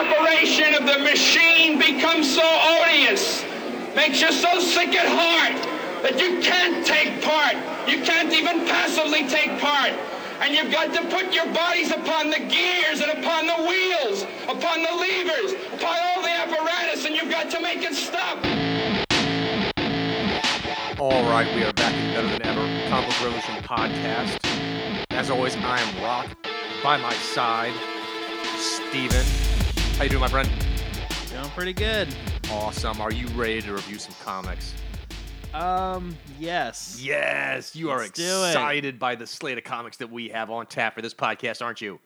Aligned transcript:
operation 0.00 0.74
of 0.74 0.86
the 0.86 0.98
machine 1.04 1.78
becomes 1.78 2.34
so 2.34 2.42
odious, 2.80 3.44
makes 3.94 4.20
you 4.20 4.32
so 4.32 4.58
sick 4.60 4.94
at 4.94 5.06
heart 5.06 5.60
that 6.02 6.18
you 6.18 6.40
can't 6.40 6.86
take 6.86 7.22
part. 7.22 7.56
You 7.88 8.02
can't 8.02 8.32
even 8.32 8.66
passively 8.66 9.28
take 9.28 9.60
part. 9.60 9.92
And 10.40 10.54
you've 10.54 10.72
got 10.72 10.94
to 10.94 11.02
put 11.14 11.34
your 11.34 11.44
bodies 11.52 11.90
upon 11.90 12.30
the 12.30 12.38
gears 12.38 13.02
and 13.02 13.12
upon 13.12 13.46
the 13.46 13.60
wheels, 13.68 14.22
upon 14.48 14.80
the 14.80 14.94
levers, 14.96 15.52
upon 15.74 15.96
all 16.00 16.22
the 16.22 16.30
apparatus, 16.30 17.04
and 17.04 17.14
you've 17.14 17.30
got 17.30 17.50
to 17.50 17.60
make 17.60 17.82
it 17.82 17.94
stop. 17.94 18.38
All 20.98 21.22
right, 21.28 21.46
we 21.54 21.62
are 21.64 21.72
back 21.74 21.92
Better 22.14 22.28
Than 22.28 22.42
Ever 22.46 22.88
Comic 22.88 23.08
Book 23.10 23.22
Revolution 23.22 23.62
podcast. 23.64 24.38
As 25.10 25.28
always, 25.28 25.56
I 25.56 25.78
am 25.78 25.94
Rokk. 25.96 26.34
By 26.82 26.96
my 26.96 27.12
side, 27.12 27.74
Steven. 28.56 29.59
How 30.00 30.04
you 30.04 30.08
doing, 30.12 30.22
my 30.22 30.28
friend? 30.28 30.48
Doing 31.28 31.50
pretty 31.50 31.74
good. 31.74 32.08
Awesome. 32.50 33.02
Are 33.02 33.12
you 33.12 33.26
ready 33.38 33.60
to 33.60 33.74
review 33.74 33.98
some 33.98 34.14
comics? 34.24 34.72
Um, 35.52 36.16
yes. 36.38 36.98
Yes, 37.04 37.76
you 37.76 37.90
are 37.90 37.98
Let's 37.98 38.18
it. 38.18 38.22
excited 38.22 38.98
by 38.98 39.14
the 39.14 39.26
slate 39.26 39.58
of 39.58 39.64
comics 39.64 39.98
that 39.98 40.10
we 40.10 40.30
have 40.30 40.48
on 40.48 40.64
tap 40.64 40.94
for 40.94 41.02
this 41.02 41.12
podcast, 41.12 41.60
aren't 41.62 41.82
you? 41.82 42.00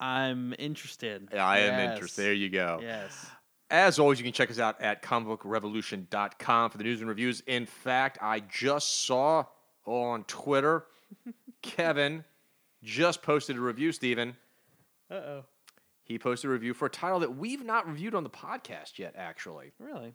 I'm 0.00 0.54
interested. 0.58 1.28
Yeah, 1.30 1.46
I 1.46 1.58
am 1.58 1.78
Yes. 1.78 1.92
interested. 1.92 2.22
There 2.22 2.32
you 2.32 2.48
go. 2.48 2.78
Yes. 2.80 3.26
As 3.68 3.98
always, 3.98 4.18
you 4.18 4.24
can 4.24 4.32
check 4.32 4.50
us 4.50 4.58
out 4.58 4.80
at 4.80 5.02
comicbookrevolution.com 5.02 6.70
for 6.70 6.78
the 6.78 6.84
news 6.84 7.00
and 7.00 7.08
reviews. 7.10 7.42
In 7.46 7.66
fact, 7.66 8.16
I 8.22 8.40
just 8.40 9.04
saw 9.04 9.44
on 9.84 10.24
Twitter, 10.24 10.86
Kevin 11.60 12.24
just 12.82 13.20
posted 13.20 13.58
a 13.58 13.60
review, 13.60 13.92
Steven. 13.92 14.38
Uh 15.10 15.14
oh. 15.16 15.44
He 16.04 16.18
posted 16.18 16.50
a 16.50 16.52
review 16.52 16.74
for 16.74 16.86
a 16.86 16.90
title 16.90 17.20
that 17.20 17.36
we've 17.36 17.64
not 17.64 17.88
reviewed 17.88 18.14
on 18.14 18.22
the 18.24 18.30
podcast 18.30 18.98
yet, 18.98 19.14
actually. 19.16 19.72
Really? 19.78 20.14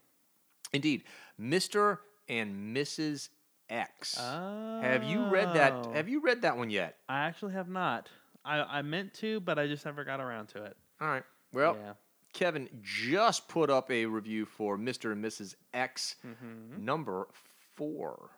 Indeed, 0.72 1.04
Mr. 1.42 1.98
and 2.28 2.76
Mrs. 2.76 3.30
X. 3.70 4.18
Oh. 4.20 4.82
Have 4.82 5.04
you 5.04 5.26
read 5.26 5.56
that? 5.56 5.88
Have 5.94 6.08
you 6.08 6.22
read 6.22 6.44
that 6.44 6.58
one 6.58 6.70
yet? 6.70 6.96
I 7.08 7.22
actually 7.26 7.54
have 7.54 7.70
not. 7.70 8.10
I, 8.46 8.60
I 8.62 8.82
meant 8.84 9.14
to, 9.16 9.40
but 9.40 9.58
I 9.60 9.68
just 9.68 9.84
never 9.86 10.04
got 10.04 10.20
around 10.20 10.48
to 10.50 10.64
it. 10.64 10.78
All 11.02 11.08
right. 11.08 11.24
Well, 11.54 11.76
yeah. 11.80 11.94
Kevin 12.34 12.70
just 12.84 13.48
put 13.48 13.70
up 13.72 13.90
a 13.90 14.06
review 14.06 14.46
for 14.46 14.78
Mr. 14.78 15.12
and 15.12 15.24
Mrs. 15.24 15.56
X 15.74 16.16
Mm-hmm. 16.26 16.86
number 16.86 17.28
four. 17.76 18.30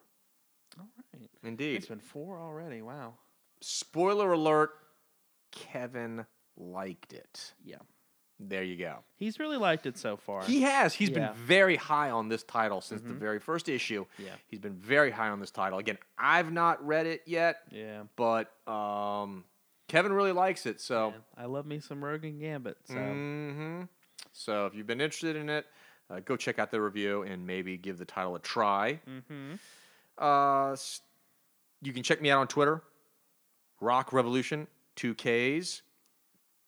All 0.79 0.88
right. 1.13 1.29
Indeed. 1.44 1.75
It's 1.77 1.88
been 1.88 1.99
four 1.99 2.39
already. 2.39 2.81
Wow. 2.81 3.16
Spoiler 3.61 4.31
alert, 4.31 4.72
Kevin 5.52 6.25
liked 6.57 7.13
it. 7.13 7.53
Yeah. 7.63 7.77
There 8.39 8.63
you 8.63 8.75
go. 8.75 9.03
He's 9.17 9.38
really 9.39 9.57
liked 9.57 9.85
it 9.85 9.97
so 9.99 10.17
far. 10.17 10.44
He 10.44 10.61
has. 10.63 10.95
He's 10.95 11.09
Yeah. 11.09 11.27
been 11.31 11.33
very 11.35 11.75
high 11.75 12.09
on 12.09 12.27
this 12.27 12.41
title 12.44 12.81
since 12.81 13.02
the 13.02 13.09
Mhm. 13.13 13.19
very 13.19 13.39
first 13.39 13.69
issue. 13.69 14.05
Yeah. 14.17 14.35
He's 14.47 14.59
been 14.59 14.75
very 14.75 15.11
high 15.11 15.29
on 15.29 15.39
this 15.39 15.52
title. 15.52 15.77
Again, 15.77 15.99
I've 16.17 16.52
not 16.52 16.83
read 16.85 17.05
it 17.05 17.22
yet, 17.27 17.61
yeah. 17.69 18.03
but 18.16 18.52
um, 18.67 19.45
Kevin 19.88 20.11
really 20.11 20.31
likes 20.31 20.66
it. 20.66 20.81
So, 20.81 21.09
yeah. 21.09 21.44
I 21.44 21.45
love 21.45 21.67
me 21.67 21.79
some 21.79 22.03
Rogue 22.03 22.25
and 22.25 22.39
Gambit. 22.39 22.77
So 22.85 22.95
mhm. 22.95 23.89
so 24.31 24.66
if 24.66 24.73
you've 24.73 24.88
been 24.88 25.02
interested 25.02 25.35
in 25.35 25.47
it, 25.49 25.67
uh, 26.09 26.19
go 26.22 26.35
check 26.35 26.57
out 26.57 26.72
the 26.72 26.81
review 26.81 27.22
and 27.22 27.45
maybe 27.45 27.77
give 27.77 27.99
the 27.99 28.05
title 28.05 28.35
a 28.35 28.39
try. 28.39 29.02
mm-hmm. 29.07 29.53
Uh, 30.17 30.75
you 31.81 31.94
can 31.94 32.02
check 32.03 32.22
me 32.22 32.29
out 32.31 32.39
on 32.39 32.47
Twitter, 32.47 32.81
Rokk 33.81 34.11
Revolution, 34.13 34.67
2Ks. 34.95 35.81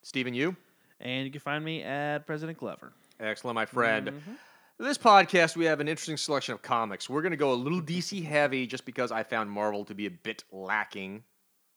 Steven, 0.03 0.33
you? 0.33 0.55
And 0.99 1.25
you 1.25 1.31
can 1.31 1.41
find 1.41 1.63
me 1.65 1.81
at 1.83 2.25
President 2.27 2.57
Glover. 2.57 2.93
Excellent, 3.19 3.55
my 3.55 3.65
friend. 3.65 4.07
Mhm. 4.09 4.37
This 4.79 4.97
podcast, 4.97 5.55
we 5.55 5.65
have 5.65 5.79
an 5.79 5.87
interesting 5.87 6.17
selection 6.17 6.53
of 6.53 6.61
comics. 6.61 7.09
We're 7.09 7.21
going 7.21 7.31
to 7.31 7.37
go 7.37 7.53
a 7.53 7.55
little 7.55 7.81
DC 7.81 8.23
heavy 8.23 8.65
just 8.67 8.85
because 8.85 9.11
I 9.11 9.23
found 9.23 9.49
Marvel 9.49 9.85
to 9.85 9.93
be 9.95 10.05
a 10.07 10.11
bit 10.11 10.43
lacking 10.51 11.23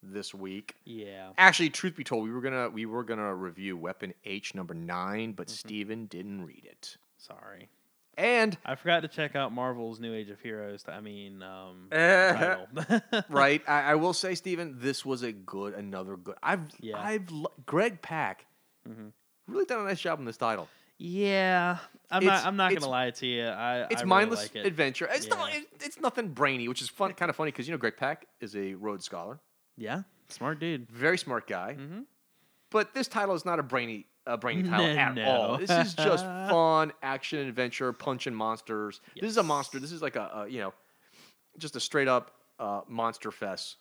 this 0.03 0.33
week. 0.35 0.75
Yeah. 0.85 1.31
Actually, 1.39 1.71
truth 1.71 1.97
be 1.97 2.05
told, 2.05 2.25
we 2.25 2.33
were 2.33 2.41
gonna 2.41 2.69
we 2.71 2.87
were 2.87 3.03
gonna 3.05 3.35
review 3.35 3.77
Weapon 3.77 4.15
H 4.25 4.55
number 4.55 4.75
nine, 4.75 5.33
but 5.33 5.47
Mm-hmm. 5.49 5.55
Steven 5.55 6.07
didn't 6.07 6.45
read 6.45 6.65
it. 6.65 6.97
Sorry. 7.19 7.69
And 8.19 8.57
I 8.65 8.77
forgot 8.77 9.01
to 9.01 9.09
check 9.09 9.37
out 9.37 9.53
Marvel's 9.53 10.01
New 10.01 10.15
Age 10.15 10.31
of 10.31 10.41
Heroes. 10.41 10.85
I 10.89 11.01
mean, 11.01 11.43
um, 11.43 11.89
Eh, 11.93 12.33
title. 12.33 13.01
right, 13.29 13.63
I, 13.69 13.83
I 13.93 13.95
will 13.97 14.15
say, 14.15 14.35
Steven, 14.35 14.77
this 14.79 15.05
was 15.05 15.23
a 15.23 15.33
good, 15.33 15.75
another 15.75 16.17
good. 16.17 16.37
I've 16.43 16.63
Yeah. 16.81 16.99
I've 16.99 17.27
Greg 17.67 18.01
Pak 18.01 18.47
Mhm. 18.89 19.13
really 19.49 19.65
done 19.67 19.81
a 19.81 19.85
nice 19.85 20.01
job 20.01 20.19
on 20.19 20.25
this 20.25 20.37
title. 20.39 20.69
Yeah, 20.99 21.77
I'm 22.11 22.23
It's- 22.23 22.41
not. 22.43 22.47
I'm 22.49 22.57
not 22.57 22.73
gonna 22.73 22.89
lie 22.89 23.11
to 23.11 23.27
you. 23.27 23.45
I 23.45 23.81
It's 23.83 23.97
I 23.97 23.99
really 23.99 24.07
mindless 24.07 24.43
like 24.45 24.57
it. 24.57 24.65
adventure. 24.67 25.07
It's 25.11 25.29
not. 25.29 25.53
It, 25.55 25.67
it's 25.83 26.01
nothing 26.01 26.29
brainy, 26.29 26.69
which 26.69 26.81
is 26.81 26.89
fun, 26.89 27.13
kind 27.13 27.29
of 27.29 27.37
funny 27.37 27.51
because 27.51 27.69
you 27.69 27.73
know 27.75 27.79
Greg 27.79 27.99
Pak 27.99 28.27
is 28.41 28.57
a 28.57 28.73
Rhodes 28.75 29.05
Scholar, 29.05 29.39
Yeah, 29.77 30.03
smart 30.29 30.59
dude. 30.59 30.91
very 30.91 31.19
smart 31.19 31.47
guy. 31.47 31.77
Mm-hmm. 31.79 32.01
But 32.71 32.95
this 32.95 33.09
title 33.09 33.35
is 33.35 33.45
not 33.45 33.59
a 33.59 33.63
brainy, 33.63 34.07
a 34.27 34.37
brainy 34.37 34.63
title 34.63 34.87
No, 34.95 35.01
at 35.01 35.15
no. 35.15 35.25
all. 35.25 35.59
This 35.59 35.71
is 35.71 35.95
just 35.95 36.25
fun 36.51 36.93
action 37.03 37.39
adventure, 37.47 37.93
punching 37.93 38.35
monsters. 38.35 39.01
This 39.21 39.31
is 39.31 39.37
a 39.37 39.43
monster. 39.43 39.79
This 39.79 39.93
is 39.93 40.03
like 40.03 40.17
a, 40.17 40.31
a 40.45 40.49
you 40.49 40.61
know, 40.61 40.75
just 41.59 41.77
a 41.77 41.81
straight 41.81 42.09
up 42.09 42.33
uh, 42.59 42.81
monster 42.89 43.31
fest 43.31 43.77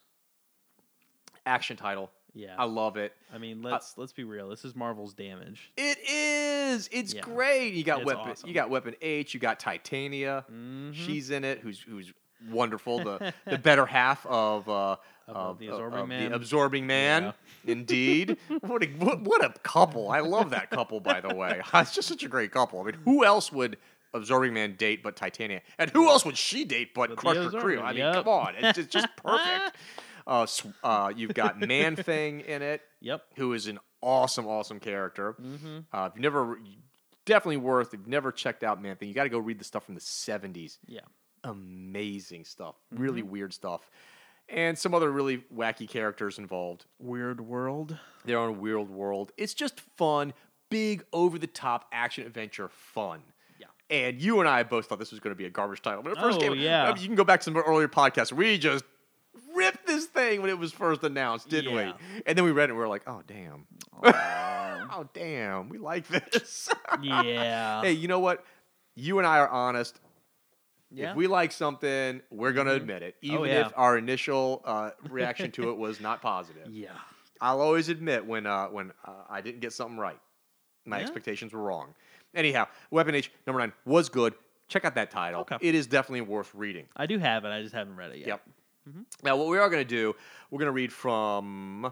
action 1.45 1.77
title. 1.77 2.09
Yeah, 2.33 2.55
I 2.57 2.65
love 2.65 2.97
it. 2.97 3.13
I 3.33 3.37
mean, 3.37 3.61
let's 3.61 3.97
let's 3.97 4.11
be 4.11 4.25
real. 4.25 4.49
This 4.49 4.65
is 4.65 4.75
Marvel's 4.75 5.13
Damage. 5.13 5.71
It 5.77 5.97
is. 6.05 6.89
It's 6.91 7.13
Yeah. 7.13 7.21
great. 7.21 7.73
You 7.75 7.83
got 7.85 7.99
It's 8.01 8.05
weapon. 8.07 8.31
awesome. 8.31 8.49
You 8.49 8.53
got 8.53 8.69
weapon 8.69 8.95
H. 9.01 9.33
You 9.33 9.39
got 9.39 9.57
Titania. 9.59 10.43
Mhm. 10.51 10.93
She's 10.93 11.29
in 11.29 11.45
it. 11.45 11.59
Who's 11.59 11.79
who's 11.79 12.11
wonderful. 12.49 12.99
The 12.99 13.33
the 13.45 13.57
better 13.57 13.85
half 13.85 14.25
of 14.25 14.67
uh, 14.67 14.97
Of 15.27 15.59
the 15.59 15.67
Absorbing 15.67 15.99
of 15.99 16.07
Man. 16.07 16.29
The 16.29 16.35
absorbing 16.35 16.87
man. 16.87 17.33
Indeed. 17.65 18.37
what 18.61 18.83
a 18.83 18.87
what, 18.87 19.21
what 19.21 19.43
a 19.43 19.49
couple. 19.63 20.09
I 20.09 20.19
love 20.19 20.51
that 20.51 20.69
couple. 20.69 20.99
By 20.99 21.21
the 21.21 21.33
way, 21.33 21.61
it's 21.73 21.93
just 21.93 22.07
such 22.07 22.23
a 22.23 22.27
great 22.27 22.51
couple. 22.51 22.79
I 22.79 22.83
mean, 22.83 22.97
who 23.05 23.25
else 23.25 23.51
would 23.51 23.77
absorbing 24.13 24.53
man 24.53 24.75
date 24.75 25.01
but 25.03 25.15
Titania? 25.15 25.61
And 25.79 25.89
who 25.89 26.07
else 26.09 26.25
would 26.25 26.37
she 26.37 26.63
date 26.63 26.93
but 26.93 27.09
But 27.09 27.17
Crusher? 27.17 27.49
Man, 27.51 27.79
I 27.79 27.89
mean, 27.89 27.97
yep. 27.97 28.13
come 28.15 28.27
on. 28.27 28.55
It's, 28.55 28.77
it's 28.77 28.93
just 28.93 29.07
perfect. 29.17 29.75
Uh, 30.27 30.45
uh, 30.83 31.13
you've 31.15 31.33
got 31.33 31.59
Man 31.59 31.95
Thing 31.95 32.41
in 32.41 32.61
it 32.61 32.81
Yep. 33.01 33.23
who 33.35 33.53
is 33.53 33.67
an 33.67 33.79
awesome, 34.01 34.47
awesome 34.47 34.79
character. 34.79 35.33
Mm-hmm. 35.33 35.77
Uh, 35.93 36.05
if 36.07 36.13
you've 36.15 36.21
never, 36.21 36.59
definitely 37.25 37.57
worth. 37.57 37.93
If 37.93 37.99
you've 37.99 38.07
never 38.07 38.31
checked 38.31 38.63
out 38.63 38.81
Man 38.81 38.95
Thing, 38.95 39.07
you 39.07 39.13
got 39.13 39.23
to 39.23 39.29
go 39.29 39.39
read 39.39 39.59
the 39.59 39.63
stuff 39.63 39.85
from 39.85 39.95
the 39.95 40.01
'70s. 40.01 40.77
Yeah. 40.87 41.01
Amazing 41.43 42.45
stuff, 42.45 42.73
really 42.91 43.21
weird 43.21 43.53
stuff, 43.53 43.81
and 44.49 44.77
some 44.77 44.93
other 44.93 45.11
really 45.11 45.43
wacky 45.55 45.87
characters 45.87 46.37
involved. 46.37 46.85
Weird 46.99 47.41
World. 47.41 47.97
Their 48.25 48.39
own 48.39 48.59
weird 48.59 48.89
world. 48.89 49.31
It's 49.37 49.53
just 49.53 49.79
fun, 49.97 50.33
big, 50.69 51.03
over 51.13 51.37
the 51.37 51.47
top 51.47 51.85
action 51.91 52.25
adventure 52.25 52.69
fun. 52.69 53.21
Yeah. 53.59 53.67
And 53.89 54.21
you 54.21 54.39
and 54.39 54.49
I 54.49 54.63
both 54.63 54.85
thought 54.87 54.99
this 54.99 55.11
was 55.11 55.19
going 55.19 55.31
to 55.31 55.37
be 55.37 55.45
a 55.45 55.49
garbage 55.49 55.81
title. 55.81 56.01
When 56.03 56.11
it 56.13 56.19
first 56.19 56.37
Oh, 56.37 56.41
came, 56.41 56.53
yeah. 56.55 56.83
I 56.85 56.93
mean, 56.93 57.01
you 57.01 57.07
can 57.07 57.15
go 57.15 57.23
back 57.23 57.39
to 57.41 57.43
some 57.45 57.57
earlier 57.57 57.87
podcasts. 57.87 58.31
We 58.31 58.57
just 58.57 58.83
ripped 59.55 59.85
this 59.87 60.05
thing 60.05 60.41
when 60.41 60.49
it 60.49 60.57
was 60.57 60.71
first 60.71 61.03
announced, 61.03 61.49
didn't 61.49 61.73
Yeah. 61.75 61.93
we? 62.15 62.21
And 62.25 62.37
then 62.37 62.45
we 62.45 62.51
read 62.51 62.65
it 62.65 62.69
and 62.71 62.77
we 62.77 62.81
were 62.81 62.87
like, 62.89 63.03
oh 63.07 63.21
damn. 63.27 63.65
Oh 64.87 65.09
damn, 65.13 65.67
we 65.69 65.77
like 65.79 66.07
this. 66.07 66.69
yeah. 67.01 67.81
hey, 67.81 67.93
you 67.93 68.07
know 68.07 68.19
what? 68.19 68.45
You 68.95 69.17
and 69.17 69.27
I 69.27 69.39
are 69.39 69.49
honest. 69.49 69.99
Yeah. 70.95 71.11
If 71.11 71.15
we 71.15 71.27
like 71.27 71.51
something, 71.51 72.21
we're 72.29 72.53
gonna 72.53 72.71
Mhm. 72.71 72.75
admit 72.77 73.03
it, 73.03 73.15
Oh, 73.17 73.27
even 73.27 73.45
yeah. 73.45 73.65
if 73.67 73.73
our 73.75 73.97
initial 73.97 74.61
uh, 74.65 74.91
reaction 75.09 75.51
to 75.51 75.69
it 75.69 75.77
was 75.77 75.99
not 75.99 76.21
positive. 76.21 76.67
yeah. 76.71 76.89
I'll 77.41 77.59
always 77.61 77.89
admit 77.89 78.25
when 78.25 78.45
uh, 78.45 78.67
when 78.67 78.91
uh, 79.03 79.11
I 79.29 79.41
didn't 79.41 79.59
get 79.59 79.73
something 79.73 79.97
right, 79.97 80.19
my 80.85 80.97
Yeah. 80.97 81.03
expectations 81.03 81.53
were 81.53 81.61
wrong. 81.61 81.93
Anyhow, 82.33 82.67
Weapon 82.91 83.15
H 83.15 83.31
number 83.45 83.59
nine 83.59 83.73
was 83.85 84.09
good. 84.09 84.33
Check 84.67 84.83
out 84.85 84.95
that 84.95 85.11
title. 85.11 85.41
Okay. 85.41 85.57
It 85.61 85.75
is 85.75 85.85
definitely 85.87 86.21
worth 86.21 86.53
reading. 86.55 86.87
I 86.95 87.05
do 87.05 87.19
have 87.19 87.45
it. 87.45 87.49
I 87.49 87.61
just 87.61 87.75
haven't 87.75 87.95
read 87.97 88.11
it 88.11 88.19
yet. 88.19 88.27
Yep. 88.27 88.41
Mm-hmm. 88.89 89.01
Now, 89.23 89.35
what 89.37 89.47
we 89.47 89.57
are 89.57 89.69
going 89.69 89.81
to 89.83 89.87
do, 89.89 90.15
we're 90.49 90.59
going 90.59 90.67
to 90.67 90.71
read 90.71 90.91
from 90.93 91.91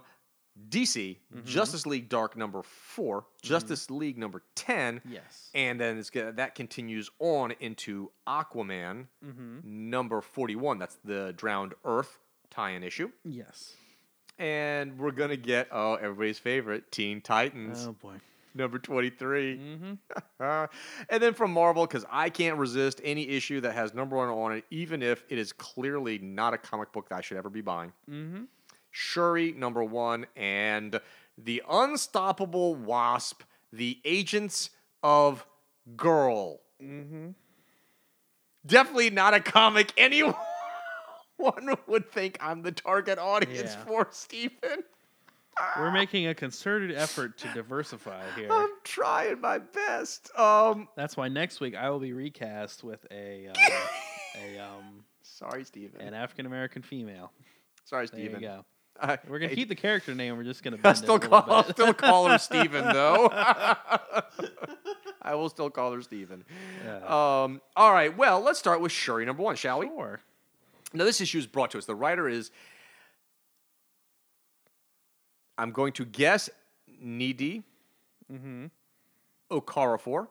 DC 0.69 1.17
Mhm. 1.35 1.45
Justice 1.45 1.85
League 1.85 2.09
Dark 2.09 2.38
number 2.38 2.61
4 2.61 3.25
Justice 3.41 3.89
League 3.89 4.17
number 4.17 4.44
ten, 4.55 5.01
Yes. 5.03 5.50
and 5.55 5.79
then 5.79 5.97
it's 5.97 6.09
gonna, 6.11 6.31
that 6.33 6.53
continues 6.55 7.09
on 7.19 7.51
into 7.59 8.11
Aquaman 8.27 9.07
Mm-hmm. 9.25 9.59
number 9.89 10.21
forty-one. 10.21 10.77
That's 10.77 10.97
the 11.03 11.33
Drowned 11.35 11.73
Earth 11.83 12.19
tie-in 12.51 12.83
issue, 12.83 13.11
Yes. 13.23 13.75
and 14.38 14.97
we're 15.00 15.11
gonna 15.11 15.38
get 15.38 15.67
oh 15.71 15.95
everybody's 15.95 16.38
favorite 16.39 16.91
Teen 16.91 17.19
Titans 17.21 17.88
Oh 17.88 17.94
boy. 17.94 18.15
number 18.53 18.77
twenty-three. 18.77 19.57
Mm-hmm. 19.57 19.94
And 21.09 21.23
then 21.23 21.33
from 21.33 21.51
Marvel, 21.51 21.85
because 21.88 22.06
I 22.11 22.29
can't 22.29 22.57
resist 22.57 22.99
any 23.03 23.27
issue 23.29 23.61
that 23.61 23.73
has 23.73 23.94
number 23.94 24.15
one 24.17 24.29
on 24.29 24.51
it, 24.53 24.65
even 24.69 25.01
if 25.01 25.23
it 25.29 25.38
is 25.38 25.51
clearly 25.53 26.17
not 26.19 26.53
a 26.53 26.57
comic 26.57 26.91
book 26.91 27.09
that 27.09 27.15
I 27.15 27.21
should 27.21 27.38
ever 27.38 27.49
be 27.49 27.61
buying. 27.61 27.91
Shuri, 28.95 29.51
number 29.51 29.84
one, 29.84 30.28
and 30.36 31.01
the 31.38 31.63
unstoppable 31.69 32.75
Wasp, 32.75 33.42
the 33.74 34.00
Agents 34.06 34.69
of 35.01 35.45
Girl. 35.98 36.62
Mm-hmm. 36.81 37.30
Definitely 38.66 39.10
not 39.10 39.34
a 39.34 39.40
comic 39.40 39.92
anyone 39.98 40.36
would 41.88 42.12
think 42.12 42.38
I'm 42.40 42.62
the 42.62 42.72
target 42.72 43.18
audience 43.18 43.74
Yeah. 43.74 43.84
for, 43.84 44.07
Steven. 44.12 44.84
We're 45.78 45.92
making 45.92 46.28
a 46.28 46.36
concerted 46.36 46.95
effort 46.95 47.38
to 47.40 47.48
diversify 47.54 48.24
here. 48.36 48.48
I'm 48.51 48.69
trying 48.84 49.42
my 49.42 49.57
best. 49.57 50.30
Um, 50.38 50.88
That's 50.95 51.18
why 51.18 51.28
next 51.30 51.60
week 51.60 51.75
I 51.75 51.90
will 51.90 52.00
be 52.00 52.13
recast 52.13 52.84
with 52.84 53.06
a 53.12 53.48
uh, 53.50 53.54
a 54.40 54.60
um 54.60 55.04
sorry, 55.24 55.63
Steven. 55.63 56.00
an 56.01 56.13
African 56.13 56.45
American 56.45 56.81
female. 56.84 57.31
sorry, 57.86 58.07
There 58.07 58.19
Steven. 58.19 58.42
you 58.42 58.48
go. 58.48 58.66
Uh, 59.00 59.18
We're 59.28 59.40
gonna 59.40 59.50
hey, 59.50 59.56
keep 59.56 59.69
the 59.69 59.75
character 59.75 60.13
name. 60.16 60.38
We're 60.38 60.44
just 60.44 60.63
gonna 60.63 60.78
bend 60.84 60.98
still 60.98 61.16
it 61.16 61.25
a 61.25 61.30
little 61.30 61.42
call, 61.42 61.56
I'll 61.56 61.63
still 61.63 61.94
call 61.94 62.28
her 62.30 62.38
Steven, 62.38 62.86
though. 62.94 63.30
I 65.22 65.36
will 65.36 65.50
still 65.50 65.69
call 65.69 65.94
her 65.94 66.01
Steven. 66.01 66.44
Yeah. 66.86 66.98
Um, 67.44 67.62
all 67.75 67.94
right, 67.94 68.16
well, 68.16 68.42
let's 68.42 68.60
start 68.60 68.81
with 68.81 68.92
Shuri 68.92 69.25
number 69.25 69.42
one, 69.44 69.56
shall 69.56 69.80
we? 69.80 69.88
Sure. 69.88 70.19
Now, 70.94 71.06
this 71.06 71.22
issue 71.22 71.40
is 71.40 71.48
brought 71.48 71.72
to 71.72 71.78
us. 71.78 71.86
The 71.86 71.95
writer 71.95 72.30
is, 72.30 72.51
I'm 75.57 75.72
going 75.72 75.94
to 75.94 76.06
guess, 76.06 76.50
Nnedi 77.04 77.63
Mm-hmm. 78.31 78.66
Okorafor. 79.51 80.28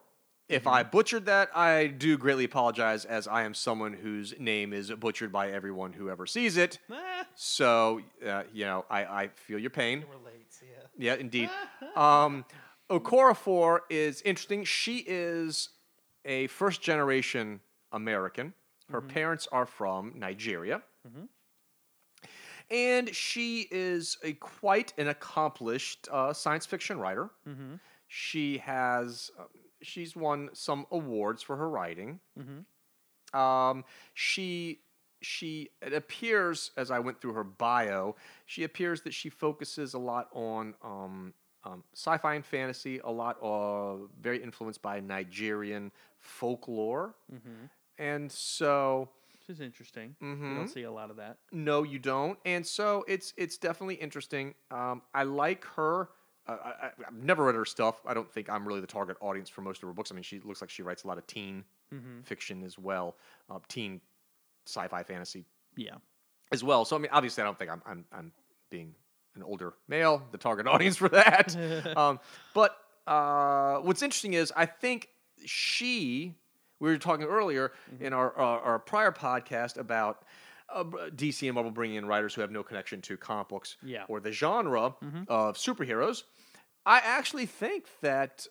If 0.49 0.67
I 0.67 0.83
butchered 0.83 1.25
that, 1.27 1.49
I 1.55 1.87
do 1.87 2.17
greatly 2.17 2.43
apologize, 2.43 3.05
as 3.05 3.27
I 3.27 3.43
am 3.43 3.53
someone 3.53 3.93
whose 3.93 4.33
name 4.39 4.73
is 4.73 4.91
butchered 4.91 5.31
by 5.31 5.51
everyone 5.51 5.93
who 5.93 6.09
ever 6.09 6.25
sees 6.25 6.57
it. 6.57 6.79
So, 7.35 8.01
uh, 8.23 8.43
you 8.53 8.65
know, 8.65 8.85
I, 8.91 9.05
I 9.05 9.27
feel 9.29 9.57
your 9.57 9.71
pain. 9.71 10.05
relates, 10.11 10.61
yeah. 10.61 11.13
Yeah, 11.13 11.19
indeed. 11.19 11.49
Um, 11.95 12.45
Okorafor 12.91 13.79
is 13.89 14.21
interesting. 14.21 14.63
She 14.65 14.97
is 15.07 15.69
a 16.25 16.45
first 16.47 16.81
generation 16.81 17.59
American. 17.91 18.53
Her 18.91 19.01
parents 19.01 19.47
are 19.51 19.65
from 19.65 20.13
Nigeria. 20.15 20.83
And 22.69 23.13
she 23.15 23.67
is 23.71 24.17
a 24.23 24.33
quite 24.33 24.93
an 24.97 25.07
accomplished 25.07 26.07
uh, 26.11 26.33
science 26.33 26.65
fiction 26.65 26.99
writer. 26.99 27.29
Mm-hmm. 27.47 27.75
She 28.07 28.59
has 28.59 29.31
uh, 29.39 29.43
she's 29.83 30.15
won 30.15 30.49
some 30.53 30.85
awards 30.91 31.43
for 31.43 31.55
her 31.57 31.69
writing. 31.69 32.19
Mm-hmm. 32.39 33.39
Um, 33.39 33.83
she 34.13 34.79
she 35.21 35.69
it 35.81 35.93
appears 35.93 36.71
as 36.77 36.91
I 36.91 36.99
went 36.99 37.21
through 37.21 37.33
her 37.33 37.43
bio, 37.43 38.15
she 38.45 38.63
appears 38.63 39.01
that 39.03 39.13
she 39.13 39.29
focuses 39.29 39.93
a 39.93 39.99
lot 39.99 40.27
on 40.33 40.75
um, 40.83 41.33
um, 41.63 41.83
sci-fi 41.95 42.35
and 42.35 42.45
fantasy, 42.45 42.99
a 43.03 43.09
lot 43.09 43.37
uh, 43.41 44.05
very 44.21 44.43
influenced 44.43 44.81
by 44.81 44.99
Nigerian 44.99 45.91
folklore, 46.19 47.15
Mm-hmm. 47.33 47.65
and 47.97 48.31
so 48.31 49.09
Which 49.31 49.49
is 49.49 49.61
interesting. 49.61 50.15
You 50.21 50.27
Mhm. 50.27 50.55
don't 50.57 50.67
see 50.67 50.83
a 50.83 50.91
lot 50.91 51.09
of 51.09 51.15
that. 51.17 51.37
no, 51.51 51.83
you 51.83 51.99
don't. 51.99 52.37
And 52.45 52.65
so 52.67 53.03
it's 53.07 53.33
it's 53.37 53.57
definitely 53.57 53.95
interesting. 53.95 54.55
Um, 54.71 55.01
I 55.13 55.23
like 55.23 55.63
her. 55.75 56.09
Uh, 56.47 56.57
I, 56.63 56.69
I- 56.87 56.91
I've 57.07 57.13
never 57.13 57.45
read 57.45 57.55
her 57.55 57.65
stuff. 57.65 58.01
I 58.05 58.13
don't 58.13 58.29
think 58.31 58.49
I'm 58.49 58.67
really 58.67 58.81
the 58.81 58.87
target 58.87 59.17
audience 59.21 59.49
for 59.49 59.61
most 59.61 59.81
of 59.83 59.87
her 59.87 59.93
books. 59.93 60.11
I 60.11 60.15
mean, 60.15 60.23
she 60.23 60.39
looks 60.39 60.61
like 60.61 60.69
she 60.69 60.81
writes 60.83 61.03
a 61.03 61.07
lot 61.07 61.17
of 61.17 61.25
teen 61.27 61.63
Mm-hmm. 61.93 62.21
fiction 62.23 62.63
as 62.63 62.79
well, 62.79 63.15
uh, 63.51 63.59
teen 63.67 64.01
sci-fi 64.65 65.03
fantasy 65.03 65.45
Yeah. 65.77 65.95
as 66.51 66.63
well. 66.63 66.85
So 66.85 66.95
I 66.95 66.99
mean, 66.99 67.11
obviously, 67.11 67.43
I 67.43 67.45
don't 67.45 67.59
think 67.59 67.69
I'm 67.69 67.83
I'm, 67.85 68.05
I'm 68.11 68.31
being 68.71 68.95
an 69.35 69.43
older 69.43 69.73
male, 69.87 70.23
the 70.31 70.39
target 70.39 70.65
audience 70.73 70.97
for 70.97 71.09
that. 71.09 71.55
um, 71.97 72.19
but 72.55 72.75
uh, 73.05 73.77
what's 73.81 74.01
interesting 74.01 74.33
is 74.33 74.51
I 74.55 74.65
think 74.65 75.09
she. 75.45 76.33
We 76.79 76.89
were 76.89 76.97
talking 76.97 77.25
earlier 77.27 77.71
in 78.01 78.11
our, 78.11 78.35
our 78.35 78.59
our 78.61 78.79
prior 78.79 79.11
podcast 79.11 79.77
about 79.77 80.23
uh, 80.71 80.83
DC 81.15 81.47
and 81.47 81.55
Marvel 81.55 81.71
bringing 81.71 81.97
in 81.97 82.05
writers 82.05 82.33
who 82.33 82.41
have 82.41 82.51
no 82.51 82.63
connection 82.63 83.01
to 83.01 83.17
comic 83.17 83.47
books 83.49 83.77
Yeah. 83.83 84.05
or 84.07 84.19
the 84.19 84.31
genre 84.31 84.95
of 85.27 85.55
superheroes. 85.57 86.23
I 86.85 86.99
actually 86.99 87.45
think 87.45 87.85
that 88.01 88.45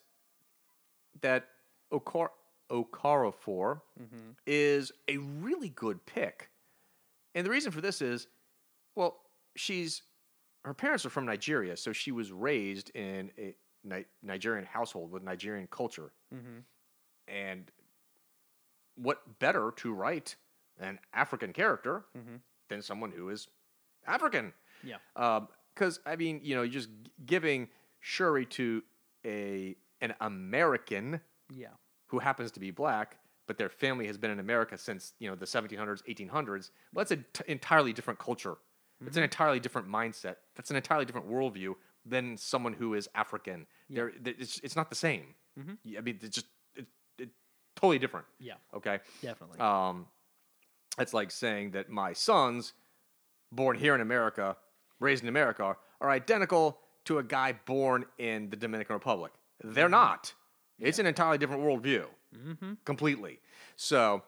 that 1.21 1.47
Okar 1.91 2.31
Okorafor 2.71 3.81
Mm-hmm. 4.01 4.31
is 4.47 4.93
a 5.09 5.19
really 5.19 5.69
good 5.69 6.05
pick. 6.07 6.49
And 7.35 7.47
the 7.47 7.51
reason 7.51 7.71
for 7.73 7.81
this 7.81 8.01
is, 8.03 8.27
well, 8.97 9.21
she's 9.57 10.03
her 10.65 10.75
parents 10.75 11.05
are 11.05 11.11
from 11.11 11.27
Nigeria, 11.27 11.77
so 11.77 11.93
she 11.93 12.13
was 12.13 12.31
raised 12.33 12.91
in 12.95 13.31
a 13.39 13.55
Ni- 13.85 14.05
Nigerian 14.23 14.65
household 14.65 15.11
with 15.11 15.23
Nigerian 15.25 15.67
culture. 15.67 16.13
Mm-hmm. 16.33 16.59
And 17.29 17.71
what 18.97 19.39
better 19.41 19.73
to 19.79 19.93
write 19.93 20.37
an 20.79 20.99
African 21.13 21.53
character 21.53 22.05
Mhm. 22.17 22.41
than 22.69 22.83
someone 22.83 23.13
who 23.13 23.29
is 23.29 23.49
African? 24.07 24.53
Yeah. 24.83 24.99
Because 25.75 26.01
I 26.07 26.17
mean, 26.17 26.41
you 26.43 26.55
know, 26.55 26.63
you're 26.63 26.73
just 26.73 26.89
g- 27.03 27.13
giving 27.25 27.69
Shuri 28.01 28.47
to 28.47 28.83
a 29.25 29.77
an 30.01 30.15
American 30.21 31.21
Yeah. 31.51 31.69
who 32.09 32.19
happens 32.19 32.51
to 32.53 32.61
be 32.61 32.71
black, 32.73 33.19
but 33.47 33.57
their 33.59 33.69
family 33.69 34.07
has 34.09 34.19
been 34.19 34.31
in 34.31 34.41
America 34.41 34.77
since 34.77 35.15
you 35.19 35.29
know 35.31 35.37
the 35.37 35.47
1700s, 35.47 36.03
1800s. 36.09 36.71
Well, 36.93 37.05
that's 37.05 37.13
an 37.13 37.25
t- 37.33 37.45
entirely 37.47 37.93
different 37.93 38.19
culture. 38.19 38.57
It's 39.05 39.17
an 39.17 39.25
entirely 39.25 39.59
different 39.59 39.89
mindset. 39.89 40.37
That's 40.55 40.71
an 40.71 40.77
entirely 40.77 41.05
different 41.05 41.29
worldview 41.29 41.75
than 42.07 42.37
someone 42.37 42.73
who 42.73 42.95
is 42.95 43.09
African. 43.17 43.67
They're, 43.91 44.11
th- 44.11 44.37
it's, 44.39 44.61
it's 44.61 44.77
not 44.77 44.91
the 44.91 44.95
same. 44.95 45.35
Mhm. 45.59 45.99
I 45.99 46.01
mean, 46.03 46.21
it's 46.23 46.37
just 46.37 46.47
it, 46.77 46.87
it, 47.19 47.31
totally 47.75 47.99
different. 47.99 48.27
Yeah. 48.39 48.55
Okay. 48.73 49.01
Definitely. 49.21 49.59
Um, 49.59 50.07
it's 50.99 51.15
like 51.15 51.31
saying 51.31 51.73
that 51.73 51.89
my 51.89 52.13
sons, 52.13 52.73
born 53.51 53.77
here 53.77 53.95
in 53.95 54.01
America, 54.01 54.57
raised 55.01 55.23
in 55.23 55.29
America, 55.29 55.77
are 56.01 56.11
identical 56.11 56.79
to 57.05 57.19
a 57.19 57.23
guy 57.23 57.55
born 57.67 58.05
in 58.19 58.51
the 58.51 58.57
Dominican 58.57 58.95
Republic. 58.95 59.33
They're 59.63 59.89
not. 59.89 60.35
It's 60.79 60.99
an 60.99 61.07
entirely 61.07 61.39
different 61.39 61.63
worldview, 61.63 62.07
mm-hmm. 62.37 62.73
completely. 62.85 63.41
So, 63.77 64.23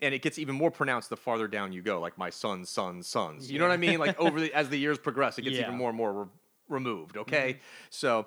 and 0.00 0.14
it 0.14 0.22
gets 0.22 0.38
even 0.38 0.54
more 0.54 0.70
pronounced 0.70 1.10
the 1.10 1.16
farther 1.16 1.48
down 1.48 1.72
you 1.72 1.82
go. 1.82 2.00
Like 2.00 2.16
my 2.16 2.30
son's 2.30 2.70
son's 2.70 3.06
sons. 3.06 3.50
You 3.50 3.58
know 3.58 3.66
what 3.66 3.74
I 3.74 3.78
mean? 3.78 3.98
Like 3.98 4.18
over 4.20 4.40
the 4.40 4.52
as 4.52 4.68
the 4.68 4.78
years 4.78 4.98
progress, 4.98 5.38
it 5.38 5.42
gets 5.42 5.56
Yeah. 5.56 5.62
Mm-hmm. 5.62 5.70
even 5.70 5.78
more 5.78 5.88
and 5.90 5.96
more 5.96 6.12
re- 6.12 6.28
removed. 6.68 7.16
Okay, 7.16 7.60
so. 7.90 8.26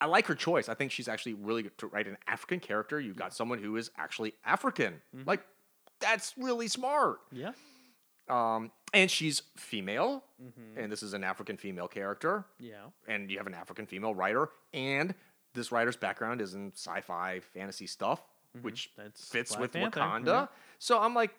I 0.00 0.06
like 0.06 0.26
her 0.26 0.36
choice. 0.36 0.68
I 0.68 0.74
think 0.74 0.92
she's 0.92 1.08
actually 1.08 1.34
really 1.34 1.64
good 1.64 1.76
to 1.78 1.88
write 1.88 2.06
an 2.06 2.18
African 2.28 2.60
character. 2.60 3.00
You've 3.00 3.16
got 3.16 3.34
someone 3.34 3.60
who 3.60 3.76
is 3.76 3.90
actually 3.96 4.34
African. 4.44 5.00
Mm-hmm. 5.12 5.28
Like, 5.28 5.44
that's 6.00 6.34
really 6.38 6.68
smart. 6.68 7.20
Yeah. 7.32 7.52
Um, 8.28 8.70
and 8.92 9.10
she's 9.10 9.42
female, 9.56 10.24
Mm-hmm. 10.42 10.78
and 10.78 10.92
this 10.92 11.02
is 11.02 11.14
an 11.14 11.24
African 11.24 11.56
female 11.56 11.88
character, 11.88 12.44
Yeah. 12.60 12.76
and 13.08 13.28
you 13.30 13.38
have 13.38 13.46
an 13.48 13.54
African 13.54 13.86
female 13.86 14.14
writer, 14.14 14.50
and 14.72 15.12
this 15.54 15.72
writer's 15.72 15.96
background 15.96 16.40
is 16.40 16.54
in 16.54 16.70
sci-fi 16.76 17.40
fantasy 17.40 17.86
stuff, 17.88 18.22
which 18.62 18.90
Mm-hmm. 18.92 19.02
That's 19.02 19.28
fits 19.28 19.58
with 19.58 19.72
Panther, 19.72 20.00
Wakanda. 20.00 20.48
So 20.78 21.00
I'm 21.00 21.14
like, 21.14 21.34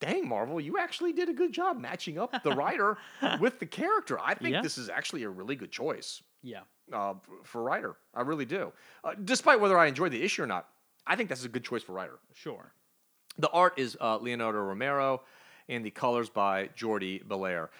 dang, 0.00 0.26
Marvel, 0.28 0.60
you 0.60 0.78
actually 0.78 1.12
did 1.12 1.28
a 1.28 1.32
good 1.34 1.52
job 1.52 1.78
matching 1.78 2.18
up 2.18 2.42
the 2.42 2.52
writer 2.52 2.96
with 3.40 3.58
the 3.58 3.66
character. 3.66 4.18
I 4.18 4.34
think 4.34 4.54
Yeah. 4.54 4.62
this 4.62 4.78
is 4.78 4.88
actually 4.88 5.24
a 5.24 5.28
really 5.28 5.56
good 5.56 5.70
choice 5.70 6.22
Yeah. 6.42 6.62
uh, 6.92 7.14
for 7.44 7.62
writer. 7.62 7.96
I 8.14 8.22
really 8.22 8.46
do. 8.46 8.72
Uh, 9.04 9.14
despite 9.22 9.60
whether 9.60 9.76
I 9.78 9.86
enjoy 9.86 10.08
the 10.08 10.22
issue 10.22 10.42
or 10.42 10.46
not, 10.46 10.68
I 11.06 11.16
think 11.16 11.28
that's 11.28 11.44
a 11.44 11.48
good 11.48 11.64
choice 11.64 11.82
for 11.82 11.92
writer. 11.92 12.18
Sure. 12.32 12.72
The 13.38 13.50
art 13.50 13.78
is 13.78 13.96
uh, 14.00 14.18
Leonardo 14.18 14.58
Romero, 14.58 15.22
and 15.68 15.84
the 15.84 15.90
colors 15.90 16.28
by 16.28 16.68
Jordie 16.76 17.22
Bellaire. 17.26 17.70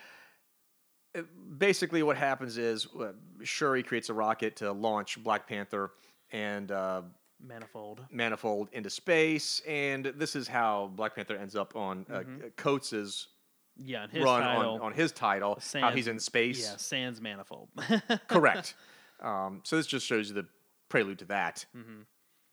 Uh, 1.17 1.23
Basically, 1.59 2.03
what 2.03 2.17
happens 2.17 2.57
is 2.59 2.87
uh, 2.99 3.13
Shuri 3.43 3.83
creates 3.83 4.09
a 4.09 4.15
rocket 4.15 4.57
to 4.57 4.73
launch 4.73 5.23
Black 5.23 5.47
Panther 5.47 5.91
and 6.33 6.73
uh, 6.73 7.03
Manifold. 7.45 8.01
Manifold 8.11 8.69
into 8.73 8.89
space, 8.89 9.61
and 9.69 10.07
this 10.17 10.35
is 10.35 10.49
how 10.49 10.91
Black 10.95 11.15
Panther 11.15 11.37
ends 11.37 11.55
up 11.57 11.77
on 11.77 12.07
uh, 12.11 12.23
Coates's 12.57 13.29
Yeah. 13.77 14.07
His 14.11 14.25
run 14.25 14.41
title. 14.41 14.75
on, 14.77 14.81
on 14.81 14.93
his 14.95 15.13
title, 15.13 15.61
how 15.75 15.91
he's 15.91 16.09
in 16.09 16.19
space. 16.19 16.63
Yeah. 16.63 16.77
Sans 16.79 17.21
Manifold. 17.21 17.69
Correct. 18.29 18.75
Um, 19.21 19.61
so 19.65 19.77
this 19.77 19.87
just 19.87 20.07
shows 20.07 20.29
you 20.29 20.35
the 20.35 20.47
prelude 20.89 21.19
to 21.21 21.25
that. 21.27 21.67
Mm-hmm. 21.77 22.03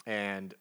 And 0.10 0.53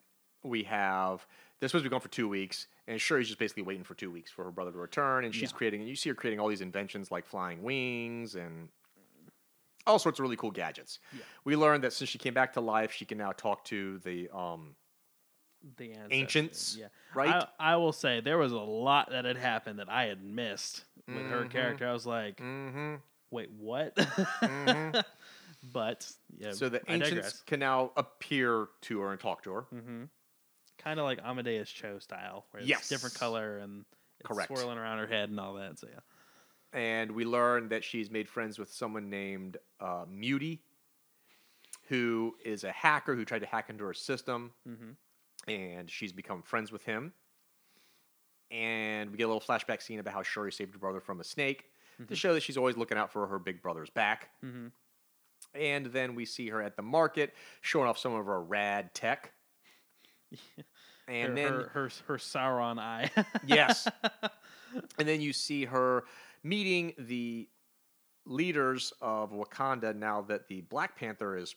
we 0.45 0.63
have 0.65 1.27
they're 1.61 1.69
supposed 1.69 1.85
to 1.85 1.89
be 1.89 1.93
gone 1.93 2.01
for 2.01 2.09
two 2.09 2.29
weeks, 2.29 2.67
and 2.87 3.01
Shuri's 3.01 3.27
just 3.29 3.39
basically 3.39 3.63
waiting 3.65 3.85
for 3.85 3.95
two 3.95 4.11
weeks 4.11 4.31
for 4.31 4.45
her 4.45 4.51
brother 4.51 4.71
to 4.73 4.79
return, 4.79 5.25
and 5.25 5.35
she's 5.35 5.51
Yeah. 5.51 5.57
creating. 5.57 5.81
And 5.81 5.89
you 5.89 5.97
see 5.97 6.09
her 6.11 6.15
creating 6.15 6.39
all 6.41 6.49
these 6.49 6.61
inventions 6.61 7.11
like 7.11 7.27
flying 7.27 7.63
wings 7.63 8.35
and 8.37 8.69
all 9.87 9.99
sorts 9.99 10.19
of 10.19 10.23
really 10.23 10.37
cool 10.37 10.51
gadgets. 10.51 10.99
Yeah. 11.13 11.23
We 11.45 11.57
learned 11.57 11.83
that 11.85 11.93
since 11.93 12.11
she 12.11 12.19
came 12.19 12.35
back 12.35 12.53
to 12.55 12.61
life, 12.61 12.93
she 12.93 13.05
can 13.05 13.17
now 13.19 13.33
talk 13.33 13.65
to 13.67 13.99
the 14.01 14.29
um, 14.31 14.77
the 15.77 15.91
ancestors, 15.91 16.13
Ancients, 16.13 16.77
Yeah. 16.79 16.87
right? 17.15 17.49
I, 17.59 17.73
I 17.73 17.77
will 17.77 17.93
say 17.93 18.21
there 18.21 18.39
was 18.39 18.53
a 18.53 18.57
lot 18.59 19.11
that 19.11 19.25
had 19.25 19.37
happened 19.37 19.81
that 19.81 19.89
I 19.89 20.05
had 20.05 20.23
missed 20.23 20.85
with 21.09 21.27
her 21.27 21.45
Mhm. 21.45 21.51
character. 21.51 21.89
I 21.89 21.93
was 21.93 22.07
like, 22.07 22.37
mm-hmm, 22.37 22.97
wait, 23.31 23.51
what? 23.51 23.97
mm-hmm. 23.97 25.01
But 25.73 26.09
yeah, 26.39 26.53
So 26.53 26.69
the 26.69 26.81
ancients 26.89 27.43
can 27.43 27.59
now 27.59 27.91
appear 27.97 28.69
to 28.83 29.01
her 29.01 29.11
and 29.11 29.19
talk 29.21 29.43
to 29.43 29.53
her. 29.53 29.67
Mm-hmm. 30.79 30.89
Kind 30.89 31.01
of 31.01 31.05
like 31.07 31.19
Amadeus 31.25 31.69
Cho 31.71 31.99
style, 31.99 32.47
where 32.51 32.61
it's 32.61 32.69
Yes. 32.69 32.89
different 32.89 33.15
color 33.15 33.59
and 33.59 33.85
it's 34.21 34.29
Correct. 34.29 34.49
swirling 34.49 34.79
around 34.79 34.99
her 34.99 35.07
head 35.07 35.31
and 35.31 35.39
all 35.39 35.55
that. 35.55 35.79
So 35.79 35.89
yeah. 35.93 36.01
and 36.79 37.13
we 37.13 37.25
learn 37.25 37.69
that 37.71 37.85
she's 37.85 38.11
made 38.11 38.29
friends 38.29 38.59
with 38.59 38.71
someone 38.73 39.09
named 39.11 39.57
uh, 39.81 40.05
Muty, 40.07 40.61
who 41.89 42.35
is 42.45 42.65
a 42.65 42.73
hacker 42.73 43.15
who 43.15 43.25
tried 43.25 43.41
to 43.41 43.47
hack 43.47 43.71
into 43.71 43.85
her 43.85 43.95
system, 43.95 44.53
Mm-hmm. 44.69 45.51
and 45.51 45.91
she's 45.91 46.13
become 46.13 46.43
friends 46.43 46.71
with 46.73 46.85
him. 46.85 47.13
And 48.51 49.11
we 49.11 49.19
get 49.19 49.25
a 49.25 49.33
little 49.33 49.41
flashback 49.43 49.83
scene 49.83 49.99
about 49.99 50.15
how 50.15 50.23
Shuri 50.23 50.51
saved 50.53 50.73
her 50.73 50.79
brother 50.79 51.01
from 51.01 51.21
a 51.21 51.25
snake 51.25 51.67
to 52.09 52.15
show 52.15 52.33
that 52.33 52.43
she's 52.43 52.57
always 52.57 52.77
looking 52.77 52.97
out 52.97 53.13
for 53.13 53.27
her 53.27 53.39
big 53.39 53.61
brother's 53.61 53.91
back. 53.91 54.29
Mm-hmm. 54.45 54.69
And 55.55 55.87
then 55.87 56.15
we 56.15 56.25
see 56.25 56.49
her 56.49 56.63
at 56.63 56.77
the 56.77 56.83
market 56.83 57.35
showing 57.61 57.89
off 57.89 57.99
some 57.99 58.15
of 58.15 58.25
her 58.27 58.41
rad 58.43 58.95
tech. 58.95 59.33
And 61.09 61.31
her, 61.31 61.35
then 61.35 61.53
her, 61.53 61.71
her 61.73 61.91
her 62.07 62.17
Sauron 62.19 62.79
eye. 62.79 63.11
Yes. 63.47 63.89
and 64.99 65.09
then 65.09 65.23
you 65.23 65.33
see 65.33 65.65
her 65.65 66.05
meeting 66.43 66.93
the 66.99 67.49
leaders 68.27 68.93
of 69.01 69.33
Wakanda 69.33 69.97
now 69.97 70.21
that 70.29 70.49
the 70.49 70.61
Black 70.61 70.97
Panther 70.97 71.35
is 71.35 71.57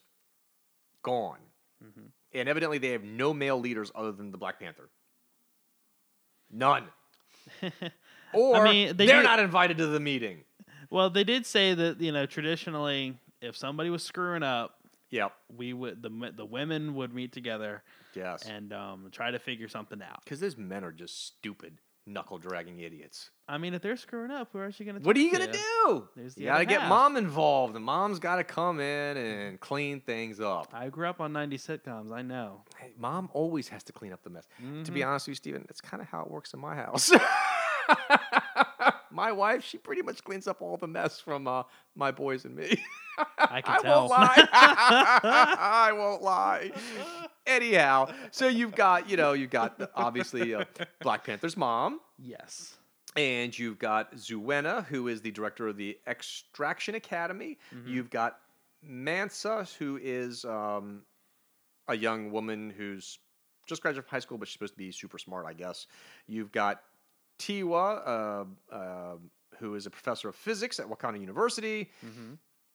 gone. 1.04 1.40
Mhm. 1.84 2.12
And 2.34 2.48
evidently 2.48 2.78
they 2.78 2.92
have 2.92 3.04
no 3.04 3.34
male 3.34 3.60
leaders 3.60 3.92
other 3.94 4.14
than 4.14 4.32
the 4.32 4.38
Black 4.38 4.58
Panther. 4.58 4.90
None. 6.50 6.86
Or 8.34 8.64
mean, 8.64 8.96
they 8.96 9.12
are 9.12 9.24
not 9.24 9.40
invited 9.40 9.78
to 9.80 9.88
the 9.88 10.00
meeting. 10.00 10.46
well, 10.90 11.10
they 11.10 11.26
did 11.26 11.46
say 11.46 11.74
that 11.74 12.00
you 12.00 12.14
know 12.14 12.26
traditionally, 12.26 13.18
if 13.42 13.58
somebody 13.58 13.90
was 13.90 14.04
screwing 14.04 14.42
up, 14.42 14.76
Yep. 15.12 15.32
we 15.56 15.74
would 15.74 16.02
the 16.02 16.32
the 16.36 16.46
women 16.46 16.96
would 16.96 17.14
meet 17.14 17.32
together 17.32 17.84
Yes. 18.16 18.44
and 18.48 18.74
um, 18.74 19.08
try 19.12 19.32
to 19.32 19.40
figure 19.40 19.68
something 19.68 20.02
out. 20.02 20.24
Because 20.24 20.40
those 20.40 20.58
men 20.58 20.84
are 20.84 20.92
just 20.92 21.26
stupid, 21.28 21.78
knuckle 22.06 22.38
dragging 22.38 22.80
idiots. 22.80 23.30
I 23.48 23.58
mean, 23.58 23.74
if 23.74 23.82
they're 23.82 23.96
screwing 23.98 24.32
up, 24.32 24.54
are 24.56 24.70
you 24.78 24.86
gonna? 24.86 25.00
What 25.00 25.16
are 25.16 25.20
you 25.20 25.32
gonna 25.32 25.52
do? 25.52 26.08
There's 26.16 26.36
the 26.36 26.42
You 26.42 26.48
gotta 26.48 26.66
get 26.66 26.80
half. 26.82 26.90
mom 26.90 27.18
involved, 27.18 27.76
and 27.76 27.84
mom's 27.86 28.20
gotta 28.20 28.44
come 28.46 28.80
in 28.80 29.18
and 29.18 29.60
clean 29.60 30.00
things 30.02 30.40
up. 30.40 30.70
I 30.74 30.90
grew 30.90 31.08
up 31.08 31.20
on 31.22 31.34
'90s 31.34 31.66
sitcoms. 31.68 32.12
I 32.14 32.22
know. 32.22 32.64
Hey, 32.78 32.94
mom 32.98 33.30
always 33.34 33.68
has 33.70 33.84
to 33.86 33.94
clean 33.94 34.14
up 34.14 34.24
the 34.24 34.30
mess. 34.30 34.46
To 34.58 34.64
Mm-hmm. 34.64 34.94
be 34.94 35.04
honest 35.04 35.28
with 35.28 35.32
you, 35.34 35.36
Steven, 35.36 35.66
that's 35.68 35.82
kind 35.82 36.02
of 36.02 36.08
how 36.08 36.22
it 36.22 36.32
works 36.32 36.54
in 36.54 36.60
my 36.60 36.76
house. 36.76 37.12
my 39.14 39.32
wife, 39.32 39.64
she 39.64 39.78
pretty 39.78 40.02
much 40.02 40.24
cleans 40.24 40.48
up 40.48 40.62
all 40.62 40.78
the 40.78 40.88
mess 40.88 41.20
from 41.20 41.48
uh, 41.48 41.64
my 41.96 42.12
boys 42.12 42.46
and 42.46 42.56
me. 42.56 42.82
I 43.38 43.62
can 43.66 43.76
I 43.76 43.80
tell. 43.80 44.00
won't 44.10 44.12
lie. 44.12 44.48
I 44.54 45.92
won't 45.94 46.22
lie. 46.22 46.72
Anyhow, 47.46 48.12
so 48.32 48.48
you've 48.48 48.76
got, 48.76 49.10
you 49.10 49.18
know, 49.18 49.34
you've 49.34 49.50
got 49.50 49.78
the- 49.80 49.90
obviously 49.96 50.54
uh, 50.56 50.66
Black 51.02 51.24
Panther's 51.26 51.58
mom, 51.58 52.00
Yes. 52.20 52.76
and 53.16 53.58
you've 53.58 53.80
got 53.80 54.14
Zuena, 54.16 54.86
who 54.86 55.08
is 55.08 55.22
the 55.22 55.32
director 55.32 55.68
of 55.68 55.78
the 55.78 55.98
Extraction 56.08 56.96
Academy. 56.96 57.58
Mm-hmm. 57.76 57.90
You've 57.94 58.10
got 58.10 58.38
Mansa, 58.84 59.68
who 59.80 60.00
is 60.02 60.46
um, 60.46 61.02
a 61.88 61.96
young 61.96 62.32
woman 62.32 62.70
who's 62.76 63.20
just 63.68 63.82
graduated 63.82 64.06
from 64.10 64.16
high 64.16 64.20
school, 64.20 64.38
but 64.38 64.48
she's 64.48 64.54
supposed 64.54 64.74
to 64.74 64.78
be 64.78 64.92
super 64.92 65.18
smart, 65.18 65.46
I 65.48 65.54
guess. 65.54 65.88
You've 66.28 66.52
got 66.52 66.82
Tiwa, 67.42 68.46
uh, 68.72 68.76
uh, 68.76 69.16
who 69.60 69.76
is 69.76 69.86
a 69.86 69.90
professor 69.90 70.30
of 70.30 70.36
physics 70.36 70.80
at 70.80 70.88
Wakanda 70.88 71.20
University. 71.20 71.90
Mm-hmm. 72.06 72.34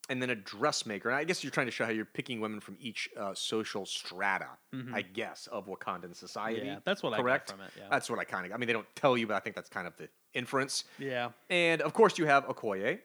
And 0.08 0.22
then 0.22 0.30
a 0.30 0.36
dressmaker. 0.36 1.08
And 1.08 1.18
I 1.18 1.24
guess 1.24 1.42
you're 1.42 1.50
trying 1.50 1.66
to 1.66 1.72
show 1.72 1.84
how 1.84 1.90
you're 1.90 2.04
picking 2.04 2.38
women 2.40 2.60
from 2.60 2.76
each 2.78 3.08
uh, 3.18 3.34
social 3.34 3.84
strata, 3.84 4.50
I 4.94 5.02
guess, 5.02 5.48
of 5.48 5.66
Wakandan 5.66 6.14
society. 6.14 6.60
Mm-hmm. 6.60 6.66
Yeah, 6.68 6.78
that's 6.84 7.02
what 7.02 7.12
I 7.12 7.16
got 7.16 7.22
correct? 7.24 7.50
from 7.50 7.60
it, 7.62 7.70
yeah. 7.76 7.88
That's 7.90 8.08
what 8.08 8.20
I 8.20 8.24
kind 8.24 8.46
of. 8.46 8.52
I 8.52 8.56
mean, 8.56 8.68
they 8.68 8.72
don't 8.72 8.86
tell 8.94 9.18
you, 9.18 9.26
but 9.26 9.34
I 9.34 9.40
think 9.40 9.56
that's 9.56 9.68
kind 9.68 9.84
of 9.84 9.96
the 9.96 10.08
inference. 10.32 10.84
Yeah. 11.00 11.30
And 11.50 11.82
of 11.82 11.92
course, 11.92 12.18
you 12.18 12.26
have 12.26 12.46
Okoye. 12.46 13.00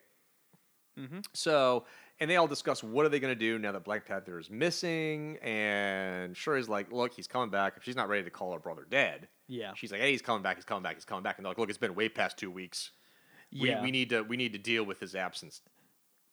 Mhm. 0.99 1.25
So, 1.33 1.85
and 2.19 2.29
they 2.29 2.35
all 2.35 2.47
discuss 2.47 2.83
what 2.83 3.03
are 3.03 3.09
they 3.09 3.19
going 3.19 3.33
to 3.33 3.39
do 3.39 3.57
now 3.57 3.71
that 3.71 3.83
Black 3.83 4.05
Panther 4.05 4.37
is 4.37 4.51
missing. 4.51 5.37
And 5.41 6.35
Shuri's 6.35 6.69
like, 6.69 6.91
look, 6.91 7.15
he's 7.15 7.27
coming 7.27 7.49
back. 7.49 7.73
If 7.77 7.83
she's 7.83 7.95
not 7.95 8.09
ready 8.09 8.23
to 8.23 8.29
call 8.29 8.53
her 8.53 8.59
brother 8.59 8.85
dead, 8.87 9.27
Yeah. 9.51 9.73
she's 9.75 9.91
like, 9.91 10.01
hey, 10.01 10.11
he's 10.11 10.21
coming 10.21 10.41
back. 10.41 10.55
He's 10.55 10.65
coming 10.65 10.81
back. 10.83 10.95
He's 10.95 11.05
coming 11.05 11.23
back. 11.23 11.37
And 11.37 11.45
they're 11.45 11.49
like, 11.51 11.57
look, 11.57 11.69
it's 11.69 11.77
been 11.77 11.93
way 11.93 12.07
past 12.09 12.37
two 12.37 12.49
weeks. 12.49 12.91
We, 13.51 13.69
yeah. 13.69 13.81
we 13.83 13.91
need 13.91 14.09
to 14.11 14.21
we 14.21 14.37
need 14.37 14.53
to 14.53 14.57
deal 14.59 14.85
with 14.85 15.01
his 15.01 15.13
absence. 15.13 15.59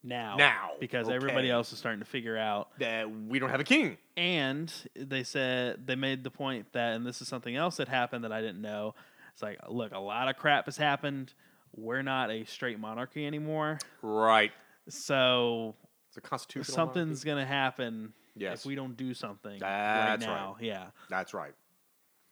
now. 0.04 0.36
Now, 0.36 0.70
Because 0.78 1.08
everybody 1.08 1.50
else 1.50 1.72
is 1.72 1.78
starting 1.80 1.98
to 1.98 2.06
figure 2.06 2.36
out. 2.38 2.68
That 2.78 3.10
we 3.10 3.40
don't 3.40 3.50
have 3.50 3.58
a 3.58 3.64
king. 3.64 3.98
And 4.16 4.72
they 4.94 5.24
said 5.24 5.84
they 5.84 5.96
made 5.96 6.22
the 6.22 6.30
point 6.30 6.72
that, 6.74 6.94
and 6.94 7.04
this 7.04 7.20
is 7.20 7.26
something 7.26 7.56
else 7.56 7.78
that 7.78 7.88
happened 7.88 8.22
that 8.22 8.30
I 8.32 8.40
didn't 8.40 8.62
know. 8.62 8.94
It's 9.32 9.42
like, 9.42 9.58
look, 9.68 9.92
a 9.92 9.98
lot 9.98 10.28
of 10.28 10.36
crap 10.36 10.66
has 10.66 10.76
happened. 10.76 11.34
We're 11.76 12.02
not 12.02 12.30
a 12.30 12.44
straight 12.44 12.78
monarchy 12.78 13.26
anymore. 13.26 13.78
Right. 14.00 14.52
So 14.88 15.74
It's 16.08 16.16
a 16.16 16.20
constitutional. 16.20 16.74
something's 16.74 17.24
going 17.24 17.38
to 17.38 17.44
happen 17.46 18.12
Yes. 18.36 18.60
if 18.60 18.66
we 18.66 18.76
don't 18.76 18.96
do 18.96 19.12
something 19.14 19.58
That's 19.58 20.24
right 20.24 20.32
now. 20.32 20.56
Yeah. 20.60 20.86
That's 21.10 21.34
right. 21.34 21.52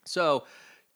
So, 0.05 0.45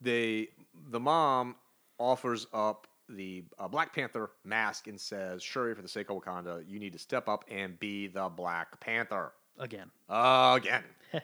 they 0.01 0.49
the 0.91 1.01
mom 1.01 1.57
offers 1.99 2.47
up 2.53 2.87
the 3.09 3.43
uh, 3.59 3.67
Black 3.69 3.95
Panther 3.95 4.31
mask 4.45 4.87
and 4.87 5.01
says, 5.01 5.43
"Shuri, 5.43 5.75
for 5.75 5.83
the 5.83 5.89
sake 5.89 6.11
of 6.11 6.17
Wakanda, 6.17 6.63
you 6.69 6.79
need 6.79 6.93
to 6.93 6.99
step 6.99 7.29
up 7.29 7.45
and 7.51 7.79
be 7.79 8.07
the 8.07 8.29
Black 8.29 8.79
Panther 8.81 9.33
Again. 9.59 9.91
again." 10.09 10.85
All 11.13 11.21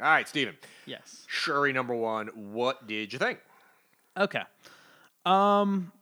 right, 0.00 0.28
Steven. 0.28 0.56
Yes. 0.84 1.24
Shuri 1.28 1.72
number 1.72 1.94
one. 1.94 2.26
What 2.34 2.86
did 2.86 3.12
you 3.12 3.18
think? 3.18 3.38
Okay. 4.16 4.42
Um 5.24 5.92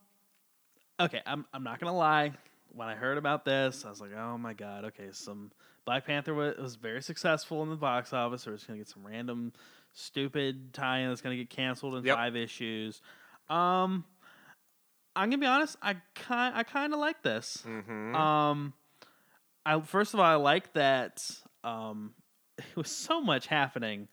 Okay, 0.99 1.21
I'm 1.27 1.45
I'm 1.53 1.63
not 1.63 1.79
going 1.79 1.93
to 1.93 1.97
lie. 1.97 2.33
When 2.73 2.89
I 2.89 2.95
heard 2.95 3.19
about 3.19 3.45
this, 3.45 3.85
I 3.85 3.91
was 3.91 4.01
like, 4.01 4.13
"Oh 4.17 4.39
my 4.39 4.55
god, 4.55 4.87
okay, 4.87 5.09
some 5.13 5.51
Black 5.85 6.07
Panther 6.07 6.33
was, 6.33 6.57
was 6.57 6.77
very 6.77 7.03
successful 7.03 7.63
in 7.63 7.69
the 7.69 7.77
box 7.77 8.13
office. 8.15 8.47
We're 8.47 8.55
just 8.55 8.67
going 8.67 8.79
to 8.79 8.85
get 8.85 8.89
some 8.91 9.07
random 9.07 9.53
stupid 9.99 10.73
tie-in 10.75 11.09
that's 11.09 11.21
going 11.23 11.37
to 11.37 11.43
get 11.43 11.51
canceled 11.51 11.95
in 11.97 12.05
Yep. 12.05 12.17
five 12.17 12.37
issues." 12.37 13.01
Um 13.49 14.05
I'm 15.15 15.31
going 15.31 15.41
to 15.41 15.45
be 15.45 15.47
honest, 15.47 15.77
I 15.81 15.97
kind 16.15 16.55
I 16.55 16.63
kind 16.63 16.93
of 16.93 17.01
like 17.01 17.23
this. 17.23 17.65
Mm-hmm. 17.67 18.15
Um, 18.15 18.75
I 19.65 19.81
first 19.81 20.13
of 20.13 20.21
all, 20.21 20.27
I 20.27 20.35
like 20.35 20.75
that. 20.75 21.19
Um, 21.65 22.13
it 22.59 22.77
was 22.77 22.91
so 22.91 23.21
much 23.23 23.47
happening 23.47 24.09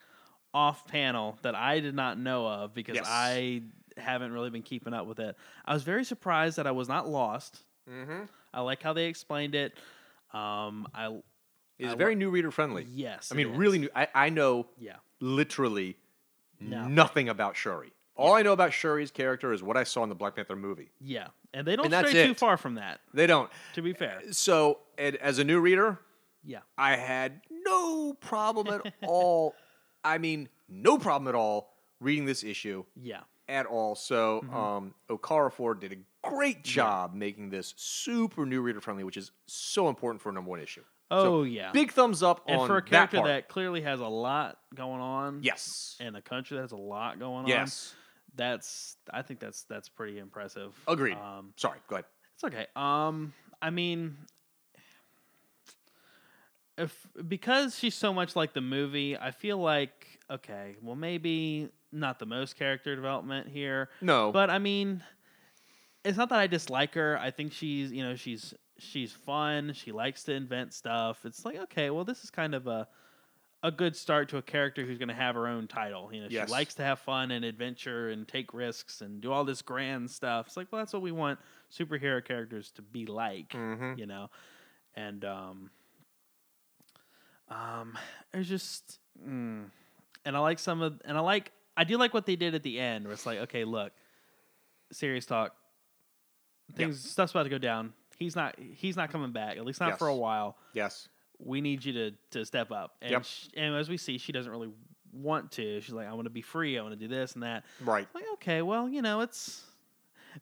off 0.54 0.88
panel 0.88 1.38
that 1.42 1.56
I 1.56 1.80
did 1.82 1.94
not 1.96 2.18
know 2.18 2.48
of 2.48 2.74
because 2.74 2.96
Yes. 2.96 3.06
I 3.10 3.64
haven't 3.98 4.32
really 4.32 4.50
been 4.50 4.62
keeping 4.62 4.94
up 4.94 5.06
with 5.08 5.20
it. 5.20 5.36
I 5.66 5.74
was 5.74 5.84
very 5.84 6.06
surprised 6.06 6.58
that 6.58 6.68
I 6.68 6.72
was 6.72 6.88
not 6.88 7.10
lost. 7.10 7.60
mm-hmm. 7.90 8.24
I 8.54 8.62
like 8.62 8.82
how 8.82 8.94
they 8.94 9.06
explained 9.08 9.56
it. 9.56 9.74
Um, 10.34 10.88
I 10.96 11.20
It's 11.80 11.92
I 11.94 11.96
very 11.96 12.16
new 12.16 12.30
reader 12.30 12.50
friendly. 12.52 12.86
yes, 12.90 13.30
I 13.32 13.36
mean, 13.36 13.56
really 13.58 13.80
new. 13.80 13.90
I, 13.96 14.08
I 14.16 14.30
know 14.30 14.68
yeah, 14.80 14.98
literally 15.24 15.98
No. 16.60 16.88
nothing 16.88 17.30
about 17.30 17.56
Shuri. 17.56 17.94
All 18.16 18.34
I 18.34 18.44
know 18.44 18.52
about 18.54 18.74
Shuri's 18.74 19.10
character 19.10 19.54
is 19.54 19.64
what 19.64 19.76
I 19.76 19.84
saw 19.86 20.04
in 20.04 20.10
the 20.10 20.16
Black 20.16 20.36
Panther 20.36 20.56
movie. 20.56 20.92
yeah, 21.00 21.28
and 21.54 21.66
they 21.66 21.76
don't 21.76 21.86
And 21.86 21.94
that's 21.94 22.10
stray 22.10 22.26
too 22.26 22.32
it. 22.32 22.40
far 22.40 22.58
from 22.58 22.76
that. 22.76 23.00
They 23.14 23.26
don't. 23.26 23.50
To 23.74 23.82
be 23.82 23.94
fair, 23.94 24.22
So, 24.32 24.80
and 24.98 25.16
as 25.16 25.40
a 25.40 25.44
new 25.44 25.60
reader, 25.60 26.00
yeah, 26.44 26.60
I 26.78 26.96
had 26.96 27.42
no 27.50 28.14
problem 28.14 28.68
at 28.68 28.94
all. 29.08 29.56
I 30.04 30.18
mean, 30.20 30.50
no 30.70 30.98
problem 31.00 31.28
at 31.28 31.36
all 31.36 31.74
reading 32.00 32.26
this 32.26 32.44
issue 32.44 32.84
yeah, 32.96 33.22
at 33.48 33.66
all. 33.66 33.96
So, 33.96 34.42
Mm-hmm. 34.46 34.56
um, 34.56 34.94
Okafor 35.10 35.80
did 35.80 35.94
a 35.94 36.30
great 36.30 36.64
job 36.64 37.14
making 37.16 37.50
this 37.50 37.74
super 37.78 38.46
new 38.46 38.62
reader 38.62 38.82
friendly, 38.82 39.04
which 39.06 39.18
is 39.18 39.32
so 39.48 39.88
important 39.90 40.22
for 40.22 40.30
a 40.30 40.34
number 40.34 40.50
one 40.52 40.60
issue. 40.60 40.84
Oh 41.14 41.24
So, 41.24 41.44
yeah, 41.44 41.72
Big 41.72 41.92
thumbs 41.92 42.22
up 42.24 42.44
and 42.48 42.62
on 42.62 42.68
for 42.68 42.78
a 42.78 42.82
that 42.82 42.90
character 42.90 43.18
part. 43.18 43.28
that, 43.28 43.48
clearly 43.50 43.82
has 43.82 44.00
a 44.00 44.08
lot 44.08 44.58
going 44.76 45.02
on. 45.02 45.40
yes, 45.44 45.96
and 46.00 46.16
a 46.18 46.22
country 46.22 46.58
that 46.58 46.64
has 46.64 46.72
a 46.72 46.78
lot 46.78 47.20
going 47.20 47.44
on. 47.44 47.48
yes, 47.48 47.94
that's 48.36 48.98
I 49.12 49.22
think 49.22 49.40
that's 49.40 49.64
that's 49.64 49.90
pretty 49.90 50.20
impressive. 50.20 50.74
agreed. 50.88 51.16
Um, 51.18 51.54
Sorry, 51.58 51.80
go 51.88 51.96
ahead. 51.98 52.06
it's 52.36 52.44
okay. 52.44 52.66
Um, 52.76 53.34
I 53.62 53.70
mean, 53.70 54.18
if 56.78 57.08
because 57.28 57.78
she's 57.78 57.96
so 57.96 58.14
much 58.14 58.36
like 58.36 58.54
the 58.54 58.62
movie, 58.62 59.18
I 59.18 59.32
feel 59.32 59.58
like 59.58 60.20
okay, 60.30 60.76
well 60.82 60.96
maybe 60.96 61.70
not 61.92 62.18
the 62.18 62.26
most 62.26 62.58
character 62.58 62.96
development 62.96 63.48
here, 63.50 63.90
No, 64.02 64.32
but 64.32 64.50
I 64.50 64.58
mean, 64.58 65.04
it's 66.04 66.18
not 66.18 66.30
that 66.30 66.40
I 66.40 66.48
dislike 66.48 66.96
her. 66.96 67.18
I 67.20 67.30
think 67.30 67.54
she's 67.54 67.92
you 67.92 68.04
know 68.04 68.16
she's 68.16 68.54
she's 68.78 69.12
fun. 69.12 69.74
She 69.74 69.92
likes 69.92 70.24
to 70.24 70.34
invent 70.34 70.74
stuff. 70.74 71.26
It's 71.26 71.46
like 71.46 71.58
okay, 71.58 71.90
well 71.90 72.04
this 72.06 72.24
is 72.24 72.30
kind 72.30 72.54
of 72.56 72.68
a 72.68 72.88
a 73.66 73.72
good 73.72 73.96
start 73.96 74.28
to 74.28 74.38
a 74.38 74.42
character 74.42 74.84
who's 74.86 74.98
going 74.98 75.08
to 75.08 75.14
have 75.14 75.36
her 75.36 75.48
own 75.48 75.68
title. 75.68 76.10
You 76.12 76.20
know, 76.24 76.28
Yes. 76.30 76.50
she 76.50 76.52
likes 76.52 76.74
to 76.76 76.84
have 76.84 77.00
fun 77.00 77.32
and 77.32 77.46
adventure 77.46 78.10
and 78.10 78.28
take 78.28 78.54
risks 78.54 79.00
and 79.00 79.22
do 79.22 79.32
all 79.32 79.46
this 79.46 79.62
grand 79.62 80.12
stuff. 80.12 80.48
It's 80.48 80.58
like, 80.58 80.68
well, 80.70 80.82
that's 80.82 80.92
what 80.92 81.02
we 81.02 81.14
want 81.14 81.40
superhero 81.72 82.24
characters 82.26 82.72
to 82.72 82.82
be 82.82 83.06
like. 83.06 83.50
Mhm. 83.52 83.98
You 83.98 84.06
know, 84.06 84.30
and 84.96 85.24
um, 85.24 85.70
Um, 87.50 87.98
it's 88.34 88.50
just, 88.50 89.00
mm. 89.26 89.66
and 90.26 90.36
I 90.36 90.40
like 90.40 90.60
some 90.60 90.82
of, 90.82 91.00
and 91.06 91.18
I 91.18 91.22
like, 91.22 91.52
I 91.78 91.84
do 91.84 91.98
like 91.98 92.14
what 92.14 92.26
they 92.26 92.36
did 92.36 92.56
at 92.56 92.64
the 92.64 92.80
end, 92.80 93.06
where 93.06 93.14
it's 93.14 93.26
like, 93.26 93.40
okay, 93.40 93.64
look, 93.64 93.92
serious 94.92 95.26
talk, 95.26 95.56
things, 96.76 97.08
stuff's 97.10 97.32
about 97.32 97.44
to 97.44 97.50
go 97.50 97.58
down. 97.58 97.94
He's 98.18 98.36
not, 98.36 98.56
he's 98.60 98.96
not 98.96 99.12
coming 99.12 99.32
back, 99.32 99.58
at 99.58 99.66
least 99.66 99.80
not 99.82 99.98
for 100.00 100.08
a 100.08 100.16
while. 100.16 100.58
Yes. 100.74 101.08
We 101.40 101.60
need 101.62 101.84
you 101.84 101.94
to 101.94 102.12
to 102.32 102.46
step 102.46 102.72
up. 102.72 102.96
And, 103.02 103.12
Yep. 103.12 103.26
sh- 103.26 103.48
and 103.58 103.76
as 103.76 103.90
we 103.90 103.98
see, 103.98 104.18
she 104.18 104.32
doesn't 104.32 104.52
really 104.52 104.70
want 105.12 105.52
to. 105.54 105.82
She's 105.82 105.94
like, 105.94 106.08
I 106.08 106.14
want 106.14 106.26
to 106.26 106.30
be 106.30 106.42
free. 106.42 106.78
I 106.78 106.82
want 106.82 106.94
to 106.94 107.00
do 107.00 107.08
this 107.08 107.34
and 107.34 107.44
that. 107.44 107.66
Right. 107.82 108.08
Like, 108.14 108.24
okay, 108.36 108.62
well, 108.62 108.88
you 108.88 109.02
know, 109.02 109.22
it's 109.22 109.64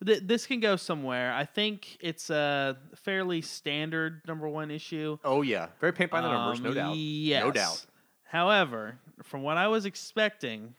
th- 0.05 0.21
this 0.23 0.45
can 0.45 0.59
go 0.59 0.75
somewhere. 0.75 1.33
I 1.33 1.45
think 1.45 1.97
it's 2.01 2.29
a 2.29 2.77
fairly 2.95 3.41
standard 3.41 4.21
number 4.27 4.47
one 4.47 4.69
issue. 4.69 5.17
Oh 5.23 5.41
yeah. 5.41 5.67
Very 5.79 5.93
paint 5.93 6.11
by 6.11 6.21
the 6.21 6.29
numbers, 6.31 6.59
Um, 6.59 6.63
no 6.65 6.73
doubt. 6.73 6.95
Yes. 6.97 7.43
No 7.45 7.51
doubt. 7.51 7.85
However, 8.25 8.99
from 9.23 9.41
what 9.43 9.57
I 9.57 9.67
was 9.69 9.85
expecting, 9.85 10.73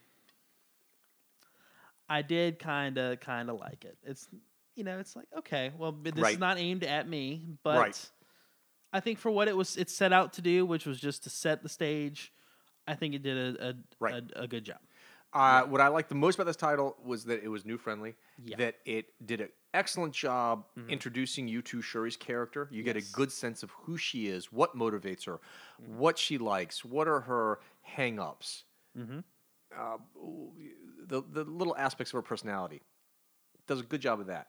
I 2.09 2.23
did 2.23 2.59
kind 2.59 2.99
of 2.99 3.21
kind 3.21 3.51
of 3.51 3.59
like 3.59 3.85
it. 3.85 3.97
It's 4.05 4.29
you 4.75 4.85
know, 4.85 4.99
it's 4.99 5.15
like 5.17 5.29
okay, 5.39 5.73
well, 5.77 5.93
this 5.93 6.15
Right. 6.15 6.35
is 6.35 6.39
not 6.41 6.59
aimed 6.59 6.85
at 6.85 7.09
me, 7.09 7.57
but 7.63 7.79
Right. 7.79 8.11
I 8.93 9.01
think 9.01 9.19
for 9.19 9.31
what 9.31 9.49
it 9.49 9.57
was, 9.57 9.77
it 9.77 9.89
set 9.91 10.13
out 10.13 10.35
to 10.35 10.43
do, 10.43 10.67
which 10.67 10.87
was 10.87 11.01
just 11.01 11.25
to 11.25 11.31
set 11.31 11.63
the 11.63 11.69
stage. 11.69 12.33
I 12.87 12.95
think 12.95 13.15
it 13.15 13.23
did 13.23 13.57
a 13.57 13.69
a, 13.71 13.75
Right. 14.01 14.25
a, 14.37 14.43
a 14.43 14.49
good 14.49 14.65
job. 14.65 14.79
Uh, 15.35 15.63
what 15.63 15.81
I 15.81 15.89
liked 15.89 16.11
the 16.11 16.15
most 16.15 16.35
about 16.35 16.45
this 16.45 16.57
title 16.57 16.95
was 17.03 17.25
that 17.25 17.43
it 17.43 17.49
was 17.49 17.65
new 17.65 17.79
friendly. 17.79 18.15
Yeah. 18.45 18.57
That 18.57 18.75
it 18.85 19.07
did 19.25 19.41
an 19.41 19.49
excellent 19.73 20.13
job 20.13 20.67
introducing 20.91 21.49
you 21.49 21.63
to 21.63 21.81
Shuri's 21.81 22.19
character. 22.19 22.69
You 22.71 22.83
get 22.83 22.99
a 22.99 23.01
good 23.13 23.33
sense 23.33 23.63
of 23.63 23.71
who 23.71 23.97
she 23.97 24.27
is, 24.27 24.53
what 24.53 24.77
motivates 24.77 25.25
her, 25.25 25.41
what 25.79 26.19
she 26.19 26.37
likes, 26.37 26.85
what 26.85 27.09
are 27.09 27.21
her 27.21 27.61
hang-ups. 27.81 28.65
Uh, 29.75 29.97
the 31.07 31.23
the 31.23 31.45
little 31.45 31.75
aspects 31.77 32.13
of 32.13 32.17
her 32.19 32.23
personality. 32.23 32.83
Does 33.67 33.81
a 33.81 33.85
good 33.85 34.01
job 34.01 34.21
of 34.21 34.27
that. 34.27 34.49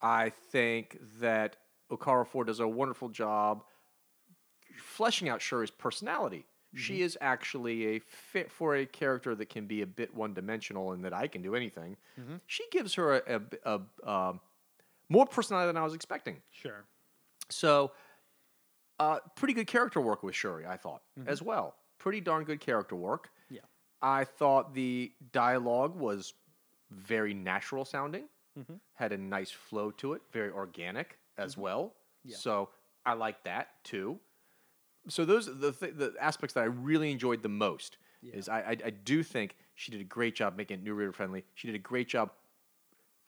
I 0.00 0.30
think 0.30 0.98
that 1.20 1.56
Okorafor 1.90 2.46
does 2.46 2.60
a 2.60 2.68
wonderful 2.68 3.08
job 3.08 3.64
fleshing 4.76 5.28
out 5.28 5.42
Shuri's 5.42 5.70
personality. 5.70 6.46
She 6.74 7.00
is 7.00 7.16
actually 7.22 7.96
a 7.96 7.98
fit 7.98 8.50
for 8.52 8.76
a 8.76 8.84
character 8.84 9.34
that 9.34 9.48
can 9.48 9.66
be 9.66 9.80
a 9.80 9.86
bit 9.86 10.14
one 10.14 10.34
dimensional 10.34 10.92
and 10.92 11.02
that 11.04 11.14
I 11.14 11.26
can 11.26 11.40
do 11.40 11.54
anything. 11.54 11.96
She 12.46 12.62
gives 12.70 12.94
her 12.94 13.16
a, 13.16 13.40
a, 13.64 13.80
a, 14.04 14.10
um, 14.10 14.40
more 15.08 15.24
personality 15.24 15.68
than 15.68 15.78
I 15.78 15.82
was 15.82 15.94
expecting. 15.94 16.36
Sure. 16.50 16.84
So, 17.48 17.92
uh, 19.00 19.20
pretty 19.34 19.54
good 19.54 19.66
character 19.66 20.00
work 20.00 20.22
with 20.22 20.34
Shuri, 20.34 20.66
I 20.66 20.76
thought, 20.76 21.00
as 21.26 21.40
well. 21.40 21.74
Pretty 21.98 22.20
darn 22.20 22.44
good 22.44 22.60
character 22.60 22.96
work. 22.96 23.30
Yeah. 23.48 23.60
I 24.02 24.24
thought 24.24 24.74
the 24.74 25.10
dialogue 25.32 25.96
was 25.96 26.34
very 26.90 27.32
natural 27.32 27.86
sounding, 27.86 28.28
Mm-hmm. 28.58 28.74
had 28.94 29.12
a 29.12 29.18
nice 29.18 29.50
flow 29.50 29.90
to 29.92 30.14
it, 30.14 30.22
very 30.32 30.50
organic 30.50 31.18
as 31.36 31.56
well. 31.56 31.94
Yeah. 32.24 32.36
So 32.36 32.70
I 33.06 33.12
like 33.14 33.44
that 33.44 33.68
too. 33.84 34.18
So 35.08 35.24
those 35.24 35.48
are 35.48 35.54
the 35.54 35.72
th- 35.72 35.94
the 35.96 36.14
aspects 36.20 36.54
that 36.54 36.62
I 36.62 36.66
really 36.66 37.10
enjoyed 37.12 37.42
the 37.42 37.48
most. 37.48 37.98
Yeah. 38.20 38.34
Is 38.34 38.48
I, 38.48 38.60
I 38.60 38.76
I 38.86 38.90
do 38.90 39.22
think 39.22 39.56
she 39.76 39.92
did 39.92 40.00
a 40.00 40.04
great 40.04 40.34
job 40.34 40.56
making 40.56 40.78
it 40.78 40.82
new 40.82 40.94
reader 40.94 41.12
friendly. 41.12 41.44
She 41.54 41.68
did 41.68 41.76
a 41.76 41.78
great 41.78 42.08
job 42.08 42.30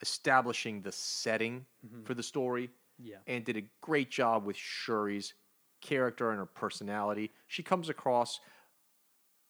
establishing 0.01 0.81
the 0.81 0.91
setting 0.91 1.65
for 2.03 2.13
the 2.13 2.23
story 2.23 2.63
Mm-hmm. 3.01 3.07
Yeah. 3.09 3.15
and 3.25 3.43
did 3.43 3.57
a 3.57 3.63
great 3.81 4.11
job 4.11 4.45
with 4.45 4.55
Shuri's 4.57 5.33
character 5.81 6.29
and 6.29 6.37
her 6.37 6.45
personality. 6.45 7.31
She 7.47 7.63
comes 7.63 7.89
across 7.89 8.39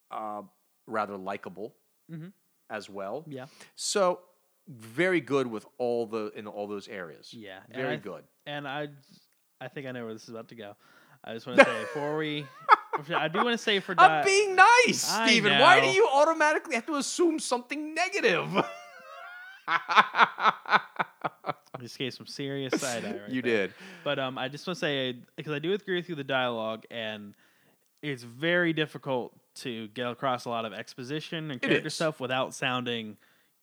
uh, 0.10 0.44
rather 0.88 1.18
likable 1.18 1.76
as 2.70 2.90
well. 2.90 3.22
Mm-hmm. 3.24 3.32
Yeah. 3.32 3.46
So 3.76 4.20
very 4.72 5.22
good 5.22 5.48
with 5.48 5.66
all 5.78 6.06
the 6.06 6.32
in 6.36 6.48
all 6.48 6.68
those 6.68 6.88
areas. 6.88 7.34
Yeah, 7.34 7.60
and 7.70 7.76
very 7.82 7.94
I- 7.94 7.98
good. 7.98 8.24
And 8.46 8.68
I, 8.68 8.88
I 9.60 9.68
think 9.68 9.86
I 9.88 9.92
know 9.92 10.06
where 10.06 10.14
this 10.14 10.24
is 10.24 10.30
about 10.30 10.48
to 10.50 10.56
go. 10.56 10.76
I 11.24 11.34
just 11.34 11.46
want 11.46 11.60
to 11.60 11.66
say 11.66 11.82
before 11.82 12.18
we, 12.18 12.46
I 13.16 13.28
do 13.28 13.38
want 13.44 13.52
to 13.52 13.58
say 13.58 13.80
for 13.80 13.94
I'm 14.00 14.26
being 14.26 14.56
nice, 14.56 15.08
I 15.12 15.28
Steven. 15.28 15.60
Why 15.60 15.80
do 15.80 15.88
you 15.88 16.08
automatically 16.12 16.74
have 16.76 16.88
to 16.88 16.96
assume 16.96 17.38
something 17.40 17.94
negative? 17.94 18.48
I 19.68 20.80
just 21.80 21.98
gave 21.98 22.14
some 22.14 22.26
serious 22.26 22.80
side 22.80 23.06
eye. 23.06 23.12
Right 23.12 23.22
you 23.30 23.42
there. 23.42 23.68
did. 23.68 23.74
But 24.04 24.20
um, 24.20 24.38
I 24.38 24.48
just 24.48 24.66
want 24.68 24.78
to 24.78 24.80
say 24.80 25.16
because 25.36 25.54
I 25.54 25.60
do 25.60 25.74
agree 25.74 25.96
with 25.96 26.10
you 26.10 26.16
the 26.16 26.24
dialogue, 26.24 26.86
and 26.90 27.36
it's 28.02 28.24
very 28.24 28.74
difficult 28.74 29.34
to 29.54 29.88
get 29.90 30.08
across 30.08 30.46
a 30.46 30.50
lot 30.50 30.66
of 30.66 30.74
exposition 30.74 31.52
and 31.52 31.62
character 31.62 31.90
stuff 31.90 32.20
without 32.20 32.54
sounding 32.54 33.18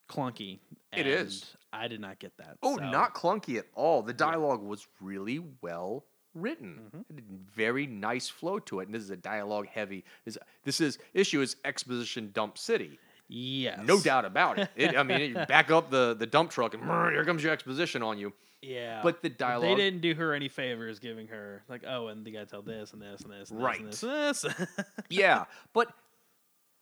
clunky. 0.09 0.59
It 0.97 1.07
is. 1.07 1.55
I 1.73 1.89
did 1.89 2.01
not 2.01 2.19
get 2.19 2.37
that. 2.39 2.57
Oh, 2.63 2.77
so- 2.79 2.91
not 2.91 3.15
clunky 3.15 3.59
at 3.59 3.67
all. 3.75 4.03
The 4.03 4.13
dialogue 4.13 4.63
was 4.63 4.87
really 5.01 5.41
well 5.61 6.05
written. 6.35 6.81
Mm-hmm. 6.87 7.01
It 7.19 7.25
had 7.25 7.25
a 7.31 7.57
very 7.57 7.87
nice 7.87 8.29
flow 8.29 8.59
to 8.61 8.81
it. 8.81 8.87
And 8.87 8.95
this 8.95 9.03
is 9.03 9.11
a 9.11 9.17
dialogue 9.17 9.67
heavy. 9.67 10.05
This, 10.25 10.39
this 10.65 10.81
is 10.81 10.99
issue 11.15 11.41
is 11.41 11.57
exposition 11.65 12.31
dump 12.33 12.59
city. 12.59 12.99
Yes. 13.29 13.81
No 13.85 14.01
doubt 14.01 14.25
about 14.25 14.59
it. 14.59 14.71
it 14.75 14.97
I 14.97 15.03
mean, 15.03 15.21
you 15.31 15.35
back 15.35 15.71
up 15.71 15.91
the, 15.91 16.15
the 16.19 16.27
dump 16.27 16.51
truck 16.51 16.75
and 16.75 16.83
here 16.83 17.25
comes 17.25 17.43
your 17.43 17.53
exposition 17.53 18.03
on 18.03 18.19
you. 18.19 18.33
Yeah. 18.63 19.01
But 19.03 19.23
the 19.23 19.29
dialogue. 19.29 19.77
They 19.77 19.85
didn't 19.85 20.01
do 20.01 20.15
her 20.15 20.33
any 20.35 20.49
favors 20.49 20.99
giving 20.99 21.29
her 21.29 21.63
like, 21.69 21.85
oh, 21.87 22.09
and 22.09 22.27
you 22.27 22.33
gotta 22.33 22.47
tell 22.47 22.63
this 22.63 22.93
and 22.93 23.03
this 23.03 23.21
and 23.21 23.33
this 23.33 23.51
and 23.51 23.63
Right. 23.63 23.85
this 23.85 24.03
and 24.03 24.13
this. 24.13 24.45
And 24.45 24.55
this. 24.55 24.87
yeah, 25.11 25.45
but 25.73 25.93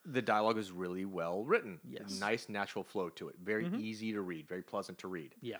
the 0.07 0.23
dialogue 0.23 0.57
is 0.59 0.71
really 0.73 1.05
well 1.05 1.42
written. 1.45 1.81
Yes. 1.88 2.03
Mm-hmm. 2.05 2.21
nice 2.21 2.49
natural 2.49 2.85
flow 2.85 3.09
to 3.11 3.29
it. 3.29 3.35
Very 3.42 3.66
easy 3.79 4.12
to 4.12 4.21
read. 4.21 4.49
Very 4.49 4.62
pleasant 4.62 4.99
to 4.99 5.09
read. 5.09 5.35
yeah. 5.40 5.57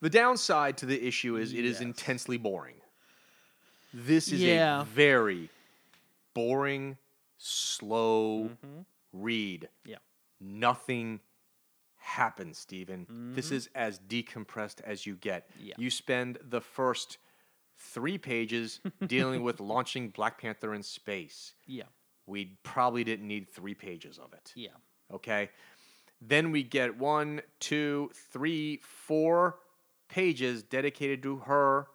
The 0.00 0.10
downside 0.10 0.76
to 0.78 0.86
the 0.86 1.02
issue 1.06 1.36
is 1.36 1.52
it 1.54 1.64
is 1.64 1.74
Yes. 1.76 1.80
intensely 1.80 2.36
boring. 2.36 2.76
This 3.94 4.30
is 4.30 4.40
Yeah. 4.42 4.82
a 4.82 4.84
very 4.84 5.48
boring, 6.34 6.98
slow 7.38 8.50
read. 9.12 9.68
Yeah. 9.84 9.96
Nothing 10.40 11.20
happens, 11.96 12.58
Steven. 12.58 13.06
This 13.34 13.50
is 13.50 13.70
as 13.74 13.98
decompressed 13.98 14.82
as 14.82 15.06
you 15.06 15.14
get. 15.16 15.48
Yeah. 15.58 15.74
You 15.78 15.88
spend 15.90 16.38
the 16.42 16.60
first 16.60 17.16
three 17.76 18.18
pages 18.18 18.80
dealing 19.06 19.42
with 19.42 19.58
launching 19.72 20.10
Black 20.10 20.38
Panther 20.40 20.74
in 20.74 20.82
space. 20.82 21.54
Yeah. 21.66 21.84
We 22.26 22.56
probably 22.62 23.04
didn't 23.04 23.28
need 23.28 23.48
three 23.50 23.74
pages 23.74 24.18
of 24.18 24.32
it. 24.32 24.52
Yeah. 24.54 24.70
Okay. 25.12 25.50
Then 26.20 26.50
we 26.50 26.62
get 26.62 26.96
one, 26.98 27.42
two, 27.60 28.10
three, 28.32 28.80
four 28.82 29.58
pages 30.08 30.62
dedicated 30.62 31.22
to 31.24 31.36
her 31.38 31.88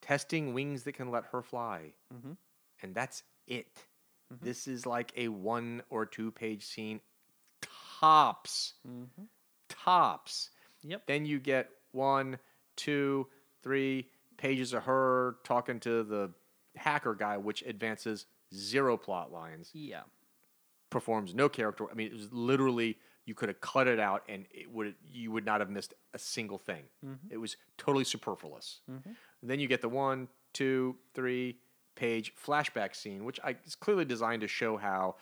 testing 0.00 0.52
wings 0.54 0.82
that 0.84 0.92
can 0.92 1.10
let 1.10 1.24
her 1.26 1.42
fly. 1.42 1.94
Mhm. 2.12 2.36
And 2.82 2.94
that's 2.94 3.22
it. 3.46 3.86
This 4.40 4.66
is 4.66 4.84
like 4.84 5.12
a 5.16 5.28
one 5.28 5.82
or 5.90 6.04
two 6.04 6.32
page 6.32 6.64
scene, 6.64 7.00
tops. 8.00 8.74
Mm-hmm. 8.86 9.24
Tops. 9.68 10.50
Yep. 10.82 11.06
Then 11.06 11.24
you 11.24 11.38
get 11.38 11.70
one, 11.92 12.38
two, 12.74 13.28
three 13.62 14.10
pages 14.36 14.72
of 14.72 14.82
her 14.84 15.36
talking 15.44 15.78
to 15.80 16.02
the 16.02 16.32
hacker 16.76 17.14
guy, 17.14 17.36
which 17.36 17.62
advances 17.62 18.26
zero 18.54 18.96
plot 18.96 19.32
lines 19.32 19.70
Yeah. 19.72 20.02
performs 20.90 21.34
no 21.34 21.48
character. 21.48 21.86
I 21.90 21.94
mean, 21.94 22.08
it 22.08 22.14
was 22.14 22.32
literally 22.32 22.98
you 23.26 23.34
could 23.34 23.48
have 23.48 23.60
cut 23.60 23.86
it 23.88 23.98
out 23.98 24.22
and 24.28 24.44
it 24.50 24.70
would 24.70 24.94
you 25.10 25.32
would 25.32 25.44
not 25.46 25.60
have 25.60 25.70
missed 25.70 25.94
a 26.12 26.18
single 26.18 26.58
thing. 26.58 26.84
Mm-hmm. 27.04 27.28
It 27.32 27.38
was 27.38 27.56
totally 27.78 28.04
superfluous. 28.04 28.80
Mm-hmm. 28.90 29.12
Then 29.42 29.60
you 29.60 29.66
get 29.66 29.80
the 29.80 29.88
one, 29.88 30.28
two, 30.52 30.96
three 31.14 31.58
page 31.94 32.32
flashback 32.36 32.94
scene, 32.94 33.24
which 33.24 33.40
I, 33.42 33.56
is 33.64 33.74
clearly 33.74 34.04
designed 34.04 34.42
to 34.42 34.48
show 34.48 34.76
how 34.76 35.16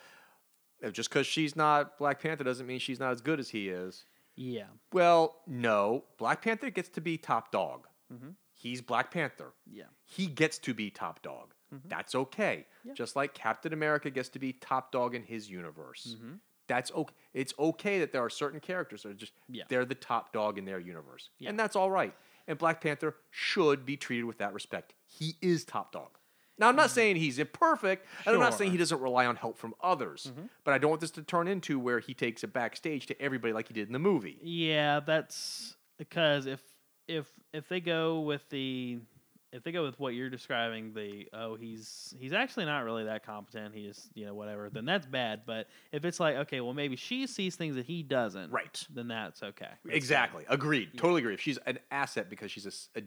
just 0.91 1.09
because 1.09 1.25
she's 1.25 1.55
not 1.55 1.97
Black 1.97 2.21
Panther 2.21 2.43
doesn't 2.43 2.67
mean 2.67 2.79
she's 2.79 2.99
not 2.99 3.11
as 3.11 3.21
good 3.21 3.39
as 3.39 3.49
he 3.49 3.69
is. 3.69 4.05
Yeah. 4.35 4.65
Well, 4.91 5.37
no, 5.47 6.03
Black 6.17 6.41
Panther 6.41 6.69
gets 6.71 6.89
to 6.89 7.01
be 7.01 7.17
top 7.17 7.51
dog. 7.51 7.87
Mm-hmm. 8.13 8.31
He's 8.63 8.81
Black 8.81 9.11
Panther 9.11 9.53
Yeah. 9.69 9.83
he 10.05 10.25
gets 10.27 10.57
to 10.59 10.73
be 10.73 10.89
top 10.89 11.21
dog. 11.21 11.53
Mm-hmm. 11.73 11.89
That's 11.89 12.15
okay. 12.15 12.65
Yeah. 12.85 12.93
Just 12.93 13.15
like 13.17 13.33
Captain 13.33 13.73
America 13.73 14.09
gets 14.09 14.29
to 14.29 14.39
be 14.39 14.53
top 14.53 14.91
dog 14.93 15.15
in 15.15 15.23
his 15.23 15.49
universe. 15.49 16.15
Mm-hmm. 16.15 16.35
That's 16.67 16.89
okay. 16.93 17.13
It's 17.33 17.53
okay 17.59 17.99
that 17.99 18.13
there 18.13 18.23
are 18.23 18.29
certain 18.29 18.61
characters 18.61 19.03
that 19.03 19.09
are 19.09 19.15
just 19.15 19.33
Yeah. 19.49 19.65
they're 19.67 19.83
the 19.83 19.95
top 19.95 20.31
dog 20.31 20.57
in 20.57 20.63
their 20.63 20.79
universe, 20.79 21.29
Yeah. 21.39 21.49
and 21.49 21.59
that's 21.59 21.75
all 21.75 21.91
right. 21.91 22.15
And 22.47 22.57
Black 22.57 22.79
Panther 22.79 23.17
should 23.31 23.85
be 23.85 23.97
treated 23.97 24.23
with 24.23 24.37
that 24.37 24.53
respect. 24.53 24.93
He 25.05 25.35
is 25.41 25.65
top 25.65 25.91
dog. 25.91 26.17
Now, 26.57 26.69
I'm 26.69 26.75
not 26.75 26.85
mm-hmm. 26.85 26.93
saying 26.93 27.15
he's 27.17 27.39
imperfect, 27.39 28.05
and 28.25 28.35
I'm 28.35 28.39
not 28.39 28.53
saying 28.53 28.71
he 28.71 28.77
doesn't 28.77 29.01
rely 29.01 29.25
on 29.25 29.35
help 29.35 29.57
from 29.57 29.73
others. 29.81 30.31
But 30.63 30.73
I 30.73 30.77
don't 30.77 30.89
want 30.89 31.01
this 31.01 31.11
to 31.11 31.23
turn 31.23 31.47
into 31.47 31.79
where 31.79 31.99
he 31.99 32.13
takes 32.13 32.43
it 32.43 32.53
backstage 32.53 33.07
to 33.07 33.21
everybody 33.21 33.53
like 33.53 33.67
he 33.67 33.73
did 33.73 33.87
in 33.87 33.93
the 33.93 33.99
movie. 33.99 34.37
Yeah, 34.41 34.99
that's 34.99 35.75
because 35.97 36.45
if 36.45 36.61
if 37.07 37.27
if 37.53 37.67
they 37.69 37.79
go 37.79 38.19
with 38.21 38.47
the 38.49 38.99
if 39.51 39.63
they 39.63 39.71
go 39.71 39.83
with 39.83 39.99
what 39.99 40.15
you're 40.15 40.29
describing, 40.31 40.93
the 40.93 41.27
oh 41.33 41.55
he's 41.55 42.13
he's 42.19 42.33
actually 42.33 42.65
not 42.65 42.83
really 42.85 43.03
that 43.05 43.25
competent. 43.25 43.75
He 43.75 43.85
just 43.85 44.09
you 44.15 44.25
know 44.25 44.33
whatever. 44.33 44.69
Then 44.69 44.85
that's 44.85 45.05
bad. 45.05 45.41
But 45.45 45.67
if 45.91 46.05
it's 46.05 46.19
like 46.19 46.35
okay, 46.37 46.59
well 46.61 46.73
maybe 46.73 46.95
she 46.95 47.27
sees 47.27 47.55
things 47.55 47.75
that 47.75 47.85
he 47.85 48.01
doesn't, 48.03 48.51
Right. 48.51 48.83
Then 48.93 49.07
that's 49.07 49.43
okay. 49.43 49.65
That's 49.69 49.79
fine. 49.85 49.95
Exactly. 49.95 50.45
Agreed. 50.49 50.97
Totally 50.97 51.21
agree. 51.21 51.33
If 51.35 51.41
she's 51.41 51.59
an 51.65 51.79
asset 51.91 52.29
because 52.29 52.51
she's 52.51 52.65
a 52.65 52.99
a, 52.99 53.01
a 53.01 53.03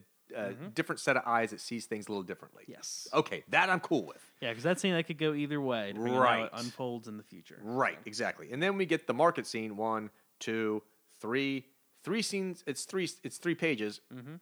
Mm-hmm. 0.53 0.69
different 0.75 0.99
set 1.01 1.17
of 1.17 1.23
eyes 1.25 1.51
that 1.51 1.61
sees 1.61 1.87
things 1.87 2.09
a 2.09 2.11
little 2.11 2.25
differently. 2.25 2.65
Yes. 2.67 3.07
Okay, 3.15 3.45
that 3.49 3.71
I'm 3.71 3.79
cool 3.79 4.05
with. 4.05 4.21
Yeah, 4.41 4.49
because 4.51 4.65
that 4.65 4.81
scene 4.81 4.93
that 4.95 5.05
could 5.07 5.19
go 5.19 5.33
either 5.35 5.61
way, 5.61 5.93
Right. 5.97 6.45
it 6.47 6.51
unfolds 6.53 7.07
in 7.07 7.17
the 7.17 7.23
future. 7.23 7.61
Right, 7.63 7.97
exactly. 8.07 8.51
And 8.51 8.61
then 8.61 8.77
we 8.77 8.87
get 8.87 9.07
the 9.07 9.15
market 9.15 9.47
scene. 9.47 9.77
One, 9.77 10.11
two, 10.41 10.83
three, 11.21 11.65
three 12.07 12.23
scenes. 12.23 12.62
It's 12.66 12.85
three. 12.85 13.09
It's 13.25 13.37
three 13.38 13.57
pages. 13.57 14.01
Mhm. 14.14 14.38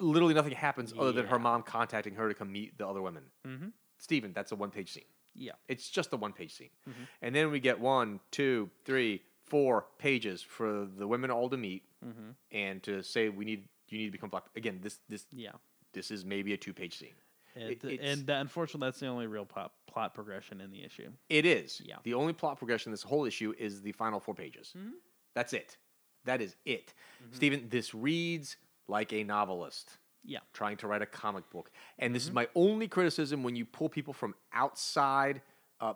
Literally 0.00 0.34
nothing 0.34 0.52
happens 0.52 0.92
other 0.98 1.12
than 1.12 1.26
her 1.26 1.36
Yeah. 1.36 1.42
mom 1.42 1.62
contacting 1.62 2.14
her 2.16 2.28
to 2.28 2.34
come 2.34 2.52
meet 2.52 2.76
the 2.76 2.86
other 2.86 3.00
women. 3.00 3.24
Mm-hmm. 3.46 3.68
Steven, 3.96 4.32
that's 4.32 4.52
a 4.52 4.56
one-page 4.56 4.90
scene. 4.92 5.04
Yeah. 5.34 5.52
It's 5.68 5.88
just 5.88 6.12
a 6.12 6.16
one-page 6.16 6.52
scene. 6.52 6.70
Mm-hmm. 6.88 7.04
And 7.22 7.34
then 7.34 7.50
we 7.50 7.58
get 7.60 7.78
one, 7.80 8.20
two, 8.30 8.70
three, 8.84 9.22
four 9.46 9.86
pages 9.98 10.42
for 10.42 10.84
the 10.84 11.06
women 11.08 11.30
all 11.30 11.48
to 11.50 11.56
meet 11.56 11.82
Mm-hmm. 12.04 12.30
and 12.52 12.82
to 12.82 13.02
say 13.02 13.30
we 13.30 13.46
need 13.46 13.66
you 13.88 13.96
need 13.98 14.06
to 14.06 14.12
become 14.12 14.28
black. 14.28 14.44
Again, 14.56 14.80
this 14.82 14.98
this 15.08 15.26
Yeah. 15.30 15.52
this 15.92 16.10
is 16.10 16.22
maybe 16.24 16.52
a 16.52 16.56
two-page 16.58 16.98
scene. 16.98 17.14
And, 17.54 17.70
It- 17.70 17.84
it's- 17.84 18.18
and 18.18 18.28
unfortunately, 18.28 18.86
that's 18.88 19.00
the 19.00 19.06
only 19.06 19.26
real 19.28 19.46
plot, 19.46 19.72
plot 19.86 20.12
progression 20.12 20.60
in 20.60 20.70
the 20.72 20.82
issue. 20.82 21.10
It 21.30 21.46
is. 21.46 21.80
Yeah. 21.80 21.98
The 22.02 22.12
only 22.14 22.32
plot 22.34 22.58
progression 22.58 22.90
in 22.90 22.92
this 22.92 23.04
whole 23.04 23.24
issue 23.24 23.54
is 23.56 23.80
the 23.80 23.92
final 23.92 24.18
four 24.20 24.34
pages. 24.34 24.74
Mm-hmm. 24.76 24.96
That's 25.34 25.52
it. 25.52 25.78
That 26.24 26.40
is 26.40 26.56
it. 26.64 26.94
Steven, 27.32 27.68
this 27.68 27.94
reads 27.94 28.56
like 28.88 29.12
a 29.12 29.22
novelist 29.24 29.98
Yeah. 30.24 30.40
trying 30.52 30.76
to 30.78 30.86
write 30.86 31.02
a 31.02 31.06
comic 31.06 31.48
book. 31.50 31.70
And 31.98 32.14
this 32.14 32.22
is 32.24 32.28
Mm-hmm. 32.30 32.34
my 32.34 32.48
only 32.54 32.88
criticism 32.88 33.42
when 33.42 33.56
you 33.56 33.64
pull 33.64 33.88
people 33.88 34.12
from 34.14 34.34
outside. 34.52 35.42
Uh, 35.80 35.94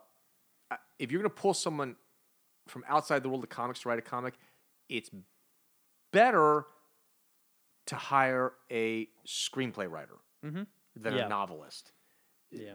if 0.99 1.11
you're 1.11 1.21
going 1.23 1.31
to 1.35 1.41
pull 1.43 1.55
someone 1.55 1.97
from 2.67 2.85
outside 2.89 3.23
the 3.23 3.29
world 3.29 3.43
of 3.45 3.51
comics 3.51 3.81
to 3.81 3.89
write 3.89 3.99
a 3.99 4.03
comic, 4.03 4.35
it's 4.89 5.11
better 6.13 6.67
to 7.87 7.97
hire 7.97 8.53
a 8.71 9.09
screenplay 9.27 9.91
writer 9.91 10.17
Mhm. 10.45 10.67
than 10.95 11.15
Yeah. 11.15 11.27
a 11.27 11.29
novelist. 11.29 11.93
Yeah. 12.51 12.73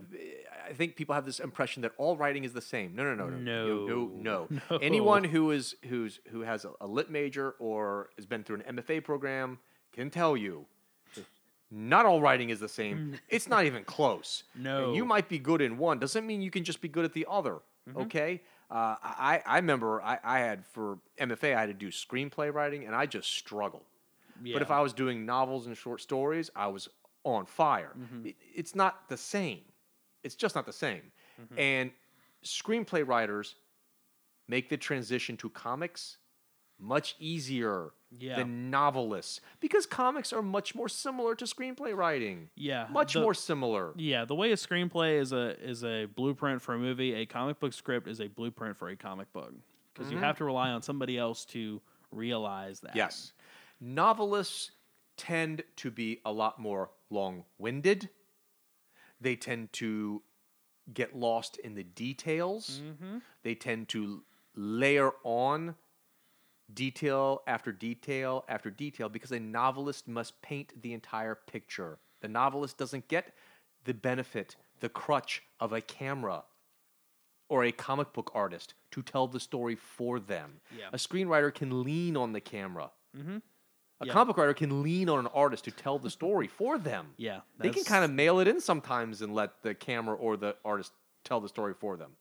I 0.70 0.74
think 0.74 0.96
people 0.96 1.16
have 1.16 1.26
this 1.26 1.40
impression 1.40 1.82
that 1.82 1.94
all 1.98 2.16
writing 2.16 2.44
is 2.44 2.54
the 2.54 2.62
same. 2.62 2.96
No, 2.96 3.04
no, 3.04 3.16
no, 3.16 3.28
no, 3.30 3.38
no, 3.38 3.86
no. 3.86 3.86
No. 3.86 4.48
no. 4.50 4.60
No. 4.70 4.78
Anyone 4.82 5.24
who 5.24 5.52
is 5.52 5.76
who's 5.90 6.20
who 6.30 6.42
has 6.42 6.66
a, 6.66 6.72
a 6.80 6.88
lit 6.88 7.10
major 7.10 7.56
or 7.60 8.10
has 8.16 8.26
been 8.26 8.44
through 8.44 8.62
an 8.66 8.76
MFA 8.78 9.04
program 9.04 9.60
can 9.92 10.10
tell 10.10 10.38
you, 10.38 10.66
not 11.72 12.06
all 12.06 12.22
writing 12.22 12.50
is 12.50 12.60
the 12.60 12.70
same. 12.70 13.20
it's 13.30 13.48
not 13.48 13.66
even 13.66 13.84
close. 13.84 14.44
And 14.56 14.96
you 14.96 15.04
Mm. 15.04 15.08
Might 15.08 15.30
be 15.30 15.40
good 15.40 15.62
in 15.62 15.78
one. 15.78 16.00
Doesn't 16.00 16.26
mean 16.26 16.42
you 16.42 16.52
can 16.52 16.64
just 16.64 16.82
be 16.82 16.88
good 16.88 17.06
at 17.06 17.14
the 17.14 17.26
other. 17.30 17.60
Mm-hmm. 17.90 18.02
Okay. 18.02 18.42
Uh, 18.72 18.96
I 19.04 19.42
I 19.46 19.56
remember 19.58 20.02
I, 20.02 20.18
I 20.24 20.40
had 20.40 20.66
for 20.68 20.98
MFA 21.20 21.56
I 21.56 21.60
had 21.62 21.68
to 21.68 21.74
do 21.74 21.90
screenplay 21.90 22.54
writing 22.54 22.86
and 22.86 22.96
I 22.96 23.06
just 23.06 23.30
struggled. 23.32 23.84
But 24.42 24.62
if 24.62 24.72
I 24.72 24.82
was 24.82 24.94
doing 24.94 25.26
novels 25.26 25.68
and 25.68 25.78
short 25.78 26.02
stories, 26.02 26.50
I 26.56 26.68
was 26.68 26.90
on 27.24 27.46
fire. 27.46 27.94
Mm-hmm. 27.98 28.28
It- 28.28 28.36
it's 28.56 28.76
not 28.76 29.10
the 29.10 29.18
same. 29.18 29.62
It's 30.24 30.36
just 30.36 30.56
not 30.56 30.66
the 30.66 30.74
same. 30.74 31.12
Mm-hmm. 31.42 31.60
And 31.60 31.92
screenplay 32.44 33.08
writers 33.08 33.56
make 34.48 34.70
the 34.70 34.78
transition 34.78 35.38
to 35.38 35.50
comics 35.50 36.18
much 36.80 37.16
easier 37.20 37.92
Yeah. 38.12 38.36
than 38.36 38.70
novelists 38.70 39.40
because 39.62 39.86
comics 39.86 40.34
are 40.34 40.42
much 40.42 40.76
more 40.76 40.90
similar 40.90 41.34
to 41.36 41.46
screenplay 41.46 41.96
writing. 41.96 42.50
Yeah, 42.56 42.88
Much 42.92 43.14
the- 43.14 43.22
more 43.22 43.34
similar. 43.34 43.94
Yeah, 43.96 44.26
the 44.26 44.36
way 44.36 44.52
a 44.52 44.56
screenplay 44.56 45.20
is 45.20 45.32
a 45.32 45.58
is 45.64 45.84
a 45.86 46.06
blueprint 46.06 46.62
for 46.62 46.74
a 46.76 46.80
movie, 46.80 47.14
a 47.14 47.26
comic 47.26 47.60
book 47.60 47.74
script 47.74 48.08
is 48.08 48.20
a 48.20 48.28
blueprint 48.28 48.76
for 48.78 48.90
a 48.90 48.96
comic 48.96 49.32
book 49.34 49.54
because 49.94 50.08
Mm-hmm. 50.08 50.18
you 50.18 50.24
have 50.24 50.38
to 50.40 50.44
rely 50.46 50.70
on 50.72 50.82
somebody 50.82 51.18
else 51.18 51.46
to 51.46 51.80
realize 52.12 52.82
that. 52.82 52.96
Yes. 52.96 53.32
Novelists 53.80 54.72
tend 55.17 55.63
to 55.78 55.91
be 55.91 56.19
a 56.26 56.32
lot 56.32 56.60
more 56.60 56.89
long 57.10 57.45
winded. 57.58 58.10
They 59.21 59.36
tend 59.36 59.73
to 59.73 60.21
get 60.93 61.15
lost 61.15 61.58
in 61.58 61.76
the 61.76 61.84
details. 61.84 62.82
They 63.43 63.56
tend 63.56 63.89
to 63.89 64.23
layer 64.56 65.12
on 65.23 65.76
detail 66.73 67.41
after 67.45 67.71
detail 67.71 68.45
after 68.47 68.69
detail 68.69 69.10
because 69.10 69.32
a 69.32 69.39
novelist 69.39 70.08
must 70.08 70.41
paint 70.41 70.82
the 70.82 70.93
entire 70.93 71.36
picture. 71.36 71.99
The 72.21 72.28
novelist 72.28 72.78
doesn't 72.78 73.08
get 73.08 73.34
the 73.84 73.93
benefit, 73.93 74.56
the 74.80 74.89
crutch 74.89 75.43
of 75.60 75.73
a 75.73 75.82
camera 75.82 76.43
or 77.49 77.65
a 77.65 77.71
comic 77.71 78.13
book 78.13 78.32
artist 78.34 78.73
to 78.91 79.02
tell 79.02 79.28
the 79.28 79.39
story 79.39 79.76
for 79.76 80.19
them. 80.19 80.62
Yeah. 80.78 80.88
A 80.93 80.97
screenwriter 80.97 81.54
can 81.54 81.84
lean 81.84 82.15
on 82.17 82.32
the 82.32 82.41
camera. 82.41 82.91
Mm-hmm. 83.17 83.38
A 84.04 84.08
Yeah. 84.08 84.13
comic 84.13 84.38
writer 84.38 84.54
can 84.54 84.84
lean 84.84 85.10
on 85.10 85.20
an 85.20 85.28
artist 85.28 85.63
to 85.66 85.72
tell 85.72 85.98
the 86.00 86.10
story 86.10 86.48
for 86.48 86.78
them. 86.78 87.13
Yeah, 87.18 87.42
They 87.58 87.70
can 87.70 87.84
kind 87.84 88.04
of 88.06 88.12
mail 88.12 88.39
it 88.39 88.48
in 88.48 88.60
sometimes 88.60 89.22
and 89.22 89.34
let 89.34 89.62
the 89.63 89.74
camera 89.74 90.16
or 90.16 90.38
the 90.38 90.56
artist 90.66 90.92
tell 91.24 91.39
the 91.39 91.50
story 91.50 91.74
for 91.74 91.98
them. 91.98 92.12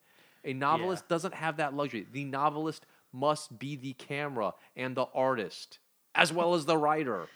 A 0.44 0.52
novelist 0.52 1.08
doesn't 1.08 1.34
have 1.34 1.56
that 1.58 1.74
luxury. 1.74 2.06
The 2.10 2.24
novelist 2.24 2.86
must 3.12 3.58
be 3.58 3.76
the 3.76 3.92
camera 3.94 4.54
and 4.76 4.96
the 4.96 5.06
artist 5.14 5.78
as 6.14 6.32
well 6.32 6.54
as 6.54 6.64
the 6.66 6.76
writer. 6.76 7.28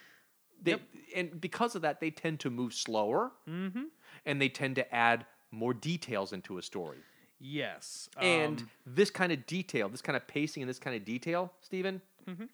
They, 0.62 0.72
Yep. 0.72 0.80
And 1.14 1.40
because 1.40 1.74
of 1.74 1.82
that, 1.82 2.00
they 2.00 2.10
tend 2.10 2.40
to 2.40 2.50
move 2.50 2.72
slower 2.74 3.32
Mm-hmm. 3.48 3.84
and 4.24 4.40
they 4.40 4.48
tend 4.48 4.76
to 4.76 4.94
add 4.94 5.26
more 5.50 5.72
details 5.74 6.32
into 6.32 6.58
a 6.58 6.62
story. 6.62 6.98
Yes, 7.38 8.08
And 8.16 8.60
um, 8.60 8.70
this 8.86 9.10
kind 9.10 9.30
of 9.32 9.46
detail, 9.46 9.88
this 9.90 10.00
kind 10.02 10.16
of 10.16 10.26
pacing 10.26 10.62
and 10.62 10.68
this 10.70 10.78
kind 10.78 10.96
of 10.96 11.04
detail, 11.04 11.52
Steven, 11.60 12.00
Mm-hmm. 12.28 12.44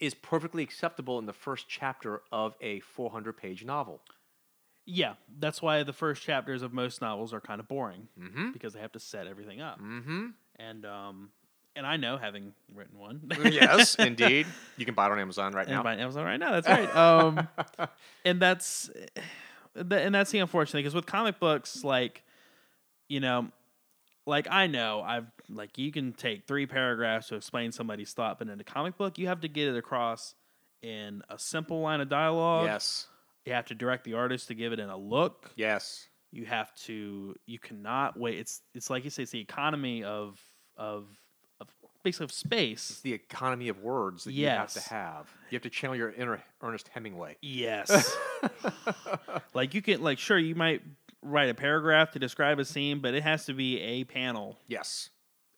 Is 0.00 0.14
perfectly 0.14 0.62
acceptable 0.62 1.18
in 1.18 1.26
the 1.26 1.32
first 1.32 1.66
chapter 1.68 2.22
of 2.30 2.54
a 2.60 2.80
400 2.80 3.32
page 3.36 3.64
novel. 3.64 4.00
yeah, 4.84 5.14
that's 5.38 5.60
why 5.62 5.82
the 5.82 5.92
first 5.92 6.22
chapters 6.22 6.62
of 6.62 6.72
most 6.72 7.00
novels 7.02 7.32
are 7.32 7.40
kind 7.40 7.60
of 7.60 7.66
boring 7.68 8.08
Mm-hmm. 8.20 8.52
because 8.52 8.72
they 8.74 8.80
have 8.80 8.92
to 8.92 9.00
set 9.00 9.26
everything 9.26 9.60
up. 9.60 9.80
Mm-hmm. 9.80 10.26
And 10.58 10.84
um, 10.86 11.30
and 11.74 11.86
I 11.86 11.96
know 11.96 12.16
having 12.16 12.52
written 12.74 12.98
one. 12.98 13.20
yes, 13.44 13.94
indeed. 13.98 14.46
You 14.76 14.84
can 14.86 14.94
buy 14.94 15.06
it 15.06 15.12
on 15.12 15.18
Amazon 15.18 15.52
right 15.52 15.68
now. 15.68 15.82
buy 15.82 15.92
it 15.92 15.96
on 15.96 16.00
Amazon 16.00 16.24
right 16.24 16.38
now. 16.40 16.52
That's 16.58 16.68
right. 16.68 16.96
Um, 16.96 17.48
and 18.24 18.40
that's 18.40 18.90
and 19.74 20.14
that's 20.14 20.30
the 20.30 20.38
unfortunate 20.38 20.80
because 20.80 20.94
with 20.94 21.06
comic 21.06 21.38
books, 21.40 21.84
like 21.84 22.22
you 23.08 23.20
know, 23.20 23.48
like 24.26 24.46
I 24.50 24.66
know 24.68 25.02
I've 25.02 25.26
like 25.48 25.78
you 25.78 25.92
can 25.92 26.12
take 26.12 26.46
three 26.46 26.66
paragraphs 26.66 27.28
to 27.28 27.36
explain 27.36 27.72
somebody's 27.72 28.12
thought, 28.12 28.38
but 28.38 28.48
in 28.48 28.60
a 28.60 28.64
comic 28.64 28.96
book, 28.96 29.18
you 29.18 29.28
have 29.28 29.40
to 29.40 29.48
get 29.48 29.68
it 29.68 29.76
across 29.76 30.34
in 30.82 31.22
a 31.28 31.38
simple 31.38 31.80
line 31.80 32.00
of 32.00 32.08
dialogue. 32.08 32.66
Yes. 32.66 33.06
You 33.44 33.52
have 33.52 33.66
to 33.66 33.74
direct 33.74 34.04
the 34.04 34.14
artist 34.14 34.48
to 34.48 34.54
give 34.54 34.72
it 34.72 34.80
in 34.80 34.88
a 34.88 34.96
look. 34.96 35.50
Yes. 35.56 36.08
You 36.32 36.44
have 36.46 36.74
to. 36.86 37.34
You 37.46 37.58
cannot 37.58 38.18
wait. 38.18 38.38
It's 38.38 38.60
it's 38.74 38.90
like 38.90 39.04
you 39.04 39.10
say. 39.10 39.22
It's 39.22 39.30
the 39.30 39.40
economy 39.40 40.02
of 40.02 40.40
of 40.76 41.06
of 41.60 41.68
basically 42.02 42.24
of 42.24 42.32
space. 42.32 42.90
It's 42.90 43.00
the 43.00 43.12
economy 43.12 43.68
of 43.68 43.80
words 43.80 44.24
that 44.24 44.32
you 44.32 44.48
have 44.48 44.72
to 44.72 44.80
have. 44.80 45.30
You 45.50 45.56
have 45.56 45.62
to 45.62 45.70
channel 45.70 45.96
your 45.96 46.10
inner 46.10 46.42
Ernest 46.60 46.88
Hemingway. 46.88 47.36
Yes. 47.40 48.16
like 49.54 49.74
you 49.74 49.82
can 49.82 50.02
like 50.02 50.18
sure 50.18 50.38
you 50.38 50.56
might 50.56 50.82
write 51.22 51.48
a 51.48 51.54
paragraph 51.54 52.12
to 52.12 52.18
describe 52.18 52.58
a 52.58 52.64
scene, 52.64 53.00
but 53.00 53.14
it 53.14 53.22
has 53.22 53.46
to 53.46 53.54
be 53.54 53.80
a 53.80 54.04
panel. 54.04 54.56
Yes. 54.68 55.10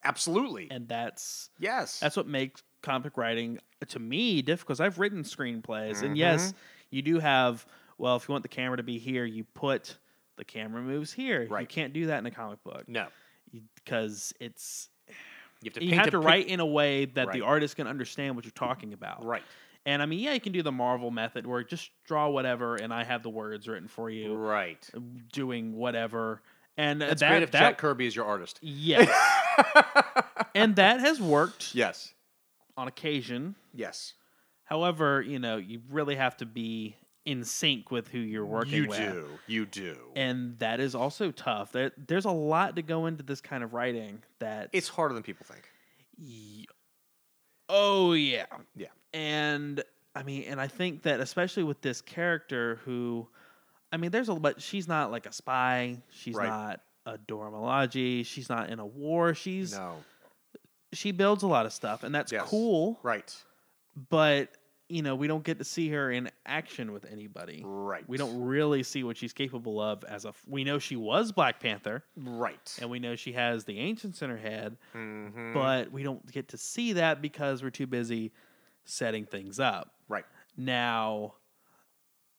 Absolutely. 0.03 0.67
And 0.71 0.87
that's 0.87 1.49
yes. 1.59 1.99
that's 1.99 2.15
what 2.15 2.27
makes 2.27 2.63
comic 2.81 3.17
writing 3.17 3.59
to 3.87 3.99
me 3.99 4.41
difficult 4.41 4.67
because 4.67 4.79
I've 4.79 4.99
written 4.99 5.23
screenplays 5.23 6.01
and 6.01 6.09
Mm-hmm. 6.09 6.15
yes, 6.15 6.53
you 6.89 7.01
do 7.01 7.19
have 7.19 7.65
well, 7.97 8.15
if 8.15 8.27
you 8.27 8.31
want 8.31 8.43
the 8.43 8.49
camera 8.49 8.77
to 8.77 8.83
be 8.83 8.97
here, 8.97 9.25
you 9.25 9.43
put 9.43 9.97
the 10.37 10.45
camera 10.45 10.81
moves 10.81 11.11
here. 11.11 11.43
You 11.43 11.67
can't 11.67 11.91
do 11.91 12.07
that 12.07 12.19
in 12.19 12.25
a 12.25 12.31
comic 12.31 12.63
book 12.63 12.85
no. 12.87 13.07
because 13.75 14.33
it's 14.39 14.89
You 15.61 15.69
have 15.69 15.73
to 15.73 15.85
you 15.85 15.95
have 15.95 16.11
to 16.11 16.19
write 16.19 16.47
in 16.47 16.61
a 16.61 16.65
way 16.65 17.05
that 17.05 17.31
the 17.33 17.41
artist 17.41 17.75
can 17.75 17.87
understand 17.87 18.35
what 18.35 18.45
you're 18.45 18.51
talking 18.51 18.93
about. 18.93 19.25
Right. 19.25 19.43
And 19.85 20.01
I 20.01 20.05
mean, 20.05 20.19
yeah, 20.19 20.33
you 20.33 20.39
can 20.39 20.51
do 20.51 20.61
the 20.61 20.71
Marvel 20.71 21.09
method 21.11 21.45
where 21.47 21.63
just 21.63 21.91
draw 22.05 22.29
whatever 22.29 22.75
and 22.75 22.93
I 22.93 23.03
have 23.03 23.23
the 23.23 23.29
words 23.29 23.67
written 23.67 23.87
for 23.87 24.09
you. 24.09 24.35
Right. 24.35 24.87
doing 25.31 25.75
whatever. 25.75 26.41
And 26.77 27.01
That's 27.01 27.19
that, 27.19 27.29
great 27.29 27.43
if 27.43 27.51
that 27.51 27.59
Jack 27.59 27.77
Kirby 27.77 28.07
is 28.07 28.15
your 28.15 28.25
artist. 28.25 28.59
yes, 28.61 29.09
and 30.55 30.75
that 30.75 30.99
has 30.99 31.19
worked 31.21 31.73
Yes. 31.75 32.13
on 32.77 32.87
occasion. 32.87 33.55
Yes. 33.73 34.13
However, 34.63 35.21
you 35.21 35.39
know, 35.39 35.57
you 35.57 35.81
really 35.89 36.15
have 36.15 36.37
to 36.37 36.45
be 36.45 36.95
in 37.25 37.43
sync 37.43 37.91
with 37.91 38.07
who 38.07 38.17
you're 38.19 38.45
working 38.45 38.87
with. 38.87 38.99
You 38.99 39.05
with. 39.05 39.13
do. 39.13 39.27
You 39.47 39.65
do. 39.65 39.97
And 40.15 40.57
that 40.59 40.79
is 40.79 40.95
also 40.95 41.31
tough. 41.31 41.71
There, 41.71 41.91
there's 41.97 42.25
a 42.25 42.31
lot 42.31 42.75
to 42.77 42.81
go 42.81 43.05
into 43.07 43.23
this 43.23 43.41
kind 43.41 43.63
of 43.63 43.73
writing 43.73 44.21
that 44.39 44.69
it's 44.73 44.87
harder 44.87 45.13
than 45.13 45.23
people 45.23 45.45
think. 45.45 45.63
Oh 47.67 48.13
yeah. 48.13 48.45
Yeah. 48.75 48.87
And 49.13 49.83
I 50.15 50.23
mean, 50.23 50.43
and 50.43 50.59
I 50.59 50.67
think 50.67 51.03
that 51.03 51.19
especially 51.19 51.63
with 51.63 51.81
this 51.81 52.01
character 52.01 52.79
who, 52.85 53.27
I 53.91 53.97
mean, 53.97 54.11
there's 54.11 54.29
a 54.29 54.35
but 54.35 54.61
she's 54.61 54.87
not 54.87 55.11
like 55.11 55.25
a 55.25 55.31
spy. 55.33 55.97
She's 56.11 56.35
Right. 56.35 56.47
not 56.47 56.81
a 57.13 57.17
Dora 57.17 57.51
Milaje. 57.51 58.25
She's 58.25 58.49
not 58.49 58.69
in 58.69 58.79
a 58.79 58.85
war. 58.85 59.33
She's 59.33 59.73
No. 59.73 59.97
she 60.93 61.11
builds 61.11 61.43
a 61.43 61.47
lot 61.47 61.65
of 61.65 61.73
stuff, 61.73 62.03
and 62.03 62.13
that's 62.13 62.31
Yes. 62.31 62.47
cool. 62.47 62.99
Right. 63.03 63.35
But 64.09 64.55
you 64.91 65.03
know, 65.03 65.13
we 65.15 65.27
don't 65.27 65.43
get 65.43 65.59
to 65.59 65.63
see 65.63 65.89
her 65.89 66.09
in 66.11 66.31
action 66.47 66.91
with 66.91 67.05
anybody. 67.05 67.61
Right. 67.63 68.03
We 68.09 68.17
don't 68.17 68.41
really 68.41 68.81
see 68.81 69.03
what 69.03 69.17
she's 69.17 69.33
capable 69.33 69.79
of 69.79 70.03
as 70.05 70.25
a. 70.25 70.33
We 70.47 70.63
know 70.63 70.79
she 70.79 70.95
was 70.95 71.31
Black 71.31 71.59
Panther, 71.59 72.03
Right. 72.15 72.75
and 72.81 72.89
we 72.89 72.97
know 72.97 73.15
she 73.15 73.33
has 73.33 73.65
the 73.65 73.77
ancients 73.77 74.23
in 74.23 74.31
her 74.31 74.37
head, 74.37 74.77
Mhm. 74.95 75.53
but 75.53 75.91
we 75.91 76.01
don't 76.01 76.25
get 76.31 76.47
to 76.49 76.57
see 76.57 76.93
that 76.93 77.21
because 77.21 77.61
we're 77.61 77.69
too 77.69 77.85
busy 77.85 78.31
setting 78.85 79.25
things 79.27 79.59
up. 79.59 79.93
right. 80.07 80.25
Now, 80.57 81.35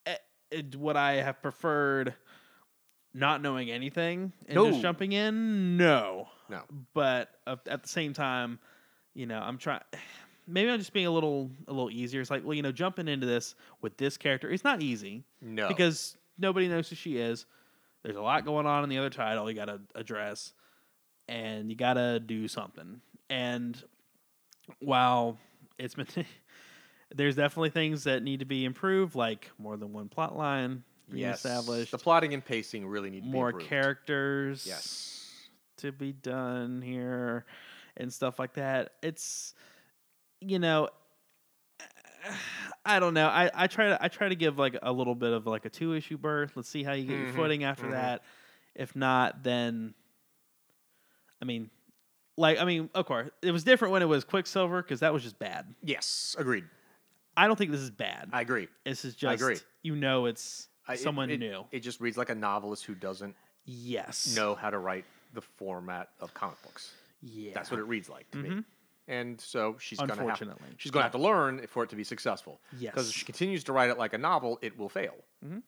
eh, 0.07 0.17
it, 0.51 0.75
would 0.75 0.97
I 0.97 1.13
have 1.23 1.41
preferred 1.41 2.17
not 3.15 3.43
knowing 3.43 3.71
anything 3.71 4.33
and 4.47 4.55
No. 4.55 4.71
just 4.71 4.81
jumping 4.83 5.13
in? 5.13 5.77
No. 5.77 6.29
No. 6.49 6.63
But 6.95 7.31
uh, 7.47 7.57
at 7.69 7.83
the 7.83 7.89
same 7.89 8.13
time, 8.13 8.59
you 9.15 9.27
know, 9.27 9.39
I'm 9.41 9.59
trying. 9.59 9.83
Maybe 10.47 10.69
I'm 10.71 10.79
just 10.81 10.93
being 10.93 11.07
a 11.07 11.11
little 11.11 11.51
a 11.69 11.73
little 11.73 11.91
easier. 11.91 12.21
It's 12.21 12.31
like, 12.31 12.45
well, 12.45 12.55
you 12.55 12.63
know, 12.63 12.73
jumping 12.73 13.07
into 13.07 13.27
this 13.27 13.55
with 13.83 13.97
this 13.97 14.17
character, 14.17 14.51
it's 14.51 14.65
not 14.65 14.83
easy 14.83 15.23
No. 15.41 15.69
because 15.69 16.17
nobody 16.39 16.67
knows 16.67 16.89
who 16.89 16.97
she 16.97 17.19
is. 17.19 17.47
There's 18.03 18.17
a 18.17 18.21
lot 18.23 18.45
going 18.45 18.67
on 18.67 18.83
in 18.83 18.89
the 18.91 18.99
other 18.99 19.11
title 19.11 19.49
you 19.49 19.55
got 19.55 19.67
to 19.67 19.81
address, 19.95 20.53
and 21.29 21.71
you 21.71 21.77
got 21.77 21.95
to 21.95 22.19
do 22.19 22.49
something. 22.49 23.01
And 23.29 23.81
while 24.81 25.39
it's 25.79 25.95
been, 25.97 26.07
there's 27.15 27.37
definitely 27.37 27.71
things 27.71 28.05
that 28.05 28.23
need 28.23 28.41
to 28.41 28.47
be 28.47 28.65
improved, 28.65 29.15
like 29.15 29.51
more 29.59 29.77
than 29.77 29.93
one 29.93 30.09
plot 30.09 30.37
line 30.37 30.83
yes. 31.13 31.43
The 31.43 31.99
plotting 32.01 32.35
and 32.35 32.45
pacing 32.45 32.87
really 32.87 33.11
need 33.11 33.23
to 33.25 33.29
more 33.29 33.53
characters 33.53 34.65
Yes. 34.67 35.33
to 35.79 35.93
be 35.93 36.13
done 36.13 36.83
here, 36.83 37.45
and 37.97 38.13
stuff 38.13 38.39
like 38.39 38.55
that. 38.55 38.93
It's, 39.03 39.55
you 40.41 40.59
know. 40.59 40.89
I 42.85 42.99
don't 43.01 43.15
know. 43.15 43.29
I, 43.29 43.51
I 43.55 43.67
try 43.67 43.87
to 43.89 43.99
I 44.03 44.09
try 44.09 44.29
to 44.29 44.35
give 44.35 44.59
like 44.59 44.77
a 44.83 44.93
little 44.93 45.15
bit 45.15 45.33
of 45.33 45.47
like 45.47 45.65
a 45.65 45.71
two 45.71 45.95
issue 45.95 46.19
birth. 46.19 46.53
Let's 46.55 46.69
see 46.69 46.83
how 46.83 46.93
you 46.93 47.05
get 47.05 47.17
Mhm, 47.17 47.25
your 47.25 47.33
footing 47.35 47.65
after 47.65 47.87
mhm. 47.87 47.93
that. 47.93 48.23
If 48.75 48.95
not, 48.95 49.43
then 49.43 49.95
I 51.41 51.47
mean, 51.47 51.71
like 52.37 52.59
I 52.59 52.65
mean, 52.67 52.91
of 52.95 53.07
course, 53.07 53.31
it 53.43 53.51
was 53.53 53.65
different 53.65 53.93
when 53.93 54.03
it 54.03 54.07
was 54.07 54.25
Quicksilver 54.25 54.83
because 54.83 55.01
that 55.01 55.13
was 55.15 55.23
just 55.23 55.39
bad. 55.39 55.75
Yes. 55.83 56.37
Agreed. 56.39 56.65
I 57.37 57.47
don't 57.47 57.57
think 57.57 57.71
this 57.71 57.81
is 57.81 57.91
bad. 57.91 58.29
I 58.33 58.43
agree. 58.43 58.69
this 58.85 59.05
is 59.07 59.15
just 59.15 59.31
I 59.31 59.35
agree. 59.35 59.57
you 59.83 59.97
know 59.97 60.27
it's 60.27 60.69
I- 60.91 60.95
it- 60.95 61.01
someone 61.01 61.31
it, 61.31 61.39
new. 61.41 61.65
It 61.71 61.81
just 61.81 62.01
reads 62.01 62.17
like 62.17 62.31
a 62.31 62.35
novelist 62.35 62.85
who 62.85 62.95
doesn't 62.95 63.35
yes. 63.65 64.35
know 64.35 64.55
how 64.55 64.71
to 64.71 64.79
write 64.79 65.05
the 65.35 65.41
format 65.41 66.11
of 66.21 66.35
comic 66.35 66.61
books. 66.63 66.93
Yeah. 67.23 67.53
That's 67.55 67.71
what 67.71 67.79
it 67.81 67.85
reads 67.85 68.09
like 68.09 68.31
to 68.33 68.39
me. 68.39 68.49
Mhm. 68.51 68.65
And 69.09 69.41
so 69.41 69.77
she's 69.79 69.99
gonna 69.99 70.13
have 70.15 70.21
Unfortunately. 70.21 70.69
she's 70.77 70.93
gonna 70.93 71.03
have 71.03 71.13
to 71.13 71.19
learn 71.19 71.67
for 71.67 71.83
it 71.83 71.91
to 71.91 71.97
be 71.97 72.05
successful. 72.05 72.61
Yes, 72.79 72.93
Because 72.93 73.11
if 73.11 73.17
she 73.17 73.25
continues 73.25 73.65
to 73.65 73.73
write 73.73 73.91
it 73.91 73.99
like 73.99 74.13
a 74.13 74.19
novel, 74.19 74.59
it 74.63 74.79
will 74.79 74.89
fail. 74.89 75.17
Mhm. 75.45 75.63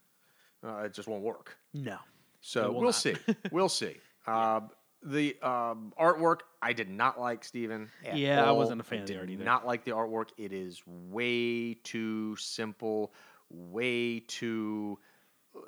Uh, 0.64 0.76
it 0.84 0.94
just 0.94 1.08
won't 1.08 1.22
work. 1.22 1.56
No. 1.74 1.98
So 2.40 2.70
we'll 2.72 2.82
not. 2.84 2.94
see. 2.94 3.14
we'll 3.52 3.68
see. 3.68 3.96
Uh, 4.26 4.60
the 5.02 5.36
um, 5.42 5.92
artwork 5.98 6.40
I 6.60 6.72
did 6.72 6.88
not 6.88 7.18
like, 7.20 7.42
Steven. 7.42 7.90
Yeah, 8.14 8.44
I 8.44 8.52
wasn't 8.52 8.80
a 8.80 8.84
fan 8.84 9.04
the 9.04 9.14
did 9.14 9.30
either. 9.30 9.44
Not 9.44 9.66
like 9.66 9.84
the 9.84 9.90
artwork. 9.90 10.28
It 10.36 10.52
is 10.52 10.80
way 10.86 11.74
too 11.74 12.36
simple, 12.36 13.12
way 13.50 14.20
too 14.20 14.98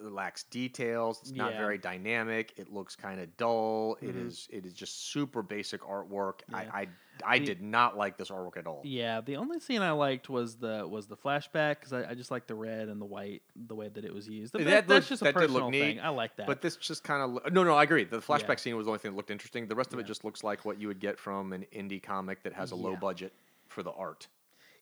uh, 0.03 0.09
lacks 0.11 0.45
details. 0.45 1.21
It's 1.23 1.31
not 1.33 1.53
Yeah. 1.53 1.59
very 1.59 1.79
dynamic. 1.79 2.53
It 2.57 2.73
looks 2.73 2.97
kind 2.97 3.21
of 3.21 3.37
dull. 3.37 3.97
It 4.01 4.15
Mhm. 4.15 4.27
is. 4.27 4.49
It 4.51 4.65
is 4.67 4.75
just 4.75 5.11
super 5.11 5.43
basic 5.43 5.81
artwork. 5.83 6.41
Yeah. 6.49 6.57
I 6.57 6.81
I, 6.81 6.89
I 7.25 7.39
The- 7.39 7.45
did 7.47 7.63
not 7.63 7.97
like 7.97 8.17
this 8.17 8.31
artwork 8.31 8.57
at 8.57 8.67
all. 8.67 8.81
Yeah, 8.85 9.21
the 9.21 9.37
only 9.37 9.61
scene 9.61 9.83
I 9.83 9.93
liked 9.93 10.29
was 10.29 10.57
the 10.57 10.87
was 10.89 11.07
the 11.07 11.17
flashback 11.17 11.77
because 11.81 11.93
I, 11.93 12.11
I 12.11 12.15
just 12.15 12.31
like 12.31 12.47
the 12.49 12.55
red 12.57 12.89
and 12.89 13.01
the 13.01 13.05
white 13.07 13.43
the 13.55 13.75
way 13.75 13.89
that 13.89 14.05
it 14.05 14.13
was 14.13 14.29
used. 14.29 14.53
That 14.53 14.65
That- 14.65 14.75
looked- 14.77 14.89
that's 14.89 15.09
just 15.09 15.23
a 15.23 15.27
that 15.27 15.35
did 15.37 15.51
look 15.51 15.63
personal 15.63 15.71
neat, 15.71 15.81
thing. 15.81 16.01
I 16.01 16.09
like 16.09 16.37
that. 16.37 16.47
But 16.47 16.61
this 16.61 16.77
just 16.77 17.05
kind 17.05 17.23
of 17.39 17.53
no, 17.53 17.63
no. 17.63 17.75
I 17.75 17.85
agree. 17.85 18.05
The 18.05 18.19
flashback 18.19 18.49
Yeah. 18.49 18.55
scene 18.57 18.77
was 18.77 18.87
the 18.87 18.91
only 18.91 18.99
thing 18.99 19.13
that 19.13 19.17
looked 19.17 19.31
interesting. 19.31 19.69
The 19.69 19.77
rest 19.77 19.93
of 19.93 19.99
it 20.01 20.05
just 20.07 20.25
looks 20.25 20.43
like 20.43 20.65
what 20.65 20.81
you 20.81 20.89
would 20.89 21.01
get 21.01 21.19
from 21.19 21.53
an 21.53 21.67
indie 21.73 22.03
comic 22.03 22.43
that 22.43 22.53
has 22.55 22.73
a 22.73 22.77
low 22.77 22.97
budget 22.97 23.33
for 23.69 23.83
the 23.83 23.93
art. 23.93 24.27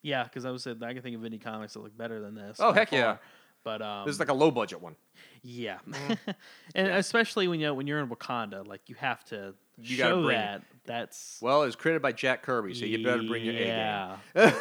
yeah, 0.05 0.25
because 0.25 0.45
I 0.45 0.51
was 0.51 0.65
saying 0.65 0.83
I 0.83 0.95
can 0.95 1.01
think 1.03 1.15
of 1.15 1.23
indie 1.23 1.41
comics 1.41 1.75
that 1.75 1.81
look 1.81 1.97
better 1.97 2.19
than 2.21 2.35
this. 2.35 2.59
Oh, 2.61 2.73
heck 2.73 2.91
yeah. 2.91 3.19
Far. 3.65 3.79
But 3.79 3.83
um, 3.83 4.07
this 4.07 4.15
is 4.15 4.21
like 4.21 4.31
a 4.31 4.35
low 4.35 4.51
budget 4.51 4.81
one. 4.81 4.97
yeah, 5.43 5.79
Mm-hmm. 5.89 6.31
and 6.75 6.89
especially 6.89 7.49
when 7.49 7.61
you 7.61 7.67
know, 7.67 7.75
when 7.75 7.87
you're 7.87 8.01
in 8.01 8.09
Wakanda, 8.09 8.67
like 8.67 8.83
you 8.89 8.95
have 8.97 9.25
to 9.27 9.55
You 9.79 9.97
gotta 9.97 10.15
show 10.15 10.23
bring 10.23 10.37
it. 10.39 10.41
that. 10.41 10.63
That's 10.85 11.39
Well, 11.41 11.63
it 11.63 11.67
was 11.67 11.77
created 11.77 12.03
by 12.03 12.13
Jack 12.13 12.43
Kirby, 12.43 12.75
so 12.75 12.85
you 12.85 13.05
better 13.05 13.23
bring 13.23 13.45
your 13.45 13.55
yeah. 13.55 14.17
A 14.35 14.51
game. 14.51 14.55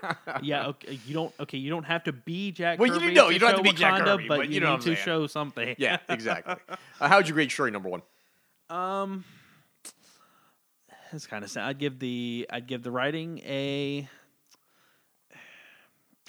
yeah, 0.42 0.66
okay. 0.68 0.98
You 1.06 1.14
don't. 1.14 1.34
Okay, 1.40 1.58
you 1.58 1.70
don't 1.70 1.84
have 1.84 2.04
to 2.04 2.12
be 2.12 2.52
Jack. 2.52 2.78
Well, 2.78 2.86
you 2.88 2.94
Kirby 3.00 3.14
know, 3.14 3.28
you 3.30 3.38
don't 3.38 3.50
have 3.50 3.58
to 3.58 3.62
be 3.64 3.72
Jack 3.72 4.02
Kirby, 4.04 4.28
but, 4.28 4.36
but 4.38 4.48
you, 4.48 4.54
you 4.56 4.60
know 4.60 4.72
need 4.76 4.82
to 4.82 4.94
saying. 4.94 5.04
show 5.04 5.26
something. 5.26 5.74
yeah, 5.78 5.98
exactly. 6.08 6.54
Uh, 7.00 7.08
how'd 7.08 7.26
you 7.28 7.34
grade 7.34 7.50
Shuri 7.50 7.70
number 7.70 7.88
one? 7.88 8.02
Um, 8.70 9.24
it's 11.12 11.26
kind 11.26 11.42
of 11.42 11.50
sad. 11.50 11.64
I'd 11.64 11.78
give 11.78 11.98
the 11.98 12.46
I'd 12.50 12.66
give 12.66 12.82
the 12.82 12.90
writing 12.90 13.38
a. 13.40 14.08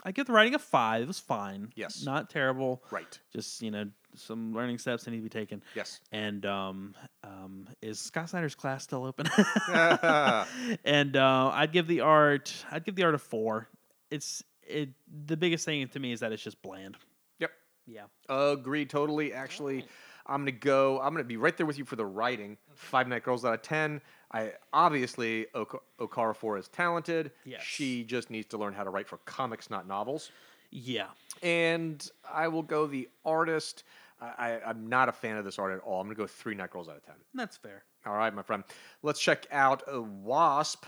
I'd 0.03 0.15
give 0.15 0.27
the 0.27 0.33
writing 0.33 0.55
a 0.55 0.59
five. 0.59 1.03
It 1.03 1.07
was 1.07 1.19
fine. 1.19 1.71
Yes. 1.75 2.03
not 2.03 2.29
terrible. 2.29 2.83
Right. 2.91 3.19
Just 3.33 3.61
you 3.61 3.71
know 3.71 3.85
some 4.15 4.53
learning 4.53 4.77
steps 4.77 5.03
that 5.03 5.11
need 5.11 5.17
to 5.17 5.23
be 5.23 5.29
taken. 5.29 5.61
Yes. 5.75 5.99
And 6.11 6.45
um, 6.45 6.95
um, 7.23 7.67
is 7.81 7.99
Scott 7.99 8.29
Snyder's 8.29 8.55
class 8.55 8.83
still 8.83 9.05
open? 9.05 9.29
and 10.85 11.15
uh, 11.15 11.51
I'd 11.53 11.71
give 11.71 11.87
the 11.87 12.01
art. 12.01 12.53
I'd 12.71 12.85
give 12.85 12.95
the 12.95 13.03
art 13.03 13.15
a 13.15 13.19
four. 13.19 13.67
It's 14.09 14.43
it. 14.63 14.89
The 15.25 15.37
biggest 15.37 15.65
thing 15.65 15.87
to 15.87 15.99
me 15.99 16.11
is 16.11 16.21
that 16.21 16.31
it's 16.31 16.43
just 16.43 16.61
bland. 16.61 16.97
Yep. 17.39 17.51
Yeah. 17.85 18.03
Agree 18.29 18.85
Totally. 18.85 19.33
Actually, 19.33 19.85
I'm 20.25 20.41
gonna 20.41 20.51
go. 20.51 20.99
I'm 20.99 21.13
gonna 21.13 21.23
be 21.23 21.37
right 21.37 21.55
there 21.55 21.65
with 21.65 21.77
you 21.77 21.85
for 21.85 21.95
the 21.95 22.05
writing. 22.05 22.57
Five 22.75 23.07
Night 23.07 23.23
Girls 23.23 23.45
out 23.45 23.53
of 23.53 23.61
ten. 23.61 24.01
I 24.31 24.53
obviously 24.71 25.47
ok- 25.55 25.79
Okara 25.99 26.59
is 26.59 26.67
talented. 26.67 27.31
Yes. 27.45 27.63
She 27.63 28.03
just 28.03 28.29
needs 28.29 28.47
to 28.49 28.57
learn 28.57 28.73
how 28.73 28.83
to 28.83 28.89
write 28.89 29.07
for 29.07 29.17
comics, 29.25 29.69
not 29.69 29.87
novels. 29.87 30.31
Yeah. 30.71 31.07
And 31.41 32.07
I 32.31 32.47
will 32.47 32.61
go 32.61 32.85
the 32.85 33.09
artist. 33.25 33.83
I, 34.21 34.27
I, 34.37 34.61
I'm 34.67 34.87
not 34.87 35.09
a 35.09 35.11
fan 35.11 35.37
of 35.37 35.45
this 35.45 35.57
art 35.57 35.73
at 35.73 35.79
all. 35.79 35.99
I'm 35.99 36.07
gonna 36.07 36.15
go 36.15 36.27
three 36.27 36.53
Night 36.53 36.69
Girls 36.71 36.87
out 36.89 36.97
of 36.97 37.05
ten. 37.05 37.15
That's 37.33 37.57
fair. 37.57 37.83
All 38.05 38.13
right, 38.13 38.33
my 38.33 38.43
friend. 38.43 38.63
Let's 39.01 39.19
check 39.19 39.47
out 39.51 39.83
uh, 39.91 40.01
Wasp, 40.01 40.85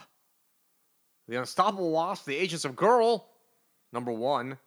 the 1.28 1.38
Unstoppable 1.38 1.92
Wasp, 1.92 2.26
the 2.26 2.36
Agents 2.36 2.64
of 2.66 2.76
Girl. 2.76 3.28
Number 3.92 4.12
one, 4.12 4.58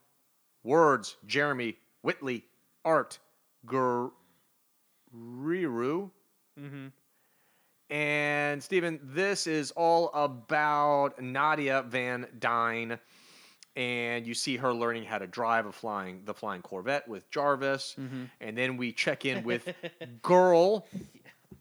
words 0.64 1.16
Jeremy 1.26 1.76
Whitley, 2.02 2.44
art 2.84 3.18
Gurihiru, 3.66 4.10
Mm-hmm. 6.60 6.86
And 7.94 8.60
Steven. 8.60 8.98
This 9.04 9.46
is 9.46 9.70
all 9.70 10.10
about 10.14 11.22
Nadia 11.22 11.82
Van 11.86 12.26
Dyne, 12.40 12.98
and 13.76 14.26
you 14.26 14.34
see 14.34 14.56
her 14.56 14.74
learning 14.74 15.04
how 15.04 15.18
to 15.18 15.28
drive 15.28 15.66
a 15.66 15.70
flying 15.72 16.22
the 16.24 16.34
flying 16.34 16.60
Corvette 16.60 17.06
with 17.06 17.30
Jarvis, 17.30 17.94
Mhm. 17.96 18.28
and 18.40 18.58
then 18.58 18.76
we 18.76 18.90
check 18.92 19.24
in 19.24 19.44
with 19.44 19.68
Girl, 20.22 20.84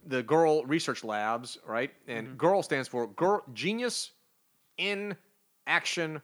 the 0.07 0.23
Girl 0.23 0.65
Research 0.65 1.03
Labs, 1.03 1.59
right? 1.67 1.93
And 2.07 2.25
Mm-hmm. 2.29 2.37
Girl 2.37 2.63
stands 2.63 2.87
for 2.87 3.05
Girl 3.05 3.43
Genius 3.53 4.09
in 4.77 5.15
Action 5.67 6.19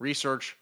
Research 0.00 0.56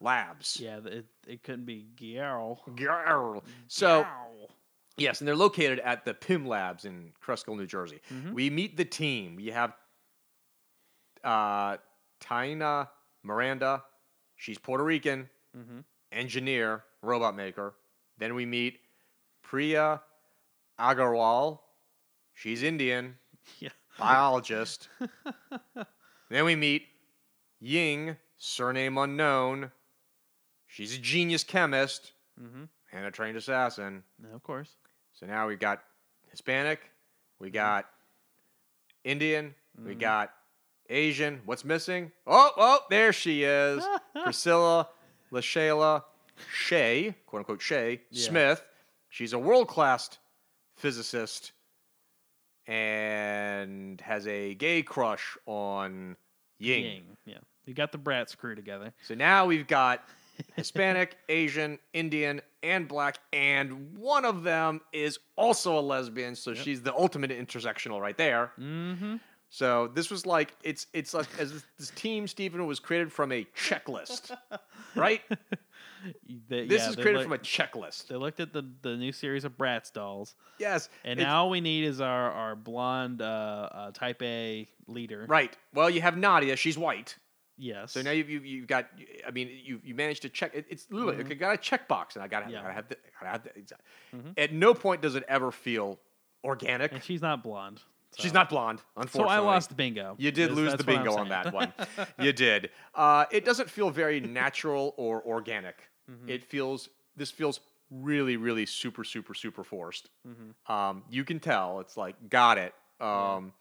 Labs. 0.00 0.60
Yeah. 0.60 0.78
It 0.84 1.06
it 1.26 1.42
couldn't 1.42 1.64
be 1.64 1.88
Giarl. 1.96 2.58
Girl. 2.76 3.42
So 3.66 4.04
Giarl. 4.04 4.50
Yes, 4.98 5.20
and 5.20 5.28
they're 5.28 5.36
located 5.36 5.78
at 5.80 6.04
the 6.04 6.14
Pym 6.14 6.46
Labs 6.46 6.84
in 6.86 7.12
Cresskill, 7.22 7.56
New 7.56 7.66
Jersey. 7.66 8.00
Mhm. 8.10 8.32
We 8.32 8.48
meet 8.50 8.76
the 8.76 8.84
team. 8.84 9.36
We 9.36 9.46
have 9.48 9.74
uh, 11.24 11.76
Taina 12.20 12.88
Miranda. 13.24 13.82
She's 14.36 14.58
Puerto 14.58 14.84
Rican, 14.84 15.28
Mhm. 15.56 15.84
engineer, 16.12 16.84
robot 17.02 17.34
maker. 17.34 17.74
Then 18.18 18.34
we 18.34 18.46
meet 18.46 18.80
Priya 19.42 20.02
Aggarwal. 20.78 21.60
She's 22.34 22.62
Indian, 22.62 23.18
Yeah. 23.58 23.70
biologist. 23.98 24.88
then 26.28 26.44
we 26.44 26.54
meet 26.54 26.86
Ying, 27.58 28.16
surname 28.38 28.98
unknown. 28.98 29.72
She's 30.66 30.94
a 30.94 30.98
genius 30.98 31.42
chemist 31.44 32.12
Mm-hmm. 32.40 32.64
and 32.92 33.06
a 33.06 33.10
trained 33.10 33.36
assassin. 33.38 34.04
Of 34.32 34.42
course. 34.42 34.76
So 35.18 35.26
now 35.26 35.48
we've 35.48 35.58
got 35.58 35.82
Hispanic, 36.30 36.80
we 37.38 37.50
got 37.50 37.86
Indian, 39.02 39.54
we 39.82 39.94
Mhm. 39.94 40.00
got 40.00 40.34
Asian. 40.90 41.40
What's 41.46 41.64
missing? 41.64 42.12
Oh, 42.26 42.52
oh, 42.56 42.80
there 42.90 43.12
she 43.12 43.42
is. 43.44 43.82
Priscilla 44.24 44.88
LaShayla 45.32 46.04
Shea, 46.52 47.14
quote 47.26 47.40
unquote 47.40 47.62
Shea 47.62 48.02
Yeah. 48.10 48.28
Smith. 48.28 48.62
She's 49.08 49.32
a 49.32 49.38
world 49.38 49.68
class 49.68 50.18
physicist 50.76 51.52
and 52.66 54.00
has 54.00 54.26
a 54.26 54.54
gay 54.54 54.82
crush 54.82 55.36
on 55.46 56.16
Ying. 56.58 56.84
Ying. 56.84 57.16
Yeah. 57.24 57.38
You 57.64 57.74
got 57.74 57.90
the 57.92 57.98
Bratz 57.98 58.36
crew 58.36 58.54
together. 58.54 58.92
So 59.02 59.14
now 59.14 59.46
we've 59.46 59.66
got 59.66 60.06
Hispanic, 60.54 61.16
Asian, 61.28 61.78
Indian, 61.92 62.40
and 62.62 62.88
black, 62.88 63.18
and 63.32 63.96
one 63.96 64.24
of 64.24 64.42
them 64.42 64.80
is 64.92 65.18
also 65.36 65.78
a 65.78 65.80
lesbian. 65.80 66.34
So 66.34 66.54
she's 66.54 66.82
the 66.82 66.94
ultimate 66.94 67.30
intersectional 67.30 68.00
right 68.00 68.16
there. 68.16 68.52
Mm-hmm. 68.58 69.16
So 69.48 69.88
this 69.88 70.10
was 70.10 70.26
like 70.26 70.54
it's 70.62 70.86
it's 70.92 71.14
like 71.14 71.28
as 71.38 71.52
this, 71.52 71.64
this 71.78 71.90
team 71.90 72.26
Steven 72.26 72.66
was 72.66 72.80
created 72.80 73.12
from 73.12 73.32
a 73.32 73.46
checklist, 73.56 74.36
right? 74.94 75.22
This 76.48 76.86
is 76.86 76.96
created 76.96 77.22
from 77.22 77.32
a 77.32 77.38
checklist. 77.38 78.08
They 78.08 78.16
looked 78.16 78.40
at 78.40 78.52
the, 78.52 78.68
the 78.82 78.96
new 78.96 79.12
series 79.12 79.44
of 79.44 79.56
Bratz 79.56 79.92
dolls, 79.92 80.34
Yes, 80.58 80.88
and 81.04 81.18
now 81.18 81.44
all 81.44 81.50
we 81.50 81.60
need 81.60 81.84
is 81.84 82.00
our, 82.00 82.30
our 82.30 82.56
blonde 82.56 83.22
uh, 83.22 83.68
uh, 83.72 83.90
Type 83.92 84.22
A 84.22 84.68
leader. 84.86 85.26
right. 85.28 85.56
Well, 85.74 85.90
you 85.90 86.00
have 86.02 86.16
Nadia. 86.16 86.56
She's 86.56 86.78
white. 86.78 87.16
Yes. 87.58 87.92
So 87.92 88.02
now 88.02 88.10
you've, 88.10 88.28
you've, 88.28 88.44
you've 88.44 88.66
got, 88.66 88.86
I 89.26 89.30
mean, 89.30 89.48
you 89.64 89.80
you 89.82 89.94
managed 89.94 90.22
to 90.22 90.28
check. 90.28 90.52
It, 90.54 90.66
it's 90.68 90.86
literally, 90.90 91.16
okay, 91.24 91.34
got 91.34 91.54
a 91.54 91.58
checkbox, 91.58 92.14
and 92.14 92.22
I 92.22 92.28
got 92.28 92.46
to 92.46 92.52
Yeah. 92.52 92.62
gotta 92.62 92.74
have 92.74 92.88
the, 92.88 92.96
I 92.96 93.24
gotta 93.24 93.30
have 93.32 93.42
the, 93.44 93.50
it's- 93.50 94.32
At 94.36 94.52
no 94.52 94.74
point 94.74 95.00
does 95.02 95.14
it 95.14 95.24
ever 95.28 95.50
feel 95.50 95.98
organic. 96.44 96.92
and 96.92 97.02
she's 97.02 97.22
not 97.22 97.42
blonde. 97.42 97.80
She's 98.18 98.32
not 98.32 98.48
blonde, 98.48 98.80
unfortunately. 98.96 99.36
So. 99.36 99.42
I 99.42 99.44
lost 99.44 99.68
the 99.68 99.74
bingo. 99.74 100.14
You 100.18 100.30
did 100.30 100.52
lose 100.52 100.74
the 100.74 100.84
bingo 100.84 101.14
on 101.16 101.28
that 101.28 101.52
one. 101.52 101.72
you 102.20 102.32
did. 102.32 102.70
Uh, 102.94 103.26
it 103.30 103.44
doesn't 103.44 103.68
feel 103.68 103.90
very 103.90 104.20
natural 104.20 104.94
or 104.96 105.22
organic. 105.22 105.76
Mm-hmm. 106.10 106.28
It 106.30 106.44
feels. 106.44 106.88
This 107.16 107.30
feels 107.30 107.60
really, 107.90 108.36
really 108.38 108.64
super, 108.64 109.04
super, 109.04 109.34
super 109.34 109.64
forced. 109.64 110.08
Mm-hmm. 110.26 110.72
Um, 110.72 111.02
you 111.10 111.24
can 111.24 111.40
tell. 111.40 111.80
It's 111.80 111.96
like 111.96 112.16
got 112.30 112.56
it. 112.58 112.74
Um, 113.00 113.52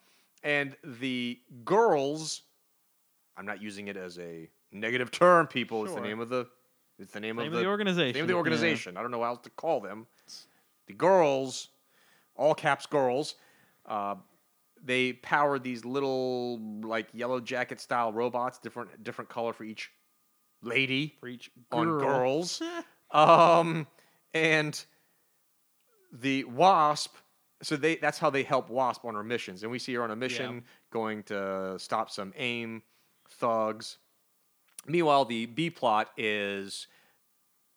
And 0.43 0.75
the 0.83 1.39
girls. 1.65 2.41
I'm 3.37 3.45
not 3.45 3.61
using 3.61 3.87
it 3.87 3.97
as 3.97 4.17
a 4.19 4.49
negative 4.71 5.11
term, 5.11 5.47
people. 5.47 5.85
It's 5.85 5.93
the 5.93 6.01
name 6.01 6.19
of 6.19 6.29
the. 6.29 6.47
It's 6.97 7.11
the 7.11 7.19
name, 7.19 7.35
Name 7.35 7.47
of 7.47 7.53
of 7.53 7.59
the 7.59 7.65
organization, 7.65 8.13
Name 8.13 8.23
of 8.23 8.27
the 8.27 8.33
yeah. 8.33 8.37
organization. 8.37 8.95
I 8.95 9.01
don't 9.01 9.11
know 9.11 9.21
how 9.21 9.31
else 9.31 9.41
to 9.41 9.49
call 9.49 9.81
them. 9.81 10.07
The 10.87 10.93
girls, 10.93 11.69
all 12.37 12.55
caps 12.55 12.85
girls. 12.85 13.35
Uh, 13.85 14.15
they 14.81 15.13
power 15.13 15.59
these 15.59 15.83
little 15.83 16.59
like 16.81 17.07
yellow 17.11 17.41
jacket 17.41 17.81
style 17.81 18.13
robots, 18.13 18.59
different 18.59 19.03
different 19.03 19.29
color 19.29 19.51
for 19.51 19.65
each 19.65 19.91
lady 20.61 21.15
For 21.19 21.27
each 21.27 21.51
on 21.71 21.87
girls. 21.99 22.61
um, 23.11 23.87
and 24.33 24.85
the 26.11 26.43
wasp. 26.45 27.15
So 27.61 27.75
they 27.75 27.95
that's 27.95 28.19
how 28.19 28.29
they 28.29 28.43
help 28.43 28.69
Wasp 28.69 29.05
on 29.05 29.15
her 29.15 29.23
missions, 29.23 29.63
and 29.63 29.71
we 29.71 29.79
see 29.79 29.93
her 29.95 30.03
on 30.03 30.11
a 30.11 30.15
mission 30.15 30.63
going 30.91 31.23
to 31.23 31.75
stop 31.79 32.11
some 32.11 32.33
AIM 32.37 32.83
thugs. 33.29 33.97
Meanwhile, 34.87 35.25
the 35.25 35.47
B 35.47 35.69
plot 35.69 36.11
is 36.17 36.87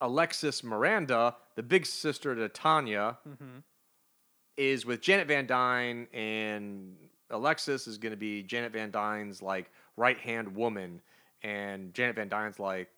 Alexis 0.00 0.62
Miranda, 0.62 1.36
the 1.56 1.62
big 1.62 1.86
sister 1.86 2.34
to 2.34 2.48
Taina, 2.48 3.16
mm-hmm. 3.26 3.58
is 4.56 4.84
with 4.84 5.00
Janet 5.00 5.28
Van 5.28 5.46
Dyne, 5.46 6.06
and 6.12 6.96
Alexis 7.30 7.86
is 7.86 7.98
going 7.98 8.12
to 8.12 8.16
be 8.16 8.42
Janet 8.42 8.72
Van 8.72 8.90
Dyne's 8.90 9.42
like 9.42 9.70
right 9.96 10.18
hand 10.18 10.54
woman, 10.54 11.00
and 11.42 11.94
Janet 11.94 12.16
Van 12.16 12.28
Dyne's 12.28 12.58
like, 12.58 12.88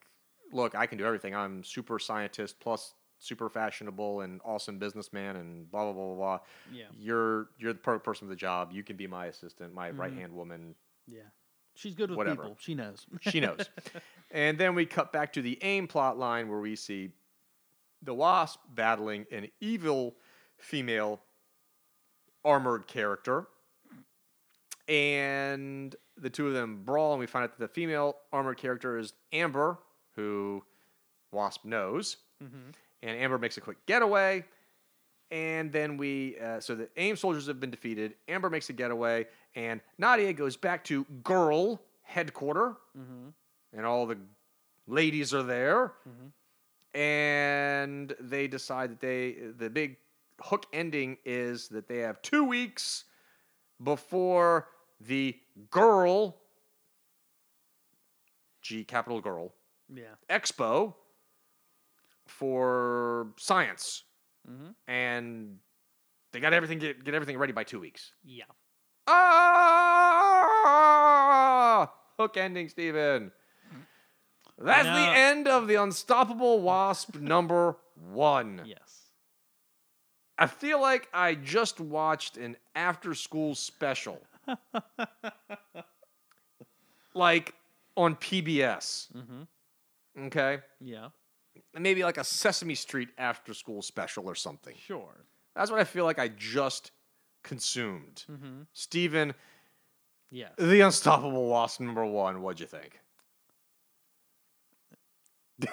look, 0.52 0.74
I 0.74 0.86
can 0.86 0.98
do 0.98 1.06
everything. 1.06 1.34
I'm 1.34 1.62
super 1.64 1.98
scientist 1.98 2.58
plus 2.60 2.94
super 3.20 3.50
fashionable 3.50 4.22
and 4.22 4.40
awesome 4.44 4.78
businessman 4.78 5.36
and 5.36 5.70
blah 5.70 5.84
blah 5.84 5.92
blah 5.92 6.06
blah 6.06 6.16
blah. 6.16 6.40
Yeah. 6.72 6.84
You're 6.98 7.50
you're 7.58 7.72
the 7.72 7.78
perfect 7.78 8.04
person 8.04 8.26
for 8.26 8.30
the 8.30 8.36
job. 8.36 8.70
You 8.72 8.82
can 8.82 8.96
be 8.96 9.06
my 9.06 9.26
assistant, 9.26 9.72
my 9.74 9.90
mm-hmm. 9.90 10.00
right 10.00 10.12
hand 10.12 10.32
woman. 10.32 10.74
Yeah. 11.06 11.20
She's 11.80 11.94
good 11.94 12.10
with 12.10 12.18
Whatever. 12.18 12.42
people. 12.42 12.56
She 12.60 12.74
knows. 12.74 13.06
She 13.22 13.40
knows. 13.40 13.60
and 14.30 14.58
then 14.58 14.74
we 14.74 14.84
cut 14.84 15.12
back 15.12 15.32
to 15.32 15.42
the 15.42 15.58
AIM 15.62 15.86
plot 15.88 16.18
line 16.18 16.48
where 16.50 16.60
we 16.60 16.76
see 16.76 17.10
the 18.02 18.12
Wasp 18.12 18.60
battling 18.74 19.24
an 19.32 19.48
evil 19.60 20.14
female 20.58 21.20
armored 22.44 22.86
character. 22.86 23.46
And 24.88 25.94
the 26.16 26.28
two 26.30 26.48
of 26.48 26.54
them 26.54 26.82
brawl, 26.84 27.12
and 27.12 27.20
we 27.20 27.26
find 27.26 27.44
out 27.44 27.56
that 27.58 27.64
the 27.64 27.72
female 27.72 28.16
armored 28.32 28.56
character 28.58 28.98
is 28.98 29.12
Amber, 29.32 29.78
who 30.16 30.62
Wasp 31.32 31.64
knows. 31.64 32.16
And 32.40 33.16
Amber 33.16 33.38
makes 33.38 33.56
a 33.56 33.60
quick 33.60 33.78
getaway. 33.86 34.44
And 35.30 35.70
then 35.72 35.96
we, 35.96 36.36
uh, 36.40 36.58
so 36.60 36.74
the 36.74 36.88
AIM 36.96 37.16
soldiers 37.16 37.46
have 37.46 37.60
been 37.60 37.70
defeated. 37.70 38.14
Amber 38.28 38.50
makes 38.50 38.68
a 38.68 38.72
getaway, 38.72 39.26
and 39.54 39.80
Nadia 39.98 40.32
goes 40.32 40.56
back 40.56 40.84
to 40.84 41.04
Girl 41.22 41.80
headquarter, 42.02 42.76
mm-hmm. 42.96 43.28
and 43.76 43.86
all 43.86 44.06
the 44.06 44.18
ladies 44.86 45.32
are 45.34 45.42
there. 45.42 45.92
Mm-hmm. 46.08 46.98
And 46.98 48.14
they 48.18 48.48
decide 48.48 48.90
that 48.90 49.00
they, 49.00 49.36
the 49.56 49.70
big 49.70 49.96
hook 50.40 50.66
ending 50.72 51.18
is 51.24 51.68
that 51.68 51.86
they 51.86 51.98
have 51.98 52.20
two 52.22 52.44
weeks 52.44 53.04
before 53.82 54.68
the 55.00 55.36
Girl, 55.70 56.36
G 58.62 58.84
capital 58.84 59.20
Girl, 59.20 59.54
yeah. 59.92 60.14
expo 60.28 60.94
for 62.26 63.28
science, 63.36 64.04
mm-hmm. 64.48 64.70
and 64.90 65.58
they 66.32 66.40
got 66.40 66.52
everything 66.52 66.78
get, 66.78 67.04
get 67.04 67.14
everything 67.14 67.38
ready 67.38 67.52
by 67.52 67.64
two 67.64 67.80
weeks. 67.80 68.12
Yeah. 68.24 68.44
Ah, 70.62 71.92
hook 72.18 72.37
ending, 72.37 72.68
Steven. 72.68 73.33
That's 74.59 74.85
the 74.85 75.18
end 75.18 75.49
of 75.49 75.66
the 75.68 75.77
Unstoppable 75.77 76.61
Wasp 76.61 77.16
number 77.16 77.77
one. 78.12 78.62
Yes. 78.66 79.07
I 80.38 80.46
feel 80.46 80.81
like 80.81 81.09
I 81.12 81.35
just 81.35 81.81
watched 81.81 82.37
an 82.37 82.57
after 82.75 83.14
school 83.14 83.55
special. 83.55 84.20
like 87.14 87.55
on 87.96 88.16
PBS. 88.16 89.09
Mm-hmm. 89.12 90.25
Okay? 90.27 90.59
Yeah. 90.81 91.09
Maybe 91.79 92.03
like 92.03 92.18
a 92.18 92.25
Sesame 92.25 92.75
Street 92.75 93.09
after 93.18 93.55
school 93.55 93.83
special 93.83 94.27
or 94.27 94.35
something. 94.35 94.75
Sure. 94.79 95.25
That's 95.55 95.70
what 95.70 95.81
I 95.81 95.85
feel 95.85 96.05
like 96.05 96.18
I 96.18 96.29
just 96.29 96.90
consumed. 97.42 98.24
Steven, 98.72 99.35
yeah. 100.31 100.48
The 100.57 100.81
Unstoppable 100.81 101.48
Wasp 101.48 101.81
number 101.81 102.05
one, 102.05 102.42
what'd 102.42 102.61
you 102.61 102.66
think? 102.66 103.00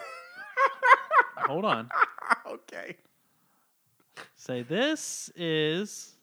Hold 1.38 1.66
on. 1.66 1.90
okay. 2.48 2.98
Say 4.36 4.64
this 4.64 5.32
is 5.36 6.16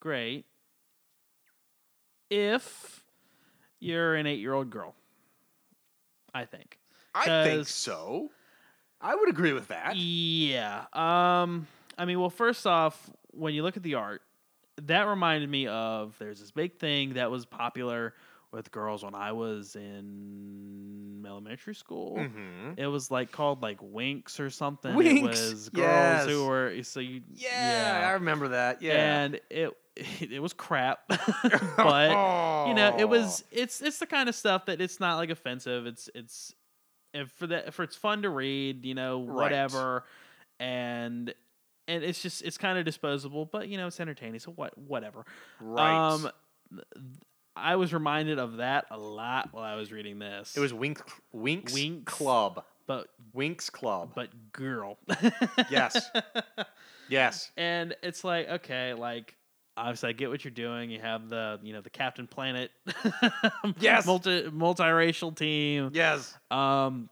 great 0.00 0.46
if 2.30 3.04
you're 3.80 4.14
an 4.14 4.26
eight 4.26 4.38
year 4.38 4.54
old 4.54 4.70
girl. 4.70 4.94
I 6.32 6.44
think. 6.44 6.78
I 7.14 7.44
think 7.44 7.66
so. 7.66 8.30
I 9.00 9.14
would 9.14 9.28
agree 9.28 9.52
with 9.52 9.68
that. 9.68 9.96
Yeah. 9.96 10.84
Um. 10.92 11.66
I 11.96 12.04
mean, 12.04 12.20
well, 12.20 12.30
first 12.30 12.66
off, 12.66 13.10
when 13.32 13.54
you 13.54 13.64
look 13.64 13.76
at 13.76 13.82
the 13.82 13.94
art, 13.94 14.22
that 14.86 15.02
reminded 15.06 15.50
me 15.50 15.66
of 15.66 16.14
there's 16.18 16.40
this 16.40 16.50
big 16.50 16.78
thing 16.78 17.14
that 17.14 17.30
was 17.30 17.44
popular 17.46 18.14
with 18.52 18.70
girls 18.70 19.04
when 19.04 19.14
I 19.14 19.32
was 19.32 19.76
in 19.76 21.24
elementary 21.26 21.74
school. 21.74 22.16
Mhm. 22.16 22.78
It 22.78 22.86
was 22.86 23.10
like 23.10 23.30
called 23.32 23.62
like 23.62 23.78
Winx 23.80 24.40
or 24.40 24.48
something. 24.50 24.94
Winx, 24.94 25.16
It 25.18 25.22
was 25.22 25.68
girls 25.68 25.86
yes. 25.86 26.26
who 26.26 26.46
were 26.46 26.82
so 26.82 27.00
you 27.00 27.22
Yeah, 27.34 28.04
I 28.08 28.12
remember 28.12 28.48
that. 28.48 28.80
Yeah. 28.82 29.22
and 29.24 29.40
it 29.50 29.70
it 30.20 30.40
was 30.40 30.52
crap 30.52 31.00
but 31.76 32.10
you 32.68 32.74
know 32.74 32.94
it 32.98 33.08
was 33.08 33.44
it's 33.50 33.80
it's 33.82 33.98
the 33.98 34.06
kind 34.06 34.28
of 34.28 34.34
stuff 34.34 34.66
that 34.66 34.80
it's 34.80 35.00
not 35.00 35.16
like 35.16 35.28
offensive 35.28 35.86
it's 35.86 36.08
it's 36.14 36.54
if 37.12 37.30
for 37.32 37.48
that 37.48 37.74
for 37.74 37.82
it's 37.82 37.96
fun 37.96 38.22
to 38.22 38.30
read 38.30 38.84
you 38.84 38.94
know 38.94 39.22
Right. 39.24 39.34
whatever 39.42 40.04
and 40.60 41.34
and 41.88 42.04
it's 42.04 42.22
just 42.22 42.42
it's 42.42 42.56
kind 42.58 42.78
of 42.78 42.84
disposable 42.84 43.44
but 43.46 43.68
you 43.68 43.76
know 43.76 43.86
it's 43.88 43.98
entertaining 43.98 44.38
so 44.38 44.52
what 44.52 44.76
whatever 44.78 45.24
right. 45.60 46.12
um 46.12 46.30
i 47.56 47.74
was 47.74 47.92
reminded 47.92 48.38
of 48.38 48.58
that 48.58 48.84
a 48.90 48.98
lot 48.98 49.48
while 49.52 49.64
i 49.64 49.74
was 49.74 49.90
reading 49.90 50.18
this 50.20 50.56
it 50.56 50.60
was 50.60 50.72
Wink 50.72 51.00
Winks, 51.32 51.72
Winx. 51.72 52.04
Club. 52.04 52.62
but 52.86 53.08
Winx 53.34 53.72
Club. 53.72 54.12
but 54.14 54.28
girl 54.52 54.98
yes. 55.70 56.10
yes. 57.08 57.50
and 57.56 57.96
it's 58.02 58.22
like 58.22 58.48
okay 58.48 58.94
like 58.94 59.34
obviously 59.76 60.10
i 60.10 60.12
get 60.12 60.28
what 60.28 60.44
you're 60.44 60.50
doing 60.50 60.90
you 60.90 61.00
have 61.00 61.28
the 61.28 61.58
you 61.62 61.72
know 61.72 61.80
the 61.80 61.90
captain 61.90 62.26
planet 62.26 62.70
Yes. 63.80 64.06
multi 64.06 64.42
multiracial 64.50 65.34
team 65.36 65.90
Yes. 65.94 66.36
um 66.50 67.08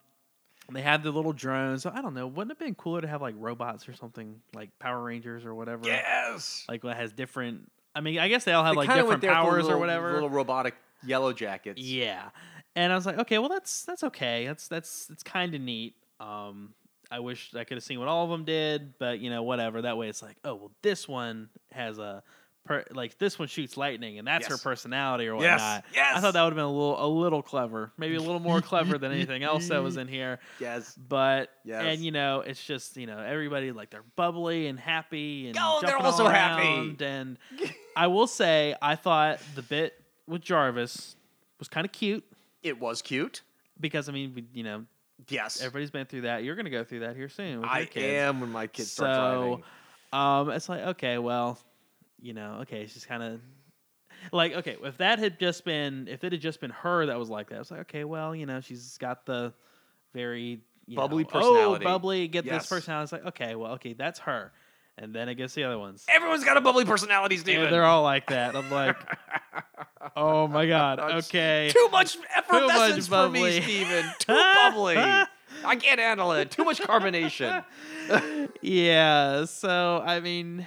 They 0.73 0.83
had 0.83 1.03
the 1.03 1.11
little 1.11 1.33
drones. 1.33 1.83
So 1.83 1.93
I 1.95 2.03
don't 2.03 2.15
know. 2.15 2.27
Wouldn't 2.27 2.51
it 2.51 2.59
have 2.59 2.67
been 2.67 2.75
cooler 2.75 3.01
to 3.01 3.07
have 3.07 3.23
like 3.23 3.35
robots 3.39 3.89
or 3.89 3.95
something 3.95 4.41
like 4.55 4.77
Power 4.79 5.03
Rangers 5.03 5.45
or 5.45 5.55
whatever? 5.55 5.87
Yes. 5.87 6.65
Like 6.69 6.83
what 6.83 6.97
has 6.97 7.13
different. 7.13 7.71
I 7.95 8.01
mean, 8.01 8.19
I 8.19 8.29
guess 8.29 8.45
they 8.45 8.53
all 8.53 8.65
have 8.65 8.75
They 8.75 8.79
like 8.79 8.89
kinda 8.89 9.05
went 9.05 9.21
different 9.21 9.23
there 9.23 9.31
with 9.31 9.37
powers 9.37 9.65
little, 9.65 9.79
or 9.79 9.81
whatever. 9.81 10.13
Little 10.13 10.31
robotic 10.31 10.75
yellow 11.05 11.33
jackets. 11.33 11.81
Yeah, 11.81 12.29
and 12.75 12.93
I 12.93 12.97
was 12.97 13.07
like, 13.07 13.19
okay, 13.21 13.39
well 13.39 13.49
that's 13.49 13.85
that's 13.85 14.05
okay. 14.05 14.47
That's 14.47 14.69
that's 14.69 15.09
it's 15.11 15.23
kind 15.23 15.55
of 15.55 15.61
neat. 15.61 15.95
Um, 16.21 16.75
I 17.11 17.21
wish 17.21 17.55
I 17.55 17.65
could 17.65 17.77
have 17.77 17.85
seen 17.85 17.99
what 17.99 18.09
all 18.09 18.25
of 18.25 18.31
them 18.31 18.45
did, 18.45 18.99
but 18.99 19.21
you 19.21 19.31
know, 19.31 19.43
whatever. 19.43 19.83
That 19.83 19.97
way, 19.97 20.09
it's 20.09 20.23
like, 20.23 20.37
oh 20.45 20.55
well, 20.57 20.73
this 20.83 21.09
one 21.09 21.49
has 21.71 21.99
a. 21.99 22.23
Per, 22.67 22.85
like 22.93 23.17
this 23.19 23.39
one 23.39 23.49
shoots 23.49 23.77
lightning, 23.77 24.19
and 24.19 24.27
that's 24.27 24.47
her 24.49 24.59
personality 24.59 25.27
or 25.29 25.37
whatnot. 25.37 25.85
Yes, 25.95 25.97
whatnot. 25.97 26.17
I 26.17 26.21
thought 26.21 26.33
that 26.35 26.43
would 26.43 26.49
have 26.51 26.57
been 26.57 26.65
a 26.65 26.71
little, 26.71 27.05
a 27.05 27.07
little 27.09 27.43
clever, 27.43 27.93
maybe 27.97 28.17
a 28.17 28.21
little 28.21 28.41
more 28.41 28.61
clever 28.61 28.99
than 28.99 29.13
anything 29.13 29.43
else 29.45 29.69
that 29.69 29.83
was 29.83 29.97
in 29.97 30.09
here. 30.09 30.39
Yes. 30.61 30.95
But 30.97 31.51
Yes. 31.65 31.83
and 31.87 32.05
you 32.05 32.11
know, 32.11 32.41
it's 32.41 32.63
just 32.65 32.97
you 32.97 33.07
know 33.07 33.19
everybody 33.19 33.71
like 33.73 33.91
they're 33.91 34.03
bubbly 34.17 34.67
and 34.67 34.79
happy 34.81 35.49
and 35.49 35.57
Oh, 35.61 35.81
they're 35.85 35.97
also 35.97 36.27
happy. 36.29 36.97
And 37.05 37.39
I 37.97 38.09
will 38.09 38.27
say, 38.27 38.75
I 38.83 38.97
thought 38.97 39.39
the 39.55 39.63
bit 39.63 39.95
with 40.27 40.43
Jarvis 40.43 41.15
was 41.59 41.69
kind 41.69 41.85
of 41.87 41.93
cute 41.93 42.25
It 42.63 42.81
was 42.81 43.01
cute. 43.01 43.43
because 43.81 44.09
I 44.09 44.13
mean, 44.13 44.49
you 44.53 44.63
know, 44.65 44.85
Yes. 45.29 45.61
everybody's 45.61 45.91
been 45.91 46.07
through 46.07 46.23
that. 46.23 46.43
You're 46.45 46.57
gonna 46.57 46.69
go 46.71 46.85
through 46.85 47.01
that 47.01 47.15
here 47.17 47.29
soon. 47.29 47.61
With 47.61 47.71
I 47.71 47.79
your 47.81 47.87
kids. 47.87 48.05
am 48.23 48.41
when 48.41 48.51
my 48.51 48.67
kids 48.67 48.91
start 48.91 49.15
so, 49.15 49.63
driving. 50.13 50.49
um, 50.51 50.51
it's 50.57 50.69
like 50.69 50.81
okay, 50.81 51.19
well, 51.19 51.59
you 52.21 52.33
know, 52.35 52.59
okay, 52.63 52.87
she's 52.87 53.05
kind 53.05 53.23
of 53.23 53.41
like 54.33 54.53
okay, 54.55 54.77
if 54.83 54.97
that 54.99 55.19
had 55.19 55.39
just 55.39 55.65
been 55.65 56.09
if 56.09 56.25
it 56.25 56.33
had 56.33 56.41
just 56.41 56.61
been 56.61 56.71
her 56.71 57.07
that 57.07 57.19
was 57.19 57.29
like 57.29 57.49
that, 57.51 57.61
it's 57.61 57.71
like 57.71 57.81
okay, 57.81 58.05
well, 58.05 58.35
you 58.35 58.47
know, 58.47 58.61
she's 58.61 58.97
got 58.99 59.27
the 59.27 59.53
very 60.15 60.61
you 60.87 60.97
Bubbly 60.97 61.25
know, 61.25 61.29
personality. 61.29 61.85
Oh, 61.85 61.89
bubbly, 61.89 62.29
get 62.29 62.45
Yes. 62.45 62.63
this 62.63 62.69
personality. 62.69 63.05
It's 63.05 63.13
like 63.13 63.27
okay, 63.27 63.55
well, 63.57 63.73
okay, 63.73 63.93
that's 63.93 64.21
her, 64.21 64.53
and 64.97 65.13
then 65.15 65.29
I 65.29 65.35
guess 65.35 65.53
the 65.55 65.65
other 65.65 65.79
ones. 65.79 66.07
Everyone's 66.09 66.45
got 66.45 66.57
a 66.57 66.61
bubbly 66.61 66.85
personality, 66.85 67.39
Yeah, 67.45 67.69
they're 67.71 67.85
all 67.85 68.03
like 68.03 68.29
that. 68.29 68.55
I'm 68.55 68.71
like, 68.71 68.97
oh 70.17 70.47
my 70.47 70.67
god, 70.67 71.01
okay. 71.01 71.71
Too 71.73 71.89
much 71.91 72.17
effervescence 72.37 73.11
much 73.11 73.27
for 73.27 73.33
me, 73.33 73.41
bubbly. 73.41 73.63
Steven. 73.63 74.05
Too 74.21 74.33
bubbly. 74.55 74.97
I 75.65 75.77
can't 75.77 75.99
handle 75.99 76.33
it. 76.33 76.51
Too 76.51 76.65
much 76.65 76.81
carbonation. 76.81 77.65
yeah, 78.63 79.45
so 79.47 80.03
I 80.05 80.21
mean, 80.21 80.67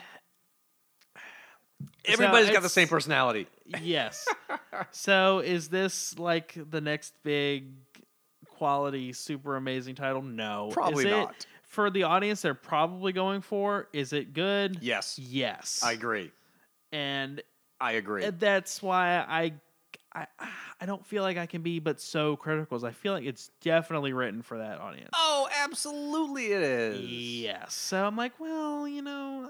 Everybody's 2.06 2.50
got 2.50 2.62
the 2.62 2.70
same 2.70 2.88
personality. 2.88 3.48
yes. 3.82 4.28
so 4.92 5.40
is 5.40 5.70
this 5.70 6.18
like 6.18 6.58
the 6.70 6.82
next 6.82 7.14
big 7.24 7.72
quality 8.46 9.14
super 9.14 9.56
amazing 9.56 9.96
title? 9.96 10.22
No. 10.22 10.70
Probably 10.72 11.06
is 11.06 11.12
it, 11.12 11.16
not. 11.16 11.46
For 11.64 11.90
the 11.90 12.04
audience 12.04 12.42
they're 12.42 12.54
probably 12.54 13.14
going 13.14 13.42
for, 13.42 13.88
is 13.94 14.14
it 14.14 14.34
good? 14.34 14.80
Yes. 14.82 15.20
Yes. 15.20 15.82
I 15.84 15.94
agree. 15.94 16.32
and 16.92 17.42
I 17.82 17.94
agree. 17.94 18.30
that's 18.32 18.82
why 18.82 19.18
I 19.18 19.54
I 20.14 20.28
I 20.82 20.86
don't 20.86 21.06
feel 21.06 21.24
like 21.24 21.38
I 21.38 21.46
can 21.46 21.62
be 21.62 21.80
but 21.80 22.00
so 22.00 22.36
critical. 22.38 22.76
as 22.78 22.84
I 22.84 22.92
feel 22.92 23.14
like 23.14 23.26
it's 23.26 23.50
definitely 23.62 24.14
written 24.14 24.42
for 24.42 24.60
that 24.60 24.80
audience. 24.80 25.10
oh, 25.14 25.50
absolutely 25.64 26.48
it 26.54 26.62
is. 26.62 27.02
Yes. 27.02 27.74
So 27.74 28.04
I'm 28.06 28.16
like, 28.16 28.40
well, 28.40 28.88
you 28.88 29.02
know, 29.02 29.50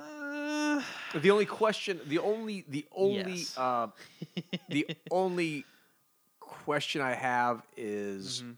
uh, 1.14 1.20
The 1.20 1.32
only 1.32 1.46
question, 1.46 2.00
the 2.08 2.20
only, 2.20 2.66
the 2.68 2.86
only, 2.92 3.34
Yes. 3.36 3.58
uh, 3.58 3.88
the 4.70 4.88
only 5.12 5.66
question 6.40 7.02
I 7.02 7.14
have 7.14 7.62
is, 7.78 8.42
Mhm. 8.44 8.56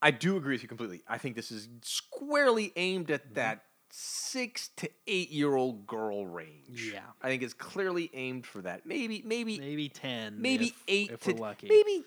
I 0.00 0.10
do 0.10 0.36
agree 0.36 0.54
with 0.54 0.62
you 0.62 0.68
completely. 0.68 1.02
I 1.06 1.18
think 1.18 1.36
this 1.36 1.50
is 1.52 1.68
squarely 1.82 2.72
aimed 2.76 3.10
at 3.10 3.22
Mm-hmm. 3.24 3.34
that 3.34 3.64
six 3.94 4.68
to 4.76 4.88
eight 5.06 5.30
year 5.30 5.54
old 5.54 5.86
girl 5.86 6.26
range. 6.26 6.90
Yeah. 6.92 7.00
I 7.20 7.28
think 7.28 7.42
it's 7.42 7.52
clearly 7.52 8.10
aimed 8.14 8.46
for 8.46 8.62
that. 8.62 8.86
Maybe, 8.86 9.22
maybe, 9.24 9.58
maybe 9.60 9.88
ten, 9.90 10.40
maybe 10.40 10.68
if, 10.68 10.82
eight 10.88 11.10
if 11.10 11.20
to 11.20 11.32
we're 11.34 11.38
lucky. 11.38 11.68
maybe 11.68 12.02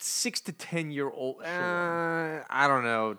six 0.00 0.40
to 0.42 0.52
ten 0.52 0.90
year 0.90 1.08
old. 1.08 1.36
Sure. 1.44 2.40
Uh, 2.40 2.44
I 2.50 2.66
don't 2.66 2.82
know. 2.84 3.16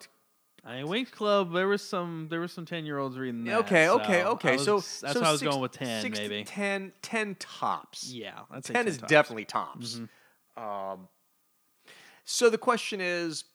I 0.65 0.83
mean, 0.83 0.87
Winx 1.05 1.11
Club. 1.11 1.53
There 1.53 1.67
was 1.69 1.81
some. 1.81 2.27
There 2.29 2.41
was 2.41 2.51
some 2.51 2.65
ten 2.65 2.85
year 2.85 2.97
olds 2.97 3.17
reading 3.17 3.45
that. 3.45 3.59
Okay, 3.59 3.87
okay, 3.87 4.21
so 4.23 4.29
okay. 4.31 4.49
I 4.49 4.55
was- 4.55 4.65
so 4.65 4.73
that's 5.07 5.13
so 5.13 5.21
why 5.21 5.27
I 5.27 5.31
was 5.31 5.39
six- 5.39 5.49
going 5.49 5.61
with 5.61 5.71
ten, 5.71 6.01
six 6.01 6.19
maybe. 6.19 6.43
To 6.43 6.51
10, 6.51 6.91
10 7.01 7.35
tops. 7.35 8.11
Yeah, 8.11 8.39
I'd 8.51 8.65
say 8.65 8.73
10 8.73 8.87
is 8.89 8.97
tops. 8.97 9.09
definitely 9.09 9.45
tops. 9.45 10.01
Mhm. 10.57 10.61
Um, 10.61 11.07
so 12.25 12.49
the 12.49 12.57
question 12.57 12.99
is, 12.99 13.45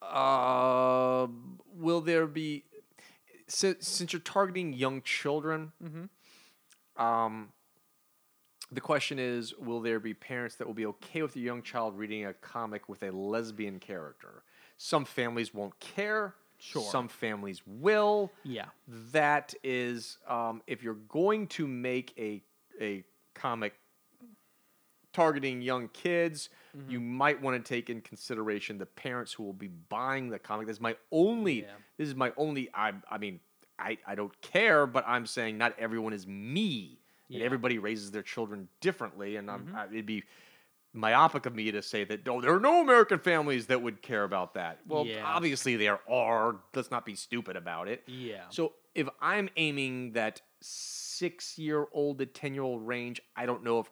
uh, 0.00 1.26
will 1.74 2.00
there 2.00 2.26
be 2.26 2.64
since, 3.52 3.86
since 3.88 4.12
you're 4.12 4.20
targeting 4.20 4.72
young 4.72 5.02
children? 5.02 5.72
Mhm. 5.82 6.08
Um, 7.00 7.52
the 8.70 8.80
question 8.80 9.18
is, 9.18 9.54
will 9.58 9.80
there 9.80 10.00
be 10.00 10.14
parents 10.14 10.56
that 10.56 10.66
will 10.66 10.74
be 10.74 10.86
okay 10.86 11.22
with 11.22 11.36
a 11.36 11.40
young 11.40 11.62
child 11.62 11.96
reading 11.98 12.24
a 12.26 12.32
comic 12.32 12.88
with 12.88 13.02
a 13.02 13.10
lesbian 13.10 13.78
character? 13.78 14.42
Some 14.78 15.04
families 15.04 15.52
won't 15.52 15.78
care. 15.78 16.34
Sure. 16.58 16.82
Some 16.82 17.08
families 17.08 17.62
will 17.66 18.32
Yeah. 18.44 18.66
that 19.12 19.52
is 19.64 20.18
um, 20.28 20.62
if 20.66 20.82
you're 20.82 20.94
going 21.08 21.48
to 21.48 21.66
make 21.66 22.14
a 22.18 22.42
a 22.80 23.04
comic 23.34 23.74
targeting 25.12 25.60
young 25.60 25.88
kids, 25.88 26.48
you 26.88 26.98
Mm-hmm. 26.98 27.08
might 27.16 27.40
want 27.42 27.62
to 27.62 27.68
take 27.68 27.90
in 27.90 28.00
consideration 28.00 28.78
the 28.78 28.86
parents 28.86 29.32
who 29.34 29.42
will 29.42 29.52
be 29.52 29.68
buying 29.68 30.30
the 30.30 30.38
comic. 30.38 30.66
This 30.66 30.76
is 30.76 30.80
my 30.80 30.96
only. 31.10 31.62
Yeah. 31.62 31.74
This 32.02 32.08
is 32.08 32.16
my 32.16 32.32
only. 32.36 32.68
I 32.74 32.92
I 33.08 33.18
mean, 33.18 33.38
I 33.78 33.96
I 34.06 34.16
don't 34.16 34.38
care, 34.42 34.86
but 34.86 35.04
I'm 35.06 35.24
saying 35.24 35.56
not 35.56 35.74
everyone 35.78 36.12
is 36.12 36.26
me. 36.26 36.98
Yeah. 37.28 37.36
Mm-hmm. 37.38 37.46
everybody 37.46 37.78
raises 37.78 38.10
their 38.10 38.22
children 38.22 38.68
differently, 38.80 39.36
and 39.36 39.48
I'm, 39.50 39.72
I, 39.74 39.86
it'd 39.86 40.04
be 40.04 40.24
myopic 40.92 41.46
of 41.46 41.54
me 41.54 41.70
to 41.70 41.80
say 41.80 42.04
that 42.04 42.26
oh, 42.28 42.40
there 42.42 42.52
are 42.54 42.60
no 42.60 42.80
American 42.82 43.18
families 43.20 43.66
that 43.68 43.80
would 43.80 44.02
care 44.02 44.24
about 44.24 44.54
that. 44.54 44.80
Well, 44.86 45.06
Yeah. 45.06 45.22
obviously 45.24 45.76
there 45.76 46.00
are. 46.10 46.56
Let's 46.74 46.90
not 46.90 47.06
be 47.06 47.14
stupid 47.14 47.56
about 47.56 47.88
it. 47.88 48.02
Yeah. 48.06 48.42
So 48.50 48.72
if 48.94 49.08
I'm 49.20 49.48
aiming 49.56 50.12
that 50.12 50.42
six 50.60 51.58
year 51.58 51.86
old 51.92 52.18
to 52.18 52.26
10 52.26 52.52
year 52.54 52.62
old 52.64 52.86
range, 52.86 53.22
I 53.36 53.46
don't 53.46 53.62
know 53.64 53.78
if 53.78 53.90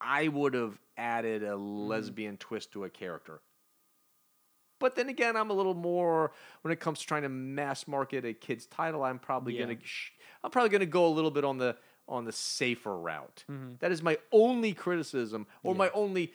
I 0.00 0.28
would 0.28 0.54
have 0.54 0.78
added 0.96 1.42
a 1.44 1.50
Mm-hmm. 1.52 1.88
lesbian 1.88 2.36
twist 2.38 2.72
to 2.72 2.84
a 2.84 2.90
character. 2.90 3.40
But 4.80 4.96
then 4.96 5.08
again, 5.08 5.36
I'm 5.36 5.50
a 5.50 5.52
little 5.52 5.74
more 5.74 6.32
when 6.62 6.72
it 6.72 6.80
comes 6.80 6.98
to 7.00 7.06
trying 7.06 7.22
to 7.22 7.28
mass 7.28 7.86
market 7.86 8.24
a 8.24 8.32
kid's 8.34 8.66
title. 8.66 9.04
I'm 9.04 9.20
probably 9.20 9.54
Yeah. 9.54 9.66
gonna 9.66 9.78
sh- 9.84 10.10
I'm 10.42 10.50
probably 10.50 10.70
gonna 10.70 10.86
go 10.86 11.06
a 11.06 11.08
little 11.14 11.30
bit 11.30 11.44
on 11.44 11.58
the 11.58 11.76
on 12.08 12.24
the 12.24 12.32
safer 12.32 12.96
route. 12.98 13.44
Mhm. 13.48 13.78
That 13.78 13.92
is 13.92 14.02
my 14.02 14.18
only 14.32 14.72
criticism 14.74 15.46
or 15.62 15.74
Yeah. 15.74 15.78
my 15.78 15.90
only 15.90 16.34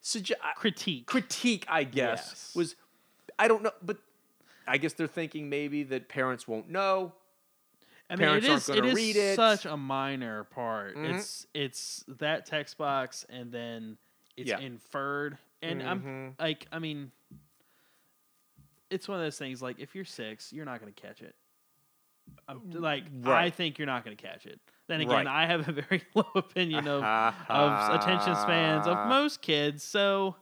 suggest 0.00 0.40
Critique. 0.56 1.06
critique, 1.06 1.64
I 1.68 1.84
guess, 1.84 2.30
Yes. 2.30 2.52
was 2.56 2.76
I 3.38 3.46
don't 3.46 3.62
know, 3.62 3.72
but 3.82 3.98
I 4.66 4.78
guess 4.78 4.94
they're 4.94 5.06
thinking 5.06 5.48
maybe 5.48 5.82
that 5.84 6.08
parents 6.08 6.48
won't 6.48 6.68
know. 6.70 7.12
I 8.10 8.16
mean, 8.16 8.28
it 8.28 8.42
parents 8.44 8.68
aren't 8.70 8.82
gonna 8.82 8.94
read 8.94 9.14
it. 9.16 9.36
such 9.36 9.66
a 9.66 9.76
minor 9.76 10.44
part. 10.44 10.96
Mhm. 10.96 11.14
It's 11.18 11.46
it's 11.54 12.04
that 12.08 12.46
text 12.46 12.76
box, 12.78 13.24
and 13.28 13.52
then 13.52 13.98
it's 14.36 14.50
Yeah. 14.50 14.58
inferred. 14.58 15.38
And 15.62 15.82
I'm 15.82 16.02
Mhm. 16.02 16.40
like, 16.40 16.66
I 16.72 16.78
mean, 16.78 17.10
it's 18.94 19.08
one 19.08 19.18
of 19.18 19.24
those 19.24 19.38
things. 19.38 19.60
Like, 19.60 19.78
if 19.80 19.94
you're 19.94 20.04
six, 20.04 20.52
you're 20.52 20.64
not 20.64 20.80
going 20.80 20.92
to 20.92 21.00
catch 21.00 21.20
it. 21.20 21.34
I'm, 22.48 22.60
like, 22.70 23.04
I 23.26 23.50
think 23.50 23.78
you're 23.78 23.86
not 23.86 24.04
going 24.04 24.16
to 24.16 24.22
catch 24.22 24.46
it. 24.46 24.60
Then 24.86 25.00
again, 25.00 25.10
Right. 25.10 25.26
I 25.26 25.46
have 25.46 25.68
a 25.68 25.72
very 25.88 26.02
low 26.14 26.26
opinion 26.34 26.86
of 26.88 27.02
of 27.48 28.00
attention 28.00 28.34
spans 28.36 28.86
of 28.86 28.98
most 29.08 29.42
kids. 29.42 29.82
So, 29.82 30.36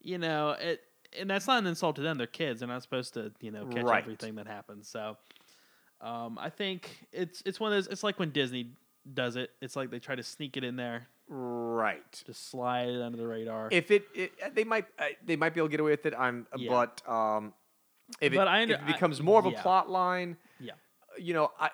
you 0.00 0.18
know, 0.18 0.50
it 0.50 0.80
and 1.18 1.30
that's 1.30 1.46
not 1.46 1.58
an 1.58 1.66
insult 1.66 1.96
to 1.96 2.02
them. 2.02 2.18
They're 2.18 2.26
kids. 2.26 2.60
They're 2.60 2.68
not 2.68 2.82
supposed 2.82 3.14
to, 3.14 3.32
you 3.40 3.50
know, 3.50 3.66
catch 3.66 3.84
Right. 3.84 4.02
everything 4.02 4.34
that 4.36 4.46
happens. 4.46 4.88
So, 4.88 5.16
um, 6.00 6.38
I 6.38 6.50
think 6.50 7.06
it's 7.12 7.42
it's 7.46 7.60
one 7.60 7.72
of 7.72 7.76
those. 7.76 7.86
It's 7.92 8.02
like 8.02 8.18
when 8.18 8.30
Disney 8.30 8.70
does 9.12 9.36
it. 9.36 9.50
It's 9.60 9.76
like 9.76 9.90
they 9.90 9.98
try 9.98 10.14
to 10.14 10.22
sneak 10.22 10.56
it 10.56 10.64
in 10.64 10.76
there, 10.76 11.06
Right. 11.28 12.22
just 12.26 12.48
slide 12.50 12.88
it 12.88 13.00
under 13.02 13.16
the 13.18 13.26
radar. 13.26 13.68
If 13.70 13.90
it, 13.90 14.04
it 14.14 14.54
they 14.54 14.64
might 14.64 14.86
uh, 14.98 15.04
they 15.24 15.36
might 15.36 15.54
be 15.54 15.60
able 15.60 15.68
to 15.68 15.70
get 15.70 15.80
away 15.80 15.92
with 15.92 16.06
it. 16.06 16.14
I'm 16.18 16.46
Yeah. 16.56 16.70
but 16.70 17.08
um, 17.08 17.52
if 18.20 18.32
it, 18.32 18.36
But 18.36 18.48
I 18.48 18.58
if 18.58 18.62
under- 18.70 18.74
it 18.74 18.86
becomes 18.86 19.22
more 19.22 19.38
of 19.38 19.46
a 19.46 19.50
yeah. 19.50 19.62
plot 19.62 19.90
line, 19.90 20.36
yeah, 20.60 20.72
you 21.18 21.34
know, 21.34 21.52
I 21.58 21.70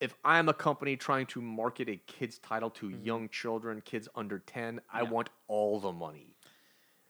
if 0.00 0.14
I'm 0.24 0.48
a 0.48 0.54
company 0.54 0.96
trying 0.96 1.26
to 1.26 1.42
market 1.42 1.88
a 1.88 1.96
kids 2.06 2.38
title 2.38 2.70
to 2.70 2.88
young 2.88 3.28
children, 3.28 3.82
kids 3.84 4.08
under 4.14 4.38
ten, 4.38 4.80
I 4.92 5.02
Mm-hmm. 5.02 5.12
Want 5.12 5.30
all 5.46 5.78
the 5.80 5.92
money. 5.92 6.34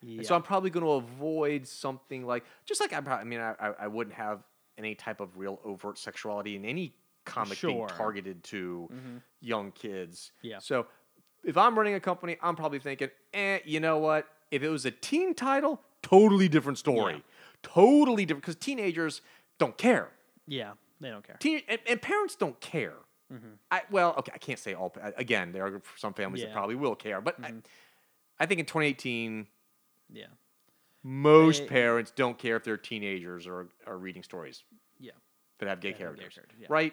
yeah. 0.03 0.23
So 0.23 0.35
I'm 0.35 0.43
probably 0.43 0.71
going 0.71 0.85
to 0.85 0.93
avoid 0.93 1.67
something 1.69 2.27
like 2.27 2.45
just 2.65 2.81
like 2.81 2.93
I, 2.93 3.01
probably, 3.01 3.21
I 3.21 3.25
mean 3.25 3.41
I, 3.41 3.55
I 3.61 3.75
I 3.81 3.87
wouldn't 3.87 4.17
have 4.17 4.43
any 4.79 4.95
type 4.95 5.21
of 5.21 5.37
real 5.37 5.61
overt 5.65 5.99
sexuality 5.99 6.57
in 6.57 6.65
any 6.65 6.95
comic 7.27 7.61
being 7.61 7.87
targeted 7.87 8.43
to 8.45 8.89
Mhm. 8.93 9.23
young 9.41 9.71
kids. 9.73 10.33
Yeah. 10.43 10.59
So 10.59 10.87
if 11.45 11.57
I'm 11.57 11.77
running 11.77 11.95
a 11.95 12.01
company, 12.01 12.37
I'm 12.43 12.57
probably 12.57 12.79
thinking, 12.81 13.11
eh, 13.35 13.61
you 13.65 13.79
know 13.79 13.99
what? 13.99 14.27
If 14.51 14.63
it 14.63 14.69
was 14.69 14.85
a 14.87 14.91
teen 14.91 15.35
title, 15.35 15.81
totally 16.03 16.49
different 16.49 16.79
story. 16.79 17.23
Yeah. 17.65 17.71
totally 17.75 18.25
different 18.27 18.43
because 18.43 18.57
teenagers 18.57 19.21
don't 19.59 19.77
care. 19.77 20.09
Yeah, 20.47 20.73
they 21.01 21.11
don't 21.11 21.25
care. 21.27 21.37
Teen, 21.39 21.63
and, 21.69 21.79
and 21.89 22.01
parents 22.03 22.35
don't 22.37 22.59
care. 22.61 22.95
I 23.71 23.83
well, 23.93 24.15
okay, 24.19 24.33
I 24.35 24.39
can't 24.39 24.59
say 24.59 24.75
all. 24.75 24.93
Again, 25.17 25.53
there 25.53 25.65
are 25.65 25.81
some 25.97 26.15
families 26.15 26.43
that 26.43 26.53
probably 26.53 26.75
will 26.75 26.97
care, 26.97 27.21
but 27.21 27.37
I, 27.43 27.53
I 28.41 28.47
think 28.47 28.59
in 28.59 28.67
2018, 28.67 29.47
Yeah, 30.13 30.25
most 31.05 31.61
They- 31.63 31.67
parents 31.69 32.11
don't 32.11 32.37
care 32.39 32.57
if 32.57 32.65
their 32.65 32.77
teenagers 32.77 33.47
are 33.47 33.69
are 33.87 33.97
reading 33.99 34.23
stories 34.25 34.65
yeah, 34.99 35.13
that 35.59 35.69
have 35.69 35.81
gay 35.81 35.93
That 35.93 35.99
have 35.99 35.99
gay 35.99 36.05
characters, 36.17 36.35
characters, 36.35 36.59
yeah. 36.61 36.67
right? 36.71 36.93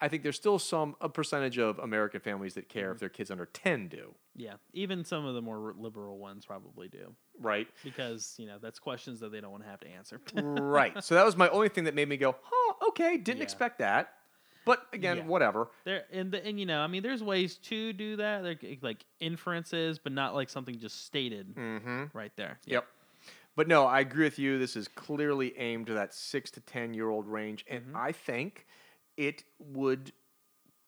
I 0.00 0.06
think 0.08 0.22
there's 0.22 0.36
still 0.36 0.58
some 0.60 0.94
a 1.00 1.08
percentage 1.08 1.58
of 1.58 1.78
American 1.80 2.20
families 2.20 2.54
that 2.54 2.68
care 2.68 2.84
Mm-hmm. 2.84 2.92
if 2.92 3.00
their 3.00 3.08
kids 3.08 3.30
under 3.32 3.46
10 3.46 3.88
do, 3.88 4.14
yeah. 4.36 4.54
Even 4.72 5.04
some 5.04 5.24
of 5.24 5.34
the 5.34 5.42
more 5.42 5.74
liberal 5.76 6.18
ones 6.18 6.46
probably 6.46 6.86
do 6.88 7.14
right? 7.40 7.68
because 7.84 8.34
you 8.38 8.46
know 8.46 8.58
that's 8.60 8.78
questions 8.78 9.20
that 9.20 9.30
they 9.32 9.40
don't 9.40 9.50
want 9.50 9.62
to 9.64 9.68
have 9.70 9.80
to 9.80 9.88
answer. 9.88 10.20
right. 10.34 11.02
So 11.02 11.14
that 11.14 11.24
was 11.24 11.36
my 11.36 11.48
only 11.50 11.68
thing 11.68 11.84
that 11.84 11.94
made 11.94 12.08
me 12.08 12.16
go, 12.16 12.36
"Huh, 12.42 12.88
okay, 12.88 13.16
didn't 13.16 13.38
Yeah. 13.38 13.44
expect 13.44 13.78
that." 13.78 14.12
But 14.64 14.86
again, 14.92 15.18
Yeah. 15.18 15.24
whatever. 15.26 15.68
There 15.84 16.04
and 16.10 16.32
the, 16.32 16.44
and 16.44 16.58
you 16.58 16.66
know, 16.66 16.80
I 16.80 16.88
mean, 16.88 17.02
there's 17.02 17.22
ways 17.22 17.56
to 17.58 17.92
do 17.92 18.16
that, 18.16 18.42
like, 18.42 18.78
like 18.82 19.04
inferences, 19.20 19.98
but 20.00 20.10
not 20.12 20.34
like 20.34 20.48
something 20.50 20.78
just 20.78 21.04
stated 21.04 21.54
Mhm. 21.54 22.10
right 22.12 22.32
there. 22.36 22.58
Yep. 22.66 22.86
But 23.54 23.68
no, 23.68 23.86
I 23.86 24.00
agree 24.00 24.24
with 24.24 24.38
you. 24.38 24.58
This 24.58 24.74
is 24.76 24.88
clearly 24.88 25.56
aimed 25.56 25.86
to 25.86 25.94
that 25.94 26.12
six 26.12 26.50
to 26.52 26.60
10 26.60 26.94
year 26.94 27.08
old 27.08 27.26
range. 27.28 27.64
And 27.68 27.84
Mm-hmm. 27.86 27.96
I 27.96 28.12
think 28.12 28.66
it 29.16 29.44
would 29.58 30.12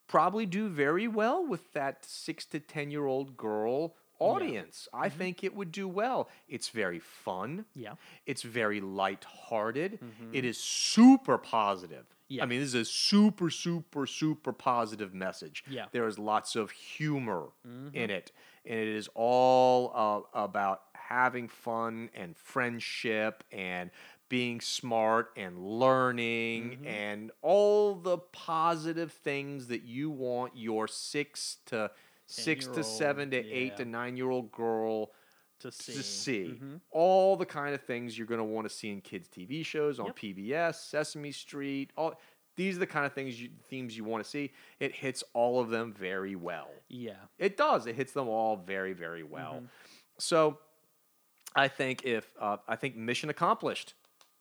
probably 0.09 0.45
do 0.47 0.69
very 0.69 1.07
well 1.07 1.47
with 1.47 1.73
that 1.75 2.05
six 2.05 2.45
to 2.47 2.61
10 2.61 2.91
year 2.91 3.07
old 3.07 3.37
girl 3.37 3.95
audience. 4.19 4.89
I 4.93 5.09
think 5.09 5.45
it 5.45 5.55
would 5.55 5.73
do 5.73 5.89
well. 5.89 6.29
It's 6.49 6.69
very 6.69 6.99
fun. 6.99 7.67
Mm-hmm. 7.71 7.81
Yeah. 7.81 7.93
It's 8.27 8.43
very 8.43 8.81
lighthearted. 8.81 9.99
It 10.33 10.45
is 10.45 10.59
super 10.59 11.39
positive. 11.39 12.07
Yeah. 12.29 12.43
I 12.43 12.47
mean, 12.47 12.61
this 12.61 12.69
is 12.69 12.75
a 12.75 12.85
super, 12.85 13.49
super, 13.49 14.07
super 14.07 14.53
positive 14.53 15.15
message. 15.15 15.65
Yeah. 15.69 15.87
There 15.93 16.07
is 16.07 16.19
lots 16.19 16.57
of 16.57 16.71
humor 16.71 17.49
in 17.95 18.11
it. 18.11 18.33
And 18.67 18.79
it 18.79 18.89
is 18.89 19.09
all 19.15 19.93
uh, 19.95 20.39
about 20.39 20.83
having 20.93 21.49
fun 21.49 22.11
and 22.15 22.37
friendship 22.37 23.45
and 23.51 23.91
being 24.29 24.61
smart 24.61 25.31
and 25.39 25.59
learning 25.59 26.85
and 26.85 27.31
all 27.41 27.95
the 27.95 28.19
positive 28.19 29.11
things 29.11 29.69
that 29.69 29.85
you 29.85 30.11
want 30.11 30.53
your 30.55 30.87
six 30.87 31.57
to 31.65 31.91
six 32.29 32.67
to 32.67 32.85
seven 32.85 33.31
to 33.31 33.37
eight 33.39 33.77
to 33.79 33.85
nine 33.85 34.17
year 34.17 34.31
old 34.31 34.53
girl 34.53 35.11
To 35.61 35.73
see, 35.73 35.93
to 35.95 36.03
see 36.03 36.59
Mhm. 36.61 36.81
all 36.91 37.37
the 37.37 37.47
kind 37.47 37.75
of 37.75 37.83
things 37.83 38.17
you're 38.17 38.27
going 38.29 38.39
to 38.39 38.45
want 38.45 38.69
to 38.69 38.73
see 38.75 38.91
in 38.91 39.01
kids 39.01 39.29
TV 39.29 39.65
shows 39.65 39.99
on 39.99 40.07
Yep. 40.07 40.17
PBS, 40.17 40.75
Sesame 40.89 41.33
Street. 41.33 41.91
All 41.97 42.21
these 42.55 42.77
are 42.77 42.81
the 42.81 42.87
kind 42.87 43.07
of 43.07 43.13
things 43.13 43.41
you, 43.41 43.51
themes 43.69 43.97
you 43.97 44.05
want 44.05 44.23
to 44.23 44.29
see. 44.29 44.53
It 44.79 44.95
hits 44.95 45.25
all 45.33 45.59
of 45.61 45.71
them 45.71 45.93
very 45.93 46.37
well. 46.37 46.71
Yeah. 46.89 47.17
It 47.39 47.57
does. 47.57 47.87
It 47.87 47.97
hits 47.97 48.13
them 48.13 48.29
all 48.29 48.57
very 48.57 48.93
very 48.93 49.23
well. 49.25 49.55
Mm-hmm. 49.55 49.67
So 50.19 50.59
I 51.57 51.67
think 51.69 52.05
if 52.05 52.31
uh, 52.39 52.59
I 52.69 52.77
think 52.77 52.95
mission 52.97 53.31
accomplished. 53.31 53.95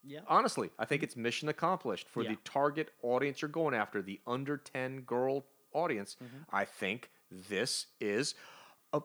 Yeah. 0.04 0.20
Honestly, 0.28 0.70
I 0.80 0.86
think 0.86 1.04
it's 1.04 1.16
mission 1.16 1.50
accomplished 1.50 2.08
for 2.10 2.22
Mm-hmm. 2.22 2.32
Yeah. 2.32 2.38
the 2.44 2.50
target 2.50 2.92
audience 3.02 3.42
you're 3.42 3.50
going 3.50 3.74
after, 3.74 4.02
the 4.02 4.20
under 4.28 4.58
10 4.58 5.02
girl 5.02 5.46
audience. 5.74 6.16
Mm-hmm. 6.24 6.44
I 6.56 6.64
think 6.66 7.10
this 7.32 7.88
is 8.00 8.36
a, 8.94 9.02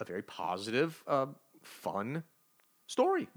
a 0.00 0.04
very 0.04 0.22
positive, 0.22 1.02
uh, 1.06 1.26
fun 1.62 2.22
story. 2.86 3.28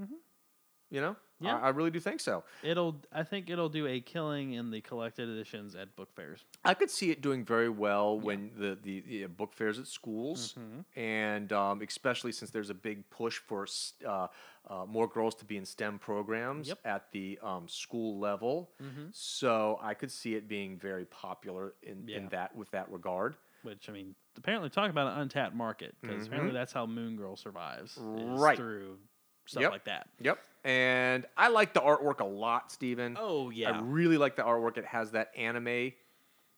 You 0.89 1.01
know? 1.01 1.11
Mm-hmm. 1.11 1.45
Yeah. 1.45 1.57
I, 1.57 1.67
I 1.67 1.69
really 1.69 1.89
do 1.89 1.99
think 1.99 2.19
so. 2.19 2.43
It'll. 2.61 2.97
I 3.11 3.23
think 3.23 3.49
it'll 3.49 3.67
do 3.69 3.87
a 3.87 3.99
killing 3.99 4.53
in 4.53 4.69
the 4.69 4.79
collected 4.81 5.27
editions 5.27 5.73
at 5.73 5.95
book 5.95 6.13
fairs. 6.15 6.45
I 6.63 6.75
could 6.75 6.91
see 6.91 7.09
it 7.09 7.21
doing 7.21 7.43
very 7.43 7.67
well 7.69 8.19
when 8.19 8.51
the, 8.55 8.77
the, 8.83 8.99
the 9.01 9.25
book 9.25 9.51
fairs 9.53 9.79
at 9.79 9.87
schools, 9.87 10.53
Mm-hmm. 10.59 10.99
and 10.99 11.51
um, 11.51 11.81
especially 11.81 12.31
since 12.31 12.51
there's 12.51 12.69
a 12.69 12.75
big 12.75 13.09
push 13.09 13.39
for 13.39 13.65
uh, 14.07 14.27
uh, 14.69 14.85
more 14.85 15.07
girls 15.07 15.33
to 15.35 15.45
be 15.45 15.57
in 15.57 15.65
STEM 15.65 15.97
programs 15.97 16.67
Yep. 16.67 16.79
at 16.85 17.11
the 17.11 17.39
um, 17.41 17.67
school 17.67 18.19
level. 18.19 18.69
Mm-hmm. 18.79 19.05
So 19.11 19.79
I 19.81 19.95
could 19.95 20.11
see 20.11 20.35
it 20.35 20.47
being 20.47 20.77
very 20.77 21.05
popular 21.05 21.73
in, 21.81 22.07
in 22.07 22.27
that 22.29 22.55
with 22.55 22.69
that 22.71 22.91
regard. 22.91 23.35
Which 23.63 23.89
I 23.89 23.91
mean, 23.91 24.15
apparently 24.37 24.69
talk 24.69 24.89
about 24.89 25.13
an 25.13 25.19
untapped 25.19 25.55
market 25.55 25.95
because 26.01 26.27
apparently 26.27 26.53
that's 26.53 26.73
how 26.73 26.85
Moon 26.85 27.15
Girl 27.15 27.35
survives. 27.35 27.91
is 27.97 27.97
Mm-hmm. 28.03 28.35
Right. 28.35 28.57
Through 28.57 28.97
stuff 29.45 29.61
Yep. 29.61 29.71
like 29.71 29.85
that. 29.85 30.07
Yep. 30.21 30.39
And 30.63 31.25
I 31.37 31.47
like 31.49 31.73
the 31.73 31.81
artwork 31.81 32.19
a 32.19 32.25
lot, 32.25 32.71
Steven. 32.71 33.17
Oh 33.19 33.49
yeah. 33.49 33.71
I 33.71 33.79
really 33.81 34.17
like 34.17 34.35
the 34.35 34.43
artwork. 34.43 34.77
It 34.77 34.85
has 34.85 35.11
that 35.11 35.31
anime 35.37 35.93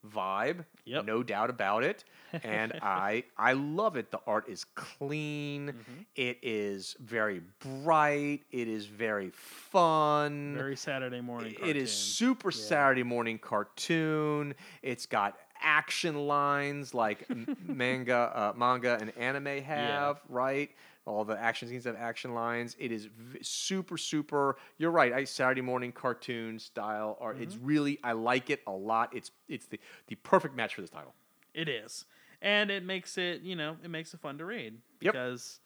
vibe, 0.06 0.66
Yep. 0.84 1.06
no 1.06 1.24
doubt 1.24 1.50
about 1.50 1.84
it. 1.86 2.04
And 2.44 2.74
I 2.82 3.24
I 3.38 3.54
love 3.54 3.96
it. 3.96 4.12
The 4.12 4.20
art 4.28 4.50
is 4.50 4.66
clean. 4.76 5.68
Mm-hmm. 5.70 6.02
It 6.18 6.40
is 6.42 6.98
very 7.00 7.42
bright. 7.60 8.42
It 8.52 8.68
is 8.68 8.86
very 8.86 9.30
fun. 9.30 10.56
Very 10.58 10.76
Saturday 10.76 11.22
morning. 11.22 11.54
It 11.54 11.78
is 11.78 11.84
cartoon. 11.84 11.88
super 11.88 12.52
Saturday 12.52 13.04
morning 13.04 13.38
cartoon. 13.40 14.56
It's 14.82 15.06
got 15.06 15.38
action 15.64 16.28
lines 16.28 16.94
like 16.94 17.26
manga, 17.60 18.32
uh, 18.34 18.54
manga 18.56 18.98
and 19.00 19.16
anime 19.18 19.64
have, 19.64 20.22
right? 20.30 20.70
All 21.06 21.26
the 21.26 21.38
action 21.38 21.68
scenes 21.68 21.84
have 21.86 21.96
action 21.98 22.34
lines. 22.34 22.76
It 22.80 22.92
is 22.92 23.06
v- 23.06 23.40
super, 23.42 23.98
super. 23.98 24.56
You're 24.78 24.92
right. 24.92 25.12
I 25.12 25.24
Saturday 25.26 25.62
morning 25.62 25.92
cartoon 25.92 26.60
style 26.60 27.18
art. 27.20 27.38
It's 27.42 27.56
Mm-hmm. 27.56 27.66
really. 27.66 28.00
I 28.04 28.12
like 28.14 28.50
it 28.50 28.62
a 28.68 28.72
lot. 28.72 29.14
It's 29.16 29.32
it's 29.50 29.66
the 29.66 29.80
the 30.08 30.16
perfect 30.16 30.56
match 30.56 30.76
for 30.76 30.82
this 30.82 30.90
title. 30.90 31.14
It 31.54 31.68
is, 31.68 32.06
and 32.42 32.72
it 32.72 32.84
makes 32.84 33.18
it 33.18 33.42
you 33.42 33.56
know 33.56 33.76
it 33.84 33.90
makes 33.90 34.14
it 34.14 34.20
fun 34.22 34.38
to 34.38 34.46
read 34.46 34.78
Yep. 35.02 35.14
because. 35.14 35.60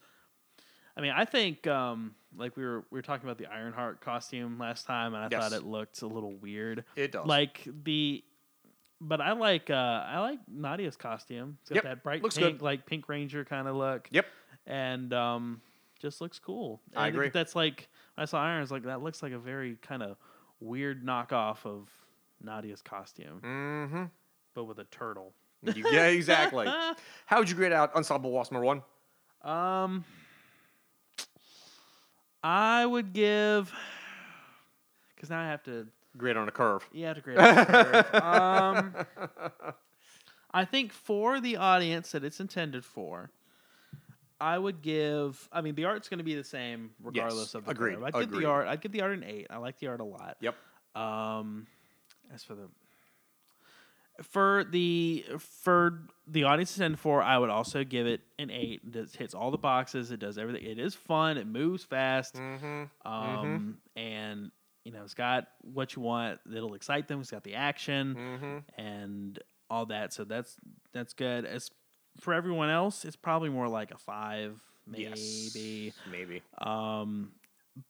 I 0.95 0.99
mean, 1.01 1.13
I 1.15 1.25
think 1.25 1.67
um, 1.67 2.15
like 2.35 2.57
we 2.57 2.65
were 2.65 2.83
we 2.89 2.97
were 2.97 3.03
talking 3.03 3.27
about 3.29 3.37
the 3.37 3.45
Ironheart 3.45 4.01
costume 4.01 4.57
last 4.57 4.87
time, 4.87 5.13
and 5.13 5.23
I 5.23 5.27
Yes. 5.29 5.43
thought 5.51 5.55
it 5.55 5.63
looked 5.63 6.01
a 6.01 6.07
little 6.07 6.33
weird. 6.33 6.85
It 6.95 7.11
does. 7.11 7.27
Like 7.27 7.67
the, 7.83 8.23
but 9.01 9.21
I 9.21 9.33
like 9.33 9.69
uh, 9.69 9.73
I 10.07 10.19
like 10.19 10.39
Nadia's 10.47 10.95
costume. 10.97 11.57
It's 11.61 11.69
got 11.69 11.75
Yep, 11.75 11.83
that 11.83 12.03
bright 12.03 12.23
looks 12.23 12.37
pink, 12.37 12.57
good. 12.59 12.61
like 12.63 12.85
Pink 12.85 13.07
Ranger 13.09 13.45
kind 13.45 13.67
of 13.67 13.75
look. 13.75 14.07
Yep. 14.11 14.25
and 14.65 15.13
um, 15.13 15.61
just 16.01 16.21
looks 16.21 16.39
cool. 16.39 16.81
I 16.95 17.05
think 17.05 17.15
agree. 17.15 17.29
That's 17.29 17.55
like 17.55 17.87
I 18.17 18.25
saw 18.25 18.41
Irons 18.41 18.71
like, 18.71 18.83
that 18.83 19.01
looks 19.01 19.21
like 19.23 19.31
a 19.33 19.39
very 19.39 19.77
kind 19.81 20.01
of 20.03 20.17
weird 20.59 21.05
knockoff 21.05 21.65
of 21.65 21.89
Nadia's 22.43 22.81
costume, 22.81 23.41
Mm-hmm. 23.43 24.03
but 24.53 24.63
with 24.65 24.79
a 24.79 24.83
turtle. 24.85 25.33
yeah, 25.63 26.05
exactly. 26.07 26.67
How 27.25 27.39
would 27.39 27.49
you 27.49 27.55
grade 27.55 27.73
out 27.73 27.91
Unstoppable 27.95 28.31
Wasp 28.31 28.51
number 28.51 28.65
one? 28.65 28.81
Um, 29.43 30.03
I 32.43 32.85
would 32.85 33.13
give 33.13 33.71
because 35.15 35.29
now 35.29 35.41
I 35.41 35.47
have 35.47 35.63
to. 35.63 35.87
Grade 36.17 36.37
on 36.37 36.47
a 36.47 36.51
curve. 36.51 36.87
Have 36.99 37.15
to 37.15 37.21
grade. 37.21 37.37
on 37.37 37.57
a 37.57 37.65
curve. 37.65 38.15
um, 38.23 39.05
I 40.51 40.65
think 40.65 40.91
for 40.91 41.39
the 41.39 41.57
audience 41.57 42.11
that 42.11 42.23
it's 42.23 42.39
intended 42.39 42.83
for, 42.85 43.29
I 44.39 44.57
would 44.57 44.81
give. 44.81 45.47
I 45.51 45.61
mean, 45.61 45.75
the 45.75 45.85
art's 45.85 46.09
going 46.09 46.19
to 46.19 46.23
be 46.23 46.35
the 46.35 46.43
same 46.43 46.91
regardless 47.01 47.47
Yes, 47.49 47.55
of 47.55 47.65
the 47.65 47.71
agreed, 47.71 47.95
curve. 47.95 48.03
I'd 48.03 48.13
give 48.13 48.21
agreed. 48.23 48.43
the 48.43 48.49
art. 48.49 48.67
I'd 48.67 48.81
give 48.81 48.91
the 48.91 49.01
art 49.01 49.13
an 49.13 49.23
eight. 49.23 49.47
I 49.49 49.57
like 49.57 49.79
the 49.79 49.87
art 49.87 49.99
a 49.99 50.05
lot. 50.05 50.37
Yep. 50.41 50.55
Um, 50.95 51.67
as 52.33 52.43
for 52.43 52.55
the 52.55 52.67
for 54.23 54.63
the 54.69 55.25
for 55.39 56.01
the 56.27 56.43
audience 56.43 56.75
intended 56.75 56.99
for, 56.99 57.21
I 57.21 57.37
would 57.37 57.49
also 57.49 57.83
give 57.83 58.07
it 58.07 58.21
an 58.39 58.49
eight. 58.49 58.81
It 58.85 58.91
does, 58.91 59.15
hits 59.15 59.33
all 59.33 59.51
the 59.51 59.57
boxes. 59.57 60.11
It 60.11 60.19
does 60.19 60.37
everything. 60.37 60.63
It 60.63 60.79
is 60.79 60.95
fun. 60.95 61.37
It 61.37 61.47
moves 61.47 61.83
fast. 61.83 62.35
Mm-hmm. 62.35 62.83
Um, 63.07 63.77
and 63.95 64.51
you 64.87 64.93
know, 64.93 65.03
it's 65.03 65.13
got 65.13 65.47
what 65.73 65.97
you 65.97 66.01
want. 66.01 66.39
It'll 66.55 66.73
excite 66.75 67.09
them. 67.09 67.19
It's 67.19 67.29
got 67.29 67.43
the 67.43 67.55
action 67.55 68.15
Mm-hmm. 68.15 68.81
and 68.81 69.37
all 69.69 69.85
that. 69.87 70.13
So 70.13 70.23
that's 70.23 70.55
that's 70.93 71.11
good. 71.11 71.43
As 71.45 71.69
for 72.21 72.33
everyone 72.33 72.69
else, 72.69 73.03
it's 73.03 73.17
probably 73.17 73.49
more 73.49 73.67
like 73.67 73.91
a 73.91 73.97
five, 73.97 74.57
maybe. 74.87 75.03
Yes. 75.03 75.93
Maybe. 76.09 76.41
Um, 76.57 77.33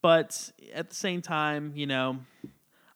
but 0.01 0.51
at 0.73 0.89
the 0.89 0.95
same 0.95 1.21
time, 1.21 1.73
you 1.75 1.85
know, 1.85 2.17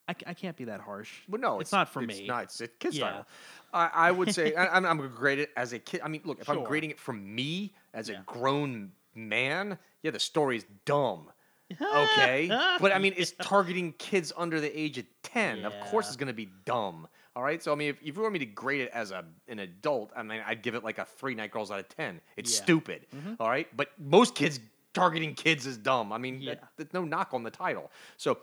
I, 0.09 0.15
I 0.25 0.33
can't 0.33 0.57
be 0.57 0.63
that 0.65 0.81
harsh. 0.81 1.11
Well, 1.29 1.39
no, 1.39 1.59
it's, 1.59 1.71
not 1.71 1.87
for 1.89 2.01
it's 2.01 2.19
me. 2.19 2.25
Not. 2.27 2.45
It's 2.45 2.59
a 2.61 2.67
kid's 2.67 2.97
Yeah. 2.97 3.05
title. 3.09 3.25
I, 3.71 3.89
I 3.93 4.11
would 4.11 4.33
say 4.33 4.55
I, 4.55 4.75
I'm, 4.75 4.83
I'm 4.85 4.97
going 4.97 5.09
to 5.11 5.15
grade 5.15 5.37
it 5.39 5.51
as 5.55 5.73
a 5.73 5.79
kid. 5.79 6.01
I 6.03 6.07
mean, 6.07 6.21
look, 6.25 6.41
if 6.41 6.49
I'm 6.49 6.63
grading 6.63 6.89
it 6.89 6.99
from 6.99 7.33
me 7.35 7.71
as 7.93 8.09
a 8.09 8.15
grown 8.25 8.93
man, 9.13 9.77
yeah, 10.01 10.09
the 10.11 10.19
story's 10.19 10.65
dumb. 10.85 11.29
Okay, 11.81 12.47
but 12.79 12.93
I 12.93 12.99
mean, 13.03 13.13
it's 13.17 13.31
targeting 13.41 13.93
kids 13.93 14.31
under 14.35 14.59
the 14.59 14.79
age 14.79 14.97
of 14.97 15.05
ten. 15.23 15.65
Of 15.65 15.73
course, 15.89 16.07
it's 16.07 16.17
going 16.17 16.27
to 16.27 16.33
be 16.33 16.49
dumb. 16.65 17.07
All 17.35 17.43
right, 17.43 17.63
so 17.63 17.71
I 17.71 17.75
mean, 17.75 17.89
if, 17.89 18.01
if 18.01 18.15
you 18.15 18.21
want 18.21 18.33
me 18.33 18.39
to 18.39 18.45
grade 18.45 18.81
it 18.81 18.91
as 18.93 19.11
a 19.11 19.23
an 19.47 19.59
adult, 19.59 20.11
I 20.15 20.23
mean, 20.23 20.41
I'd 20.45 20.61
give 20.61 20.75
it 20.75 20.83
like 20.83 20.97
a 20.97 21.05
three 21.05 21.35
night 21.35 21.51
girls 21.51 21.71
out 21.71 21.79
of 21.79 21.87
ten. 21.89 22.19
It's 22.37 22.51
Yeah. 22.51 22.57
Mm-hmm. 22.57 22.63
stupid. 22.65 23.05
All 23.39 23.49
right, 23.49 23.67
but 23.75 23.89
most 23.99 24.35
kids 24.35 24.59
targeting 24.93 25.33
kids 25.35 25.65
is 25.65 25.77
dumb. 25.77 26.11
I 26.11 26.17
mean, 26.17 26.41
Yeah. 26.41 26.55
that, 26.55 26.63
that's 26.77 26.93
no 26.93 27.05
knock 27.05 27.29
on 27.33 27.43
the 27.43 27.51
title. 27.51 27.89
So 28.17 28.39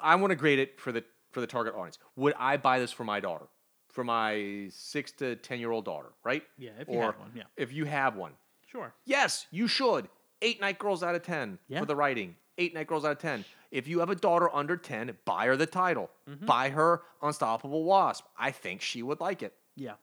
I 0.00 0.14
want 0.14 0.30
to 0.30 0.36
grade 0.36 0.58
it 0.60 0.78
for 0.80 0.92
the 0.92 1.04
for 1.32 1.40
the 1.40 1.46
target 1.46 1.74
audience. 1.74 1.98
Would 2.16 2.34
I 2.38 2.56
buy 2.56 2.78
this 2.78 2.92
for 2.92 3.04
my 3.04 3.18
daughter, 3.20 3.46
for 3.90 4.04
my 4.04 4.68
six 4.70 5.10
to 5.12 5.34
ten 5.36 5.58
year 5.58 5.72
old 5.72 5.84
daughter? 5.84 6.08
Right? 6.24 6.42
Yeah, 6.58 6.70
if 6.78 6.88
you 6.88 6.94
or 6.94 7.02
have 7.06 7.18
one, 7.18 7.32
yeah. 7.34 7.42
If 7.56 7.72
you 7.72 7.84
have 7.86 8.14
one, 8.16 8.32
Sure. 8.70 8.94
yes, 9.04 9.46
you 9.50 9.66
should. 9.66 10.08
Eight 10.42 10.60
night 10.60 10.78
girls 10.78 11.02
out 11.02 11.16
of 11.16 11.22
ten 11.24 11.58
Yeah. 11.66 11.80
for 11.80 11.86
the 11.86 11.96
writing. 11.96 12.36
Eight 12.58 12.74
night 12.74 12.86
girls 12.86 13.04
out 13.04 13.12
of 13.12 13.18
ten. 13.18 13.44
If 13.70 13.86
you 13.86 14.00
have 14.00 14.10
a 14.10 14.14
daughter 14.14 14.54
under 14.54 14.76
ten, 14.76 15.16
buy 15.24 15.46
her 15.46 15.56
the 15.56 15.66
title. 15.66 16.10
Mm-hmm. 16.28 16.46
Buy 16.46 16.70
her 16.70 17.02
Unstoppable 17.22 17.84
Wasp. 17.84 18.24
I 18.38 18.50
think 18.50 18.80
she 18.80 19.02
would 19.02 19.20
like 19.20 19.42
it. 19.42 19.54
Yeah. 19.76 19.94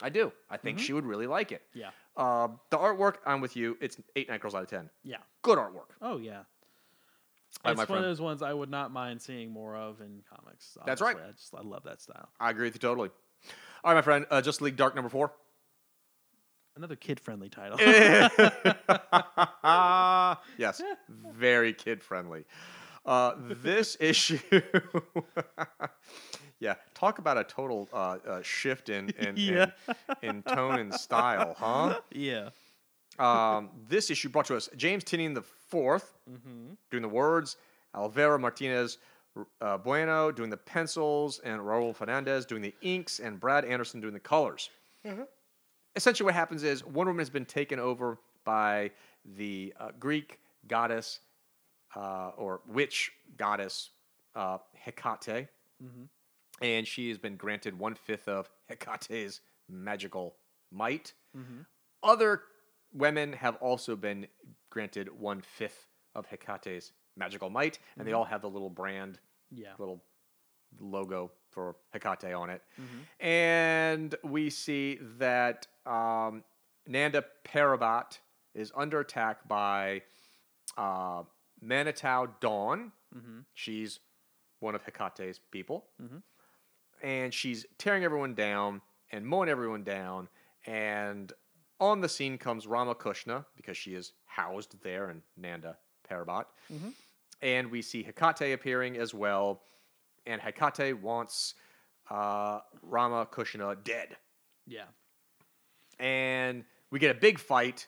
I 0.00 0.08
do. 0.08 0.32
I 0.50 0.56
think 0.56 0.78
she 0.78 0.92
would 0.92 1.04
really 1.04 1.26
like 1.26 1.52
it. 1.52 1.62
Mm-hmm. 1.70 1.80
Yeah. 1.80 1.90
Uh, 2.16 2.48
the 2.70 2.78
artwork, 2.78 3.16
I'm 3.26 3.40
with 3.40 3.56
you. 3.56 3.76
It's 3.80 3.96
eight 4.16 4.28
night 4.28 4.40
girls 4.40 4.54
out 4.54 4.62
of 4.62 4.68
ten. 4.70 4.88
Yeah. 5.02 5.18
Good 5.42 5.58
artwork. 5.58 5.90
Oh 6.00 6.18
yeah. 6.18 6.42
Right, 7.64 7.70
it's 7.72 7.76
my 7.76 7.82
one 7.82 7.86
friend. 7.86 8.04
of 8.04 8.10
those 8.10 8.20
ones 8.20 8.42
I 8.42 8.52
would 8.52 8.70
not 8.70 8.90
mind 8.90 9.22
seeing 9.22 9.50
more 9.50 9.76
of 9.76 10.00
in 10.00 10.22
comics. 10.28 10.76
That's 10.84 11.00
right. 11.00 11.16
I 11.16 11.30
just 11.32 11.54
I 11.54 11.62
love 11.62 11.84
that 11.84 12.00
style. 12.02 12.28
I 12.38 12.50
agree 12.50 12.66
with 12.66 12.74
you 12.74 12.80
totally. 12.80 13.10
All 13.82 13.92
right, 13.92 13.94
my 13.94 14.02
friend. 14.02 14.26
Uh, 14.30 14.40
Justice 14.40 14.60
League 14.60 14.76
Dark 14.76 14.94
number 14.94 15.08
four. 15.08 15.32
Another 16.76 16.96
kid 16.96 17.20
friendly 17.20 17.48
title. 17.48 17.78
yes, 20.58 20.82
very 21.32 21.72
kid 21.72 22.02
friendly. 22.02 22.44
Uh, 23.06 23.34
this 23.62 23.96
issue, 24.00 24.38
yeah, 26.58 26.74
talk 26.94 27.18
about 27.18 27.38
a 27.38 27.44
total 27.44 27.88
uh, 27.92 28.16
uh, 28.26 28.42
shift 28.42 28.88
in 28.88 29.10
in, 29.10 29.34
Yeah. 29.36 29.66
in 30.22 30.36
in 30.36 30.42
tone 30.42 30.80
and 30.80 30.92
style, 30.92 31.54
huh? 31.58 32.00
yeah. 32.10 32.48
Um, 33.20 33.70
this 33.88 34.10
issue 34.10 34.28
brought 34.28 34.46
to 34.46 34.56
us 34.56 34.68
James 34.76 35.04
Tynion 35.04 35.34
the 35.34 35.44
4th 35.72 36.06
doing 36.90 37.02
the 37.02 37.08
words, 37.08 37.56
Alvaro 37.94 38.38
Martinez 38.38 38.98
uh, 39.60 39.78
Bueno 39.78 40.32
doing 40.32 40.50
the 40.50 40.56
pencils, 40.56 41.38
and 41.44 41.60
Raul 41.60 41.94
Fernandez 41.94 42.44
doing 42.44 42.62
the 42.62 42.74
inks, 42.82 43.20
and 43.20 43.38
Brad 43.38 43.64
Anderson 43.64 44.00
doing 44.00 44.14
the 44.14 44.20
colors. 44.20 44.70
Essentially, 45.96 46.24
what 46.26 46.34
happens 46.34 46.62
is 46.62 46.84
Wonder 46.84 47.10
Woman 47.10 47.20
has 47.20 47.30
been 47.30 47.44
taken 47.46 47.78
over 47.78 48.18
by 48.44 48.90
the 49.36 49.72
uh, 49.78 49.90
Greek 49.98 50.40
goddess 50.66 51.20
uh, 51.94 52.30
or 52.36 52.60
witch 52.66 53.12
goddess 53.36 53.90
uh, 54.34 54.58
Hecate, 54.84 55.48
and 56.60 56.86
she 56.86 57.08
has 57.08 57.18
been 57.18 57.36
granted 57.36 57.78
one 57.78 57.94
fifth 57.94 58.26
of 58.28 58.50
Hecate's 58.70 59.40
magical 59.68 60.34
might. 60.72 61.14
Other 62.02 62.42
women 62.92 63.32
have 63.32 63.56
also 63.56 63.94
been 63.96 64.26
granted 64.70 65.08
one 65.18 65.40
fifth 65.40 65.86
of 66.14 66.26
Hecate's 66.28 66.92
magical 67.16 67.50
might, 67.50 67.78
and 67.96 68.06
they 68.06 68.12
all 68.12 68.24
have 68.24 68.42
the 68.42 68.50
little 68.50 68.70
brand, 68.70 69.18
Yeah. 69.52 69.74
little 69.78 70.02
logo 70.80 71.30
for 71.54 71.76
Hecate 71.94 72.34
on 72.36 72.50
it. 72.50 72.62
And 73.20 74.14
we 74.24 74.50
see 74.50 74.98
that 75.18 75.66
um, 75.86 76.42
Nanda 76.86 77.24
Parbat 77.44 78.18
is 78.54 78.72
under 78.76 79.00
attack 79.00 79.46
by 79.48 80.02
uh, 80.76 81.22
Manitou 81.62 82.28
Dawn. 82.40 82.92
She's 83.54 84.00
one 84.60 84.74
of 84.74 84.82
Hecate's 84.84 85.38
people. 85.50 85.84
And 87.02 87.32
she's 87.32 87.66
tearing 87.78 88.02
everyone 88.04 88.34
down 88.34 88.80
and 89.12 89.24
mowing 89.26 89.48
everyone 89.48 89.84
down. 89.84 90.28
And 90.66 91.32
on 91.80 92.00
the 92.00 92.08
scene 92.08 92.38
comes 92.38 92.66
Rama 92.66 92.94
Kushna 92.94 93.44
because 93.56 93.76
she 93.76 93.94
is 93.94 94.12
housed 94.26 94.80
there 94.82 95.10
in 95.10 95.22
Nanda 95.36 95.76
Parbat. 96.10 96.46
And 97.42 97.70
we 97.70 97.82
see 97.82 98.02
Hecate 98.02 98.54
appearing 98.54 98.96
as 98.96 99.12
well. 99.12 99.60
And 100.26 100.40
Hecate 100.40 101.00
wants 101.00 101.54
uh, 102.10 102.60
Rama 102.82 103.26
Kushna 103.30 103.76
dead 103.84 104.16
Yeah. 104.66 104.84
and 105.98 106.64
we 106.90 106.98
get 106.98 107.14
a 107.16 107.18
big 107.18 107.38
fight 107.38 107.86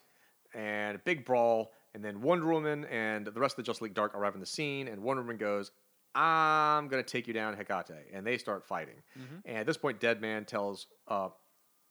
and 0.55 0.97
a 0.97 0.99
big 0.99 1.25
brawl, 1.25 1.73
and 1.95 2.05
then 2.05 2.21
Wonder 2.23 2.47
Woman 2.47 2.85
and 2.87 3.27
the 3.27 3.33
rest 3.41 3.53
of 3.55 3.57
the 3.57 3.63
Justice 3.69 3.83
League 3.83 3.95
Dark 3.95 4.15
arrive 4.15 4.35
on 4.35 4.41
the 4.41 4.47
scene, 4.47 4.89
and 4.89 5.03
Wonder 5.03 5.23
Woman 5.23 5.37
goes, 5.37 5.71
"I'm 6.15 6.89
gonna 6.89 7.03
take 7.03 7.27
you 7.27 7.35
down, 7.35 7.55
Hecate," 7.57 8.07
and 8.13 8.27
they 8.27 8.39
start 8.39 8.65
fighting. 8.65 9.03
And 9.45 9.59
at 9.59 9.67
this 9.67 9.77
point, 9.77 10.01
Deadman 10.01 10.45
tells 10.47 10.87
uh, 11.09 11.29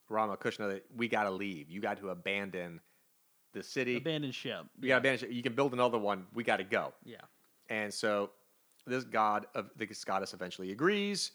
Rama 0.10 0.36
Kushna 0.38 0.70
that 0.74 0.86
we 0.96 1.08
gotta 1.08 1.32
leave. 1.32 1.70
You 1.70 1.80
got 1.82 1.98
to 2.00 2.10
abandon 2.10 2.82
the 3.54 3.64
city. 3.64 3.98
Abandoned 3.98 4.34
ship. 4.36 4.66
you 4.82 4.88
gotta 4.90 5.00
abandon. 5.00 5.32
You 5.32 5.44
can 5.44 5.54
build 5.54 5.74
another 5.74 5.98
one. 6.00 6.26
We 6.34 6.44
got 6.44 6.58
to 6.58 6.64
go. 6.64 6.94
Yeah. 7.04 7.18
And 7.70 7.94
so 7.94 8.32
this 8.88 9.04
god 9.04 9.48
of 9.56 9.70
this 9.76 10.04
goddess 10.04 10.34
eventually 10.34 10.72
agrees. 10.72 11.32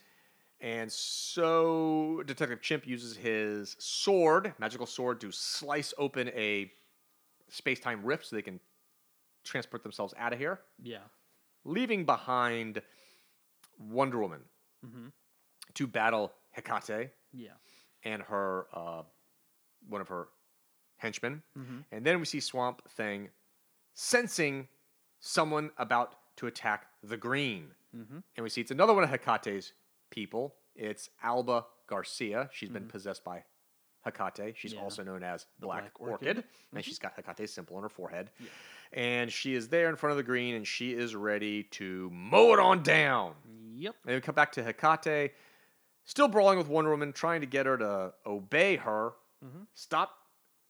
And 0.61 0.93
so 0.93 2.23
Detective 2.27 2.61
Chimp 2.61 2.87
uses 2.87 3.17
his 3.17 3.77
sword, 3.79 4.53
magical 4.59 4.85
sword, 4.87 5.21
to 5.23 5.33
slice 5.33 5.95
open 5.97 6.29
a 6.29 6.71
space-time 7.49 8.05
rift 8.05 8.27
so 8.27 8.37
they 8.37 8.43
can 8.43 8.61
transport 9.43 9.83
themselves 9.83 10.13
out 10.19 10.35
of 10.35 10.39
here, 10.39 10.61
Yeah. 10.79 11.05
leaving 11.65 12.05
behind 12.05 12.83
Wonder 13.79 14.19
Woman 14.19 14.43
to 15.75 15.87
battle 15.87 16.33
Hecate 16.51 17.11
Yeah. 17.33 17.55
and 18.05 18.23
her 18.23 18.67
uh, 18.75 19.03
one 19.89 20.03
of 20.03 20.09
her 20.09 20.29
henchmen. 20.99 21.43
And 21.91 22.05
then 22.05 22.19
we 22.21 22.27
see 22.27 22.41
Swamp 22.41 22.87
Thing 22.91 23.31
sensing 23.95 24.69
someone 25.21 25.71
about 25.79 26.17
to 26.37 26.47
attack 26.49 26.87
the 27.03 27.17
Green. 27.17 27.69
Mm-hmm. 27.97 28.19
And 28.37 28.45
we 28.45 28.51
see 28.51 28.61
it's 28.61 28.71
another 28.71 28.95
one 28.95 29.05
of 29.05 29.11
Hecate's 29.11 29.73
people. 30.11 30.55
It's 30.75 31.11
Alba 31.23 31.67
Garcia. 31.87 32.49
She's 32.53 32.69
been 32.69 32.83
mm-hmm. 32.83 32.91
possessed 32.91 33.25
by 33.25 33.45
Hecate. 34.05 34.57
She's 34.57 34.73
Yeah. 34.73 34.81
also 34.81 35.03
known 35.03 35.23
as 35.23 35.47
Black, 35.59 35.83
Black 35.83 36.01
Orchid. 36.01 36.13
Orchid. 36.13 36.37
And 36.37 36.45
mm-hmm. 36.45 36.81
she's 36.81 36.99
got 36.99 37.15
Hecate's 37.17 37.53
symbol 37.53 37.77
on 37.77 37.83
her 37.83 37.89
forehead. 37.89 38.31
And 38.93 39.31
she 39.33 39.55
is 39.55 39.69
there 39.69 39.89
in 39.89 39.97
front 39.97 40.13
of 40.13 40.17
the 40.17 40.23
Green 40.23 40.55
and 40.55 40.67
she 40.67 40.93
is 40.93 41.15
ready 41.15 41.65
to 41.65 42.11
mow 42.13 42.53
it 42.53 42.59
on 42.61 42.83
down. 42.83 43.35
Yep. 43.75 43.95
And 44.07 44.15
we 44.15 44.21
come 44.21 44.35
back 44.35 44.53
to 44.53 44.63
Hecate, 44.63 45.33
still 46.05 46.29
brawling 46.29 46.59
with 46.59 46.69
Wonder 46.69 46.91
Woman, 46.91 47.13
trying 47.13 47.41
to 47.41 47.47
get 47.47 47.67
her 47.67 47.79
to 47.79 48.13
obey 48.27 48.77
her. 48.77 49.13
Stop, 49.75 50.11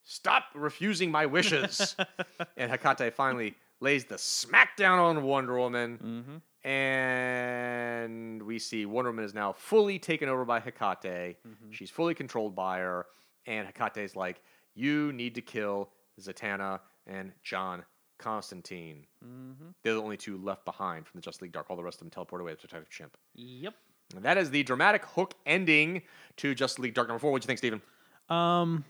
stop 0.04 0.44
refusing 0.54 1.10
my 1.10 1.26
wishes. 1.26 1.96
and 2.56 2.70
Hecate 2.70 3.14
finally 3.14 3.56
lays 3.80 4.04
the 4.04 4.16
smackdown 4.16 4.98
on 4.98 5.22
Wonder 5.22 5.58
Woman. 5.58 5.98
Mm-hmm. 5.98 6.68
And 6.68 8.42
we 8.42 8.58
see 8.58 8.84
Wonder 8.86 9.10
Woman 9.10 9.24
is 9.24 9.34
now 9.34 9.52
fully 9.52 9.98
taken 9.98 10.28
over 10.28 10.44
by 10.44 10.60
Hecate. 10.60 11.36
Mm-hmm. 11.46 11.70
She's 11.70 11.90
fully 11.90 12.14
controlled 12.14 12.54
by 12.54 12.78
her. 12.80 13.06
And 13.46 13.66
Hecate's 13.66 14.14
like, 14.14 14.42
You 14.74 15.12
need 15.12 15.34
to 15.36 15.40
kill 15.40 15.90
Zatanna 16.20 16.80
and 17.06 17.32
John 17.42 17.84
Constantine. 18.18 19.06
Mm-hmm. 19.24 19.70
They're 19.82 19.94
the 19.94 20.02
only 20.02 20.18
two 20.18 20.36
left 20.36 20.64
behind 20.64 21.06
from 21.06 21.18
the 21.18 21.22
Justice 21.22 21.42
League 21.42 21.52
Dark. 21.52 21.70
All 21.70 21.76
the 21.76 21.82
rest 21.82 21.96
of 21.96 22.00
them 22.00 22.10
teleport 22.10 22.42
away 22.42 22.54
to 22.54 22.60
Detective 22.60 22.90
Chimp. 22.90 23.16
Yep. 23.34 23.74
And 24.14 24.24
that 24.24 24.36
is 24.38 24.50
the 24.50 24.62
dramatic 24.62 25.04
hook 25.04 25.34
ending 25.46 26.02
to 26.36 26.54
Justice 26.54 26.78
League 26.78 26.94
Dark 26.94 27.08
number 27.08 27.20
four. 27.20 27.32
What'd 27.32 27.44
you 27.44 27.46
think, 27.46 27.58
Steven? 27.58 27.80
Um, 28.28 28.84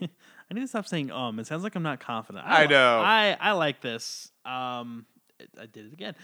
I 0.50 0.54
need 0.54 0.60
to 0.60 0.68
stop 0.68 0.86
saying 0.86 1.10
um. 1.10 1.38
It 1.38 1.46
sounds 1.46 1.62
like 1.64 1.74
I'm 1.74 1.82
not 1.82 2.00
confident. 2.00 2.44
I 2.46 2.62
li- 2.62 2.68
know. 2.68 3.00
I 3.00 3.36
I 3.40 3.52
like 3.52 3.80
this. 3.80 4.30
Um, 4.44 5.06
it- 5.40 5.50
I 5.60 5.66
did 5.66 5.86
it 5.86 5.92
again. 5.92 6.14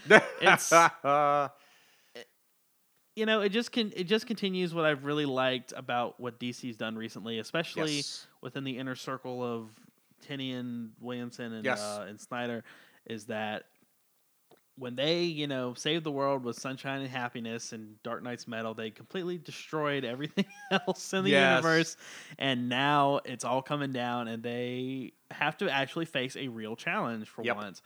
It's 0.41 0.71
Uh, 0.71 1.49
you 3.15 3.25
know 3.25 3.41
it 3.41 3.49
just 3.49 3.71
can 3.71 3.91
it 3.95 4.05
just 4.05 4.25
continues 4.25 4.73
what 4.73 4.85
I've 4.85 5.03
really 5.05 5.25
liked 5.25 5.73
about 5.75 6.19
what 6.19 6.39
DC's 6.39 6.77
done 6.77 6.95
recently, 6.95 7.39
especially 7.39 7.97
Yes. 7.97 8.27
within 8.41 8.63
the 8.63 8.77
inner 8.77 8.95
circle 8.95 9.43
of 9.43 9.69
Tynion, 10.27 10.91
Williamson, 10.99 11.53
and 11.53 11.65
Yes. 11.65 11.81
uh, 11.81 12.05
and 12.07 12.19
Snyder, 12.19 12.63
is 13.05 13.25
that 13.25 13.63
when 14.75 14.95
they 14.95 15.23
you 15.23 15.47
know 15.47 15.73
saved 15.75 16.03
the 16.03 16.11
world 16.11 16.43
with 16.43 16.57
Sunshine 16.59 17.01
and 17.01 17.09
Happiness 17.09 17.73
and 17.73 18.01
Dark 18.03 18.23
Nights 18.23 18.47
Metal, 18.47 18.73
they 18.73 18.89
completely 18.89 19.37
destroyed 19.37 20.03
everything 20.05 20.45
else 20.71 21.13
in 21.13 21.23
the 21.25 21.31
Yes. 21.31 21.49
universe, 21.63 21.97
and 22.39 22.69
now 22.69 23.19
it's 23.25 23.45
all 23.45 23.61
coming 23.61 23.91
down, 23.91 24.27
and 24.27 24.41
they 24.43 25.13
have 25.31 25.57
to 25.57 25.69
actually 25.71 26.05
face 26.05 26.35
a 26.35 26.47
real 26.47 26.75
challenge 26.75 27.27
for 27.29 27.43
Yep. 27.43 27.55
once, 27.55 27.81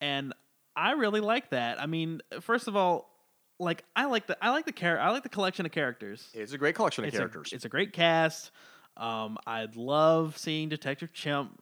and 0.00 0.32
I 0.74 0.92
really 0.92 1.20
like 1.20 1.50
that. 1.50 1.80
I 1.80 1.86
mean, 1.86 2.20
first 2.40 2.68
of 2.68 2.76
all. 2.76 3.08
Like 3.60 3.84
I 3.94 4.06
like 4.06 4.26
the 4.26 4.36
I 4.44 4.50
like 4.50 4.64
the 4.64 4.72
char- 4.72 4.98
I 4.98 5.10
like 5.10 5.22
the 5.22 5.28
collection 5.28 5.64
of 5.66 5.70
characters 5.70 6.28
it's 6.34 6.52
a 6.52 6.58
great 6.58 6.74
collection 6.74 7.04
of 7.04 7.08
it's 7.08 7.16
characters. 7.16 7.52
A, 7.52 7.54
it's 7.54 7.64
a 7.64 7.68
great 7.68 7.92
cast. 7.92 8.50
Um, 8.96 9.38
I'd 9.46 9.76
love 9.76 10.36
seeing 10.36 10.68
Detective 10.68 11.12
Chimp, 11.12 11.60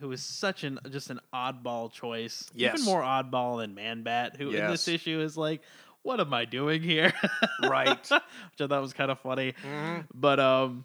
who 0.00 0.10
is 0.12 0.22
such 0.22 0.64
an 0.64 0.78
just 0.90 1.10
an 1.10 1.20
oddball 1.34 1.92
choice. 1.92 2.48
Yes. 2.54 2.74
Even 2.74 2.84
more 2.86 3.02
oddball 3.02 3.58
than 3.60 3.74
Man 3.74 4.02
Bat, 4.02 4.36
who 4.36 4.50
in 4.50 4.70
this 4.70 4.88
issue 4.88 5.20
is 5.20 5.36
like, 5.36 5.60
what 6.02 6.18
am 6.20 6.32
I 6.34 6.44
doing 6.46 6.82
here? 6.82 7.12
Right. 7.62 7.88
Which 8.10 8.10
I 8.60 8.66
thought 8.66 8.80
was 8.82 8.92
kind 8.94 9.10
of 9.10 9.20
funny. 9.20 9.54
Mhm. 9.64 10.06
But 10.14 10.40
um, 10.40 10.84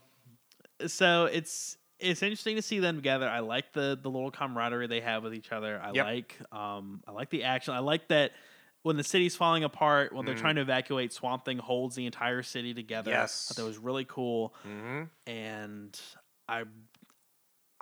so 0.87 1.25
it's 1.25 1.77
it's 1.99 2.21
interesting 2.21 2.57
to 2.57 2.61
see 2.61 2.79
them 2.79 2.97
together. 2.97 3.27
I 3.29 3.39
like 3.39 3.71
the 3.73 3.97
the 4.01 4.09
little 4.09 4.31
camaraderie 4.31 4.87
they 4.87 5.01
have 5.01 5.23
with 5.23 5.33
each 5.33 5.51
other. 5.51 5.79
I 5.81 5.91
Yep. 5.93 6.05
like 6.05 6.37
um 6.51 7.01
I 7.07 7.11
like 7.11 7.29
the 7.29 7.43
action. 7.43 7.73
I 7.73 7.79
like 7.79 8.09
that 8.09 8.31
when 8.83 8.97
the 8.97 9.03
city's 9.03 9.35
falling 9.35 9.63
apart, 9.63 10.13
when 10.13 10.25
they're 10.25 10.35
Mhm. 10.35 10.39
trying 10.41 10.55
to 10.55 10.61
evacuate, 10.61 11.11
Swamp 11.11 11.43
Thing 11.45 11.57
holds 11.57 11.95
the 11.95 12.05
entire 12.05 12.43
city 12.43 12.73
together. 12.73 13.09
Yes. 13.11 13.47
That 13.55 13.63
was 13.63 13.77
really 13.79 14.05
cool, 14.05 14.53
Mm-hmm. 14.67 15.03
and 15.25 15.99
I 16.47 16.65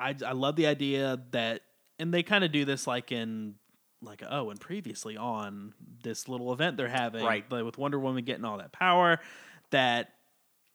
I 0.04 0.16
I 0.26 0.32
love 0.34 0.56
the 0.56 0.68
idea 0.68 1.22
that, 1.32 1.62
and 2.00 2.14
they 2.14 2.24
kind 2.24 2.44
of 2.44 2.52
do 2.52 2.66
this 2.66 2.86
like 2.88 3.12
in 3.12 3.56
like 4.02 4.22
oh, 4.30 4.50
and 4.50 4.60
previously 4.60 5.16
on 5.18 5.74
this 6.04 6.28
little 6.28 6.52
event 6.54 6.76
they're 6.78 6.88
having, 6.90 7.24
Right. 7.24 7.50
like 7.50 7.64
with 7.64 7.78
Wonder 7.78 8.00
Woman 8.00 8.24
getting 8.26 8.44
all 8.46 8.58
that 8.58 8.72
power, 8.74 9.20
that 9.72 10.10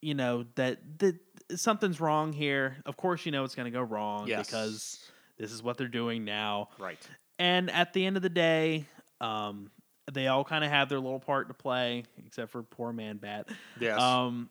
you 0.01 0.14
know 0.14 0.47
that 0.55 0.79
that 0.99 1.16
something's 1.57 2.01
wrong 2.01 2.33
here. 2.33 2.79
Of 2.87 2.97
course, 2.97 3.26
you 3.26 3.33
know 3.33 3.45
it's 3.45 3.55
going 3.55 3.70
to 3.70 3.76
go 3.76 3.83
wrong 3.83 4.26
Yes. 4.29 4.47
because 4.47 5.11
this 5.39 5.53
is 5.53 5.62
what 5.62 5.76
they're 5.76 5.89
doing 5.89 6.24
now. 6.24 6.68
Right. 6.79 6.99
And 7.39 7.70
at 7.70 7.93
the 7.93 8.05
end 8.05 8.16
of 8.16 8.22
the 8.22 8.29
day, 8.29 8.87
um, 9.20 9.70
they 10.12 10.26
all 10.26 10.43
kind 10.45 10.64
of 10.64 10.70
have 10.70 10.89
their 10.89 10.99
little 10.99 11.20
part 11.20 11.49
to 11.49 11.55
play, 11.55 12.05
except 12.26 12.51
for 12.51 12.62
poor 12.62 12.93
man 12.93 13.18
Bat. 13.18 13.49
Yes. 13.79 14.01
Um, 14.01 14.49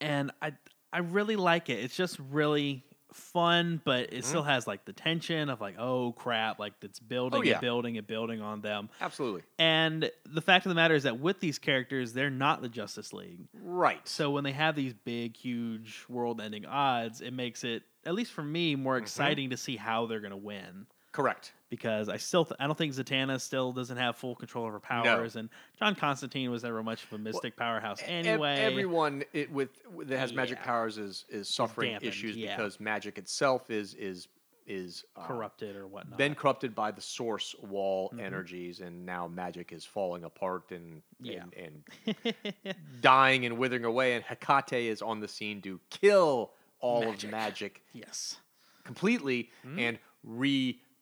and 0.00 0.30
I 0.42 0.52
I 0.92 0.98
really 0.98 1.36
like 1.36 1.70
it. 1.70 1.78
It's 1.80 1.96
just 1.96 2.18
really 2.30 2.84
fun, 3.14 3.80
but 3.84 4.08
Mm-hmm. 4.08 4.16
it 4.16 4.24
still 4.24 4.42
has 4.42 4.66
like 4.66 4.84
the 4.84 4.92
tension 4.92 5.48
of 5.48 5.60
like, 5.60 5.76
oh 5.78 6.12
crap, 6.12 6.58
like 6.58 6.72
it's 6.82 6.98
building 6.98 7.40
Oh, 7.40 7.42
yeah. 7.42 7.52
and 7.52 7.60
building 7.60 7.98
and 7.98 8.06
building 8.06 8.40
on 8.40 8.60
them. 8.60 8.88
Absolutely. 9.00 9.42
And 9.58 10.10
the 10.26 10.40
fact 10.40 10.66
of 10.66 10.70
the 10.70 10.74
matter 10.74 10.94
is 10.94 11.02
that 11.04 11.20
with 11.20 11.40
these 11.40 11.58
characters, 11.58 12.12
they're 12.12 12.30
not 12.30 12.62
the 12.62 12.68
Justice 12.68 13.12
League. 13.12 13.46
Right. 13.54 14.00
So 14.08 14.30
when 14.30 14.44
they 14.44 14.52
have 14.52 14.74
these 14.76 14.94
big, 14.94 15.36
huge, 15.36 16.04
world-ending 16.08 16.66
odds, 16.66 17.20
it 17.20 17.32
makes 17.32 17.64
it, 17.64 17.82
at 18.04 18.14
least 18.14 18.32
for 18.32 18.42
me, 18.42 18.74
more 18.76 18.94
Mm-hmm. 18.96 19.02
exciting 19.02 19.50
to 19.50 19.56
see 19.56 19.76
how 19.76 20.06
they're 20.06 20.20
going 20.20 20.30
to 20.32 20.36
win. 20.36 20.86
Correct. 21.12 21.52
Because 21.72 22.10
I 22.10 22.18
still, 22.18 22.44
th- 22.44 22.54
I 22.60 22.66
don't 22.66 22.76
think 22.76 22.92
Zatanna 22.92 23.40
still 23.40 23.72
doesn't 23.72 23.96
have 23.96 24.16
full 24.16 24.34
control 24.36 24.66
of 24.66 24.72
her 24.72 24.78
powers, 24.78 25.36
and 25.36 25.48
John 25.78 25.94
Constantine 25.94 26.50
was 26.50 26.64
never 26.64 26.82
much 26.82 27.02
of 27.04 27.14
a 27.14 27.18
mystic 27.18 27.56
powerhouse 27.56 27.98
Ev- 28.02 28.26
anyway. 28.26 28.56
everyone 28.60 29.24
it, 29.32 29.50
with 29.50 29.70
with- 29.90 30.08
that 30.08 30.18
has 30.18 30.34
magic 30.34 30.60
powers 30.62 30.98
is 30.98 31.24
is 31.30 31.48
suffering 31.48 31.92
dampened, 31.92 32.10
issues 32.10 32.36
yeah. 32.36 32.54
because 32.54 32.78
magic 32.78 33.16
itself 33.16 33.70
is 33.70 33.94
is 33.94 34.28
is 34.66 35.06
uh, 35.16 35.24
corrupted 35.26 35.74
or 35.74 35.86
whatnot. 35.86 36.18
been 36.18 36.34
corrupted 36.34 36.74
by 36.74 36.90
the 36.90 37.00
source 37.00 37.54
wall 37.62 38.12
Mhm. 38.14 38.20
energies, 38.20 38.80
and 38.80 39.06
now 39.06 39.26
magic 39.26 39.72
is 39.72 39.82
falling 39.82 40.24
apart 40.24 40.70
and 40.72 41.00
Yeah. 41.20 41.44
and, 41.56 41.82
and 42.06 42.34
dying 43.00 43.46
and 43.46 43.56
withering 43.56 43.86
away. 43.86 44.12
And 44.14 44.22
Hecate 44.22 44.74
is 44.90 45.00
on 45.00 45.20
the 45.20 45.26
scene 45.28 45.62
to 45.62 45.80
kill 45.88 46.52
all 46.80 47.00
Magic. 47.00 47.24
of 47.24 47.30
magic 47.30 47.82
yes. 47.94 48.40
completely 48.84 49.48
Mhm. 49.66 49.78
and 49.80 49.98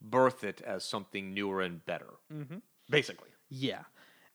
rebirth 0.02 0.44
it 0.44 0.60
as 0.62 0.84
something 0.84 1.34
newer 1.34 1.60
and 1.60 1.84
better. 1.84 2.14
Mm-hmm. 2.32 2.58
Basically, 2.88 3.28
Yeah. 3.48 3.82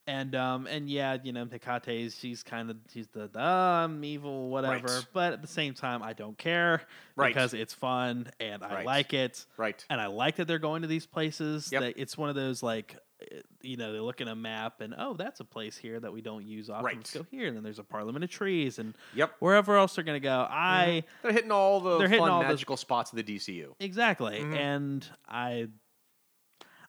And 0.08 0.36
um 0.36 0.68
and 0.68 0.88
yeah, 0.90 1.18
you 1.24 1.34
know, 1.34 1.46
Hecate 1.46 2.14
she's 2.14 2.44
kind 2.44 2.70
of 2.70 2.78
she's 2.94 3.08
the 3.08 3.30
"Oh, 3.34 3.40
I'm 3.42 4.04
evil, 4.04 4.50
whatever. 4.50 4.86
Right. 4.88 5.06
But 5.14 5.34
at 5.34 5.42
the 5.42 5.48
same 5.48 5.74
time, 5.74 6.04
I 6.04 6.14
don't 6.14 6.38
care 6.38 6.82
Right. 7.16 7.34
because 7.34 7.54
it's 7.56 7.74
fun 7.74 8.28
and 8.40 8.64
I 8.64 8.76
Right. 8.76 8.86
like 8.86 9.14
it. 9.14 9.46
right? 9.58 9.84
And 9.90 10.00
I 10.00 10.06
like 10.08 10.36
that 10.36 10.48
they're 10.48 10.60
going 10.60 10.84
to 10.84 10.88
these 10.88 11.08
places. 11.08 11.72
Yep. 11.72 11.82
That 11.82 11.94
it's 12.00 12.18
one 12.18 12.30
of 12.30 12.36
those 12.36 12.62
like, 12.62 12.98
uh, 13.32 13.38
you 13.64 13.78
know, 13.78 13.94
they 13.94 14.00
look 14.00 14.22
at 14.22 14.28
a 14.28 14.36
map 14.36 14.82
and 14.82 14.94
oh, 14.96 15.16
that's 15.16 15.40
a 15.40 15.44
place 15.46 15.76
here 15.76 16.00
that 16.00 16.14
we 16.14 16.22
don't 16.22 16.46
use 16.46 16.70
often. 16.70 16.86
Right. 16.86 16.98
Let's 16.98 17.12
go 17.14 17.26
here. 17.32 17.48
And 17.48 17.56
then 17.58 17.64
there's 17.64 17.80
a 17.80 17.84
Parliament 17.84 18.24
of 18.24 18.30
Trees 18.30 18.78
and 18.78 18.96
Yep. 19.16 19.32
wherever 19.40 19.76
else 19.76 19.96
they're 19.96 20.04
gonna 20.04 20.20
go. 20.20 20.46
I 20.48 21.04
They're 21.24 21.32
hitting 21.32 21.52
all 21.52 21.80
the 21.80 21.98
They're 21.98 22.08
hitting 22.10 22.22
fun 22.24 22.30
all 22.32 22.44
the- 22.44 22.50
magical 22.50 22.78
spots 22.78 23.12
of 23.12 23.16
the 23.18 23.24
DCU. 23.24 23.74
exactly, 23.80 24.38
Mhm. 24.42 24.56
and 24.56 25.10
I. 25.28 25.70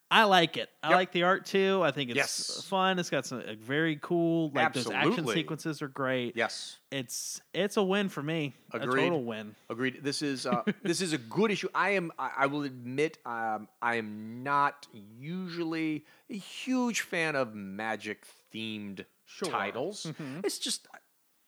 I 0.09 0.23
like 0.23 0.55
it. 0.55 0.69
I 0.81 0.89
Yep. 0.89 0.95
like 0.95 1.11
the 1.11 1.23
art 1.23 1.45
too. 1.45 1.81
I 1.83 1.91
think 1.91 2.09
it's 2.11 2.15
Yes. 2.17 2.63
fun. 2.65 2.97
It's 2.97 3.09
got 3.09 3.25
some 3.25 3.45
like, 3.45 3.57
very 3.59 3.97
cool. 4.01 4.51
Like 4.53 4.71
those 4.71 4.89
action 4.89 5.27
sequences 5.27 5.81
are 5.81 5.89
great. 5.89 6.35
Yes. 6.37 6.77
It's 6.91 7.41
it's 7.53 7.75
a 7.75 7.83
win 7.83 8.07
for 8.07 8.23
me. 8.23 8.55
Agreed. 8.71 9.03
A 9.03 9.07
total 9.09 9.23
win. 9.25 9.55
Agreed. 9.69 9.99
This 10.03 10.21
is 10.21 10.45
uh, 10.45 10.63
this 10.81 11.01
is 11.01 11.11
a 11.11 11.17
good 11.17 11.51
issue. 11.51 11.67
I 11.75 11.89
am. 11.91 12.11
I, 12.17 12.31
I 12.37 12.45
will 12.45 12.63
admit. 12.63 13.17
Um, 13.25 13.67
I 13.81 13.95
am 13.95 14.43
not 14.43 14.87
usually 14.93 16.05
a 16.29 16.37
huge 16.37 17.01
fan 17.01 17.35
of 17.35 17.53
magic 17.53 18.25
themed 18.53 19.05
Sure. 19.25 19.49
titles. 19.49 20.03
Mhm. 20.05 20.45
It's 20.45 20.57
just 20.57 20.87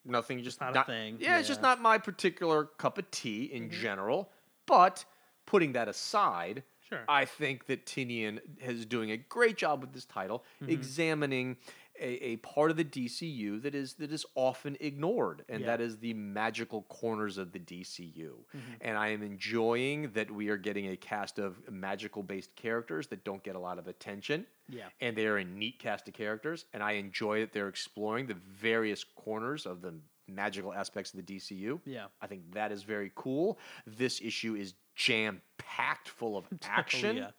nothing. 0.04 0.44
Just 0.44 0.60
not 0.60 0.76
a 0.76 0.84
thing, 0.84 1.18
Yeah, 1.22 1.40
it's 1.40 1.48
just 1.48 1.62
not 1.62 1.80
my 1.82 1.98
particular 1.98 2.66
cup 2.66 2.98
of 2.98 3.10
tea 3.10 3.46
in 3.46 3.70
Mhm. 3.70 3.72
general. 3.72 4.32
But 4.66 5.06
putting 5.46 5.72
that 5.74 5.88
aside, 5.88 6.64
Sure. 6.90 7.04
I 7.08 7.26
think 7.26 7.68
that 7.68 7.86
Tynion 7.86 8.40
is 8.62 8.86
doing 8.86 9.12
a 9.12 9.18
great 9.18 9.58
job 9.58 9.82
with 9.82 9.94
this 9.94 10.06
title, 10.06 10.44
Mhm. 10.62 10.70
examining 10.70 11.58
a, 12.02 12.08
a 12.30 12.36
part 12.38 12.72
of 12.72 12.78
the 12.78 12.84
DCU 12.86 13.60
that 13.62 13.76
is 13.76 13.96
that 13.96 14.12
is 14.12 14.26
often 14.34 14.78
ignored, 14.80 15.44
and 15.50 15.62
Yeah. 15.62 15.68
that 15.68 15.82
is 15.82 15.98
the 16.00 16.14
magical 16.14 16.84
corners 16.84 17.38
of 17.38 17.52
the 17.52 17.60
DCU. 17.60 18.46
Mhm. 18.56 18.60
And 18.82 18.98
I 18.98 19.10
am 19.10 19.22
enjoying 19.22 20.12
that 20.14 20.32
we 20.32 20.48
are 20.50 20.56
getting 20.58 20.88
a 20.88 20.96
cast 20.98 21.40
of 21.40 21.70
magical 21.70 22.24
based 22.24 22.56
characters 22.56 23.08
that 23.10 23.24
don't 23.26 23.44
get 23.44 23.56
a 23.56 23.60
lot 23.60 23.78
of 23.80 23.88
attention. 23.88 24.48
Yeah. 24.70 24.90
And 25.02 25.16
they 25.18 25.28
are 25.28 25.38
a 25.38 25.44
neat 25.44 25.78
cast 25.80 26.08
of 26.08 26.14
characters, 26.14 26.66
and 26.74 26.82
I 26.82 26.94
enjoy 26.94 27.42
that 27.42 27.52
they're 27.52 27.68
exploring 27.68 28.28
the 28.28 28.36
various 28.36 29.04
corners 29.04 29.66
of 29.66 29.82
the 29.82 29.94
magical 30.28 30.72
aspects 30.72 31.12
of 31.14 31.18
the 31.18 31.24
DCU. 31.24 31.82
Yeah. 31.86 32.08
I 32.22 32.28
think 32.28 32.54
that 32.54 32.72
is 32.72 32.84
very 32.84 33.12
cool. 33.16 33.60
This 33.88 34.22
issue 34.22 34.56
is 34.56 34.74
jam 35.00 35.42
packed 35.58 36.10
full 36.10 36.38
of 36.38 36.46
Oh, 36.54 36.58
action. 36.64 37.18
yeah. 37.18 37.30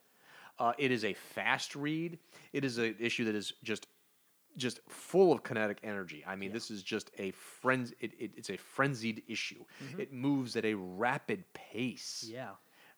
uh, 0.59 0.73
it 0.79 0.91
is 0.91 1.05
a 1.05 1.13
fast 1.15 1.77
read. 1.77 2.19
It 2.53 2.65
is 2.65 2.79
an 2.79 2.97
issue 2.99 3.25
that 3.27 3.35
is 3.35 3.53
just 3.63 3.87
just 4.57 4.81
full 4.89 5.33
of 5.33 5.45
kinetic 5.45 5.79
energy. 5.85 6.25
I 6.27 6.35
mean, 6.35 6.49
Yeah. 6.51 6.55
this 6.55 6.71
is 6.73 6.83
just 6.83 7.11
a 7.19 7.31
frenz. 7.31 7.93
It, 8.01 8.13
it, 8.19 8.33
it's 8.37 8.51
a 8.51 8.57
frenzied 8.57 9.23
issue. 9.29 9.65
Mhm. 9.85 10.01
It 10.01 10.13
moves 10.13 10.57
at 10.57 10.65
a 10.65 10.75
rapid 10.75 11.45
pace. 11.55 12.25
Yeah. 12.29 12.51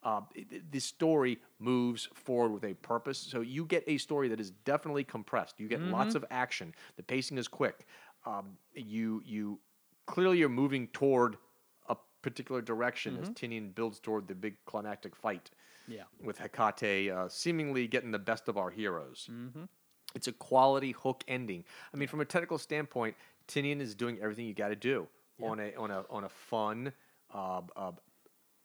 Uh, 0.02 0.22
it- 0.34 0.46
it- 0.72 0.82
story 0.82 1.38
moves 1.58 2.08
forward 2.14 2.52
with 2.52 2.64
a 2.64 2.74
purpose. 2.74 3.18
So 3.18 3.42
you 3.42 3.66
get 3.66 3.84
a 3.86 3.98
story 3.98 4.28
that 4.28 4.40
is 4.40 4.50
definitely 4.50 5.04
compressed. 5.04 5.60
You 5.60 5.68
get 5.68 5.80
lots 5.82 6.14
Mm-hmm. 6.14 6.24
of 6.24 6.24
action. 6.30 6.74
The 6.96 7.02
pacing 7.02 7.36
is 7.38 7.48
quick. 7.48 7.86
Um, 8.24 8.56
you 8.74 9.20
you 9.24 9.60
clearly 10.06 10.42
are 10.42 10.48
moving 10.48 10.88
toward 10.88 11.36
particular 12.22 12.62
direction 12.62 13.18
as 13.20 13.28
Tynion 13.30 13.74
builds 13.74 13.98
toward 14.00 14.28
the 14.28 14.34
big 14.34 14.54
climactic 14.64 15.14
fight 15.16 15.50
Yeah. 15.88 16.04
with 16.22 16.38
Hecate 16.38 17.10
uh, 17.10 17.28
seemingly 17.28 17.86
getting 17.86 18.10
the 18.12 18.18
best 18.18 18.48
of 18.48 18.56
our 18.56 18.70
heroes. 18.70 19.28
Mm-hmm. 19.30 19.64
It's 20.14 20.28
a 20.28 20.32
quality 20.32 20.92
hook 20.92 21.24
ending. 21.28 21.64
I 21.92 21.96
mean, 21.96 22.08
from 22.08 22.20
a 22.20 22.24
technical 22.24 22.58
standpoint, 22.58 23.16
Tynion 23.48 23.80
is 23.80 23.94
doing 23.94 24.18
everything 24.22 24.46
you 24.46 24.54
got 24.54 24.68
to 24.68 24.76
do 24.76 25.08
Yeah. 25.38 25.48
on 25.48 25.60
a 25.60 25.74
on 25.74 25.90
a 25.90 26.04
on 26.10 26.24
a 26.24 26.28
fun, 26.28 26.92
uh, 27.34 27.62
uh, 27.76 27.92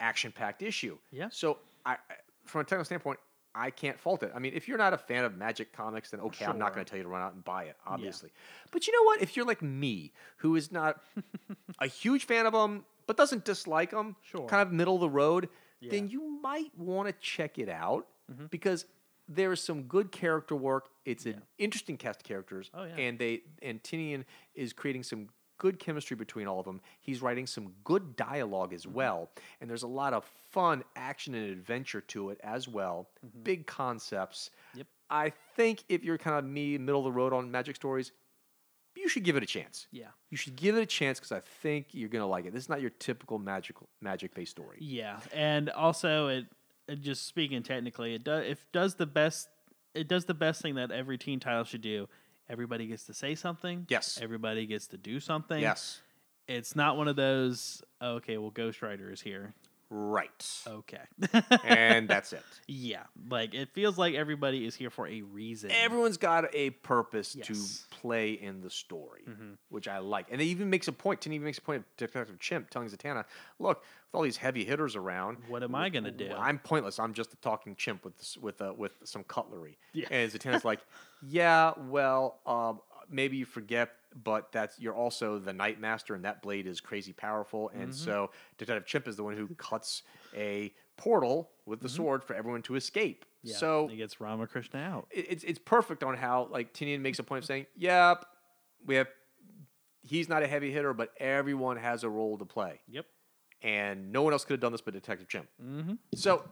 action-packed 0.00 0.62
issue. 0.62 0.98
Yeah. 1.10 1.28
So, 1.30 1.58
I, 1.84 1.92
I- 1.92 1.96
from 2.44 2.60
a 2.62 2.64
technical 2.64 2.84
standpoint, 2.84 3.18
I 3.54 3.70
can't 3.70 3.98
fault 3.98 4.22
it. 4.22 4.30
I 4.34 4.38
mean, 4.38 4.52
if 4.54 4.68
you're 4.68 4.78
not 4.78 4.92
a 4.94 4.98
fan 4.98 5.24
of 5.24 5.36
Magic 5.36 5.72
comics, 5.72 6.10
then 6.10 6.20
okay, 6.20 6.44
I'm 6.46 6.58
not 6.58 6.74
going 6.74 6.84
to 6.84 6.88
tell 6.88 6.96
you 6.96 7.02
to 7.02 7.08
run 7.08 7.22
out 7.22 7.32
and 7.34 7.42
buy 7.44 7.64
it, 7.64 7.76
obviously. 7.86 8.30
But 8.70 8.86
you 8.86 8.92
know 8.92 9.02
what? 9.04 9.20
If 9.20 9.36
you're 9.36 9.44
like 9.46 9.60
me, 9.62 10.12
who 10.36 10.54
is 10.54 10.70
not 10.70 11.02
a 11.80 11.86
huge 11.86 12.24
fan 12.26 12.46
of 12.46 12.52
them, 12.52 12.84
but 13.08 13.16
doesn't 13.16 13.44
dislike 13.44 13.90
them, 13.90 14.14
Sure. 14.22 14.46
kind 14.46 14.62
of 14.62 14.72
middle 14.72 14.94
of 14.94 15.00
the 15.00 15.10
road, 15.10 15.48
then 15.82 16.08
you 16.08 16.22
might 16.42 16.76
want 16.78 17.08
to 17.08 17.12
check 17.20 17.58
it 17.58 17.68
out 17.68 18.06
Mhm. 18.30 18.50
because 18.50 18.84
there 19.28 19.52
is 19.52 19.60
some 19.60 19.82
good 19.84 20.12
character 20.12 20.54
work. 20.54 20.90
It's 21.04 21.24
Yeah. 21.26 21.34
an 21.34 21.42
interesting 21.58 21.96
cast 21.96 22.20
of 22.20 22.24
characters, 22.24 22.70
Oh, 22.74 22.84
yeah. 22.84 22.96
and 22.96 23.18
they 23.18 23.42
and 23.62 23.82
Tynion 23.82 24.24
is 24.54 24.72
creating 24.72 25.02
some 25.02 25.28
good 25.58 25.78
chemistry 25.80 26.16
between 26.16 26.46
all 26.46 26.60
of 26.60 26.66
them. 26.66 26.80
He's 27.00 27.20
writing 27.20 27.46
some 27.46 27.74
good 27.82 28.14
dialogue 28.14 28.68
Mm-hmm. 28.68 28.74
as 28.76 28.86
well, 28.86 29.30
and 29.60 29.68
there's 29.68 29.82
a 29.82 29.88
lot 29.88 30.12
of 30.12 30.24
fun 30.50 30.84
action 30.94 31.34
and 31.34 31.50
adventure 31.50 32.00
to 32.02 32.30
it 32.30 32.38
as 32.42 32.68
well. 32.68 33.10
Big 33.42 33.66
concepts. 33.66 34.50
Mm-hmm. 34.50 34.78
Yep. 34.78 34.86
I 35.10 35.30
think 35.30 35.84
if 35.88 36.04
you're 36.04 36.18
kind 36.18 36.36
of 36.38 36.44
me, 36.44 36.76
middle 36.78 37.00
of 37.00 37.04
the 37.04 37.12
road 37.12 37.32
on 37.32 37.50
magic 37.50 37.76
stories, 37.76 38.12
you 39.08 39.10
should 39.10 39.24
give 39.24 39.36
it 39.36 39.42
a 39.42 39.46
chance. 39.46 39.86
Yeah. 39.90 40.08
You 40.28 40.36
should 40.36 40.54
give 40.54 40.76
it 40.76 40.82
a 40.82 40.86
chance 40.86 41.18
because 41.18 41.32
I 41.32 41.40
think 41.40 41.86
you're 41.92 42.10
gonna 42.10 42.26
like 42.26 42.44
it. 42.44 42.52
This 42.52 42.64
is 42.64 42.68
not 42.68 42.82
your 42.82 42.90
typical 42.90 43.38
magical 43.38 43.88
magic 44.02 44.34
based 44.34 44.50
story. 44.50 44.76
Yeah, 44.80 45.18
and 45.32 45.70
also 45.70 46.28
it, 46.28 46.44
it 46.86 47.00
just 47.00 47.26
speaking 47.26 47.62
technically, 47.62 48.14
it 48.14 48.22
does 48.22 48.44
it 48.44 48.58
does 48.72 48.96
the 48.96 49.06
best 49.06 49.48
it 49.94 50.08
does 50.08 50.26
the 50.26 50.34
best 50.34 50.60
thing 50.60 50.74
that 50.74 50.90
every 50.90 51.16
teen 51.16 51.40
title 51.40 51.64
should 51.64 51.80
do. 51.80 52.06
Everybody 52.50 52.86
gets 52.86 53.04
to 53.04 53.14
say 53.14 53.34
something. 53.34 53.86
Yes. 53.88 54.18
Everybody 54.20 54.66
gets 54.66 54.86
to 54.88 54.98
do 54.98 55.20
something. 55.20 55.60
Yes. 55.60 56.00
It's 56.46 56.76
not 56.76 56.96
one 56.96 57.08
of 57.08 57.16
those. 57.16 57.82
oh, 58.00 58.16
okay, 58.16 58.38
well, 58.38 58.50
Ghost 58.50 58.80
Rider 58.82 59.10
is 59.10 59.20
here. 59.20 59.54
Right. 59.90 60.46
Okay. 60.66 61.00
and 61.64 62.08
that's 62.08 62.32
it. 62.32 62.42
yeah, 62.66 63.04
like 63.30 63.54
it 63.54 63.70
feels 63.72 63.96
like 63.96 64.14
everybody 64.14 64.66
is 64.66 64.74
here 64.74 64.90
for 64.90 65.06
a 65.08 65.22
reason. 65.22 65.70
Everyone's 65.70 66.18
got 66.18 66.44
a 66.54 66.70
purpose 66.70 67.34
Yes. 67.34 67.46
to 67.90 67.96
play 67.96 68.32
in 68.32 68.60
the 68.60 68.68
story, 68.70 69.22
Mm-hmm. 69.28 69.52
which 69.70 69.88
I 69.88 69.98
like. 69.98 70.26
And 70.30 70.40
it 70.40 70.44
even 70.44 70.68
makes 70.70 70.88
a 70.88 70.92
point. 70.92 71.20
Tin 71.22 71.32
even 71.32 71.46
makes 71.46 71.58
a 71.58 71.62
point 71.62 71.78
of 71.78 71.96
Detective 71.96 72.38
Chimp 72.38 72.68
telling 72.70 72.88
Zatanna, 72.88 73.24
"Look, 73.58 73.78
with 73.80 73.86
all 74.14 74.22
these 74.22 74.36
heavy 74.36 74.64
hitters 74.64 74.94
around, 74.94 75.38
What 75.48 75.62
am 75.62 75.74
I 75.74 75.88
gonna 75.88 76.10
do?" 76.10 76.32
I'm 76.36 76.58
pointless. 76.58 76.98
I'm 76.98 77.14
just 77.14 77.32
a 77.32 77.36
talking 77.36 77.74
chimp 77.74 78.04
with 78.04 78.16
this, 78.18 78.36
with 78.36 78.60
uh, 78.60 78.74
with 78.76 78.92
some 79.04 79.24
cutlery." 79.24 79.78
Yeah. 79.94 80.08
And 80.10 80.30
Zatanna's 80.30 80.64
like, 80.64 80.80
"Yeah, 81.22 81.72
well, 81.88 82.40
um, 82.46 82.80
maybe 83.10 83.36
you 83.38 83.46
forget." 83.46 83.90
But 84.14 84.52
that's 84.52 84.78
you're 84.80 84.94
also 84.94 85.38
the 85.38 85.52
Night 85.52 85.80
Master, 85.80 86.14
and 86.14 86.24
that 86.24 86.42
blade 86.42 86.66
is 86.66 86.80
crazy 86.80 87.12
powerful. 87.12 87.68
And 87.74 87.90
Mm-hmm. 87.90 87.92
so 87.92 88.30
Detective 88.56 88.86
Chimp 88.86 89.06
is 89.06 89.16
the 89.16 89.22
one 89.24 89.36
who 89.36 89.46
cuts 89.56 90.02
a 90.34 90.72
portal 90.96 91.50
with 91.66 91.80
the 91.80 91.88
sword 91.88 92.24
for 92.24 92.34
everyone 92.34 92.62
to 92.62 92.74
escape. 92.74 93.24
Mm-hmm. 93.24 93.48
yeah, 93.50 93.56
So 93.56 93.86
he 93.88 93.96
gets 93.96 94.20
Ramakrishna 94.20 94.80
out. 94.80 95.06
it- 95.10 95.26
it's 95.30 95.44
it's 95.44 95.58
perfect 95.58 96.02
on 96.02 96.16
how 96.16 96.48
like 96.50 96.72
Tynion 96.74 97.00
makes 97.00 97.18
a 97.18 97.22
point 97.22 97.44
of 97.44 97.46
saying, 97.46 97.66
"Yep, 97.76 98.24
we 98.86 98.94
have." 98.96 99.08
He's 100.02 100.28
not 100.28 100.42
a 100.42 100.46
heavy 100.46 100.72
hitter, 100.72 100.94
but 100.94 101.12
everyone 101.18 101.76
has 101.76 102.02
a 102.02 102.08
role 102.08 102.38
to 102.38 102.46
play, 102.46 102.80
Yep. 102.88 103.04
and 103.62 104.10
no 104.10 104.22
one 104.22 104.32
else 104.32 104.44
could 104.44 104.54
have 104.54 104.60
done 104.60 104.72
this 104.72 104.80
but 104.80 104.94
Detective 104.94 105.28
Chimp. 105.28 105.48
Mm-hmm. 105.62 105.94
So 106.14 106.44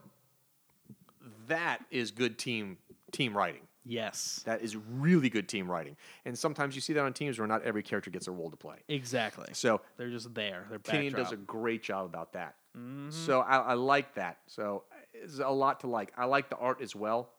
that 1.47 1.79
is 1.91 2.11
good 2.11 2.37
team 2.37 2.77
team 3.11 3.35
writing. 3.35 3.66
Yes. 3.87 4.41
That 4.45 4.61
is 4.61 4.75
really 4.75 5.29
good 5.29 5.47
team 5.47 5.69
writing, 5.69 5.95
and 6.25 6.37
sometimes 6.37 6.75
you 6.75 6.81
see 6.81 6.93
that 6.93 7.03
on 7.03 7.13
teams 7.13 7.39
where 7.39 7.47
not 7.47 7.63
every 7.63 7.83
character 7.83 8.09
gets 8.09 8.27
a 8.27 8.31
role 8.31 8.51
to 8.51 8.57
play. 8.57 8.77
Exactly. 8.87 9.47
So 9.53 9.81
They're 9.97 10.09
just 10.09 10.33
there. 10.33 10.65
They're 10.69 10.79
Tynion 10.79 11.15
does 11.15 11.31
a 11.31 11.37
great 11.37 11.83
job 11.83 12.05
about 12.05 12.33
that. 12.33 12.55
Mm-hmm. 12.77 13.09
So 13.11 13.41
I, 13.41 13.57
I 13.57 13.73
like 13.73 14.15
that. 14.15 14.37
So 14.47 14.83
it's 15.13 15.39
a 15.39 15.49
lot 15.49 15.81
to 15.81 15.87
like. 15.87 16.11
I 16.17 16.25
like 16.25 16.49
the 16.49 16.57
art 16.57 16.81
as 16.81 16.95
well. 16.95 17.29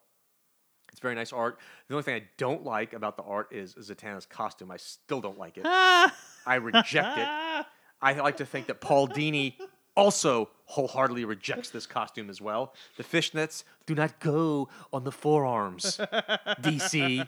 It's 0.91 1.01
very 1.01 1.15
nice 1.15 1.33
art. 1.33 1.59
The 1.89 1.95
only 1.95 2.03
thing 2.03 2.15
I 2.15 2.23
don't 2.39 2.65
like 2.65 2.95
about 2.95 3.17
the 3.17 3.23
art 3.23 3.49
is 3.53 3.75
Zatanna's 3.75 4.27
costume. 4.27 4.71
I 4.71 4.79
still 4.79 5.21
don't 5.21 5.39
like 5.39 5.59
it. 5.59 5.65
I 5.67 6.55
reject 6.55 7.19
it. 7.19 7.67
I 8.01 8.13
like 8.15 8.39
to 8.39 8.47
think 8.47 8.69
that 8.69 8.81
Paul 8.81 9.09
Dini 9.09 9.55
also 9.97 10.49
wholeheartedly 10.69 11.25
rejects 11.25 11.71
this 11.71 11.87
costume 11.87 12.29
as 12.31 12.41
well. 12.41 12.75
The 12.97 13.05
fishnets 13.05 13.65
do 13.87 13.95
not 13.95 14.21
go 14.21 14.69
on 14.93 15.05
the 15.05 15.13
forearms. 15.13 15.97
DC, 16.61 17.27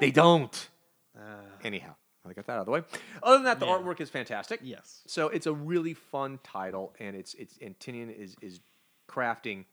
they 0.00 0.10
don't. 0.10 0.68
Anyhow, 1.64 1.94
I 2.28 2.32
got 2.32 2.46
that 2.46 2.52
out 2.54 2.58
of 2.60 2.66
the 2.66 2.72
way. 2.72 2.82
Other 3.22 3.36
than 3.38 3.44
that, 3.44 3.58
the 3.60 3.66
Yeah. 3.66 3.78
artwork 3.78 4.00
is 4.00 4.10
fantastic. 4.10 4.60
Yes. 4.62 5.02
So 5.06 5.28
it's 5.28 5.46
a 5.46 5.52
really 5.52 5.94
fun 5.94 6.38
title, 6.44 6.94
and 7.00 7.16
it's 7.16 7.34
it's 7.34 7.58
and 7.60 7.76
Tynion 7.78 8.14
is 8.16 8.36
is 8.40 8.60
crafting 9.08 9.64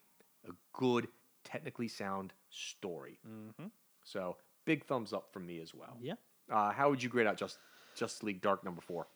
a 0.48 0.52
good, 0.74 1.08
technically 1.44 1.88
sound 1.88 2.34
story. 2.50 3.20
Mm-hmm. 3.28 3.68
So 4.04 4.38
big 4.66 4.86
thumbs 4.86 5.14
up 5.14 5.32
from 5.32 5.46
me 5.46 5.60
as 5.62 5.74
well. 5.76 5.98
Yeah. 6.02 6.14
Uh, 6.52 6.72
how 6.72 6.90
would 6.90 7.02
you 7.04 7.10
grade 7.10 7.28
out 7.28 7.38
just 7.38 7.58
Justice 7.96 8.24
League 8.24 8.42
Dark 8.42 8.64
number 8.64 8.82
four? 8.82 9.08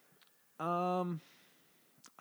Um, 0.60 1.22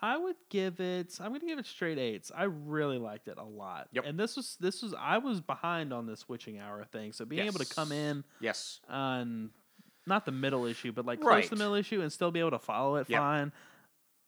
I 0.03 0.19
would 0.19 0.37
give 0.51 0.79
it. 0.81 1.17
I'm 1.21 1.33
gonna 1.33 1.47
give 1.47 1.59
it 1.59 1.67
straight 1.67 1.99
eights. 1.99 2.31
I 2.35 2.45
really 2.45 2.99
liked 2.99 3.29
it 3.29 3.39
a 3.39 3.45
lot. 3.45 3.89
Yep. 3.93 4.05
And 4.07 4.19
this 4.21 4.37
was 4.37 4.57
this 4.61 4.83
was 4.83 4.95
I 4.99 5.19
was 5.19 5.41
behind 5.41 5.93
on 5.93 6.07
this 6.07 6.29
witching 6.29 6.59
hour 6.59 6.85
thing, 6.85 7.13
so 7.13 7.25
being 7.25 7.47
able 7.47 7.59
to 7.61 7.75
come 7.75 7.93
in 7.93 8.23
Yes. 8.41 8.81
on 8.89 9.51
not 10.07 10.25
the 10.27 10.33
middle 10.33 10.67
issue, 10.67 10.93
but 10.93 11.07
like 11.07 11.21
close 11.21 11.45
to 11.45 11.51
the 11.51 11.57
middle 11.57 11.75
issue 11.75 12.01
and 12.03 12.13
still 12.13 12.31
be 12.31 12.41
able 12.41 12.51
to 12.53 12.59
follow 12.59 12.97
it 12.97 13.09
Yep. 13.09 13.19
fine. 13.21 13.53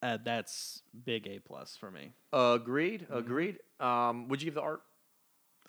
Uh, 0.03 0.17
that's 0.25 0.83
big 1.05 1.27
A 1.27 1.39
plus 1.41 1.77
for 1.77 1.91
me. 1.91 2.13
Agreed. 2.33 3.03
Mm-hmm. 3.03 3.17
Agreed. 3.17 3.59
Um, 3.81 4.29
would 4.29 4.41
you 4.41 4.47
give 4.47 4.55
the 4.55 4.63
art 4.63 4.83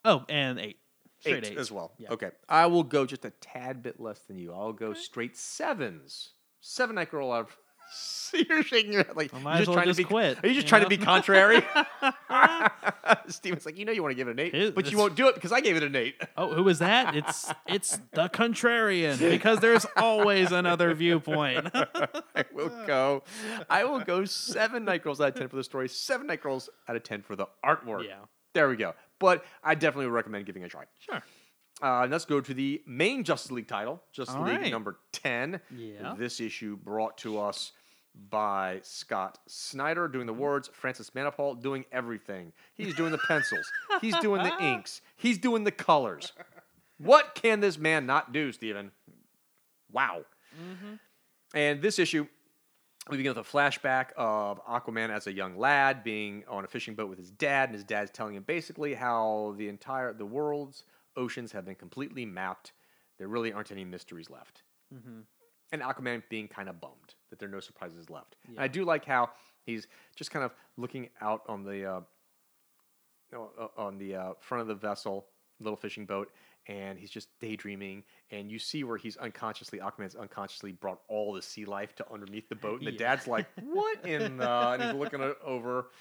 Oh, 0.06 0.24
and 0.30 0.60
eight. 0.60 0.78
Straight 1.20 1.46
eight 1.46 1.52
eight 1.52 1.58
as 1.58 1.72
well? 1.72 1.92
Yeah. 1.98 2.12
Okay. 2.12 2.30
I 2.48 2.68
will 2.68 2.84
go 2.84 3.06
just 3.06 3.26
a 3.26 3.32
tad 3.32 3.84
bit 3.84 4.00
less 4.00 4.20
than 4.20 4.38
you. 4.38 4.54
I'll 4.54 4.72
go 4.72 4.94
straight 4.94 5.36
sevens. 5.36 6.30
Seven 6.62 6.96
night 6.96 7.12
girl 7.12 7.32
out. 7.32 7.50
You're 8.50 8.62
shaking 8.64 8.94
your 8.94 9.04
head 9.04 9.16
like 9.16 9.34
I 9.34 9.38
you're 9.38 9.44
might 9.44 9.54
as 9.54 9.60
just 9.62 9.68
well 9.70 9.76
trying 9.78 9.88
just 9.88 9.98
to 9.98 10.04
be. 10.04 10.08
quit, 10.08 10.38
Are 10.44 10.48
you 10.48 10.54
just 10.54 10.66
you 10.66 10.70
trying 10.70 10.84
know? 10.84 10.90
to 10.90 10.98
be 10.98 11.04
contrary? 11.04 11.62
Steven's 13.28 13.66
like, 13.66 13.78
you 13.78 13.86
know, 13.86 13.92
you 13.92 14.02
want 14.04 14.12
to 14.12 14.16
give 14.16 14.28
it 14.28 14.32
an 14.32 14.40
eight, 14.40 14.54
It- 14.54 14.76
but 14.76 14.92
you 14.92 14.98
won't 14.98 15.16
do 15.16 15.28
it 15.28 15.36
because 15.36 15.52
I 15.52 15.62
gave 15.62 15.76
it 15.76 15.84
an 15.84 15.96
eight. 15.96 16.16
Oh, 16.38 16.54
who 16.54 16.68
is 16.70 16.80
that? 16.80 17.16
It's 17.16 17.52
it's 17.68 18.00
the 18.14 18.30
contrarian 18.30 19.18
because 19.20 19.60
there's 19.60 19.86
always 19.98 20.52
another 20.52 20.94
viewpoint. 20.94 21.70
I 21.74 22.46
will 22.54 22.70
go. 22.86 23.24
I 23.70 23.84
will 23.86 24.00
go 24.02 24.26
seven 24.26 24.86
night 24.86 25.04
girls 25.04 25.20
out 25.22 25.30
of 25.30 25.36
ten 25.36 25.48
for 25.48 25.56
the 25.56 25.64
story. 25.64 25.90
Seven 25.90 26.28
night 26.28 26.42
girls 26.42 26.70
out 26.88 26.96
of 26.96 27.04
ten 27.04 27.22
for 27.22 27.36
the 27.36 27.48
artwork. 27.66 28.06
Yeah. 28.06 28.16
There 28.54 28.70
we 28.70 28.76
go. 28.76 28.94
But 29.20 29.44
I 29.64 29.76
definitely 29.76 30.06
would 30.08 30.14
recommend 30.16 30.46
giving 30.46 30.64
it 30.64 30.68
a 30.68 30.70
try. 30.70 30.84
sure. 31.00 31.22
Uh, 31.82 32.06
let's 32.10 32.26
go 32.26 32.42
to 32.42 32.54
the 32.54 32.82
main 32.86 33.24
Justice 33.24 33.52
League 33.52 33.68
title, 33.70 34.02
Justice 34.12 34.36
All 34.36 34.44
League 34.44 34.60
right. 34.60 34.72
number 34.72 34.98
10. 35.14 35.62
Yeah. 35.74 36.14
This 36.18 36.42
issue 36.42 36.76
brought 36.76 37.18
to 37.20 37.40
us 37.40 37.72
by 38.30 38.80
Scott 38.84 39.40
Snyder 39.48 40.08
doing 40.08 40.26
the 40.26 40.34
words, 40.34 40.70
Francis 40.74 41.12
Manapul 41.12 41.62
doing 41.62 41.86
everything. 41.92 42.52
He's 42.74 42.96
doing 42.96 43.12
the 43.12 43.18
pencils, 43.18 43.72
he's 44.02 44.18
doing 44.18 44.44
the 44.44 44.54
inks, 44.62 45.02
he's 45.16 45.38
doing 45.38 45.64
the 45.64 45.72
colors. 45.72 46.34
What 46.98 47.36
can 47.36 47.62
this 47.62 47.78
man 47.78 48.06
not 48.06 48.34
do, 48.34 48.52
Steven? 48.52 48.92
Wow. 49.92 50.26
Mm-hmm. 50.56 50.96
And 51.54 51.82
this 51.82 51.98
issue, 51.98 52.28
we 53.10 53.18
begin 53.18 53.34
with 53.34 53.48
a 53.48 53.50
flashback 53.50 54.08
of 54.18 54.64
Aquaman 54.66 55.10
as 55.10 55.26
a 55.26 55.32
young 55.32 55.58
lad 55.58 56.04
being 56.04 56.44
on 56.48 56.66
a 56.66 56.68
fishing 56.68 56.96
boat 56.96 57.10
with 57.10 57.18
his 57.18 57.32
dad, 57.32 57.70
and 57.70 57.76
his 57.76 57.86
dad's 57.86 58.12
telling 58.12 58.36
him 58.36 58.44
basically 58.44 58.94
how 58.94 59.56
the 59.58 59.70
entire 59.70 60.14
the 60.14 60.26
world's 60.26 60.84
oceans 61.16 61.52
have 61.54 61.66
been 61.66 61.76
completely 61.76 62.26
mapped. 62.26 62.74
There 63.18 63.28
really 63.28 63.54
aren't 63.54 63.72
any 63.72 63.86
mysteries 63.86 64.30
left. 64.30 64.64
Mm-hmm. 64.94 65.22
And 65.72 65.82
Aquaman 65.82 66.24
being 66.30 66.48
kind 66.48 66.68
of 66.68 66.82
bummed 66.82 67.16
that 67.30 67.40
there 67.40 67.48
are 67.48 67.52
no 67.52 67.60
surprises 67.60 68.10
left. 68.10 68.36
And 68.48 68.60
I 68.60 68.68
do 68.68 68.84
like 68.84 69.06
how 69.06 69.30
he's 69.66 69.88
just 70.16 70.32
kind 70.32 70.44
of 70.46 70.52
looking 70.78 71.10
out 71.22 71.42
on 71.48 71.64
the 71.64 71.86
uh, 71.86 72.02
uh, 73.36 73.68
on 73.78 73.98
the 73.98 74.16
uh, 74.16 74.34
front 74.40 74.62
of 74.62 74.68
the 74.68 74.76
vessel, 74.76 75.28
little 75.60 75.78
fishing 75.78 76.06
boat, 76.06 76.32
and 76.68 76.98
he's 76.98 77.12
just 77.12 77.30
daydreaming. 77.40 78.04
And 78.32 78.52
you 78.52 78.58
see 78.60 78.84
where 78.84 78.98
he's 78.98 79.18
unconsciously, 79.18 79.80
Aquaman's 79.80 80.16
unconsciously 80.16 80.72
brought 80.72 81.02
all 81.08 81.34
the 81.34 81.42
sea 81.42 81.66
life 81.66 81.96
to 81.98 82.12
underneath 82.12 82.50
the 82.50 82.56
boat. 82.56 82.80
And 82.80 82.88
the 82.88 82.92
Yeah. 82.94 82.98
dad's 82.98 83.28
like, 83.28 83.48
"What 83.62 84.06
in 84.06 84.38
the?" 84.38 84.50
And 84.74 84.84
he's 84.84 84.94
looking 84.94 85.22
over 85.44 85.92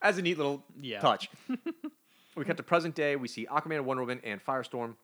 as 0.00 0.18
a 0.18 0.22
neat 0.22 0.36
little 0.36 0.64
Yeah. 0.80 1.00
touch. 1.00 1.30
we 2.36 2.44
cut 2.44 2.56
to 2.56 2.62
present 2.62 2.94
day. 2.94 3.16
We 3.16 3.28
see 3.28 3.46
Aquaman, 3.46 3.82
Wonder 3.82 4.02
Woman, 4.02 4.20
and 4.24 4.44
Firestorm 4.44 4.96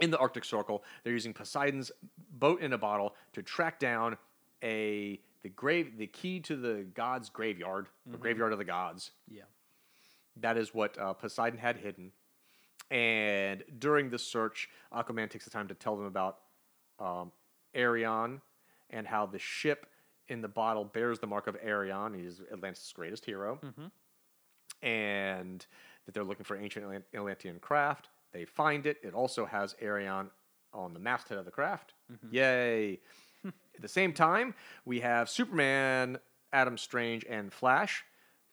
in 0.00 0.10
the 0.10 0.18
Arctic 0.18 0.44
Circle. 0.44 0.84
They're 1.04 1.12
using 1.12 1.32
Poseidon's 1.32 1.90
boat 2.30 2.60
in 2.60 2.72
a 2.72 2.78
bottle 2.78 3.14
to 3.32 3.42
track 3.42 3.78
down 3.78 4.16
a 4.62 5.20
the 5.42 5.48
grave, 5.48 5.98
the 5.98 6.06
key 6.06 6.38
to 6.40 6.56
the 6.56 6.84
gods' 6.94 7.28
graveyard, 7.28 7.86
the 8.06 8.16
graveyard 8.16 8.52
of 8.52 8.58
the 8.58 8.64
gods. 8.64 9.10
Yeah. 9.28 9.42
That 10.40 10.56
is 10.56 10.72
what 10.72 10.96
uh, 10.98 11.12
Poseidon 11.14 11.58
had 11.58 11.76
hidden. 11.78 12.12
And 12.90 13.64
during 13.78 14.10
the 14.10 14.18
search, 14.18 14.68
Aquaman 14.94 15.28
takes 15.30 15.44
the 15.44 15.50
time 15.50 15.68
to 15.68 15.74
tell 15.74 15.96
them 15.96 16.06
about 16.06 16.38
um, 17.00 17.32
Arion 17.74 18.40
and 18.90 19.06
how 19.06 19.26
the 19.26 19.38
ship 19.38 19.86
in 20.28 20.40
the 20.42 20.48
bottle 20.48 20.84
bears 20.84 21.18
the 21.18 21.26
mark 21.26 21.46
of 21.48 21.56
Arion. 21.62 22.14
He's 22.14 22.40
Atlantis' 22.52 22.92
greatest 22.94 23.24
hero. 23.24 23.58
And 24.82 25.66
that 26.06 26.14
they're 26.14 26.24
looking 26.24 26.44
for 26.44 26.56
ancient 26.56 26.84
Atlant- 26.84 27.02
Atlantean 27.14 27.58
craft. 27.60 28.08
They 28.32 28.44
find 28.44 28.86
it. 28.86 28.98
It 29.02 29.14
also 29.14 29.44
has 29.44 29.74
Arion 29.80 30.30
on 30.72 30.94
the 30.94 31.00
masthead 31.00 31.38
of 31.38 31.44
the 31.44 31.50
craft. 31.50 31.94
Yay. 32.30 33.00
At 33.74 33.82
the 33.82 33.88
same 33.88 34.12
time, 34.12 34.54
we 34.84 35.00
have 35.00 35.28
Superman, 35.28 36.18
Adam 36.52 36.76
Strange, 36.76 37.24
and 37.28 37.52
Flash 37.52 38.04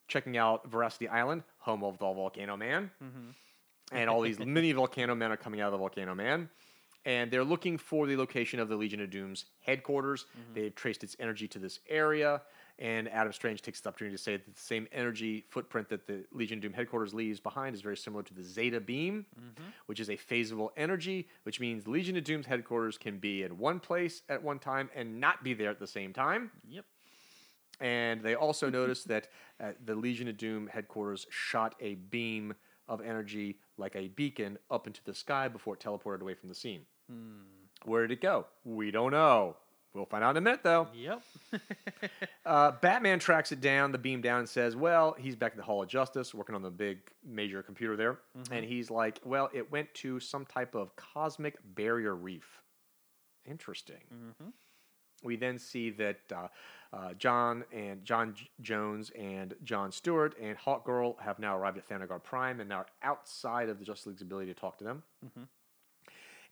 checking 0.07 0.37
out 0.37 0.69
Veracity 0.69 1.07
Island, 1.07 1.43
home 1.59 1.83
of 1.83 1.97
the 1.97 2.05
Volcano 2.05 2.57
Man. 2.57 2.91
Mm-hmm. 3.01 3.29
And 3.91 4.09
all 4.09 4.21
these 4.21 4.39
mini 4.45 4.71
Volcano 4.73 5.15
Men 5.15 5.31
are 5.31 5.37
coming 5.37 5.61
out 5.61 5.67
of 5.67 5.73
the 5.73 5.77
Volcano 5.77 6.15
Man. 6.15 6.49
And 7.05 7.31
they're 7.31 7.45
looking 7.45 7.77
for 7.77 8.07
the 8.07 8.17
location 8.17 8.59
of 8.59 8.67
the 8.67 8.75
Legion 8.75 9.01
of 9.01 9.09
Doom's 9.09 9.45
headquarters. 9.61 10.25
Mm-hmm. 10.25 10.53
They've 10.53 10.75
traced 10.75 11.03
its 11.03 11.15
energy 11.19 11.47
to 11.47 11.59
this 11.59 11.79
area. 11.87 12.41
And 12.79 13.09
Adam 13.09 13.33
Strange 13.33 13.61
takes 13.61 13.81
the 13.81 13.89
opportunity 13.89 14.15
to 14.15 14.23
say 14.23 14.37
that 14.37 14.55
the 14.55 14.59
same 14.59 14.87
energy 14.93 15.43
footprint 15.49 15.89
that 15.89 16.07
the 16.07 16.23
Legion 16.31 16.59
of 16.59 16.61
Doom 16.61 16.73
headquarters 16.73 17.13
leaves 17.13 17.41
behind 17.41 17.75
is 17.75 17.81
very 17.81 17.97
similar 17.97 18.23
to 18.23 18.33
the 18.33 18.41
Zeta 18.41 18.79
Beam, 18.79 19.25
which 19.87 19.99
is 19.99 20.09
a 20.09 20.15
phasable 20.15 20.69
energy, 20.77 21.27
which 21.43 21.59
means 21.59 21.87
Legion 21.87 22.15
of 22.15 22.23
Doom's 22.23 22.45
headquarters 22.45 22.97
can 22.97 23.17
be 23.17 23.43
in 23.43 23.57
one 23.57 23.81
place 23.81 24.21
at 24.29 24.41
one 24.41 24.59
time 24.59 24.89
and 24.95 25.19
not 25.19 25.43
be 25.43 25.53
there 25.53 25.69
at 25.69 25.77
the 25.79 25.87
same 25.87 26.13
time. 26.13 26.51
Yep. 26.69 26.85
And 27.81 28.21
they 28.23 28.35
also 28.35 28.69
noticed 28.79 29.09
that 29.09 29.27
uh, 29.61 29.71
the 29.83 29.95
Legion 29.95 30.29
of 30.29 30.37
Doom 30.37 30.67
headquarters 30.67 31.27
shot 31.29 31.75
a 31.81 31.95
beam 31.95 32.53
of 32.87 33.01
energy 33.01 33.59
like 33.77 33.95
a 33.97 34.07
beacon 34.07 34.57
up 34.71 34.87
into 34.87 35.03
the 35.03 35.13
sky 35.13 35.49
before 35.49 35.73
it 35.73 35.81
teleported 35.81 36.21
away 36.21 36.33
from 36.33 36.47
the 36.47 36.55
scene. 36.55 36.81
Where 37.83 38.07
did 38.07 38.17
it 38.17 38.21
go? 38.21 38.45
We 38.63 38.89
don't 38.89 39.11
know. 39.11 39.57
We'll 39.99 40.05
find 40.05 40.23
out 40.23 40.31
in 40.31 40.37
a 40.37 40.41
minute, 40.41 40.61
though. 40.63 40.87
Yep. 40.93 41.21
Uh, 42.45 42.71
Batman 42.81 43.19
tracks 43.19 43.51
it 43.51 43.61
down, 43.61 43.91
the 43.91 43.97
beam 43.99 44.21
down, 44.21 44.39
and 44.39 44.49
says, 44.49 44.75
"Well, 44.75 45.15
he's 45.19 45.35
back 45.35 45.51
at 45.51 45.57
the 45.57 45.63
Hall 45.63 45.83
of 45.83 45.89
Justice, 45.89 46.33
working 46.33 46.55
on 46.55 46.63
the 46.63 46.71
big 46.71 46.97
major 47.23 47.61
computer 47.61 47.95
there." 47.95 48.19
And 48.51 48.65
he's 48.65 48.89
like, 48.89 49.19
"Well, 49.23 49.49
it 49.53 49.71
went 49.71 49.93
to 49.95 50.19
some 50.19 50.45
type 50.45 50.73
of 50.73 50.95
cosmic 50.95 51.57
barrier 51.75 52.15
reef. 52.15 52.61
Interesting." 53.45 54.01
We 55.21 55.35
then 55.35 55.59
see 55.59 55.89
that 55.91 56.19
uh, 56.33 56.47
uh, 56.93 57.13
John 57.15 57.65
and 57.73 58.03
John 58.03 58.33
J- 58.33 58.49
Jones 58.61 59.11
and 59.11 59.53
John 59.63 59.91
Stewart 59.91 60.33
and 60.41 60.57
Hawkgirl 60.57 61.19
have 61.19 61.37
now 61.39 61.55
arrived 61.57 61.77
at 61.77 61.87
Thanagar 61.87 62.23
Prime 62.23 62.61
and 62.61 62.69
now 62.69 62.77
are 62.79 62.85
outside 63.03 63.69
of 63.69 63.77
the 63.79 63.85
Justice 63.85 64.07
League's 64.07 64.21
ability 64.21 64.51
to 64.51 64.59
talk 64.59 64.77
to 64.79 64.83
them. 64.85 65.03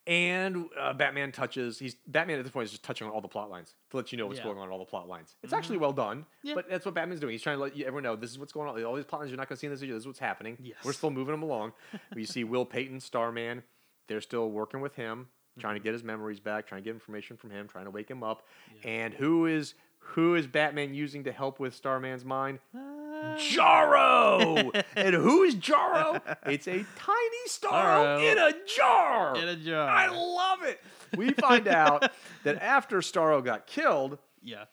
And 0.08 0.70
uh, 0.80 0.94
Batman 0.94 1.32
touches. 1.32 1.78
He's 1.78 1.94
Batman 2.06 2.38
at 2.38 2.44
this 2.44 2.50
point 2.50 2.64
is 2.64 2.70
just 2.70 2.82
touching 2.82 3.06
on 3.06 3.12
all 3.12 3.20
the 3.20 3.28
plot 3.28 3.50
lines 3.50 3.74
to 3.90 3.98
let 3.98 4.10
you 4.10 4.16
know 4.16 4.26
what's 4.26 4.38
Yeah. 4.38 4.44
going 4.44 4.56
on 4.56 4.64
in 4.64 4.72
all 4.72 4.78
the 4.78 4.86
plot 4.86 5.06
lines. 5.06 5.36
It's 5.42 5.52
mm-hmm. 5.52 5.58
actually 5.58 5.76
well 5.76 5.92
done, 5.92 6.24
Yeah. 6.42 6.54
but 6.54 6.70
that's 6.70 6.86
what 6.86 6.94
Batman's 6.94 7.20
doing. 7.20 7.32
He's 7.32 7.42
trying 7.42 7.58
to 7.58 7.62
let 7.62 7.76
you, 7.76 7.84
everyone 7.84 8.04
know 8.04 8.16
this 8.16 8.30
is 8.30 8.38
what's 8.38 8.52
going 8.52 8.70
on. 8.70 8.82
All 8.84 8.94
these 8.94 9.04
plot 9.04 9.20
lines 9.20 9.30
you're 9.30 9.36
not 9.36 9.50
going 9.50 9.56
to 9.56 9.60
see 9.60 9.66
in 9.66 9.70
this 9.70 9.80
video. 9.80 9.96
This 9.96 10.04
is 10.04 10.06
what's 10.06 10.18
happening. 10.18 10.56
Yes. 10.62 10.78
We're 10.82 10.94
still 10.94 11.10
moving 11.10 11.32
them 11.32 11.42
along. 11.42 11.74
we 12.14 12.24
see 12.24 12.42
Will 12.42 12.64
Payton, 12.64 13.00
Starman. 13.00 13.62
They're 14.06 14.22
still 14.22 14.50
working 14.50 14.80
with 14.80 14.94
him, 14.94 15.28
trying 15.58 15.74
to 15.74 15.80
mm-hmm. 15.80 15.84
get 15.84 15.92
his 15.92 16.02
memories 16.02 16.40
back, 16.40 16.66
trying 16.66 16.80
to 16.80 16.84
get 16.86 16.94
information 16.94 17.36
from 17.36 17.50
him, 17.50 17.68
trying 17.68 17.84
to 17.84 17.90
wake 17.90 18.10
him 18.10 18.22
up. 18.22 18.46
And 18.84 19.12
who 19.12 19.44
is 19.44 19.74
who 19.98 20.36
is 20.36 20.46
Batman 20.46 20.94
using 20.94 21.24
to 21.24 21.32
help 21.32 21.60
with 21.60 21.74
Starman's 21.74 22.24
mind? 22.24 22.60
Uh, 22.74 23.36
Jarro. 23.36 24.72
and 24.96 25.14
who 25.14 25.42
is 25.42 25.54
Jarro? 25.54 26.20
It's 26.46 26.66
a 26.66 26.84
tiny 26.96 27.17
Starro 27.48 28.22
in 28.32 28.38
a 28.38 28.52
jar. 28.76 29.36
In 29.36 29.48
a 29.48 29.56
jar. 29.56 29.88
I 29.88 30.08
love 30.08 30.62
it. 30.62 30.80
We 31.16 31.30
find 31.32 31.66
out 31.68 32.10
that 32.44 32.62
after 32.62 32.98
Starro 32.98 33.44
got 33.44 33.66
killed, 33.66 34.18
Yeah. 34.42 34.64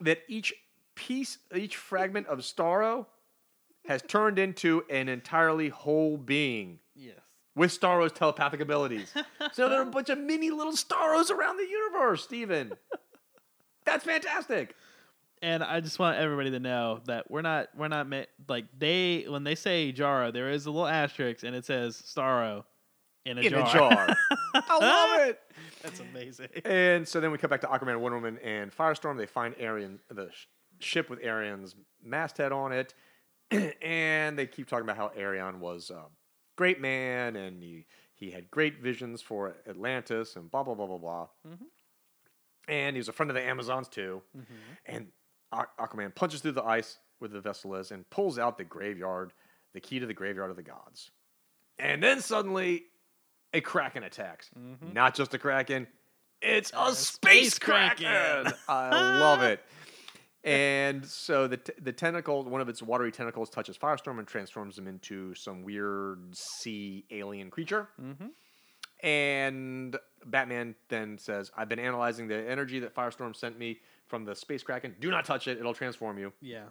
that 0.00 0.18
each 0.28 0.52
piece, 0.94 1.38
each 1.54 1.76
fragment 1.76 2.26
of 2.26 2.40
Starro 2.40 3.06
has 3.86 4.02
turned 4.02 4.38
into 4.38 4.82
an 4.90 5.08
entirely 5.08 5.68
whole 5.68 6.16
being 6.16 6.80
Yes. 6.94 7.18
with 7.54 7.78
Starro's 7.78 8.12
telepathic 8.12 8.60
abilities. 8.60 9.12
so 9.52 9.68
there 9.68 9.78
are 9.78 9.82
a 9.82 9.90
bunch 9.90 10.08
of 10.10 10.18
mini 10.18 10.50
little 10.50 10.72
Starros 10.72 11.30
around 11.30 11.56
the 11.58 11.68
universe, 11.68 12.24
Steven. 12.24 12.72
That's 13.84 14.04
fantastic. 14.04 14.74
And 15.42 15.62
I 15.62 15.80
just 15.80 15.98
want 15.98 16.16
everybody 16.18 16.50
to 16.52 16.60
know 16.60 17.00
that 17.06 17.30
we're 17.30 17.42
not 17.42 17.68
we're 17.76 17.88
not 17.88 18.08
ma- 18.08 18.22
like 18.48 18.64
they 18.76 19.26
when 19.28 19.44
they 19.44 19.54
say 19.54 19.92
Jaro, 19.92 20.32
there 20.32 20.50
is 20.50 20.66
a 20.66 20.70
little 20.70 20.86
asterisk 20.88 21.44
and 21.44 21.54
it 21.54 21.64
says 21.64 22.00
Starro 22.06 22.64
in 23.26 23.38
a 23.38 23.42
In 23.42 23.50
jar. 23.50 23.66
a 23.68 23.72
jar. 23.72 24.16
I 24.54 24.78
love 24.78 25.28
it. 25.28 25.40
That's 25.82 26.00
amazing. 26.00 26.48
And 26.64 27.06
so 27.06 27.20
then 27.20 27.30
we 27.32 27.38
come 27.38 27.50
back 27.50 27.60
to 27.62 27.66
Aquaman, 27.66 27.98
Wonder 28.00 28.18
Woman, 28.18 28.38
and 28.42 28.74
Firestorm. 28.74 29.18
They 29.18 29.26
find 29.26 29.54
Arion, 29.58 29.98
the 30.10 30.30
sh- 30.32 30.46
ship 30.78 31.10
with 31.10 31.22
Arion's 31.22 31.74
masthead 32.02 32.52
on 32.52 32.72
it, 32.72 32.94
and 33.82 34.38
they 34.38 34.46
keep 34.46 34.68
talking 34.68 34.84
about 34.84 34.96
how 34.96 35.08
Arion 35.16 35.60
was 35.60 35.90
a 35.90 36.04
great 36.56 36.80
man 36.80 37.36
and 37.36 37.62
he 37.62 37.84
he 38.14 38.30
had 38.30 38.50
great 38.50 38.80
visions 38.80 39.20
for 39.20 39.54
Atlantis 39.68 40.36
and 40.36 40.50
blah 40.50 40.62
blah 40.62 40.74
blah 40.74 40.86
blah 40.86 40.98
blah. 40.98 41.26
Mm-hmm. 41.46 41.64
And 42.68 42.96
he 42.96 42.98
was 42.98 43.08
a 43.08 43.12
friend 43.12 43.30
of 43.30 43.34
the 43.36 43.42
Amazons 43.46 43.88
too. 43.88 44.22
Mm-hmm. 44.36 44.54
And 44.86 45.06
Aqu- 45.06 45.08
Aquaman 45.52 46.14
punches 46.14 46.40
through 46.40 46.52
the 46.52 46.64
ice 46.64 46.98
where 47.18 47.28
the 47.28 47.40
vessel 47.40 47.74
is 47.74 47.90
and 47.90 48.08
pulls 48.10 48.38
out 48.38 48.58
the 48.58 48.64
graveyard, 48.64 49.32
the 49.74 49.80
key 49.80 49.98
to 49.98 50.06
the 50.06 50.14
graveyard 50.14 50.50
of 50.50 50.56
the 50.56 50.62
gods. 50.62 51.10
And 51.78 52.02
then 52.02 52.20
suddenly, 52.20 52.84
a 53.52 53.60
kraken 53.60 54.02
attacks. 54.02 54.50
Mm-hmm. 54.58 54.92
Not 54.92 55.14
just 55.14 55.34
a 55.34 55.38
kraken, 55.38 55.86
it's 56.42 56.72
a, 56.76 56.94
space, 56.94 57.54
space 57.54 57.58
kraken. 57.58 58.06
kraken. 58.06 58.52
I 58.68 59.18
love 59.18 59.42
it. 59.42 59.60
And 60.44 61.04
so 61.04 61.48
the 61.48 61.56
t- 61.56 61.72
the 61.80 61.92
tentacle, 61.92 62.44
one 62.44 62.60
of 62.60 62.68
its 62.68 62.80
watery 62.80 63.10
tentacles, 63.10 63.50
touches 63.50 63.76
Firestorm 63.76 64.20
and 64.20 64.28
transforms 64.28 64.78
him 64.78 64.86
into 64.86 65.34
some 65.34 65.64
weird 65.64 66.36
sea 66.36 67.04
alien 67.10 67.50
creature. 67.50 67.88
Mm-hmm. 68.00 68.26
And 69.02 69.96
Batman 70.24 70.74
then 70.88 71.18
says, 71.18 71.50
"I've 71.56 71.68
been 71.68 71.78
analyzing 71.78 72.28
the 72.28 72.48
energy 72.48 72.78
that 72.80 72.94
Firestorm 72.94 73.36
sent 73.36 73.58
me 73.58 73.80
from 74.06 74.24
the 74.24 74.34
space 74.34 74.62
kraken. 74.62 74.96
Do 75.00 75.10
not 75.10 75.24
touch 75.24 75.48
it; 75.48 75.58
it'll 75.58 75.74
transform 75.74 76.18
you." 76.18 76.32
Yeah. 76.40 76.64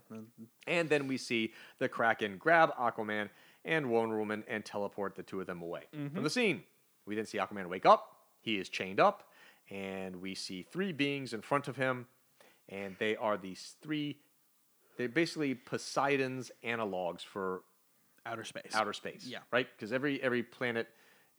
And 0.67 0.89
then 0.89 1.07
we 1.07 1.17
see 1.17 1.53
the 1.79 1.87
Kraken 1.87 2.37
grab 2.37 2.75
Aquaman 2.77 3.29
and 3.63 3.89
Wonder 3.89 4.17
Woman 4.17 4.43
and 4.47 4.65
teleport 4.65 5.15
the 5.15 5.23
two 5.23 5.39
of 5.39 5.47
them 5.47 5.61
away 5.61 5.83
from 5.91 6.09
mm-hmm. 6.09 6.23
the 6.23 6.29
scene. 6.29 6.63
We 7.05 7.15
then 7.15 7.25
see 7.25 7.37
Aquaman 7.37 7.67
wake 7.67 7.85
up. 7.85 8.15
He 8.41 8.57
is 8.57 8.69
chained 8.69 8.99
up, 8.99 9.29
and 9.69 10.17
we 10.17 10.35
see 10.35 10.63
three 10.63 10.91
beings 10.91 11.33
in 11.33 11.41
front 11.41 11.67
of 11.67 11.75
him, 11.77 12.07
and 12.69 12.95
they 12.99 13.15
are 13.15 13.37
these 13.37 13.75
three. 13.81 14.19
They're 14.97 15.09
basically 15.09 15.55
Poseidon's 15.55 16.51
analogs 16.63 17.21
for 17.21 17.63
Outer 18.25 18.43
space. 18.43 18.73
outer 18.73 18.93
space. 18.93 19.25
Yeah. 19.27 19.39
Right? 19.51 19.67
Because 19.75 19.93
every 19.93 20.21
every 20.23 20.41
planet 20.41 20.87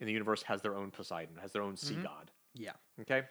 in 0.00 0.06
the 0.06 0.12
universe 0.12 0.42
has 0.42 0.62
their 0.62 0.74
own 0.74 0.90
Poseidon, 0.90 1.36
has 1.40 1.52
their 1.52 1.62
own 1.62 1.76
sea 1.76 1.96
god. 1.96 2.30
Yeah. 2.54 2.72
Okay, 3.00 3.22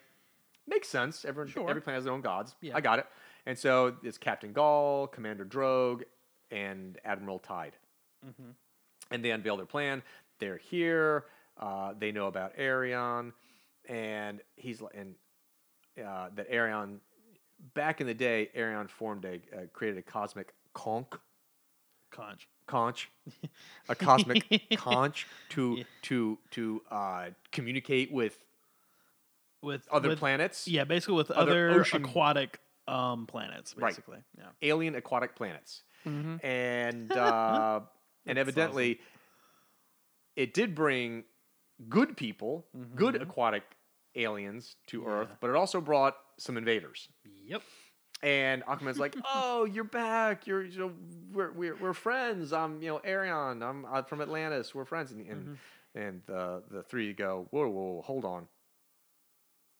makes 0.66 0.88
sense. 0.88 1.24
Everyone, 1.24 1.50
Sure. 1.50 1.68
every 1.68 1.82
planet 1.82 1.98
has 1.98 2.04
their 2.04 2.12
own 2.12 2.20
gods. 2.20 2.54
Yeah. 2.60 2.76
I 2.76 2.80
got 2.80 2.98
it. 2.98 3.06
And 3.46 3.58
so 3.58 3.96
it's 4.02 4.18
Captain 4.18 4.52
Gall, 4.52 5.06
Commander 5.06 5.44
Drogue, 5.44 6.02
and 6.50 6.98
Admiral 7.04 7.38
Tide. 7.38 7.76
Mm-hmm. 8.26 8.50
And 9.10 9.24
they 9.24 9.30
unveil 9.30 9.56
their 9.56 9.66
plan. 9.66 10.02
They're 10.40 10.56
here. 10.58 11.26
Uh, 11.58 11.94
they 11.98 12.12
know 12.12 12.26
about 12.26 12.52
Arion, 12.56 13.32
and 13.88 14.40
he's 14.56 14.82
and 14.94 15.14
uh, 16.04 16.28
that 16.34 16.46
Arion. 16.50 17.00
Back 17.72 18.02
in 18.02 18.06
the 18.06 18.14
day, 18.14 18.50
Arion 18.54 18.86
formed 18.86 19.24
a 19.24 19.36
uh, 19.56 19.60
created 19.72 19.98
a 19.98 20.02
cosmic 20.02 20.52
conch 20.74 21.06
Conch. 22.10 22.48
Conch, 22.66 23.10
a 23.88 23.94
cosmic 24.08 24.44
conch 24.76 25.26
to 25.50 25.84
to 26.02 26.38
to 26.52 26.82
uh, 26.90 27.26
communicate 27.52 28.12
with 28.12 28.38
With 29.62 29.86
other 29.90 30.10
with- 30.10 30.18
planets. 30.18 30.66
Yeah, 30.68 30.84
basically 30.84 31.16
with 31.16 31.30
Other 31.30 31.70
other, 31.70 31.80
ocean- 31.80 32.04
aquatic 32.04 32.60
um 32.88 33.26
planets, 33.26 33.74
Right. 33.76 33.90
basically. 33.90 34.18
Yeah. 34.38 34.44
alien 34.62 34.94
aquatic 34.94 35.34
planets, 35.34 35.82
Mm-hmm. 36.06 36.46
and 36.46 37.10
uh, 37.26 37.80
and 38.26 38.38
evidently, 38.38 39.00
it 40.36 40.54
did 40.54 40.74
bring 40.74 41.24
good 41.88 42.16
people, 42.16 42.66
good 42.94 43.20
aquatic 43.20 43.64
aliens 44.14 44.76
to 44.88 45.04
Earth, 45.06 45.28
Mm-hmm. 45.28 45.36
But 45.40 45.50
it 45.50 45.56
also 45.56 45.80
brought 45.80 46.16
some 46.38 46.56
invaders. 46.56 47.08
Yep. 47.46 47.62
And 48.22 48.64
Aquaman's 48.64 48.98
like, 48.98 49.14
"Oh, 49.34 49.64
you're 49.64 49.84
back. 49.84 50.46
You're, 50.46 50.64
you 50.64 50.78
know, 50.78 50.92
we're, 51.32 51.52
we're 51.52 51.76
we're 51.76 51.92
friends. 51.92 52.52
I'm, 52.52 52.80
you 52.82 52.88
know, 52.88 52.98
Arion. 53.04 53.62
I'm 53.62 53.84
uh, 53.84 54.02
from 54.02 54.20
Atlantis. 54.22 54.74
We're 54.74 54.84
friends." 54.86 55.12
And 55.12 55.26
and, 55.26 55.42
Mm-hmm. 55.42 55.98
and 55.98 56.22
the 56.26 56.62
the 56.70 56.82
three 56.82 57.12
go, 57.12 57.46
"Whoa, 57.50 57.68
whoa, 57.68 57.92
whoa, 57.94 58.02
hold 58.02 58.24
on. 58.24 58.48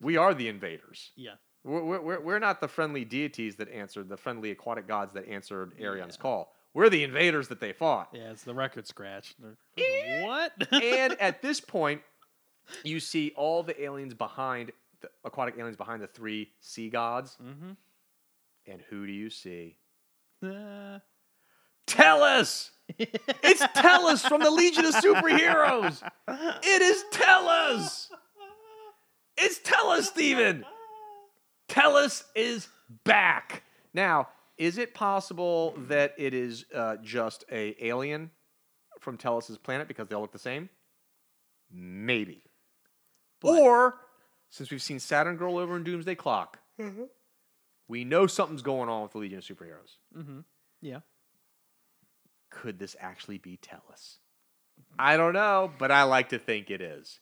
We 0.01 0.17
are 0.19 0.35
the 0.35 0.49
invaders. 0.49 1.13
Yeah. 1.17 1.35
We're, 1.65 2.01
we're- 2.01 2.19
we're, 2.23 2.39
not 2.39 2.61
the 2.61 2.69
friendly 2.69 3.05
deities 3.05 3.57
that 3.57 3.69
answered, 3.71 4.09
the 4.09 4.17
friendly 4.17 4.51
aquatic 4.53 4.87
gods 4.87 5.15
that 5.15 5.27
answered 5.29 5.73
Arion's 5.81 6.17
Yeah. 6.17 6.23
call. 6.23 6.53
We're 6.75 6.91
the 6.91 7.03
invaders 7.03 7.49
that 7.49 7.59
they 7.61 7.73
fought. 7.73 8.11
Yeah, 8.13 8.31
it's 8.31 8.45
the 8.45 8.55
record 8.55 8.87
scratch. 8.87 9.35
what? 10.21 10.53
and 10.71 11.17
at 11.21 11.41
this 11.43 11.59
point, 11.61 12.03
you 12.85 13.01
see 13.01 13.33
all 13.35 13.63
the 13.63 13.83
aliens 13.83 14.13
behind, 14.15 14.71
the 15.01 15.09
aquatic 15.25 15.55
aliens 15.59 15.77
behind 15.77 16.03
the 16.03 16.07
three 16.07 16.51
sea 16.61 16.89
gods. 16.91 17.37
mm-hmm. 17.43 17.71
And 18.67 18.81
who 18.91 19.07
do 19.07 19.13
you 19.13 19.31
see? 19.31 19.79
Uh, 20.43 20.99
Tellus! 21.87 22.71
It's 22.99 23.63
Tellus 23.63 24.27
from 24.29 24.41
the 24.43 24.51
Legion 24.51 24.85
of 24.85 24.95
Superheroes! 24.95 26.03
It 26.29 26.83
is 26.83 27.05
Tellus! 27.13 28.07
It's 29.37 29.59
Tellus, 29.61 30.05
Steven! 30.05 30.65
Tellus 31.69 32.25
is 32.35 32.69
back. 33.05 33.65
Now, 33.93 34.29
is 34.57 34.79
it 34.79 34.95
possible 34.95 35.75
that 35.89 36.15
it 36.17 36.33
is 36.33 36.65
uh, 36.75 36.97
just 37.03 37.45
a 37.51 37.75
alien 37.85 38.31
from 39.01 39.19
Tellus's 39.19 39.59
planet 39.59 39.89
because 39.89 40.09
they 40.09 40.15
all 40.15 40.23
look 40.23 40.33
the 40.33 40.39
same? 40.39 40.69
Maybe. 41.71 42.43
Or 43.43 43.97
since 44.49 44.71
we've 44.71 44.83
seen 44.83 45.01
Saturn 45.01 45.37
Girl 45.37 45.59
over 45.59 45.77
in 45.77 45.85
Doomsday 45.85 46.15
Clock, 46.15 46.59
we 47.89 48.05
know 48.05 48.27
something's 48.27 48.63
going 48.63 48.89
on 48.89 49.03
with 49.03 49.13
the 49.13 49.19
Legion 49.19 49.39
of 49.39 49.45
Superheroes. 49.45 49.97
Mm-hmm. 50.17 50.41
yeah. 50.81 51.01
Could 52.51 52.79
this 52.79 52.97
actually 53.01 53.39
be 53.39 53.59
Tellus? 53.59 54.17
I 54.99 55.17
don't 55.17 55.33
know, 55.35 55.71
but 55.79 55.91
I 55.91 56.05
like 56.05 56.31
to 56.31 56.39
think 56.39 56.71
it 56.71 56.81
is. 56.81 57.21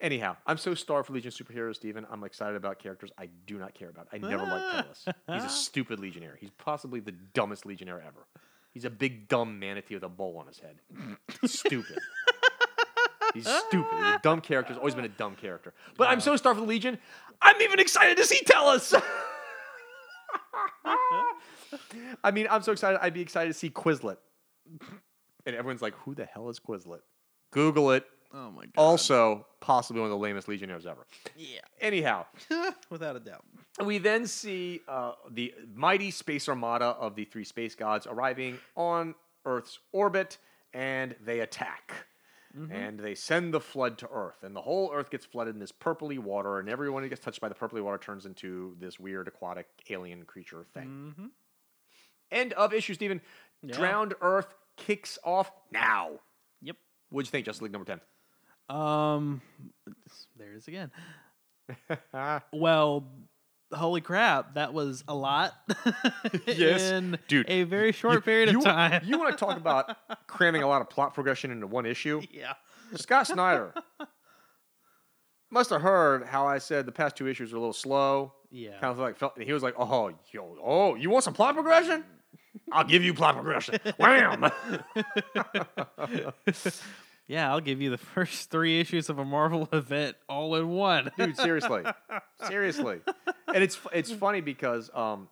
Anyhow, 0.00 0.36
I'm 0.46 0.58
so 0.58 0.74
starved 0.74 1.06
for 1.06 1.14
Legion 1.14 1.28
of 1.28 1.34
Superheroes, 1.34 1.76
Steven. 1.76 2.06
I'm 2.10 2.22
excited 2.24 2.56
about 2.56 2.78
characters 2.78 3.10
I 3.16 3.28
do 3.46 3.58
not 3.58 3.74
care 3.74 3.88
about. 3.88 4.08
I 4.12 4.18
never 4.18 4.44
liked 4.44 5.06
Tellus. 5.06 5.14
He's 5.32 5.44
a 5.44 5.48
stupid 5.54 5.98
Legionnaire. 6.00 6.36
He's 6.38 6.50
possibly 6.58 7.00
the 7.00 7.12
dumbest 7.12 7.64
Legionnaire 7.64 8.02
ever. 8.06 8.26
He's 8.72 8.84
a 8.84 8.90
big 8.90 9.28
dumb 9.28 9.58
manatee 9.58 9.94
with 9.94 10.02
a 10.02 10.08
bowl 10.10 10.36
on 10.38 10.46
his 10.46 10.58
head. 10.58 10.76
stupid. 11.46 11.98
He's 13.34 13.48
stupid. 13.48 13.90
He's 13.98 14.06
a 14.14 14.20
dumb 14.22 14.40
character. 14.40 14.72
He's 14.72 14.78
always 14.78 14.94
been 14.94 15.04
a 15.04 15.08
dumb 15.08 15.34
character. 15.36 15.74
But 15.98 16.08
I'm 16.08 16.20
so 16.20 16.36
starved 16.36 16.58
for 16.58 16.64
the 16.64 16.68
Legion. 16.68 16.98
I'm 17.42 17.60
even 17.60 17.80
excited 17.80 18.16
to 18.16 18.24
see 18.24 18.40
Tellus. 18.44 18.94
I 22.24 22.30
mean, 22.30 22.46
I'm 22.50 22.62
so 22.62 22.72
excited. 22.72 22.98
I'd 23.02 23.14
be 23.14 23.20
excited 23.20 23.48
to 23.48 23.54
see 23.58 23.70
Quislet. 23.70 24.16
And 25.46 25.54
everyone's 25.56 25.82
like, 25.82 25.94
"Who 26.04 26.14
the 26.14 26.24
hell 26.24 26.48
is 26.48 26.58
Quislet?" 26.58 27.00
Google 27.52 27.92
it. 27.92 28.04
Oh 28.34 28.50
my 28.50 28.62
god. 28.64 28.72
Also, 28.76 29.46
possibly 29.60 30.00
one 30.00 30.10
of 30.10 30.10
the 30.10 30.16
lamest 30.22 30.48
Legionnaires 30.48 30.84
ever. 30.86 31.06
yeah. 31.36 31.60
Anyhow, 31.80 32.26
Without 32.90 33.16
a 33.16 33.20
doubt. 33.20 33.44
we 33.84 33.98
then 33.98 34.26
see 34.26 34.80
uh, 34.88 35.12
the 35.30 35.54
mighty 35.74 36.10
space 36.10 36.48
armada 36.48 36.86
of 36.86 37.14
the 37.14 37.24
three 37.24 37.44
space 37.44 37.74
gods 37.74 38.06
arriving 38.06 38.58
on 38.76 39.14
Earth's 39.44 39.78
orbit, 39.92 40.38
and 40.74 41.14
they 41.24 41.40
attack. 41.40 41.92
And 42.72 42.98
they 42.98 43.14
send 43.14 43.52
the 43.52 43.60
flood 43.60 43.98
to 43.98 44.08
Earth, 44.10 44.42
and 44.42 44.56
the 44.56 44.62
whole 44.62 44.90
Earth 44.94 45.10
gets 45.10 45.26
flooded 45.26 45.54
in 45.54 45.60
this 45.60 45.72
purpley 45.72 46.18
water, 46.18 46.58
and 46.58 46.68
everyone 46.68 47.02
who 47.02 47.08
gets 47.08 47.22
touched 47.22 47.40
by 47.40 47.48
the 47.48 47.54
purpley 47.54 47.82
water 47.82 47.98
turns 47.98 48.24
into 48.24 48.76
this 48.80 48.98
weird 48.98 49.28
aquatic 49.28 49.66
alien 49.90 50.24
creature 50.24 50.64
thing. 50.72 51.30
End 52.30 52.52
of 52.54 52.72
issue, 52.72 52.94
Steven. 52.94 53.20
Yeah. 53.62 53.76
Drowned 53.76 54.14
Earth 54.20 54.54
kicks 54.76 55.18
off 55.24 55.50
now. 55.70 56.12
Yep. 56.62 56.76
What'd 57.10 57.28
you 57.28 57.30
think, 57.30 57.46
Justice 57.46 57.62
League 57.62 57.72
number 57.72 57.86
10? 57.86 58.00
Um 58.68 59.42
there 60.36 60.52
it 60.52 60.56
is 60.56 60.66
again. 60.66 60.90
well, 62.52 63.06
holy 63.72 64.00
crap, 64.00 64.54
that 64.54 64.72
was 64.74 65.02
a 65.08 65.14
lot. 65.14 65.52
Yes, 66.46 66.82
in 66.82 67.18
dude. 67.28 67.48
A 67.48 67.64
very 67.64 67.92
short 67.92 68.14
You- 68.14 68.20
period 68.20 68.50
you, 68.52 68.58
of 68.58 68.64
time. 68.64 69.02
You 69.04 69.18
want 69.18 69.36
to 69.36 69.44
talk 69.44 69.56
about 69.56 69.96
cramming 70.26 70.62
a 70.62 70.66
lot 70.68 70.80
of 70.82 70.88
plot 70.90 71.14
progression 71.14 71.50
into 71.50 71.66
one 71.66 71.86
issue? 71.86 72.20
yeah. 72.30 72.52
Scott 72.94 73.26
Snyder 73.26 73.74
must 75.50 75.70
have 75.70 75.82
heard 75.82 76.24
how 76.24 76.46
I 76.46 76.58
said 76.58 76.86
the 76.86 76.92
past 76.92 77.16
two 77.16 77.26
issues 77.26 77.52
were 77.52 77.58
a 77.58 77.60
little 77.60 77.72
slow. 77.72 78.32
Yeah. 78.50 78.78
Kind 78.80 78.92
of 78.92 78.98
like 78.98 79.16
felt, 79.18 79.36
and 79.36 79.44
he 79.44 79.52
was 79.52 79.62
like, 79.62 79.74
"Oh, 79.76 80.10
yo, 80.32 80.56
oh, 80.62 80.94
you 80.94 81.10
want 81.10 81.24
some 81.24 81.34
plot 81.34 81.54
progression? 81.54 82.04
I'll 82.72 82.84
give 82.84 83.02
you 83.02 83.12
plot 83.12 83.34
progression." 83.34 83.78
Wham! 83.98 84.50
Yeah, 87.28 87.50
I'll 87.50 87.60
give 87.60 87.80
you 87.82 87.90
the 87.90 87.98
first 88.14 88.50
three 88.50 88.80
issues 88.80 89.08
of 89.10 89.18
a 89.18 89.24
Marvel 89.24 89.68
event 89.72 90.16
all 90.28 90.54
in 90.56 90.68
one. 90.68 91.10
Dude, 91.18 91.36
seriously, 91.36 91.82
seriously, 92.46 93.00
and 93.52 93.62
it's 93.64 93.78
it's 93.92 94.12
funny 94.12 94.40
because 94.40 94.90
um, 94.94 95.28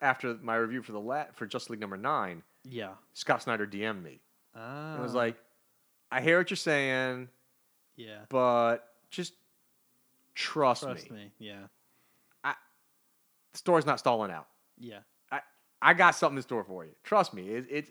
after 0.00 0.34
my 0.42 0.56
review 0.56 0.82
for 0.82 0.92
the 0.92 1.00
la- 1.00 1.26
for 1.34 1.46
Just 1.46 1.68
League 1.70 1.80
number 1.80 1.96
nine, 1.96 2.42
yeah. 2.64 2.92
Scott 3.14 3.42
Snyder 3.42 3.66
DM'd 3.66 4.02
me 4.02 4.20
Ah, 4.54 4.94
and 4.94 5.02
was 5.02 5.14
like, 5.14 5.36
"I 6.10 6.20
hear 6.22 6.38
what 6.38 6.50
you're 6.50 6.56
saying, 6.56 7.28
yeah. 7.96 8.20
but 8.30 8.88
just 9.10 9.34
trust, 10.34 10.82
Trust 10.84 11.10
me. 11.10 11.16
me. 11.16 11.32
Yeah. 11.38 11.64
The 13.52 13.58
story's 13.58 13.86
not 13.86 13.98
stalling 13.98 14.30
out." 14.30 14.46
Yeah. 14.78 14.98
I, 15.32 15.40
I 15.82 15.94
got 15.94 16.14
something 16.14 16.36
in 16.36 16.42
store 16.42 16.64
for 16.64 16.84
you. 16.84 16.92
Trust 17.02 17.32
me. 17.34 17.48
It, 17.48 17.66
it 17.70 17.88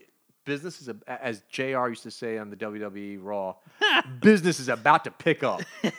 business 0.48 0.82
is 0.82 0.88
a, 0.88 0.96
as 1.24 1.44
JR 1.52 1.90
used 1.90 2.04
to 2.04 2.12
say 2.12 2.38
on 2.40 2.50
the 2.50 2.56
WWE 2.56 3.20
Raw. 3.22 3.56
business 4.22 4.60
is 4.60 4.70
about 4.70 5.04
to 5.04 5.12
pick 5.12 5.44
up. 5.44 5.62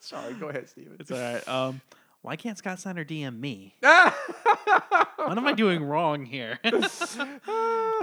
Sorry, 0.00 0.34
go 0.34 0.50
ahead, 0.50 0.68
Steven. 0.68 0.98
It's 1.00 1.10
all 1.10 1.18
right. 1.18 1.48
Um, 1.48 1.80
why 2.20 2.36
can't 2.36 2.58
Scott 2.58 2.78
Snyder 2.78 3.04
DM 3.04 3.40
me? 3.40 3.74
What 3.80 4.14
am 5.38 5.46
I 5.46 5.54
doing 5.54 5.82
wrong 5.82 6.26
here? 6.26 6.60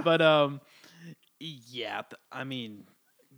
but 0.04 0.20
um, 0.20 0.60
yeah. 1.38 2.02
I 2.30 2.42
mean, 2.44 2.84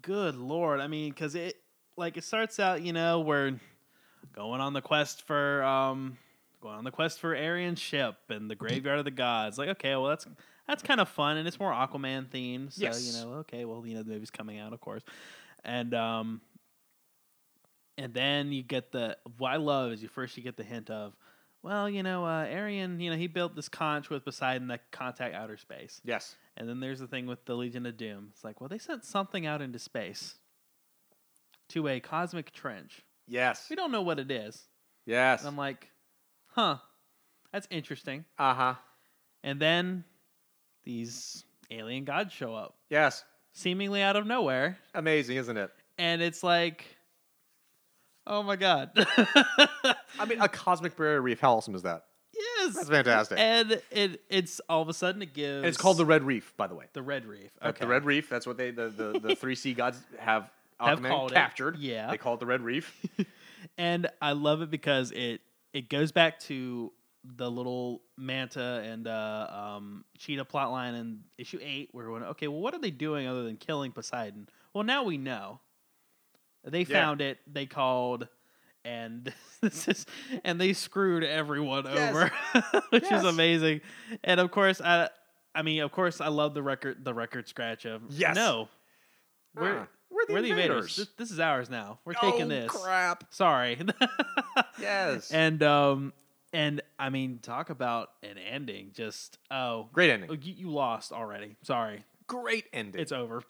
good 0.01 0.35
lord. 0.35 0.81
I 0.81 0.89
mean, 0.89 1.11
because 1.11 1.35
it 1.35 1.57
like 1.97 2.17
it 2.17 2.25
starts 2.25 2.59
out, 2.59 2.81
you 2.83 2.95
know, 2.95 3.21
we're 3.21 3.59
going 4.35 4.61
on 4.63 4.73
the 4.73 4.81
quest 4.81 5.27
for 5.27 5.63
um, 5.63 6.17
going 6.65 6.77
on 6.79 6.85
the 6.85 6.91
quest 6.91 7.21
for 7.21 7.35
Arion's 7.35 7.79
ship 7.79 8.17
and 8.29 8.51
the 8.51 8.55
graveyard 8.57 8.99
of 8.99 9.05
the 9.05 9.11
gods. 9.13 9.57
Like, 9.59 9.69
okay, 9.71 9.91
well 9.91 10.07
that's 10.09 10.27
that's 10.67 10.83
kind 10.83 11.01
of 11.01 11.09
fun 11.09 11.37
and 11.37 11.47
it's 11.47 11.61
more 11.61 11.73
Aquaman 11.73 12.27
themed. 12.29 12.73
So 12.73 12.83
Yes. 12.83 13.05
you 13.07 13.25
know, 13.25 13.35
okay, 13.39 13.65
well 13.65 13.87
you 13.87 13.95
know 13.95 14.03
the 14.03 14.11
movie's 14.11 14.31
coming 14.31 14.59
out, 14.59 14.73
of 14.73 14.81
course, 14.81 15.03
and 15.65 15.95
um. 15.95 16.41
And 17.97 18.13
then 18.13 18.51
you 18.51 18.65
get 18.65 18.91
the 18.91 19.17
what 19.39 19.53
I 19.53 19.57
love 19.57 19.93
is 19.93 20.03
you 20.03 20.09
first 20.09 20.37
you 20.37 20.43
get 20.43 20.57
the 20.57 20.65
hint 20.65 20.91
of, 20.91 21.15
well, 21.63 21.89
you 21.89 22.03
know, 22.03 22.27
uh, 22.27 22.43
Arion, 22.45 22.99
you 22.99 23.09
know, 23.09 23.17
he 23.17 23.29
built 23.29 23.55
this 23.55 23.69
conch 23.69 24.11
with 24.11 24.25
Poseidon 24.25 24.67
that 24.67 24.91
contact 24.91 25.33
outer 25.33 25.57
space. 25.57 26.01
yes. 26.05 26.35
And 26.57 26.69
then 26.69 26.81
there's 26.81 26.99
the 26.99 27.07
thing 27.07 27.27
with 27.27 27.45
the 27.45 27.55
Legion 27.55 27.87
of 27.87 27.97
Doom. 27.97 28.31
It's 28.33 28.43
like, 28.43 28.61
well, 28.61 28.69
they 28.69 28.79
sent 28.79 29.05
something 29.05 29.47
out 29.47 29.63
into 29.63 29.79
space 29.79 30.35
to 31.69 31.87
a 31.87 32.01
cosmic 32.01 32.51
trench. 32.53 33.03
Yes. 33.29 33.67
We 33.71 33.77
don't 33.77 33.93
know 33.93 34.03
what 34.03 34.19
it 34.19 34.31
is. 34.31 34.67
Yes. 35.07 35.41
And 35.43 35.49
I'm 35.49 35.57
like, 35.57 35.89
huh, 36.55 36.77
that's 37.53 37.69
interesting. 37.71 38.25
Uh 38.39 38.55
huh. 38.55 38.75
And 39.43 39.61
then 39.61 40.05
these 40.85 41.45
alien 41.71 42.05
gods 42.05 42.33
show 42.33 42.55
up, 42.55 42.75
Yes. 42.91 43.25
seemingly 43.53 44.03
out 44.03 44.17
of 44.17 44.27
nowhere. 44.27 44.79
Amazing, 44.95 45.37
isn't 45.37 45.57
it? 45.57 45.71
And 45.99 46.21
it's 46.23 46.43
like, 46.43 46.85
oh 48.27 48.43
my 48.43 48.57
God. 48.57 48.91
I 48.97 50.25
mean, 50.27 50.41
a 50.41 50.49
cosmic 50.49 50.97
barrier 50.97 51.21
reef. 51.21 51.41
How 51.41 51.55
awesome 51.57 51.75
is 51.75 51.83
that? 51.83 52.05
yes. 52.35 52.75
That's 52.75 52.89
fantastic. 52.89 53.39
And 53.39 53.81
it 53.91 54.23
it's 54.29 54.61
all 54.69 54.83
of 54.83 54.89
a 54.89 54.95
sudden 54.95 55.23
it 55.23 55.35
gives. 55.35 55.59
And 55.59 55.67
it's 55.67 55.77
called 55.77 55.99
the 55.99 56.07
Red 56.07 56.23
Reef, 56.25 56.53
by 56.57 56.67
the 56.67 56.75
way. 56.75 56.87
the 56.93 57.03
Red 57.03 57.27
Reef. 57.27 57.51
Okay. 57.63 57.81
The 57.81 57.87
Red 57.87 58.05
Reef. 58.05 58.29
That's 58.29 58.47
what 58.47 58.57
they 58.57 58.71
the 58.71 58.89
the, 58.89 59.21
the 59.21 59.37
three 59.41 59.55
sea 59.55 59.75
gods 59.75 59.99
have. 60.19 60.51
Have 60.81 61.03
called 61.03 61.31
it, 61.31 61.35
captured. 61.37 61.79
yeah. 61.79 62.11
They 62.11 62.19
call 62.19 62.35
it 62.35 62.41
the 62.41 62.47
Red 62.47 62.61
Reef. 62.61 62.93
and 63.79 64.09
I 64.21 64.33
love 64.33 64.61
it 64.61 64.71
because 64.71 65.13
it 65.13 65.41
it 65.75 65.91
goes 65.91 66.11
back 66.13 66.39
to 66.41 66.91
the 67.37 67.51
little 67.51 68.01
Manta 68.17 68.83
and 68.85 69.07
uh, 69.07 69.49
um, 69.77 70.05
Cheetah 70.19 70.45
plotline 70.47 70.99
in 70.99 71.21
issue 71.39 71.59
eight, 71.63 71.89
where 71.93 72.11
we're 72.11 72.23
okay, 72.29 72.49
well, 72.49 72.61
what 72.61 72.73
are 72.75 72.81
they 72.81 72.91
doing 72.91 73.27
other 73.27 73.43
than 73.43 73.57
killing 73.57 73.93
Poseidon? 73.93 74.49
Well, 74.73 74.85
now 74.85 75.03
we 75.05 75.19
know. 75.19 75.61
They 76.65 76.81
Yeah. 76.81 76.87
found 77.03 77.21
it. 77.21 77.39
They 77.53 77.67
called, 77.67 78.27
and 78.85 79.33
this 79.61 79.87
is, 79.89 80.07
and 80.45 80.61
they 80.61 80.73
screwed 80.73 81.25
everyone 81.25 81.85
Yes. 81.87 82.11
over, 82.15 82.33
which 82.91 83.05
Yes. 83.05 83.21
is 83.21 83.25
amazing. 83.25 83.81
And 84.23 84.41
of 84.41 84.51
course, 84.51 84.81
I, 84.81 85.09
I 85.55 85.63
mean, 85.63 85.81
of 85.83 85.93
course, 85.93 86.21
I 86.21 86.29
love 86.29 86.55
the 86.55 86.63
record, 86.63 87.05
the 87.05 87.15
record 87.15 87.49
scratch 87.49 87.85
of 87.87 88.03
Yes. 88.11 88.35
no, 88.37 88.69
we're 89.55 89.79
Ah, 89.81 89.87
we're 90.15 90.27
the 90.27 90.33
we're 90.33 90.43
the 90.43 90.51
invaders. 90.51 90.69
invaders. 90.69 90.97
This, 90.97 91.09
this 91.17 91.31
is 91.31 91.41
ours 91.41 91.69
now. 91.69 91.99
We're 92.05 92.15
taking 92.15 92.45
oh, 92.45 92.49
this. 92.49 92.71
crap. 92.71 93.25
Sorry. 93.31 93.79
Yes. 94.81 95.31
And 95.31 95.63
um 95.63 96.13
and 96.53 96.83
I 96.99 97.09
mean 97.11 97.39
talk 97.41 97.71
about 97.71 98.11
an 98.23 98.39
ending. 98.39 98.91
Just 98.93 99.39
oh 99.51 99.89
Great 99.93 100.11
oh, 100.11 100.15
ending. 100.15 100.39
you, 100.43 100.55
you 100.55 100.71
lost 100.71 101.13
already. 101.13 101.57
Sorry. 101.63 102.05
Great 102.27 102.67
ending. 102.73 103.01
It's 103.01 103.13
over. 103.13 103.43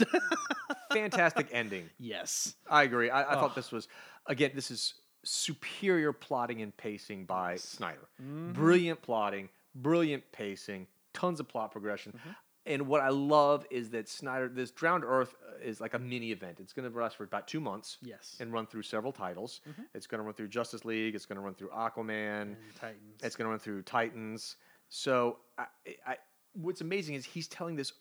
fantastic 0.92 1.48
ending. 1.52 1.88
yes. 1.98 2.54
I 2.68 2.82
agree. 2.82 3.10
I, 3.10 3.22
I 3.22 3.24
Ugh. 3.24 3.34
thought 3.34 3.54
this 3.54 3.72
was 3.72 3.88
again. 4.26 4.50
This 4.54 4.70
is 4.70 4.94
superior 5.24 6.12
plotting 6.12 6.62
and 6.62 6.76
pacing 6.76 7.24
by 7.24 7.56
Snyder. 7.56 8.08
Mm-hmm. 8.22 8.52
Brilliant 8.52 9.02
plotting, 9.02 9.48
brilliant 9.74 10.24
pacing, 10.32 10.86
tons 11.12 11.40
of 11.40 11.48
plot 11.48 11.72
progression. 11.72 12.12
Mm-hmm. 12.12 12.30
And 12.66 12.86
what 12.88 13.02
I 13.02 13.10
love 13.10 13.66
is 13.70 13.90
that 13.90 14.08
Snyder, 14.08 14.48
this 14.48 14.70
Drowned 14.70 15.04
Earth 15.04 15.34
uh, 15.46 15.62
is 15.62 15.80
like 15.80 15.94
a 15.94 15.98
mini 15.98 16.32
event. 16.32 16.60
It's 16.60 16.72
going 16.72 16.90
to 16.90 16.98
last 16.98 17.16
for 17.16 17.24
about 17.24 17.46
two 17.46 17.60
months 17.60 17.98
Yes. 18.02 18.36
and 18.40 18.52
run 18.52 18.66
through 18.66 18.82
several 18.82 19.12
titles. 19.12 19.60
Mm-hmm. 19.68 19.82
It's 19.94 20.06
going 20.06 20.18
to 20.18 20.24
run 20.24 20.34
through 20.34 20.48
Justice 20.48 20.84
League. 20.84 21.14
It's 21.14 21.26
going 21.26 21.36
to 21.36 21.42
run 21.42 21.54
through 21.54 21.68
Aquaman. 21.68 22.56
Titans. 22.80 23.20
It's 23.22 23.36
going 23.36 23.46
to 23.46 23.50
run 23.50 23.58
through 23.58 23.82
Titans. 23.82 24.56
So, 24.88 25.38
I, 25.58 25.66
I, 26.06 26.16
what's 26.54 26.80
amazing 26.80 27.16
is 27.16 27.24
he's 27.24 27.48
telling 27.48 27.76
this 27.76 27.92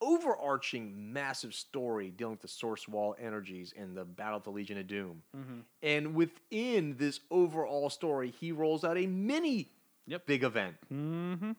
overarching, 0.00 1.12
massive 1.12 1.54
story 1.54 2.10
dealing 2.10 2.32
with 2.32 2.40
the 2.42 2.48
Source 2.48 2.88
Wall 2.88 3.14
energies 3.20 3.74
and 3.76 3.96
the 3.96 4.04
Battle 4.04 4.38
of 4.38 4.44
the 4.44 4.50
Legion 4.50 4.78
of 4.78 4.86
Doom. 4.86 5.22
Mm-hmm. 5.36 5.60
And 5.82 6.14
within 6.14 6.96
this 6.96 7.20
overall 7.30 7.90
story, 7.90 8.32
he 8.40 8.52
rolls 8.52 8.84
out 8.84 8.96
a 8.98 9.06
mini 9.06 9.68
Yep. 10.06 10.26
big 10.26 10.42
event 10.42 10.74
mm-hmm. 10.92 11.52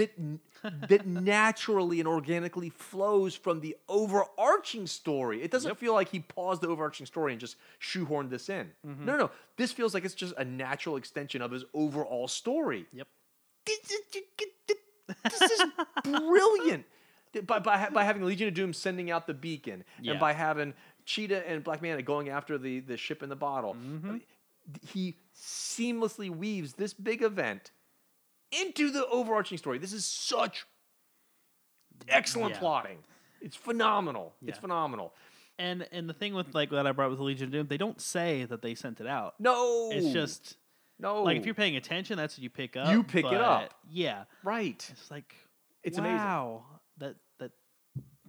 That 0.00 0.88
that 0.88 1.06
naturally 1.06 2.00
and 2.00 2.08
organically 2.08 2.68
flows 2.70 3.34
from 3.34 3.60
the 3.60 3.76
overarching 3.88 4.86
story. 4.86 5.42
It 5.42 5.50
doesn't 5.50 5.70
Yep. 5.70 5.78
feel 5.78 5.94
like 5.94 6.08
he 6.10 6.20
paused 6.20 6.60
the 6.62 6.68
overarching 6.68 7.06
story 7.06 7.32
and 7.32 7.40
just 7.40 7.56
shoehorned 7.80 8.30
this 8.30 8.48
in. 8.48 8.70
Mm-hmm. 8.86 9.04
No, 9.06 9.12
no, 9.12 9.18
no. 9.24 9.30
This 9.56 9.72
feels 9.72 9.94
like 9.94 10.04
it's 10.04 10.14
just 10.14 10.34
a 10.36 10.44
natural 10.44 10.96
extension 10.96 11.40
of 11.42 11.50
his 11.50 11.64
overall 11.72 12.28
story. 12.28 12.86
Yep. 12.92 13.08
This 13.66 13.78
is, 13.90 14.00
this 15.40 15.50
is 15.52 15.62
brilliant. 16.04 16.84
By, 17.46 17.58
by, 17.60 17.88
by 17.92 18.04
having 18.04 18.24
Legion 18.24 18.48
of 18.48 18.54
Doom 18.54 18.72
sending 18.72 19.10
out 19.10 19.26
the 19.26 19.34
beacon, 19.34 19.84
Yeah. 20.00 20.12
and 20.12 20.20
by 20.20 20.32
having 20.32 20.74
Cheetah 21.04 21.48
and 21.48 21.62
Black 21.62 21.80
Manta 21.80 22.02
going 22.02 22.28
after 22.28 22.58
the, 22.58 22.80
the 22.80 22.96
ship 22.96 23.22
in 23.22 23.28
the 23.28 23.36
bottle, 23.36 23.74
Mm-hmm. 23.74 24.08
I 24.08 24.12
mean, 24.12 24.22
he 24.86 25.16
seamlessly 25.36 26.28
weaves 26.30 26.74
this 26.74 26.92
big 26.92 27.22
event 27.22 27.70
into 28.52 28.90
the 28.90 29.06
overarching 29.06 29.58
story. 29.58 29.78
This 29.78 29.92
is 29.92 30.04
such 30.04 30.66
excellent 32.08 32.52
Yeah. 32.54 32.58
plotting. 32.60 32.98
It's 33.40 33.56
phenomenal. 33.56 34.34
It's 34.46 34.58
phenomenal. 34.58 35.14
And 35.58 35.86
and 35.92 36.08
the 36.08 36.14
thing 36.14 36.34
with 36.34 36.54
like 36.54 36.70
that 36.70 36.86
I 36.86 36.92
brought 36.92 37.10
with 37.10 37.18
the 37.18 37.24
Legion 37.24 37.46
of 37.46 37.52
Doom, 37.52 37.66
they 37.68 37.76
don't 37.76 38.00
say 38.00 38.44
that 38.46 38.62
they 38.62 38.74
sent 38.74 39.00
it 39.00 39.06
out. 39.06 39.34
No, 39.38 39.90
It's 39.92 40.12
just 40.12 40.56
no. 40.98 41.22
like 41.22 41.36
if 41.36 41.44
you're 41.46 41.54
paying 41.54 41.76
attention, 41.76 42.16
that's 42.16 42.36
what 42.36 42.42
you 42.42 42.50
pick 42.50 42.76
up. 42.76 42.90
You 42.90 43.02
pick 43.02 43.26
it 43.26 43.34
up. 43.40 43.74
Yeah, 43.90 44.24
right. 44.42 44.86
it's 44.90 45.10
like 45.10 45.34
It's 45.82 45.98
amazing. 45.98 46.16
wow, 46.18 46.64
That 46.98 47.08
that 47.08 47.16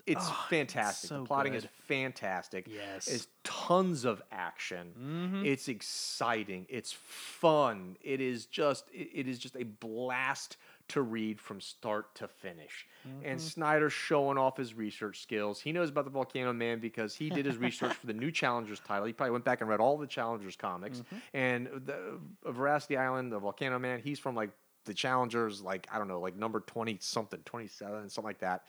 It's 0.06 0.24
Oh, 0.28 0.38
it's 0.42 0.50
fantastic. 0.50 1.08
so 1.10 1.20
the 1.20 1.26
plotting 1.26 1.54
is 1.54 1.66
fantastic. 1.88 2.68
Yes. 2.68 3.08
It's 3.08 3.28
tons 3.44 4.06
of 4.06 4.22
action. 4.32 4.94
Mhm. 5.00 5.46
It's 5.46 5.68
exciting. 5.68 6.66
It's 6.70 6.92
fun. 6.94 7.98
It 8.02 8.22
is 8.22 8.46
just 8.46 8.90
it, 8.94 9.10
it 9.14 9.28
is 9.28 9.40
just 9.40 9.56
a 9.56 9.64
blast 9.64 10.58
to 10.90 11.02
read 11.02 11.40
from 11.40 11.62
start 11.62 12.14
to 12.16 12.28
finish. 12.28 12.86
Mm-hmm. 13.08 13.26
And 13.26 13.40
Snyder's 13.42 13.94
showing 13.94 14.38
off 14.38 14.58
his 14.58 14.74
research 14.74 15.22
skills. 15.22 15.62
He 15.62 15.72
knows 15.72 15.90
about 15.90 16.04
the 16.04 16.12
Volcano 16.12 16.52
Man 16.52 16.80
because 16.80 17.16
he 17.16 17.30
did 17.30 17.46
his 17.46 17.58
research 17.70 17.94
for 17.94 18.08
the 18.08 18.14
new 18.14 18.30
Challengers 18.32 18.80
title. 18.82 19.06
He 19.06 19.14
probably 19.14 19.32
went 19.32 19.46
back 19.46 19.62
and 19.62 19.70
read 19.70 19.80
all 19.80 19.98
the 19.98 20.08
Challengers 20.08 20.58
comics. 20.58 21.00
Mm-hmm. 21.00 21.16
And 21.34 21.68
the 21.86 22.20
uh, 22.46 22.52
Veracity 22.52 22.98
Island, 22.98 23.32
the 23.32 23.40
Volcano 23.40 23.80
Man, 23.80 24.02
he's 24.04 24.20
from 24.20 24.36
like 24.36 24.50
the 24.86 24.94
Challengers, 24.94 25.62
like 25.62 25.88
I 25.94 25.98
don't 25.98 26.08
know, 26.08 26.20
like 26.20 26.36
number 26.36 26.60
twenty 26.60 26.98
something, 27.00 27.40
twenty 27.46 27.68
seven, 27.68 28.10
something 28.10 28.28
like 28.28 28.40
that. 28.40 28.66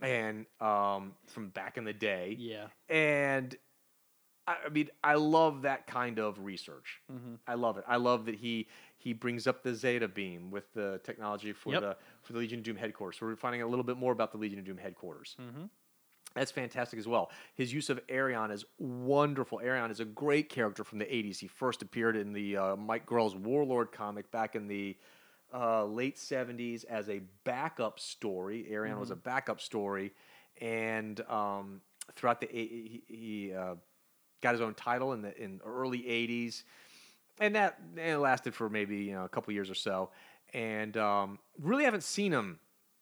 And 0.00 0.46
um, 0.60 1.12
from 1.26 1.48
back 1.50 1.76
in 1.76 1.84
the 1.84 1.92
day, 1.92 2.36
yeah. 2.38 2.66
and 2.88 3.54
I, 4.48 4.56
I 4.66 4.68
mean, 4.70 4.88
I 5.04 5.14
love 5.14 5.62
that 5.62 5.86
kind 5.86 6.18
of 6.18 6.40
research. 6.40 7.00
Mm-hmm. 7.12 7.34
I 7.46 7.54
love 7.54 7.78
it. 7.78 7.84
I 7.86 7.96
love 7.96 8.26
that 8.26 8.34
he 8.36 8.66
he 8.98 9.12
brings 9.12 9.46
up 9.46 9.62
the 9.62 9.74
Zeta 9.74 10.08
beam 10.08 10.50
with 10.50 10.72
the 10.74 11.00
technology 11.04 11.52
for 11.52 11.72
Yep. 11.72 11.80
the 11.82 11.96
for 12.22 12.32
the 12.32 12.40
Legion 12.40 12.58
of 12.60 12.64
Doom 12.64 12.76
headquarters. 12.76 13.18
So 13.20 13.26
we're 13.26 13.36
finding 13.36 13.62
a 13.62 13.66
little 13.66 13.84
bit 13.84 13.96
more 13.96 14.12
about 14.12 14.32
the 14.32 14.38
Legion 14.38 14.58
of 14.58 14.64
Doom 14.64 14.78
headquarters. 14.78 15.36
Mhm. 15.40 15.68
That's 16.34 16.50
fantastic 16.50 16.98
as 16.98 17.06
well. 17.06 17.30
His 17.54 17.72
use 17.74 17.90
of 17.90 18.00
Arion 18.08 18.50
is 18.50 18.64
wonderful. 18.78 19.60
Arion 19.60 19.90
is 19.90 20.00
a 20.00 20.04
great 20.06 20.48
character 20.48 20.82
from 20.82 20.98
the 20.98 21.04
80s. 21.04 21.38
He 21.38 21.46
first 21.46 21.82
appeared 21.82 22.16
in 22.16 22.32
the 22.32 22.56
uh, 22.56 22.76
Mike 22.76 23.04
Grell's 23.04 23.36
Warlord 23.36 23.92
comic 23.92 24.30
back 24.30 24.56
in 24.56 24.66
the 24.66 24.96
uh, 25.54 25.84
late 25.84 26.16
70s 26.16 26.84
as 26.84 27.08
a 27.08 27.20
backup 27.44 28.00
story. 28.00 28.66
Arion 28.70 28.98
was 28.98 29.10
a 29.10 29.16
backup 29.16 29.60
story. 29.60 30.12
And 30.60 31.20
um, 31.28 31.80
throughout 32.14 32.40
the, 32.40 32.48
he, 32.50 33.02
he 33.06 33.52
uh, 33.54 33.74
got 34.42 34.52
his 34.52 34.60
own 34.60 34.74
title 34.74 35.12
in 35.12 35.22
the 35.22 35.36
in 35.42 35.60
early 35.64 36.00
80s. 36.02 36.62
And 37.40 37.54
that 37.56 37.78
and 37.96 38.10
it 38.10 38.18
lasted 38.18 38.54
for 38.54 38.68
maybe 38.68 38.96
you 38.98 39.12
know 39.12 39.24
a 39.24 39.28
couple 39.28 39.52
years 39.54 39.70
or 39.70 39.74
so. 39.74 40.10
And 40.54 40.96
um, 40.96 41.38
really 41.58 41.84
haven't 41.84 42.02
seen 42.04 42.30
him 42.32 42.58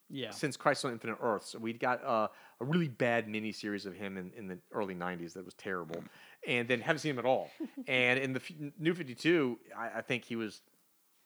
Yeah. 0.09 0.31
since 0.31 0.56
Crisis 0.56 0.85
on 0.85 0.93
Infinite 0.93 1.18
Earths. 1.20 1.56
We 1.56 1.72
got 1.72 2.02
uh, 2.05 2.28
a 2.60 2.64
really 2.64 2.86
bad 2.89 3.27
miniseries 3.27 3.86
of 3.86 3.94
him 3.94 4.16
in, 4.16 4.32
in 4.36 4.47
the 4.47 4.59
early 4.72 4.94
90s 4.94 5.32
that 5.32 5.44
was 5.44 5.55
terrible. 5.55 6.02
And 6.47 6.68
then 6.68 6.81
haven't 6.81 7.01
seen 7.01 7.10
him 7.12 7.18
at 7.18 7.24
all. 7.24 7.51
and 7.89 8.20
in 8.20 8.32
the 8.32 8.40
f- 8.40 8.72
New 8.78 8.94
52, 8.94 9.59
I, 9.77 9.98
I 9.98 10.01
think 10.01 10.24
he 10.24 10.36
was, 10.36 10.60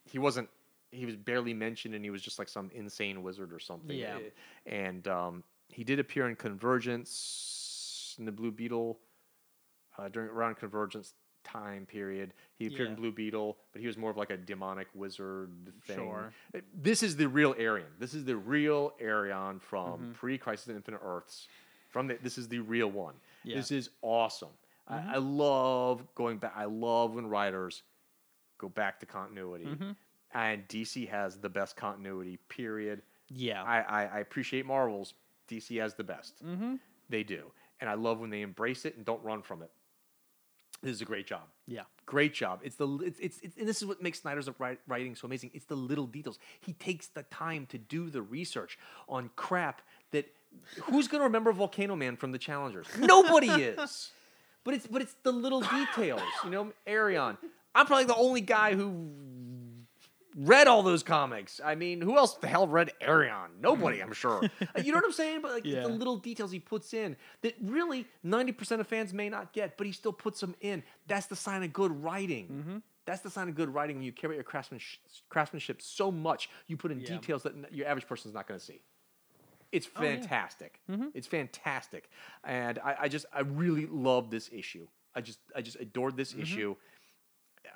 he 0.06 0.18
wasn't, 0.18 0.48
he 0.94 1.06
was 1.06 1.16
barely 1.16 1.52
mentioned 1.54 1.94
and 1.94 2.04
he 2.04 2.10
was 2.10 2.22
just 2.22 2.38
like 2.38 2.48
some 2.48 2.70
insane 2.74 3.22
wizard 3.22 3.52
or 3.52 3.58
something. 3.58 3.96
Yeah. 3.96 4.18
And 4.66 5.06
um, 5.08 5.42
he 5.68 5.84
did 5.84 5.98
appear 5.98 6.28
in 6.28 6.36
Convergence, 6.36 8.14
in 8.18 8.24
the 8.24 8.32
Blue 8.32 8.50
Beetle, 8.52 8.98
uh, 9.98 10.08
during 10.08 10.28
around 10.30 10.56
Convergence 10.56 11.14
time 11.44 11.84
period. 11.86 12.32
He 12.56 12.66
appeared 12.66 12.88
in 12.88 12.94
Blue 12.94 13.12
Beetle, 13.12 13.56
but 13.72 13.80
he 13.80 13.86
was 13.86 13.96
more 13.98 14.10
of 14.10 14.16
like 14.16 14.30
a 14.30 14.36
demonic 14.36 14.88
wizard 14.94 15.50
thing. 15.86 15.96
Sure. 15.98 16.32
Uh, 16.54 16.60
This 16.74 17.02
is 17.02 17.16
the 17.16 17.28
real 17.28 17.54
Arion. 17.58 17.88
This 17.98 18.14
is 18.14 18.24
the 18.24 18.36
real 18.36 18.94
Arion 19.00 19.60
from 19.60 19.84
Mm-hmm. 20.00 20.12
pre-Crisis 20.12 20.68
on 20.68 20.76
Infinite 20.76 21.00
Earths. 21.04 21.48
From 21.90 22.08
the, 22.08 22.18
this 22.22 22.38
is 22.38 22.48
the 22.48 22.58
real 22.60 22.90
one. 22.90 23.14
Yeah. 23.44 23.52
Mm-hmm. 23.52 23.58
This 23.60 23.70
is 23.72 23.90
awesome. 24.02 24.48
I, 24.88 25.14
I 25.14 25.16
love 25.18 26.02
going 26.14 26.38
back. 26.38 26.54
I 26.56 26.64
love 26.64 27.14
when 27.14 27.26
writers 27.26 27.82
go 28.58 28.68
back 28.68 29.00
to 29.00 29.06
continuity. 29.06 29.64
Mm-hmm. 29.66 29.90
And 30.34 30.66
DC 30.68 31.08
has 31.08 31.36
the 31.36 31.48
best 31.48 31.76
continuity. 31.76 32.38
Period. 32.48 33.02
Yeah. 33.28 33.62
I, 33.62 33.80
I, 33.80 34.04
I 34.06 34.18
appreciate 34.18 34.66
Marvel's. 34.66 35.14
DC 35.48 35.80
has 35.80 35.94
the 35.94 36.04
best. 36.04 36.44
mm-hmm. 36.44 36.76
They 37.08 37.22
do. 37.22 37.44
And 37.80 37.90
I 37.90 37.94
love 37.94 38.18
when 38.18 38.30
they 38.30 38.42
embrace 38.42 38.84
it 38.84 38.96
and 38.96 39.04
don't 39.04 39.22
run 39.22 39.42
from 39.42 39.62
it. 39.62 39.70
This 40.82 40.92
is 40.96 41.02
a 41.02 41.04
great 41.06 41.26
job. 41.26 41.42
Yeah. 41.66 41.82
Great 42.04 42.34
job. 42.34 42.60
It's 42.62 42.76
the 42.76 42.86
it's, 42.98 43.18
it's, 43.18 43.38
it's 43.42 43.56
and 43.56 43.66
this 43.66 43.80
is 43.80 43.86
what 43.86 44.02
makes 44.02 44.20
Snyder's 44.20 44.48
writing 44.86 45.14
so 45.14 45.26
amazing. 45.26 45.50
It's 45.54 45.64
the 45.64 45.76
little 45.76 46.06
details. 46.06 46.38
He 46.60 46.74
takes 46.74 47.06
the 47.08 47.22
time 47.24 47.66
to 47.66 47.78
do 47.78 48.10
the 48.10 48.20
research 48.20 48.78
on 49.08 49.30
crap 49.36 49.80
that 50.10 50.26
who's 50.82 51.08
going 51.08 51.20
to 51.20 51.24
remember 51.24 51.52
Volcano 51.52 51.96
Man 51.96 52.16
from 52.16 52.32
the 52.32 52.38
Challengers? 52.38 52.86
Nobody 52.98 53.48
is. 53.48 54.10
But 54.62 54.74
it's 54.74 54.86
but 54.86 55.00
it's 55.00 55.14
the 55.22 55.32
little 55.32 55.62
details. 55.62 56.22
You 56.44 56.50
know, 56.50 56.72
Arion. 56.86 57.38
I'm 57.74 57.86
probably 57.86 58.04
the 58.04 58.16
only 58.16 58.40
guy 58.40 58.74
who 58.74 59.10
read 60.36 60.66
all 60.66 60.82
those 60.82 61.02
comics. 61.02 61.60
I 61.64 61.74
mean, 61.74 62.00
who 62.00 62.16
else 62.16 62.34
the 62.34 62.46
hell 62.48 62.66
read 62.66 62.90
Arion? 63.00 63.50
Nobody, 63.60 64.00
I'm 64.02 64.12
sure. 64.12 64.42
you 64.82 64.92
know 64.92 64.98
what 64.98 65.04
I'm 65.04 65.12
saying? 65.12 65.40
But 65.42 65.52
like 65.52 65.64
Yeah. 65.64 65.82
the 65.82 65.88
little 65.88 66.16
details 66.16 66.50
he 66.50 66.58
puts 66.58 66.92
in 66.94 67.16
that 67.42 67.54
really 67.62 68.06
90% 68.24 68.80
of 68.80 68.86
fans 68.86 69.12
may 69.12 69.28
not 69.28 69.52
get, 69.52 69.76
but 69.76 69.86
he 69.86 69.92
still 69.92 70.12
puts 70.12 70.40
them 70.40 70.54
in. 70.60 70.82
That's 71.06 71.26
the 71.26 71.36
sign 71.36 71.62
of 71.62 71.72
good 71.72 72.02
writing. 72.02 72.46
Mm-hmm. 72.48 72.76
That's 73.06 73.20
the 73.20 73.30
sign 73.30 73.48
of 73.48 73.54
good 73.54 73.68
writing 73.72 73.96
when 73.96 74.04
you 74.04 74.12
care 74.12 74.28
about 74.28 74.36
your 74.36 74.44
craftsmanship, 74.44 75.00
craftsmanship 75.28 75.82
so 75.82 76.10
much, 76.10 76.48
you 76.66 76.76
put 76.76 76.90
in 76.90 77.00
Yeah. 77.00 77.08
details 77.08 77.42
that 77.44 77.54
your 77.72 77.86
average 77.86 78.06
person's 78.06 78.32
not 78.34 78.46
going 78.48 78.58
to 78.58 78.64
see. 78.64 78.80
It's 79.72 79.88
Oh, 79.96 80.02
yeah. 80.02 80.16
fantastic. 80.16 80.80
Mm-hmm. 80.90 81.08
It's 81.14 81.26
fantastic, 81.26 82.08
and 82.44 82.78
I, 82.78 82.96
I 83.00 83.08
just 83.08 83.26
I 83.32 83.40
really 83.40 83.86
love 83.86 84.30
this 84.30 84.48
issue. 84.52 84.86
I 85.16 85.20
just 85.20 85.38
I 85.54 85.62
just 85.62 85.76
adored 85.80 86.16
this 86.16 86.32
Mm-hmm. 86.32 86.42
issue. 86.42 86.76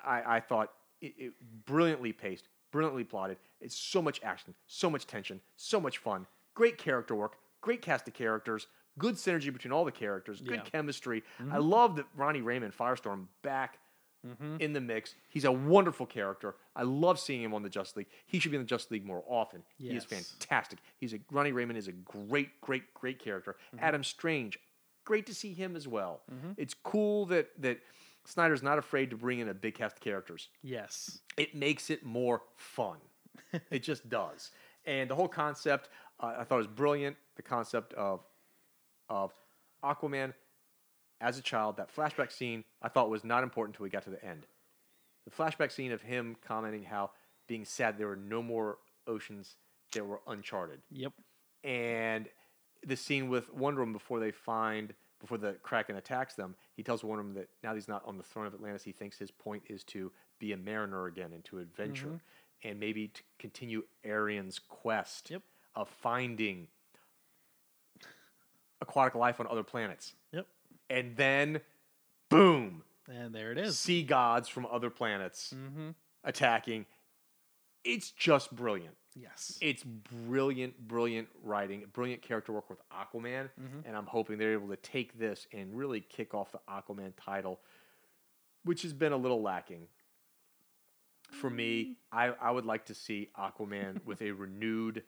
I, 0.05 0.37
I 0.37 0.39
thought 0.39 0.71
it, 1.01 1.13
it 1.17 1.33
brilliantly 1.65 2.11
paced, 2.13 2.47
brilliantly 2.71 3.03
plotted. 3.03 3.37
It's 3.61 3.75
so 3.75 4.01
much 4.01 4.19
action, 4.23 4.53
so 4.67 4.89
much 4.89 5.07
tension, 5.07 5.41
so 5.55 5.79
much 5.79 5.97
fun. 5.97 6.25
Great 6.55 6.77
character 6.77 7.15
work, 7.15 7.37
great 7.61 7.81
cast 7.81 8.07
of 8.07 8.13
characters, 8.13 8.67
good 8.97 9.15
synergy 9.15 9.51
between 9.53 9.71
all 9.71 9.85
the 9.85 9.91
characters, 9.91 10.41
good 10.41 10.51
Yeah. 10.51 10.57
Mm-hmm. 10.57 10.67
chemistry. 10.69 11.23
I 11.51 11.57
love 11.57 11.95
that 11.97 12.05
Ronnie 12.15 12.41
Raymond, 12.41 12.73
Firestorm, 12.77 13.25
back 13.41 13.79
Mm-hmm. 14.27 14.57
in 14.59 14.73
the 14.73 14.81
mix. 14.81 15.15
He's 15.29 15.45
a 15.45 15.51
wonderful 15.53 16.05
character. 16.05 16.55
I 16.75 16.83
love 16.83 17.21
seeing 17.21 17.41
him 17.41 17.53
on 17.53 17.63
the 17.63 17.69
Justice 17.69 17.95
League. 17.95 18.07
He 18.25 18.37
should 18.39 18.51
be 18.51 18.57
in 18.57 18.63
the 18.63 18.67
Justice 18.67 18.91
League 18.91 19.05
more 19.05 19.23
often. 19.25 19.63
He 19.77 19.91
is 19.91 20.03
fantastic. 20.03 20.79
He's 20.97 21.13
a 21.13 21.19
Ronnie 21.31 21.53
Raymond 21.53 21.77
is 21.79 21.87
a 21.87 21.93
great, 21.93 22.59
great, 22.59 22.93
great 22.93 23.17
character. 23.19 23.55
Mm-hmm. 23.73 23.85
Adam 23.85 24.03
Strange, 24.03 24.59
great 25.05 25.25
to 25.27 25.33
see 25.33 25.53
him 25.53 25.77
as 25.77 25.87
well. 25.87 26.19
It's 26.57 26.73
cool 26.73 27.27
that 27.27 27.47
that 27.61 27.79
Snyder's 28.29 28.61
not 28.63 28.77
afraid 28.77 29.09
to 29.09 29.17
bring 29.17 29.39
in 29.39 29.49
a 29.49 29.53
big 29.53 29.73
cast 29.75 29.97
of 29.97 30.01
characters 30.01 30.49
Yes. 30.61 31.19
it 31.37 31.55
makes 31.55 31.89
it 31.89 32.03
more 32.05 32.43
fun. 32.55 32.97
it 33.71 33.79
just 33.83 34.07
does. 34.09 34.51
And 34.85 35.09
the 35.09 35.15
whole 35.15 35.27
concept, 35.27 35.89
uh, 36.19 36.35
I 36.37 36.43
thought 36.43 36.57
was 36.57 36.67
brilliant. 36.67 37.17
The 37.35 37.41
concept 37.41 37.93
of 37.93 38.21
of 39.09 39.33
Aquaman 39.83 40.33
as 41.21 41.37
a 41.39 41.41
child, 41.41 41.77
that 41.77 41.93
flashback 41.93 42.31
scene, 42.31 42.63
I 42.81 42.87
thought 42.89 43.09
was 43.09 43.23
not 43.23 43.43
important 43.43 43.75
until 43.75 43.83
we 43.85 43.89
got 43.89 44.03
to 44.03 44.09
the 44.11 44.23
end. 44.23 44.45
The 45.25 45.31
flashback 45.31 45.71
scene 45.71 45.91
of 45.91 46.01
him 46.03 46.35
commenting 46.45 46.83
how 46.83 47.11
being 47.47 47.65
sad 47.65 47.97
there 47.97 48.07
were 48.07 48.15
no 48.15 48.41
more 48.43 48.77
oceans 49.07 49.55
that 49.93 50.05
were 50.05 50.21
uncharted 50.27 50.81
Yep. 50.91 51.13
and 51.63 52.29
the 52.85 52.95
scene 52.95 53.27
with 53.27 53.51
Wonder 53.53 53.81
Woman 53.81 53.93
before 53.93 54.19
they 54.19 54.31
find 54.31 54.93
before 55.19 55.37
the 55.37 55.53
Kraken 55.63 55.95
attacks 55.97 56.33
them, 56.35 56.55
he 56.75 56.83
tells 56.83 57.03
Wonder 57.03 57.23
Woman 57.23 57.35
that 57.35 57.49
now 57.63 57.69
that 57.71 57.75
he's 57.75 57.87
not 57.87 58.03
on 58.05 58.17
the 58.17 58.23
throne 58.23 58.45
of 58.47 58.53
Atlantis, 58.53 58.83
he 58.83 58.91
thinks 58.91 59.17
his 59.17 59.31
point 59.31 59.63
is 59.67 59.83
to 59.85 60.11
be 60.39 60.53
a 60.53 60.57
mariner 60.57 61.07
again 61.07 61.33
and 61.33 61.43
to 61.45 61.59
adventure, 61.59 62.21
and 62.63 62.79
maybe 62.79 63.09
to 63.09 63.21
continue 63.37 63.83
Arion's 64.05 64.59
quest 64.59 65.29
Yep. 65.29 65.41
of 65.75 65.89
finding 65.89 66.67
aquatic 68.81 69.15
life 69.15 69.39
on 69.39 69.47
other 69.47 69.63
planets, 69.63 70.13
Yep. 70.31 70.47
and 70.89 71.15
then, 71.17 71.61
boom, 72.29 72.83
And 73.07 73.33
there 73.35 73.51
it 73.51 73.57
is. 73.57 73.77
sea 73.79 74.03
gods 74.03 74.47
from 74.47 74.65
other 74.67 74.89
planets 74.89 75.51
Mm-hmm. 75.53 75.89
attacking. 76.23 76.85
It's 77.83 78.11
just 78.11 78.55
brilliant. 78.55 78.95
Yes. 79.21 79.57
It's 79.61 79.83
brilliant, 79.83 80.87
brilliant 80.87 81.27
writing, 81.43 81.83
brilliant 81.93 82.21
character 82.21 82.53
work 82.53 82.69
with 82.69 82.79
Aquaman, 82.89 83.49
mm-hmm. 83.59 83.79
and 83.85 83.95
I'm 83.95 84.05
hoping 84.05 84.37
they're 84.37 84.53
able 84.53 84.69
to 84.69 84.77
take 84.77 85.17
this 85.17 85.47
and 85.51 85.75
really 85.75 86.01
kick 86.01 86.33
off 86.33 86.51
the 86.51 86.59
Aquaman 86.69 87.13
title, 87.17 87.59
which 88.63 88.83
has 88.83 88.93
been 88.93 89.11
a 89.11 89.17
little 89.17 89.41
lacking. 89.41 89.87
For 91.31 91.49
me, 91.49 91.83
mm. 91.83 91.95
I, 92.11 92.33
I 92.41 92.49
would 92.49 92.65
like 92.65 92.85
to 92.85 92.95
see 92.95 93.29
Aquaman 93.37 94.03
with 94.05 94.21
a 94.21 94.31
renewed 94.31 95.03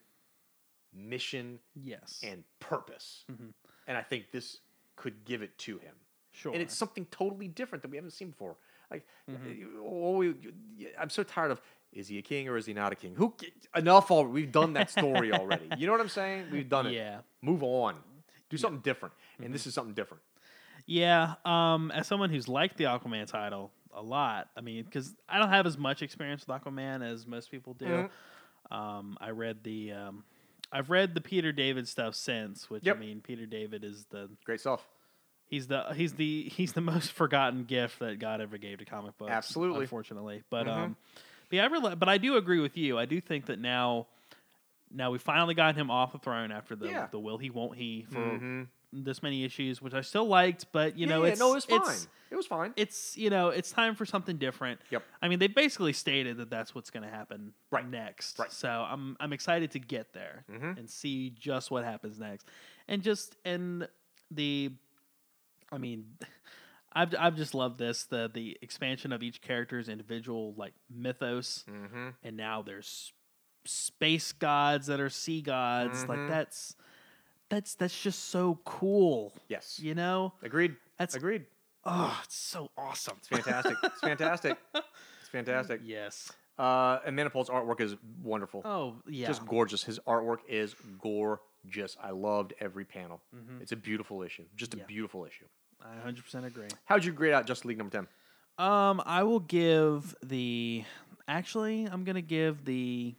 mission 0.93 1.59
yes. 1.75 2.19
and 2.23 2.43
purpose, 2.59 3.23
mm-hmm. 3.31 3.47
and 3.87 3.97
I 3.97 4.03
think 4.03 4.31
this 4.31 4.59
could 4.95 5.25
give 5.25 5.41
it 5.41 5.57
to 5.57 5.79
him 5.79 5.95
sure. 6.31 6.53
and 6.53 6.61
it's 6.61 6.75
something 6.75 7.05
totally 7.11 7.47
different 7.47 7.81
that 7.81 7.91
we 7.91 7.97
haven't 7.97 8.11
seen 8.11 8.29
before. 8.29 8.57
Like, 8.89 9.05
oh, 9.79 10.17
we, 10.17 10.35
I'm 10.99 11.09
so 11.09 11.23
tired 11.23 11.51
of 11.51 11.61
is 11.93 12.07
he 12.07 12.17
a 12.17 12.21
king 12.21 12.47
or 12.47 12.57
is 12.57 12.65
he 12.65 12.73
not 12.73 12.91
a 12.91 12.95
king? 12.95 13.15
Who 13.15 13.33
enough 13.75 14.11
already? 14.11 14.33
We've 14.33 14.51
done 14.51 14.73
that 14.73 14.89
story 14.89 15.31
already. 15.39 15.69
You 15.77 15.85
know 15.87 15.91
what 15.93 16.01
I'm 16.01 16.09
saying? 16.09 16.45
We've 16.51 16.67
done 16.69 16.87
it. 16.87 16.93
Yeah. 16.93 17.19
Move 17.41 17.63
on. 17.63 17.95
Do 18.49 18.57
something 18.57 18.81
different, 18.81 19.13
and 19.41 19.53
this 19.53 19.65
is 19.65 19.73
something 19.73 19.93
different. 19.93 20.23
Yeah, 20.85 21.35
um, 21.45 21.91
as 21.91 22.07
someone 22.07 22.29
who's 22.29 22.47
liked 22.47 22.75
the 22.77 22.85
Aquaman 22.85 23.25
title 23.27 23.71
a 23.93 24.01
lot, 24.01 24.49
I 24.57 24.61
mean, 24.61 24.83
because 24.83 25.13
I 25.29 25.37
don't 25.39 25.49
have 25.49 25.65
as 25.65 25.77
much 25.77 26.01
experience 26.01 26.45
with 26.45 26.61
Aquaman 26.61 27.01
as 27.01 27.25
most 27.27 27.49
people 27.51 27.73
do. 27.75 27.85
Mm-hmm. 27.85 28.73
Um, 28.75 29.17
I 29.21 29.29
read 29.29 29.63
the, 29.63 29.91
um, 29.93 30.23
I've 30.71 30.89
read 30.89 31.13
the 31.13 31.21
Peter 31.21 31.51
David 31.51 31.87
stuff 31.87 32.15
since, 32.15 32.69
which 32.69 32.85
Yep. 32.85 32.97
I 32.97 32.99
mean, 32.99 33.21
Peter 33.21 33.45
David 33.45 33.83
is 33.83 34.05
the 34.09 34.29
Great 34.43 34.59
stuff. 34.59 34.85
he's 35.47 35.67
the 35.67 35.93
he's 35.95 36.13
the 36.13 36.43
he's 36.55 36.73
the 36.73 36.81
most 36.81 37.11
forgotten 37.11 37.63
gift 37.65 37.99
that 37.99 38.19
God 38.19 38.41
ever 38.41 38.57
gave 38.57 38.79
to 38.79 38.85
comic 38.85 39.17
books. 39.17 39.31
Absolutely. 39.31 39.81
unfortunately, 39.81 40.43
but 40.49 40.67
Mhm. 40.67 40.75
um, 40.75 40.95
but 40.95 41.30
yeah, 41.51 41.63
I 41.63 41.67
really, 41.67 41.95
but 41.95 42.09
I 42.09 42.17
do 42.17 42.37
agree 42.37 42.59
with 42.59 42.77
you. 42.77 42.97
I 42.97 43.05
do 43.05 43.19
think 43.21 43.45
that 43.47 43.59
now. 43.59 44.07
Now 44.93 45.09
we 45.11 45.19
finally 45.19 45.53
got 45.53 45.75
him 45.75 45.89
off 45.89 46.11
the 46.11 46.17
throne 46.19 46.51
after 46.51 46.75
the 46.75 46.87
Yeah. 46.87 47.07
the 47.09 47.17
will 47.19 47.37
he 47.37 47.49
won't 47.49 47.77
he 47.77 48.05
for 48.11 48.17
Mhm. 48.19 48.67
this 48.91 49.23
many 49.23 49.45
issues, 49.45 49.81
which 49.81 49.93
I 49.93 50.01
still 50.01 50.25
liked, 50.27 50.65
but 50.73 50.97
you 50.97 51.05
know, 51.07 51.23
yeah, 51.23 51.29
it's 51.31 51.39
no, 51.39 51.51
it 51.51 51.55
was 51.55 51.63
fine. 51.65 51.79
it's 51.81 52.07
it 52.29 52.35
was 52.35 52.45
fine. 52.45 52.73
it's 52.75 53.15
you 53.17 53.29
know 53.29 53.49
it's 53.49 53.71
time 53.71 53.95
for 53.95 54.05
something 54.05 54.35
different. 54.35 54.81
Yep. 54.89 55.01
I 55.21 55.29
mean, 55.29 55.39
they 55.39 55.47
basically 55.47 55.93
stated 55.93 56.35
that 56.37 56.49
that's 56.49 56.75
what's 56.75 56.89
going 56.89 57.03
to 57.03 57.09
happen 57.09 57.53
Right. 57.71 57.87
next. 57.87 58.37
Right. 58.37 58.51
So 58.51 58.69
I'm 58.69 59.15
I'm 59.21 59.31
excited 59.31 59.71
to 59.71 59.79
get 59.79 60.11
there 60.11 60.43
Mhm. 60.51 60.77
and 60.77 60.89
see 60.89 61.29
just 61.29 61.71
what 61.71 61.85
happens 61.85 62.19
next, 62.19 62.49
and 62.89 63.01
just 63.01 63.37
and 63.45 63.87
the, 64.29 64.71
I 65.71 65.77
mean. 65.77 66.17
I've, 66.93 67.13
I've 67.17 67.35
just 67.35 67.53
loved 67.53 67.77
this 67.79 68.03
the 68.05 68.29
the 68.33 68.57
expansion 68.61 69.11
of 69.13 69.23
each 69.23 69.41
character's 69.41 69.87
individual 69.89 70.53
like 70.57 70.73
mythos 70.89 71.63
mm-hmm. 71.69 72.09
and 72.23 72.37
now 72.37 72.61
there's 72.61 73.13
space 73.65 74.31
gods 74.31 74.87
that 74.87 74.99
are 74.99 75.09
sea 75.09 75.41
gods 75.41 76.05
like 76.07 76.19
Mhm. 76.19 76.29
that's 76.29 76.75
that's 77.49 77.75
that's 77.75 78.01
just 78.01 78.25
so 78.29 78.59
cool 78.65 79.33
Yes. 79.47 79.79
you 79.79 79.93
know 79.95 80.33
Agreed. 80.41 80.75
That's- 80.97 81.15
Agreed. 81.15 81.45
oh 81.85 82.19
it's 82.23 82.35
so 82.35 82.71
awesome 82.77 83.17
It's 83.19 83.27
fantastic. 83.27 83.77
it's 83.83 83.99
fantastic. 84.01 84.57
It's 84.75 85.29
fantastic. 85.31 85.81
yes 85.85 86.31
Uh, 86.57 86.99
and 87.05 87.15
Manapul's 87.15 87.49
artwork 87.49 87.79
is 87.81 87.95
wonderful. 88.23 88.61
oh 88.65 88.95
yeah 89.07 89.27
Just 89.27 89.45
gorgeous. 89.45 89.83
His 89.83 89.99
artwork 89.99 90.39
is 90.49 90.75
gorgeous. 91.01 91.95
I 92.01 92.11
loved 92.11 92.53
every 92.59 92.85
panel. 92.85 93.21
Mhm. 93.35 93.61
It's 93.61 93.71
a 93.71 93.75
beautiful 93.77 94.21
issue. 94.23 94.45
Just 94.55 94.73
a 94.73 94.77
Yeah. 94.77 94.83
beautiful 94.85 95.25
issue. 95.25 95.45
I 95.83 96.09
100% 96.09 96.45
agree 96.45 96.67
How'd 96.85 97.03
you 97.05 97.11
grade 97.11 97.33
out 97.33 97.45
Justice 97.45 97.65
League 97.65 97.77
number 97.77 97.91
10? 97.91 98.07
um 98.57 99.01
i 99.05 99.23
will 99.23 99.39
give 99.39 100.15
the 100.23 100.83
actually 101.27 101.85
i'm 101.91 102.03
gonna 102.03 102.21
give 102.21 102.65
the 102.65 103.15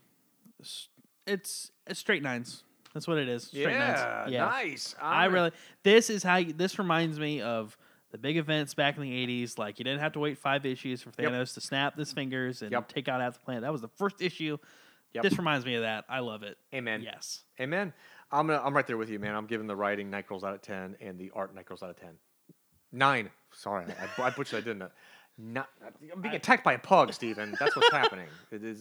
it's, 1.25 1.71
it's 1.87 1.99
straight 1.99 2.21
nines 2.23 2.63
that's 2.93 3.07
what 3.07 3.17
it 3.17 3.27
is 3.27 3.45
straight 3.45 3.77
nines 3.77 4.31
yeah 4.31 4.45
nice. 4.45 4.95
I 5.01 5.25
really 5.25 5.51
this 5.83 6.09
is 6.09 6.21
how 6.23 6.37
you, 6.37 6.53
this 6.53 6.77
reminds 6.77 7.19
me 7.19 7.41
of 7.41 7.75
the 8.11 8.17
big 8.19 8.37
events 8.37 8.75
back 8.75 8.95
in 8.97 9.01
the 9.01 9.27
80s 9.43 9.57
like 9.57 9.79
you 9.79 9.85
didn't 9.85 10.01
have 10.01 10.13
to 10.13 10.19
wait 10.19 10.37
5 10.37 10.65
issues 10.67 11.01
for 11.01 11.11
Yep. 11.17 11.31
Thanos 11.31 11.53
to 11.55 11.61
snap 11.61 11.97
his 11.97 12.11
fingers 12.11 12.61
and 12.61 12.71
Yep. 12.71 12.87
take 12.89 13.07
out 13.07 13.19
half 13.21 13.33
the 13.33 13.39
planet. 13.43 13.63
That 13.63 13.71
was 13.71 13.81
the 13.81 13.87
first 13.87 14.21
issue. 14.21 14.57
Yep. 15.13 15.23
This 15.23 15.37
reminds 15.39 15.65
me 15.65 15.73
of 15.75 15.81
that. 15.81 16.05
I 16.07 16.19
love 16.19 16.43
it. 16.43 16.57
Amen. 16.75 17.01
Yes. 17.01 17.43
Amen. 17.59 17.91
I'm 18.31 18.45
gonna, 18.47 18.61
I'm 18.63 18.75
right 18.75 18.85
there 18.85 18.97
with 18.97 19.09
you, 19.09 19.17
man. 19.17 19.33
I'm 19.33 19.47
giving 19.47 19.65
the 19.65 19.75
writing 19.75 20.11
Nightcrawls 20.11 20.43
out 20.43 20.53
of 20.53 20.61
10 20.61 20.97
and 21.01 21.17
the 21.17 21.31
art 21.35 21.55
Nightcrawls 21.55 21.81
out 21.81 21.89
of 21.89 21.99
10. 21.99 22.09
Nine. 22.93 23.29
Sorry, 23.51 23.85
I, 24.17 24.21
I 24.21 24.29
butchered. 24.29 24.59
I 24.59 24.61
didn't. 24.61 24.89
Not, 25.37 25.67
I'm 26.13 26.21
being 26.21 26.35
attacked 26.35 26.63
by 26.63 26.73
a 26.73 26.79
pug, 26.79 27.11
Steven. 27.11 27.55
That's 27.59 27.75
what's 27.75 27.91
happening. 27.91 28.27
It 28.51 28.63
is 28.63 28.79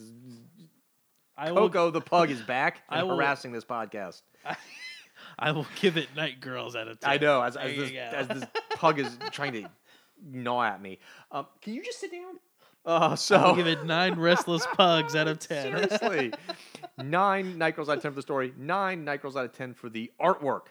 I 1.36 1.50
will 1.50 1.68
Coco 1.70 1.90
the 1.90 2.00
pug 2.00 2.30
is 2.30 2.42
back 2.42 2.82
I 2.88 2.98
and 3.00 3.08
will- 3.08 3.16
harassing 3.16 3.52
this 3.52 3.64
podcast. 3.64 4.22
I 5.38 5.52
will 5.52 5.66
give 5.80 5.96
it 5.96 6.08
Night 6.14 6.40
Girls 6.40 6.76
out 6.76 6.88
of 6.88 7.00
10. 7.00 7.10
I 7.10 7.16
know 7.16 7.42
as, 7.42 7.56
as, 7.56 7.74
this, 7.74 7.92
as 7.92 8.28
this 8.40 8.44
pug 8.74 8.98
is 8.98 9.16
trying 9.30 9.52
to 9.54 9.64
gnaw 10.22 10.62
at 10.62 10.82
me. 10.82 10.98
Um, 11.30 11.46
can 11.62 11.72
you 11.74 11.82
just 11.82 12.00
sit 12.00 12.12
down? 12.12 12.38
Uh, 12.84 13.14
so 13.16 13.36
I'll 13.36 13.54
give 13.54 13.66
it 13.68 13.84
9 13.86 14.18
restless 14.18 14.66
pugs 14.74 15.14
out 15.14 15.28
of 15.28 15.38
10. 15.38 15.62
Seriously. 15.88 16.32
Nine 16.98 17.56
night 17.56 17.76
girls 17.76 17.88
out 17.88 17.96
of 17.96 18.02
10 18.02 18.10
for 18.12 18.16
the 18.16 18.22
story. 18.22 18.52
Nine 18.58 19.04
night 19.04 19.22
girls 19.22 19.36
out 19.36 19.44
of 19.44 19.52
10 19.52 19.74
for 19.74 19.88
the 19.88 20.10
artwork. 20.20 20.62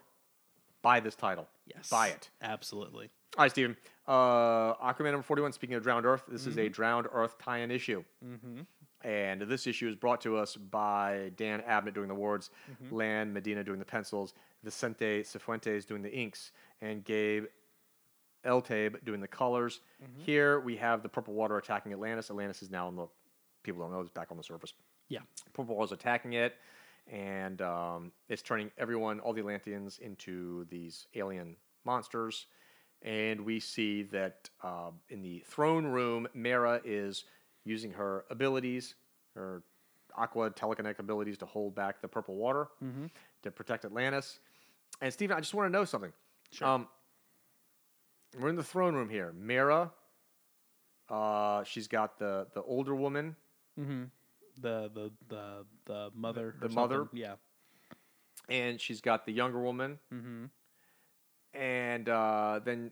Buy 0.82 1.00
this 1.00 1.16
title. 1.16 1.48
yes. 1.66 1.90
Buy 1.90 2.10
it. 2.10 2.30
Absolutely. 2.42 3.10
All 3.38 3.44
right, 3.46 3.52
Steven. 3.52 3.78
Uh, 4.08 4.74
Aquaman 4.76 5.12
number 5.12 5.22
41, 5.22 5.54
speaking 5.54 5.76
of 5.76 5.84
Drowned 5.84 6.06
Earth, 6.06 6.24
this 6.28 6.46
is 6.46 6.58
a 6.58 6.68
Drowned 6.68 7.08
Earth 7.12 7.38
tie 7.38 7.60
in 7.60 7.72
issue. 7.72 8.04
Mhm. 8.24 8.66
And 9.04 9.42
this 9.42 9.66
issue 9.68 9.88
is 9.88 9.96
brought 9.96 10.22
to 10.22 10.38
us 10.38 10.56
by 10.56 11.32
Dan 11.36 11.62
Abnett 11.62 11.94
doing 11.94 12.08
the 12.08 12.14
words, 12.16 12.52
Mm-hmm. 12.72 12.96
Lan 12.96 13.34
Medina 13.34 13.64
doing 13.64 13.80
the 13.80 13.86
pencils, 13.86 14.34
Vicente 14.64 15.22
Cifuentes 15.24 15.86
doing 15.88 16.02
the 16.02 16.12
inks, 16.14 16.52
and 16.82 17.04
Gabe 17.04 17.46
Eltaeb 18.46 19.04
doing 19.04 19.22
the 19.22 19.28
colors. 19.28 19.80
Mm-hmm. 20.04 20.22
Here 20.22 20.60
we 20.60 20.76
have 20.78 21.02
the 21.02 21.10
Purple 21.10 21.34
Water 21.34 21.58
attacking 21.58 21.94
Atlantis. 21.94 22.30
Atlantis 22.30 22.62
is 22.62 22.70
now 22.70 22.88
on 22.88 22.96
the, 22.96 23.08
people 23.64 23.82
don't 23.82 23.92
know, 23.92 24.02
it's 24.02 24.10
back 24.10 24.30
on 24.30 24.38
the 24.38 24.44
surface. 24.44 24.74
Yeah. 25.10 25.22
Purple 25.54 25.76
Water 25.76 25.86
is 25.86 25.92
attacking 25.94 26.34
it, 26.34 26.56
and 27.08 27.62
um, 27.62 28.12
it's 28.30 28.42
turning 28.42 28.72
everyone, 28.78 29.20
all 29.22 29.34
the 29.34 29.40
Atlanteans, 29.42 30.00
into 30.00 30.66
these 30.70 31.08
alien 31.16 31.56
monsters. 31.86 32.46
And 33.04 33.42
we 33.42 33.60
see 33.60 34.04
that 34.04 34.50
uh, 34.64 34.92
in 35.10 35.22
the 35.22 35.40
throne 35.48 35.86
room, 35.88 36.28
Mera 36.34 36.80
is 36.86 37.26
using 37.66 37.92
her 37.92 38.26
abilities, 38.30 38.96
her 39.36 39.64
aqua 40.16 40.52
telekinetic 40.52 41.00
abilities 41.00 41.38
to 41.40 41.46
hold 41.46 41.74
back 41.74 42.02
the 42.02 42.08
purple 42.08 42.36
water 42.36 42.68
Mhm. 42.84 43.10
to 43.44 43.52
protect 43.52 43.86
Atlantis. 43.86 44.40
And 45.00 45.12
Steven, 45.12 45.36
I 45.36 45.40
just 45.40 45.54
want 45.54 45.66
to 45.68 45.72
know 45.72 45.86
something. 45.86 46.14
Sure. 46.52 46.68
Um, 46.68 46.88
we're 48.40 48.50
in 48.50 48.56
the 48.56 48.64
throne 48.64 48.94
room 48.94 49.10
here. 49.10 49.32
Mera, 49.34 49.92
uh, 51.10 51.64
she's 51.64 51.88
got 51.88 52.18
the 52.20 52.48
the 52.54 52.62
older 52.64 52.96
woman, 52.96 53.36
Mhm. 53.80 54.12
The 54.58 54.90
the 54.94 55.12
the 55.28 55.66
the 55.86 56.12
mother 56.14 56.56
The 56.60 56.66
or 56.68 56.70
mother? 56.70 57.10
Yeah. 57.14 57.36
and 58.50 58.80
she's 58.82 59.02
got 59.02 59.26
the 59.26 59.32
younger 59.32 59.60
woman, 59.62 60.00
Mhm. 60.12 60.50
And 61.54 62.08
uh, 62.10 62.60
then 62.64 62.92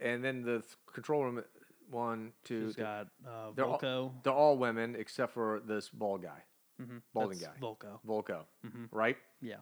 and 0.00 0.24
then 0.24 0.42
the 0.42 0.62
control 0.92 1.24
room. 1.24 1.42
One, 1.90 2.32
two, 2.44 2.66
She's 2.68 2.76
got 2.76 3.08
uh, 3.26 3.50
They're 3.56 3.64
all- 3.64 4.14
they're 4.22 4.32
all 4.32 4.56
women 4.56 4.94
except 4.96 5.32
for 5.34 5.60
this 5.66 5.88
bald 5.88 6.22
guy, 6.22 6.44
Mhm. 6.80 7.02
balding 7.12 7.38
That's 7.40 7.52
guy. 7.54 7.60
Vulko. 7.60 7.98
Vulko, 8.06 8.44
Mhm. 8.64 8.86
right? 8.92 9.16
Yeah. 9.40 9.56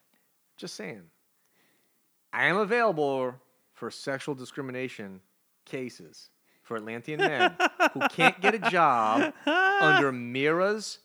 Just 0.58 0.74
saying. 0.74 1.10
I 2.30 2.44
am 2.44 2.58
available 2.58 3.34
for 3.72 3.90
sexual 3.90 4.34
discrimination 4.34 5.22
cases 5.64 6.28
for 6.62 6.76
Atlantean 6.76 7.20
men 7.20 7.56
who 7.94 8.00
can't 8.08 8.38
get 8.42 8.54
a 8.54 8.58
job 8.70 9.32
under 9.46 10.12
Mera's 10.12 10.98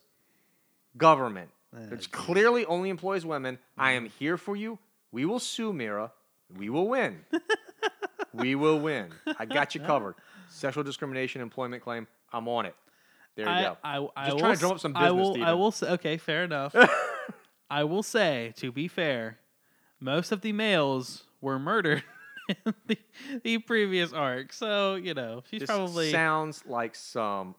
government, 0.98 1.52
which 1.90 2.12
clearly 2.12 2.66
only 2.66 2.90
employs 2.90 3.26
women. 3.26 3.60
I 3.78 3.92
am 3.94 4.08
here 4.08 4.36
for 4.38 4.58
you. 4.58 4.78
We 5.14 5.24
will 5.24 5.40
sue 5.40 5.72
Mera. 5.72 6.12
We 6.58 6.70
will 6.70 6.88
win. 6.88 7.20
we 8.34 8.56
will 8.56 8.80
win. 8.80 9.10
I 9.40 9.46
got 9.46 9.76
you 9.76 9.82
covered. 9.82 10.16
Sexual 10.50 10.84
discrimination 10.84 11.42
employment 11.42 11.84
claim. 11.84 12.08
I'm 12.32 12.48
on 12.48 12.66
it. 12.66 12.76
There 13.36 13.46
you 13.48 13.52
I, 13.52 13.62
go. 13.64 13.78
I, 13.84 14.08
I 14.16 14.26
Just 14.26 14.34
will 14.36 14.40
trying 14.40 14.54
to 14.54 14.60
drum 14.60 14.72
s- 14.72 14.76
up 14.76 14.80
some 14.82 14.96
I 14.96 15.10
business, 15.10 15.28
will, 15.38 15.44
I 15.44 15.54
will 15.54 15.72
say, 15.72 15.88
okay, 15.92 16.18
fair 16.18 16.44
enough. 16.44 16.76
I 17.70 17.84
will 17.86 18.04
say, 18.04 18.54
to 18.58 18.72
be 18.72 18.88
fair, 18.88 19.40
most 20.00 20.32
of 20.32 20.42
the 20.42 20.52
males 20.54 21.24
were 21.42 21.58
murdered 21.58 22.04
in 22.66 22.74
the, 22.86 22.98
the 23.44 23.58
previous 23.60 24.14
arc. 24.14 24.54
So, 24.54 24.96
you 24.96 25.16
know, 25.16 25.42
she's 25.50 25.62
This 25.62 25.68
probably. 25.68 26.12
sounds 26.12 26.64
like 26.68 26.94
some. 26.96 27.56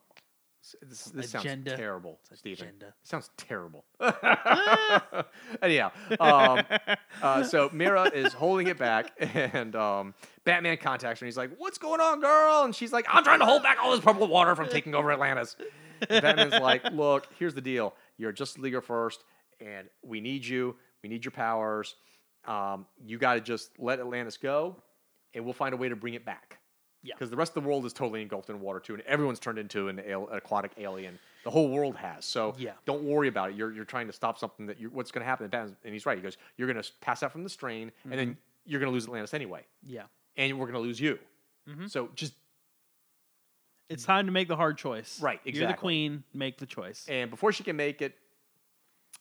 This, 0.82 1.04
this 1.04 1.30
sounds 1.30 1.44
terrible, 1.44 2.18
Steven. 2.32 2.66
agenda. 2.68 2.94
Sounds 3.02 3.30
terrible. 3.36 3.84
Anyhow, 5.62 5.92
um, 6.18 6.62
uh, 7.22 7.44
so 7.44 7.68
Mera 7.72 8.04
is 8.04 8.32
holding 8.32 8.68
it 8.68 8.78
back, 8.78 9.12
and 9.18 9.76
um, 9.76 10.14
Batman 10.44 10.78
contacts 10.78 11.20
her, 11.20 11.24
and 11.24 11.28
he's 11.28 11.36
like, 11.36 11.50
"What's 11.58 11.76
going 11.76 12.00
on, 12.00 12.20
girl?" 12.20 12.64
And 12.64 12.74
she's 12.74 12.92
like, 12.92 13.04
"I'm 13.08 13.24
trying 13.24 13.40
to 13.40 13.46
hold 13.46 13.62
back 13.62 13.78
all 13.82 13.90
this 13.90 14.00
purple 14.00 14.26
water 14.26 14.54
from 14.56 14.68
taking 14.68 14.94
over 14.94 15.12
Atlantis." 15.12 15.56
And 16.08 16.22
Batman's 16.22 16.54
like, 16.54 16.82
"Look, 16.92 17.28
here's 17.38 17.54
the 17.54 17.60
deal. 17.60 17.94
You're 18.16 18.32
just 18.32 18.58
Leaguer 18.58 18.80
first, 18.80 19.22
and 19.60 19.88
we 20.02 20.20
need 20.20 20.46
you. 20.46 20.76
We 21.02 21.10
need 21.10 21.24
your 21.24 21.32
powers. 21.32 21.94
Um, 22.46 22.86
you 23.04 23.18
got 23.18 23.34
to 23.34 23.40
just 23.40 23.70
let 23.78 24.00
Atlantis 24.00 24.38
go, 24.38 24.76
and 25.34 25.44
we'll 25.44 25.54
find 25.54 25.74
a 25.74 25.76
way 25.76 25.90
to 25.90 25.96
bring 25.96 26.14
it 26.14 26.24
back." 26.24 26.58
Yeah. 27.04 27.14
Because 27.14 27.30
the 27.30 27.36
rest 27.36 27.54
of 27.56 27.62
the 27.62 27.68
world 27.68 27.84
is 27.84 27.92
totally 27.92 28.22
engulfed 28.22 28.48
in 28.50 28.60
water 28.60 28.80
too, 28.80 28.94
and 28.94 29.02
everyone's 29.04 29.38
turned 29.38 29.58
into 29.58 29.88
an, 29.88 30.00
al- 30.00 30.28
an 30.28 30.38
aquatic 30.38 30.72
alien. 30.78 31.18
The 31.44 31.50
whole 31.50 31.68
world 31.68 31.94
has. 31.96 32.24
So 32.24 32.54
Yeah. 32.58 32.72
don't 32.86 33.04
worry 33.04 33.28
about 33.28 33.50
it. 33.50 33.56
You're, 33.56 33.70
you're 33.72 33.84
trying 33.84 34.06
to 34.06 34.12
stop 34.12 34.38
something 34.38 34.64
that 34.66 34.80
you 34.80 34.88
what's 34.88 35.10
going 35.12 35.20
to 35.20 35.26
happen. 35.26 35.50
And 35.52 35.92
he's 35.92 36.06
right. 36.06 36.16
He 36.16 36.22
goes, 36.22 36.38
you're 36.56 36.66
going 36.72 36.82
to 36.82 36.90
pass 37.02 37.22
out 37.22 37.30
from 37.30 37.44
the 37.44 37.50
strain, 37.50 37.92
and 38.04 38.12
then 38.18 38.36
you're 38.64 38.80
going 38.80 38.90
to 38.90 38.94
lose 38.94 39.04
Atlantis 39.04 39.34
anyway, 39.34 39.64
Yeah. 39.82 40.04
and 40.38 40.58
we're 40.58 40.66
going 40.66 40.74
to 40.82 40.86
lose 40.88 40.98
you. 40.98 41.18
Mhm. 41.68 41.90
So 41.90 42.08
just 42.14 42.32
It's 43.90 44.04
time 44.04 44.24
to 44.26 44.32
make 44.32 44.48
the 44.48 44.56
hard 44.56 44.78
choice. 44.78 45.20
Right, 45.20 45.40
Exactly. 45.44 45.60
You're 45.60 45.68
the 45.68 45.74
queen, 45.78 46.24
make 46.32 46.56
the 46.58 46.66
choice. 46.66 47.06
and 47.08 47.28
before 47.30 47.52
she 47.52 47.62
can 47.62 47.76
make 47.76 48.00
it, 48.00 48.16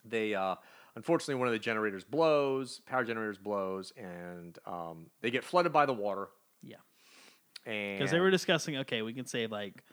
they 0.06 0.34
uh, 0.34 0.56
unfortunately, 0.96 1.36
one 1.36 1.48
of 1.50 1.54
the 1.54 1.60
generators 1.60 2.04
blows, 2.06 2.80
power 2.86 3.04
generators 3.04 3.38
blows, 3.38 3.92
and 3.98 4.58
um, 4.66 5.08
they 5.22 5.30
get 5.32 5.44
flooded 5.44 5.74
by 5.74 5.86
the 5.86 5.94
water. 5.94 6.30
Yeah. 7.66 7.94
Because 7.98 8.12
they 8.12 8.20
were 8.20 8.32
discussing, 8.32 8.78
okay, 8.78 9.02
we 9.02 9.14
can 9.14 9.26
save 9.26 9.52
like 9.52 9.84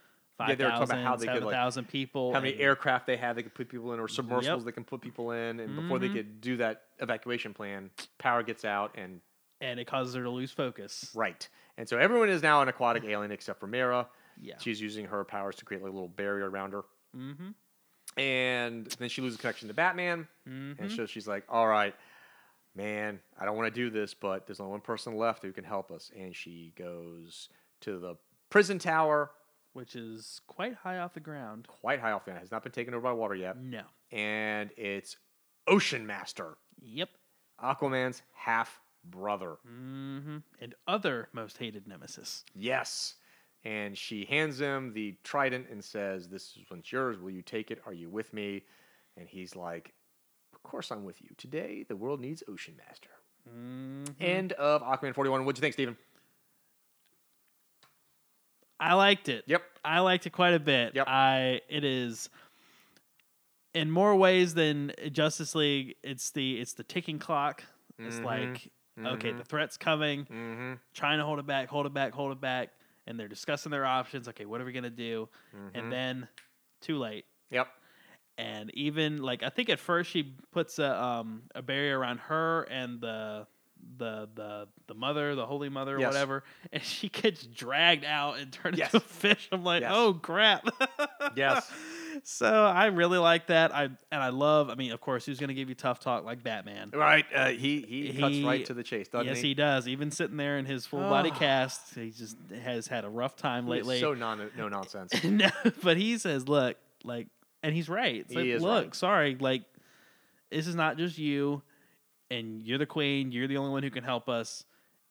Yeah, 0.41 0.55
they 0.55 0.65
were 0.65 0.71
talking 0.71 0.87
5,000, 0.87 1.27
they 1.27 1.33
could, 1.35 1.45
like, 1.45 1.53
7,000 1.53 1.89
people. 1.89 2.33
how 2.33 2.41
many 2.41 2.57
aircraft 2.59 3.07
they 3.07 3.17
have 3.19 3.37
they 3.37 3.43
could 3.43 3.55
put 3.55 3.69
people 3.69 3.93
in, 3.93 4.01
or 4.01 4.09
submersibles 4.09 4.63
Yep. 4.63 4.67
they 4.67 4.73
can 4.73 4.85
put 4.85 5.01
people 5.03 5.33
in, 5.33 5.61
and 5.61 5.77
before 5.77 5.99
they 5.99 6.09
Mhm. 6.09 6.15
could 6.15 6.41
do 6.41 6.57
that 6.59 6.85
evacuation 6.99 7.53
plan, 7.55 7.91
power 8.19 8.43
gets 8.43 8.65
out, 8.65 8.97
and 8.97 9.21
And 9.61 9.79
it 9.79 9.85
causes 9.87 10.15
her 10.15 10.23
to 10.23 10.31
lose 10.31 10.51
focus. 10.51 11.13
right, 11.15 11.47
and 11.77 11.87
so 11.89 11.99
everyone 11.99 12.31
is 12.31 12.43
now 12.43 12.63
an 12.63 12.69
aquatic 12.69 13.05
alien 13.05 13.31
except 13.31 13.61
for 13.61 13.67
Mera. 13.67 14.09
Yeah. 14.41 14.57
She's 14.59 14.81
using 14.81 15.05
her 15.07 15.23
powers 15.25 15.57
to 15.57 15.65
create 15.67 15.83
like 15.83 15.91
a 15.91 15.95
little 15.95 16.09
barrier 16.09 16.49
around 16.49 16.73
her, 16.73 16.83
Mm-hmm. 17.15 17.51
and 18.17 18.87
then 18.99 19.09
she 19.11 19.21
loses 19.21 19.39
connection 19.39 19.69
to 19.69 19.75
Batman, 19.75 20.27
Mm-hmm. 20.49 20.83
and 20.83 20.91
so 20.93 21.05
she's 21.07 21.29
like, 21.29 21.45
"All 21.49 21.69
right, 21.69 21.95
man, 22.75 23.21
I 23.39 23.45
don't 23.45 23.57
want 23.57 23.67
to 23.73 23.79
do 23.79 23.91
this, 23.91 24.15
but 24.15 24.47
there's 24.47 24.61
only 24.61 24.71
one 24.73 24.81
person 24.81 25.17
left 25.17 25.43
who 25.43 25.53
can 25.53 25.65
help 25.65 25.91
us," 25.91 26.11
and 26.17 26.35
she 26.35 26.73
goes 26.77 27.51
to 27.81 27.99
the 27.99 28.17
prison 28.51 28.79
tower, 28.79 29.31
Which 29.73 29.95
is 29.97 30.41
quite 30.47 30.75
high 30.75 30.99
off 30.99 31.15
the 31.15 31.21
ground. 31.21 31.67
quite 31.69 32.01
high 32.01 32.13
off 32.13 32.25
the 32.25 32.31
ground. 32.33 32.41
has 32.43 32.51
not 32.51 32.63
been 32.63 32.73
taken 32.73 32.95
over 32.95 33.03
by 33.05 33.13
water 33.13 33.35
yet, 33.35 33.57
No. 33.61 33.83
and 34.11 34.71
it's 34.77 35.17
Ocean 35.67 36.07
Master. 36.07 36.57
Yep. 36.83 37.11
Aquaman's 37.63 38.23
half 38.35 38.81
brother. 39.05 39.57
Mm-hmm. 39.69 40.39
And 40.61 40.75
other 40.89 41.29
most 41.33 41.59
hated 41.59 41.87
nemesis. 41.87 42.45
Yes. 42.55 43.15
And 43.65 43.97
she 43.97 44.25
hands 44.25 44.59
him 44.61 44.93
the 44.95 45.17
trident 45.23 45.67
and 45.71 45.85
says, 45.85 46.29
This 46.29 46.57
is 46.57 46.65
one's 46.71 46.91
yours. 46.91 47.19
Will 47.21 47.31
you 47.31 47.43
take 47.43 47.71
it? 47.71 47.81
Are 47.87 47.93
you 47.93 48.09
with 48.09 48.33
me? 48.33 48.63
And 49.19 49.29
he's 49.29 49.55
like, 49.55 49.93
Of 50.55 50.63
course 50.63 50.91
I'm 50.91 51.05
with 51.05 51.21
you. 51.21 51.29
Today, 51.37 51.85
the 51.87 51.97
world 51.97 52.21
needs 52.21 52.43
Ocean 52.49 52.75
Master. 52.89 53.11
Mm-hmm. 53.49 54.15
End 54.21 54.53
of 54.53 54.83
Aquaman 54.83 55.15
41. 55.15 55.45
What'd 55.45 55.59
you 55.59 55.61
think, 55.63 55.75
Steven? 55.75 55.97
I 58.81 58.95
liked 58.95 59.29
it. 59.29 59.45
Yep. 59.47 59.63
I 59.85 60.01
liked 60.01 60.27
it 60.27 60.31
quite 60.31 60.55
a 60.55 60.59
bit. 60.61 60.95
Yep. 60.95 61.07
I 61.07 61.61
it 61.69 61.85
is 61.85 62.29
in 63.75 63.91
more 63.91 64.17
ways 64.17 64.55
than 64.55 64.93
Justice 65.13 65.55
League. 65.55 65.97
It's 66.03 66.31
the 66.31 66.61
it's 66.61 66.73
the 66.73 66.83
ticking 66.85 67.19
clock. 67.19 67.63
It's 67.99 68.19
Mhm. 68.19 68.25
like 68.25 68.73
okay, 68.99 69.33
Mhm. 69.33 69.39
the 69.39 69.45
threat's 69.45 69.77
coming. 69.77 70.25
Mm-hmm. 70.27 70.75
Trying 70.95 71.19
to 71.19 71.25
hold 71.25 71.39
it 71.39 71.47
back, 71.47 71.69
hold 71.69 71.87
it 71.87 71.95
back, 71.95 72.13
hold 72.13 72.33
it 72.33 72.41
back, 72.41 72.71
and 73.07 73.19
they're 73.19 73.29
discussing 73.29 73.71
their 73.71 73.87
options. 73.87 74.29
Okay, 74.29 74.45
what 74.47 74.61
are 74.61 74.65
we 74.65 74.73
gonna 74.73 74.91
do? 74.91 75.29
And 75.75 75.93
then 75.93 76.29
too 76.81 76.99
late. 76.99 77.27
Yep. 77.51 77.69
And 78.39 78.71
even 78.75 79.19
like 79.23 79.43
I 79.43 79.51
think 79.51 79.69
at 79.69 79.79
first 79.79 80.11
she 80.11 80.35
puts 80.53 80.79
a 80.79 81.01
um 81.03 81.43
a 81.55 81.63
barrier 81.63 81.99
around 81.99 82.19
her 82.21 82.63
and 82.65 83.01
the 83.01 83.47
the 83.99 84.29
the 84.35 84.69
the 84.87 84.95
mother, 84.95 85.35
the 85.35 85.47
holy 85.47 85.69
mother, 85.69 85.97
or 85.97 86.01
Yes. 86.01 86.13
whatever, 86.13 86.43
and 86.73 86.83
she 86.83 87.09
gets 87.09 87.43
dragged 87.45 88.05
out 88.05 88.39
and 88.39 88.51
turned 88.53 88.77
Yes. 88.79 88.95
into 88.95 89.05
a 89.05 89.09
fish. 89.09 89.49
I'm 89.53 89.63
like, 89.65 89.83
Yes. 89.83 89.93
oh 89.95 90.15
crap. 90.15 90.67
Yes. 91.37 91.71
So 92.25 92.47
I 92.53 92.87
really 92.87 93.19
like 93.19 93.47
that. 93.47 93.73
I 93.75 93.85
and 93.85 93.97
I 94.11 94.31
love. 94.31 94.69
I 94.69 94.75
mean, 94.75 94.91
of 94.91 95.01
course, 95.01 95.25
who's 95.25 95.39
going 95.39 95.49
to 95.49 95.55
give 95.55 95.69
you 95.69 95.77
tough 95.77 96.01
talk 96.01 96.25
like 96.25 96.43
Batman? 96.43 96.91
Right. 96.93 97.25
Uh, 97.35 97.51
he, 97.51 97.81
he 97.83 98.13
cuts 98.19 98.41
right 98.41 98.65
to 98.67 98.75
the 98.75 98.83
chase, 98.83 99.07
doesn't 99.09 99.29
yes, 99.29 99.37
he? 99.41 99.49
he 99.49 99.55
does. 99.55 99.87
Even 99.87 100.11
sitting 100.11 100.37
there 100.37 100.59
in 100.59 100.67
his 100.67 100.85
full 100.85 100.99
body 101.01 101.31
Oh. 101.33 101.39
cast, 101.39 101.95
he 101.95 102.11
just 102.11 102.37
has 102.65 102.89
had 102.89 103.05
a 103.05 103.09
rough 103.09 103.37
time 103.37 103.65
He 103.67 103.71
lately. 103.71 104.01
so 104.01 104.13
non, 104.13 104.51
no 104.59 104.69
nonsense. 104.69 105.23
no, 105.25 105.49
but 105.85 105.97
he 105.97 106.19
says, 106.19 106.49
"Look, 106.49 106.77
like," 107.05 107.29
and 107.63 107.75
he's 107.75 107.89
right. 107.89 108.17
It's 108.17 108.33
He 108.33 108.37
like, 108.39 108.47
is 108.47 108.61
look, 108.63 108.85
right. 108.87 108.95
sorry, 108.95 109.37
like, 109.39 109.63
this 110.51 110.67
is 110.67 110.75
not 110.75 110.99
just 110.99 111.17
you, 111.17 111.63
and 112.31 112.63
you're 112.63 112.79
the 112.79 112.87
queen. 112.87 113.33
You're 113.33 113.49
the 113.49 113.57
only 113.57 113.71
one 113.73 113.83
who 113.83 113.91
can 113.91 114.05
help 114.05 114.29
us. 114.29 114.65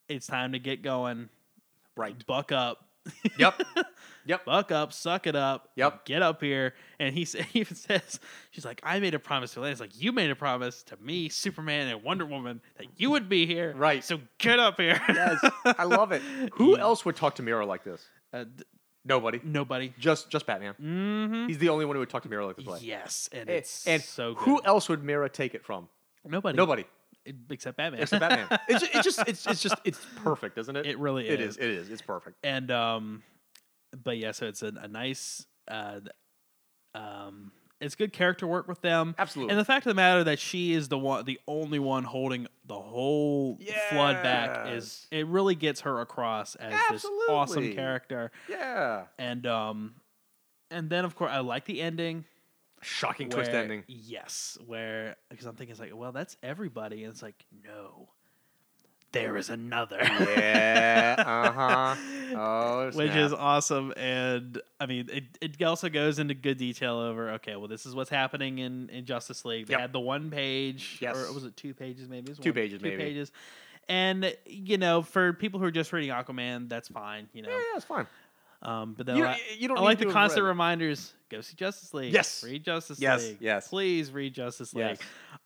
It's 0.07 0.27
time 0.27 0.53
to 0.53 0.59
get 0.59 0.81
going. 0.81 1.29
right. 1.95 2.15
Buck 2.25 2.51
up. 2.51 2.85
Yep. 3.37 3.61
Yep. 4.25 4.45
Buck 4.45 4.71
up. 4.71 4.93
Suck 4.93 5.25
it 5.25 5.35
up. 5.35 5.69
Yep. 5.75 6.05
Get 6.05 6.21
up 6.21 6.39
here. 6.43 6.75
And 6.99 7.15
he, 7.15 7.25
sa- 7.25 7.41
he 7.41 7.61
even 7.61 7.75
says, 7.75 8.19
"She's 8.51 8.63
like, 8.65 8.79
I 8.83 8.99
made 8.99 9.15
a 9.15 9.19
promise 9.19 9.53
to 9.55 9.61
Lance. 9.61 9.79
Like, 9.79 9.99
you 9.99 10.11
made 10.11 10.29
a 10.29 10.35
promise 10.35 10.83
to 10.83 10.97
me, 10.97 11.29
Superman, 11.29 11.87
and 11.87 12.03
Wonder 12.03 12.25
Woman 12.27 12.61
that 12.77 12.85
you 12.97 13.09
would 13.09 13.27
be 13.27 13.47
here. 13.47 13.73
Right. 13.75 14.03
So 14.03 14.19
get 14.37 14.59
up 14.59 14.79
here. 14.79 15.01
Yes. 15.09 15.39
I 15.65 15.85
love 15.85 16.11
it. 16.11 16.21
Who 16.53 16.77
else 16.77 17.05
would 17.05 17.15
talk 17.15 17.35
to 17.35 17.43
Mera 17.43 17.65
like 17.65 17.83
this? 17.83 18.05
Uh, 18.31 18.43
d- 18.43 18.63
Nobody. 19.05 19.39
nobody. 19.43 19.93
Just 19.97 20.29
just 20.29 20.45
Batman. 20.45 20.75
Mm-hmm. 20.79 21.47
He's 21.47 21.57
the 21.57 21.69
only 21.69 21.85
one 21.85 21.95
who 21.95 22.01
would 22.01 22.09
talk 22.09 22.21
to 22.23 22.29
Mera 22.29 22.45
like 22.45 22.57
this 22.57 22.65
way. 22.67 22.79
Yes, 22.81 23.29
and 23.31 23.41
And, 23.41 23.49
it's 23.49 23.87
and 23.87 24.03
so 24.03 24.35
good. 24.35 24.43
who 24.43 24.61
else 24.63 24.89
would 24.89 25.03
Mera 25.03 25.29
take 25.29 25.55
it 25.55 25.65
from? 25.65 25.87
Nobody. 26.23 26.55
Nobody. 26.55 26.85
Except 27.49 27.77
Batman. 27.77 28.01
Except 28.01 28.19
Batman. 28.21 28.59
It's, 28.67 28.83
it's 28.83 29.03
just 29.03 29.19
it's, 29.27 29.45
it's 29.47 29.61
just 29.61 29.75
it's 29.83 29.99
perfect, 30.17 30.57
isn't 30.57 30.75
it? 30.75 30.85
It 30.85 30.99
really 30.99 31.27
It 31.27 31.39
is. 31.39 31.57
is. 31.57 31.57
It 31.57 31.69
is. 31.69 31.89
It's 31.89 32.01
perfect. 32.01 32.37
and 32.43 32.69
um, 32.71 33.23
but 34.03 34.17
yeah, 34.17 34.31
so 34.31 34.47
it's 34.47 34.61
a, 34.61 34.73
a 34.81 34.87
nice 34.87 35.45
uh, 35.69 35.99
um, 36.95 37.51
it's 37.81 37.95
good 37.95 38.11
character 38.11 38.45
work 38.45 38.67
with 38.67 38.81
them. 38.81 39.15
Absolutely. 39.17 39.51
And 39.51 39.59
the 39.59 39.65
fact 39.65 39.85
of 39.85 39.91
the 39.91 39.95
matter 39.95 40.23
that 40.25 40.39
she 40.39 40.73
is 40.73 40.89
the 40.89 40.97
one, 40.97 41.23
the 41.25 41.39
only 41.47 41.79
one 41.79 42.03
holding 42.03 42.47
the 42.65 42.75
whole 42.79 43.57
flood 43.89 44.21
back 44.21 44.67
is 44.73 45.07
it 45.11 45.25
really 45.27 45.55
gets 45.55 45.81
her 45.81 46.01
across 46.01 46.55
as 46.55 46.73
this 46.91 47.05
awesome 47.29 47.73
character. 47.73 48.31
yeah. 48.49 49.05
And 49.17 49.45
um, 49.47 49.95
and 50.69 50.89
then 50.89 51.05
of 51.05 51.15
course 51.15 51.31
I 51.33 51.39
like 51.39 51.65
the 51.65 51.81
ending. 51.81 52.25
Shocking 52.81 53.29
twist 53.29 53.51
ending. 53.51 53.83
Yes, 53.87 54.57
where 54.65 55.15
because 55.29 55.45
I'm 55.45 55.55
thinking 55.55 55.71
it's 55.71 55.79
like, 55.79 55.91
well, 55.95 56.11
that's 56.11 56.37
everybody, 56.43 57.03
and 57.03 57.11
it's 57.13 57.21
like, 57.21 57.45
no, 57.65 58.09
there 59.11 59.35
is 59.37 59.49
another. 59.49 59.97
Yeah. 60.01 61.15
Uh 61.29 61.51
huh. 61.51 61.95
Oh, 62.37 62.91
Which 62.93 63.11
is 63.15 63.33
awesome, 63.33 63.91
and 63.97 64.61
I 64.79 64.85
mean, 64.85 65.09
it, 65.11 65.23
it 65.41 65.63
also 65.63 65.89
goes 65.89 66.19
into 66.19 66.33
good 66.35 66.57
detail 66.57 66.97
over. 66.97 67.31
Okay, 67.31 67.55
well, 67.55 67.67
this 67.67 67.85
is 67.85 67.95
what's 67.95 68.09
happening 68.11 68.59
in, 68.59 68.89
in 68.89 69.05
Justice 69.05 69.43
League. 69.45 69.65
They 69.67 69.73
Yep. 69.73 69.81
had 69.81 69.93
the 69.93 69.99
one 69.99 70.29
page, 70.29 70.99
Yes. 71.01 71.17
or 71.17 71.33
was 71.33 71.43
it 71.43 71.57
two 71.57 71.73
pages? 71.73 72.07
Maybe 72.07 72.33
Two 72.33 72.49
one- 72.51 72.53
pages, 72.53 72.79
two 72.81 72.87
maybe. 72.89 73.01
pages. 73.03 73.31
And 73.89 74.35
you 74.45 74.77
know, 74.77 75.01
for 75.01 75.33
people 75.33 75.59
who 75.59 75.65
are 75.65 75.71
just 75.71 75.91
reading 75.91 76.11
Aquaman, 76.11 76.69
that's 76.69 76.87
fine. 76.87 77.27
You 77.33 77.41
know, 77.41 77.49
Yeah, 77.49 77.57
it's 77.75 77.85
fine. 77.85 78.05
Um, 78.61 78.93
but 78.97 79.05
then 79.05 79.17
You, 79.17 79.25
I, 79.25 79.39
you 79.57 79.67
don't 79.67 79.77
I 79.77 79.81
like 79.81 79.99
the 79.99 80.05
constant 80.07 80.43
read. 80.43 80.49
reminders. 80.49 81.13
Go 81.29 81.41
see 81.41 81.55
Justice 81.55 81.93
League. 81.93 82.13
Yes. 82.13 82.43
read 82.43 82.63
Justice 82.63 82.99
Yes, 82.99 83.23
League. 83.25 83.37
yes. 83.39 83.67
please 83.67 84.11
read 84.11 84.33
Justice 84.33 84.73
League. 84.73 84.85
Yes. 84.85 84.99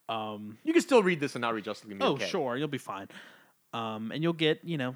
Um, 0.09 0.57
You 0.63 0.73
can 0.73 0.81
still 0.81 1.03
read 1.03 1.19
this 1.19 1.35
and 1.35 1.41
not 1.41 1.53
read 1.53 1.63
Justice 1.65 1.87
League. 1.89 1.97
oh, 2.01 2.13
okay. 2.13 2.25
sure, 2.27 2.57
you'll 2.57 2.67
be 2.67 2.77
fine. 2.77 3.07
Um, 3.73 4.11
and 4.11 4.21
you'll 4.23 4.33
get, 4.33 4.61
you 4.63 4.77
know, 4.77 4.95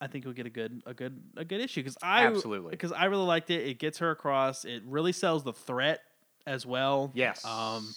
I 0.00 0.06
think 0.08 0.24
you'll 0.24 0.34
get 0.34 0.46
a 0.46 0.50
good, 0.50 0.82
a 0.86 0.92
good, 0.94 1.20
a 1.36 1.44
good 1.44 1.60
issue 1.60 1.80
because 1.80 1.96
I 2.02 2.26
Absolutely. 2.26 2.70
because 2.70 2.92
I 2.92 3.04
really 3.06 3.24
liked 3.24 3.50
it. 3.50 3.66
It 3.66 3.78
gets 3.78 3.98
her 3.98 4.10
across. 4.10 4.64
It 4.64 4.82
really 4.86 5.12
sells 5.12 5.44
the 5.44 5.52
threat 5.52 6.00
as 6.46 6.66
well. 6.66 7.10
Yes. 7.14 7.44
Um, 7.44 7.94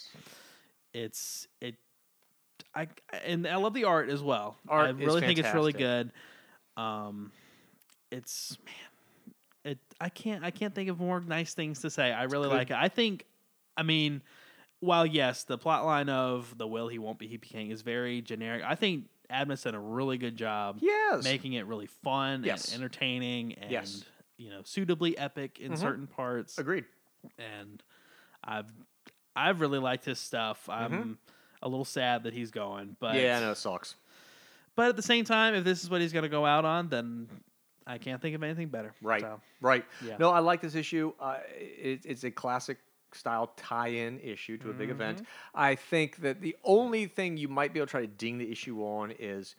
it's 0.94 1.46
it. 1.60 1.74
I 2.74 2.88
and 3.24 3.46
I 3.46 3.56
love 3.56 3.74
the 3.74 3.84
art 3.84 4.08
as 4.08 4.22
well. 4.22 4.56
Art 4.68 4.86
I 4.86 4.90
is 4.90 4.96
really 5.06 5.20
think 5.20 5.38
it's 5.38 5.52
really 5.52 5.72
good. 5.72 6.12
Um, 6.76 7.32
it's 8.10 8.56
man, 8.64 8.74
it. 9.68 9.78
I 10.00 10.08
can't. 10.08 10.44
I 10.44 10.50
can't 10.50 10.74
think 10.74 10.88
of 10.88 10.98
more 10.98 11.20
nice 11.20 11.54
things 11.54 11.80
to 11.82 11.90
say. 11.90 12.12
I 12.12 12.24
really 12.24 12.48
like 12.48 12.70
it. 12.70 12.76
I 12.76 12.88
think. 12.88 13.24
I 13.76 13.82
mean, 13.84 14.22
while 14.80 15.06
yes, 15.06 15.44
the 15.44 15.56
plot 15.58 15.84
line 15.84 16.08
of 16.08 16.56
the 16.58 16.66
will 16.66 16.88
he 16.88 16.98
won't 16.98 17.18
be 17.18 17.28
he 17.28 17.36
be 17.36 17.46
king 17.46 17.70
is 17.70 17.82
very 17.82 18.20
generic. 18.22 18.62
I 18.66 18.74
think 18.74 19.04
Abnett 19.30 19.62
did 19.62 19.74
a 19.74 19.78
really 19.78 20.18
good 20.18 20.36
job 20.36 20.78
yes. 20.80 21.22
making 21.22 21.52
it 21.52 21.66
really 21.66 21.86
fun 21.86 22.42
Yes. 22.44 22.72
and 22.72 22.82
entertaining 22.82 23.54
and 23.54 23.70
Yes. 23.70 24.04
you 24.36 24.50
know 24.50 24.62
suitably 24.64 25.16
epic 25.18 25.58
in 25.60 25.72
Mhm. 25.72 25.78
certain 25.78 26.06
parts 26.06 26.58
Agreed. 26.58 26.86
and 27.38 27.82
I've 28.42 28.72
I've 29.36 29.60
really 29.60 29.78
liked 29.78 30.04
his 30.04 30.18
stuff. 30.18 30.68
I'm 30.68 31.18
a 31.62 31.68
little 31.68 31.84
sad 31.84 32.24
that 32.24 32.32
he's 32.32 32.50
going, 32.50 32.96
but 32.98 33.14
Mm-hmm. 33.14 33.24
yeah, 33.24 33.36
I 33.36 33.40
know 33.40 33.50
it 33.52 33.56
sucks. 33.58 33.94
but 34.74 34.88
at 34.88 34.96
the 34.96 35.02
same 35.02 35.24
time, 35.24 35.54
if 35.54 35.62
this 35.64 35.82
is 35.84 35.90
what 35.90 36.00
he's 36.00 36.12
going 36.12 36.22
to 36.24 36.28
go 36.28 36.44
out 36.46 36.64
on, 36.64 36.88
then 36.88 37.28
I 37.88 37.98
can't 37.98 38.20
think 38.22 38.34
of 38.36 38.42
anything 38.42 38.68
better. 38.68 38.92
Right. 39.02 39.20
So, 39.20 39.40
Right. 39.60 39.84
Yeah. 40.04 40.16
No, 40.18 40.30
I 40.30 40.38
like 40.40 40.60
this 40.60 40.74
issue. 40.74 41.12
Uh, 41.18 41.38
it, 41.56 42.02
it's 42.04 42.22
a 42.24 42.30
classic 42.30 42.78
style 43.12 43.52
tie-in 43.56 44.20
issue 44.20 44.58
to 44.58 44.70
a 44.70 44.72
big 44.74 44.90
event. 44.90 45.18
Mm-hmm. 45.18 45.60
I 45.60 45.74
think 45.74 46.16
that 46.18 46.40
the 46.42 46.54
only 46.62 47.06
thing 47.06 47.36
you 47.38 47.48
might 47.48 47.72
be 47.72 47.80
able 47.80 47.86
to 47.86 47.90
try 47.90 48.00
to 48.02 48.06
ding 48.06 48.36
the 48.38 48.50
issue 48.52 48.82
on 48.82 49.12
is, 49.18 49.56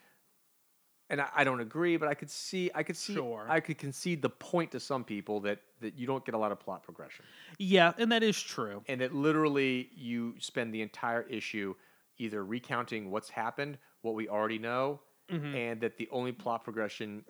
and 1.10 1.19
I, 1.19 1.30
I 1.38 1.43
don't 1.43 1.60
agree, 1.60 1.97
but 1.97 2.07
I 2.07 2.14
could 2.14 2.30
see, 2.30 2.69
I 2.76 2.84
could 2.84 2.95
see, 2.95 3.15
Sure. 3.15 3.47
I 3.49 3.60
could 3.60 3.80
concede 3.80 4.22
the 4.22 4.30
point 4.30 4.72
to 4.73 4.80
some 4.80 5.03
people 5.03 5.39
that 5.41 5.60
that 5.81 5.97
you 5.97 6.06
don't 6.06 6.23
get 6.26 6.35
a 6.35 6.38
lot 6.38 6.51
of 6.51 6.60
plot 6.60 6.84
progression, 6.84 7.23
yeah, 7.57 7.93
and 7.97 8.11
that 8.11 8.22
is 8.22 8.39
true. 8.39 8.84
and 8.89 8.99
that 9.01 9.15
literally 9.15 9.89
you 9.95 10.35
spend 10.39 10.73
the 10.73 10.81
entire 10.81 11.22
issue 11.23 11.73
either 12.18 12.43
recounting 12.43 13.10
what's 13.11 13.30
happened, 13.30 13.77
what 14.01 14.14
we 14.14 14.27
already 14.27 14.60
know, 14.60 14.99
Mhm. 15.31 15.56
and 15.56 15.81
that 15.81 15.97
the 15.97 16.07
only 16.11 16.34
plot 16.34 16.64
progression 16.65 17.23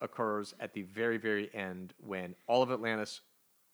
occurs 0.00 0.54
at 0.60 0.72
the 0.72 0.82
very, 0.82 1.18
very 1.18 1.50
end 1.54 1.94
when 1.98 2.34
all 2.46 2.62
of 2.62 2.70
Atlantis 2.70 3.20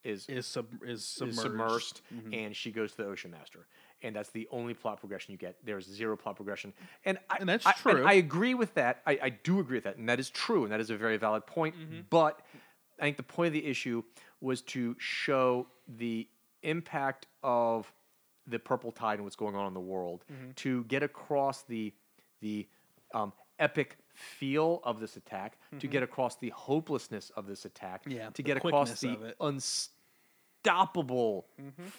is 0.04 0.28
Is 0.28 0.46
sub 0.46 0.66
is 0.84 1.00
is 1.00 1.04
submerged. 1.08 1.40
submersed 1.40 2.00
Mhm. 2.14 2.46
and 2.46 2.56
she 2.56 2.70
goes 2.70 2.92
to 2.92 2.98
the 2.98 3.06
ocean 3.08 3.30
master 3.32 3.66
and 4.02 4.14
that's 4.14 4.30
the 4.30 4.46
only 4.52 4.72
plot 4.74 5.00
progression 5.00 5.32
you 5.32 5.38
get. 5.38 5.56
There's 5.64 5.84
zero 5.86 6.16
plot 6.16 6.36
progression, 6.36 6.74
and 7.06 7.18
I, 7.30 7.38
And 7.40 7.48
that's 7.48 7.64
I- 7.66 7.72
true. 7.72 8.04
I 8.04 8.12
agree 8.12 8.54
with 8.54 8.74
that. 8.74 9.02
I, 9.06 9.18
I 9.22 9.28
do 9.30 9.58
agree 9.58 9.78
with 9.78 9.84
that, 9.84 9.96
and 9.96 10.06
that 10.10 10.20
is 10.20 10.28
true, 10.30 10.64
and 10.64 10.70
that 10.72 10.80
is 10.80 10.90
a 10.90 10.96
very 10.98 11.16
valid 11.16 11.46
point. 11.46 11.74
Mm-hmm. 11.74 12.00
But 12.10 12.42
I 13.00 13.02
think 13.04 13.16
the 13.16 13.22
point 13.22 13.46
of 13.48 13.52
the 13.54 13.64
issue 13.64 14.02
was 14.40 14.60
to 14.62 14.94
show 14.98 15.66
the 15.88 16.28
impact 16.62 17.26
of 17.42 17.90
the 18.46 18.58
purple 18.58 18.92
tide 18.92 19.14
and 19.14 19.24
what's 19.24 19.34
going 19.34 19.56
on 19.56 19.66
in 19.66 19.72
the 19.74 19.80
world 19.80 20.24
Mm-hmm. 20.30 20.50
to 20.56 20.84
get 20.84 21.02
across 21.02 21.62
the 21.62 21.92
the 22.42 22.68
um, 23.14 23.32
epic 23.58 23.96
feel 24.16 24.80
of 24.84 25.00
this 25.00 25.16
attack, 25.16 25.58
to 25.78 25.86
get 25.86 26.02
across 26.02 26.36
the 26.36 26.50
hopelessness 26.50 27.30
of 27.36 27.46
this 27.46 27.64
attack, 27.64 28.02
Mm-hmm. 28.04 28.16
Yeah, 28.18 28.26
to 28.26 28.32
the 28.32 28.42
get 28.42 28.56
across 28.56 29.00
the 29.00 29.34
unstoppable 30.64 31.46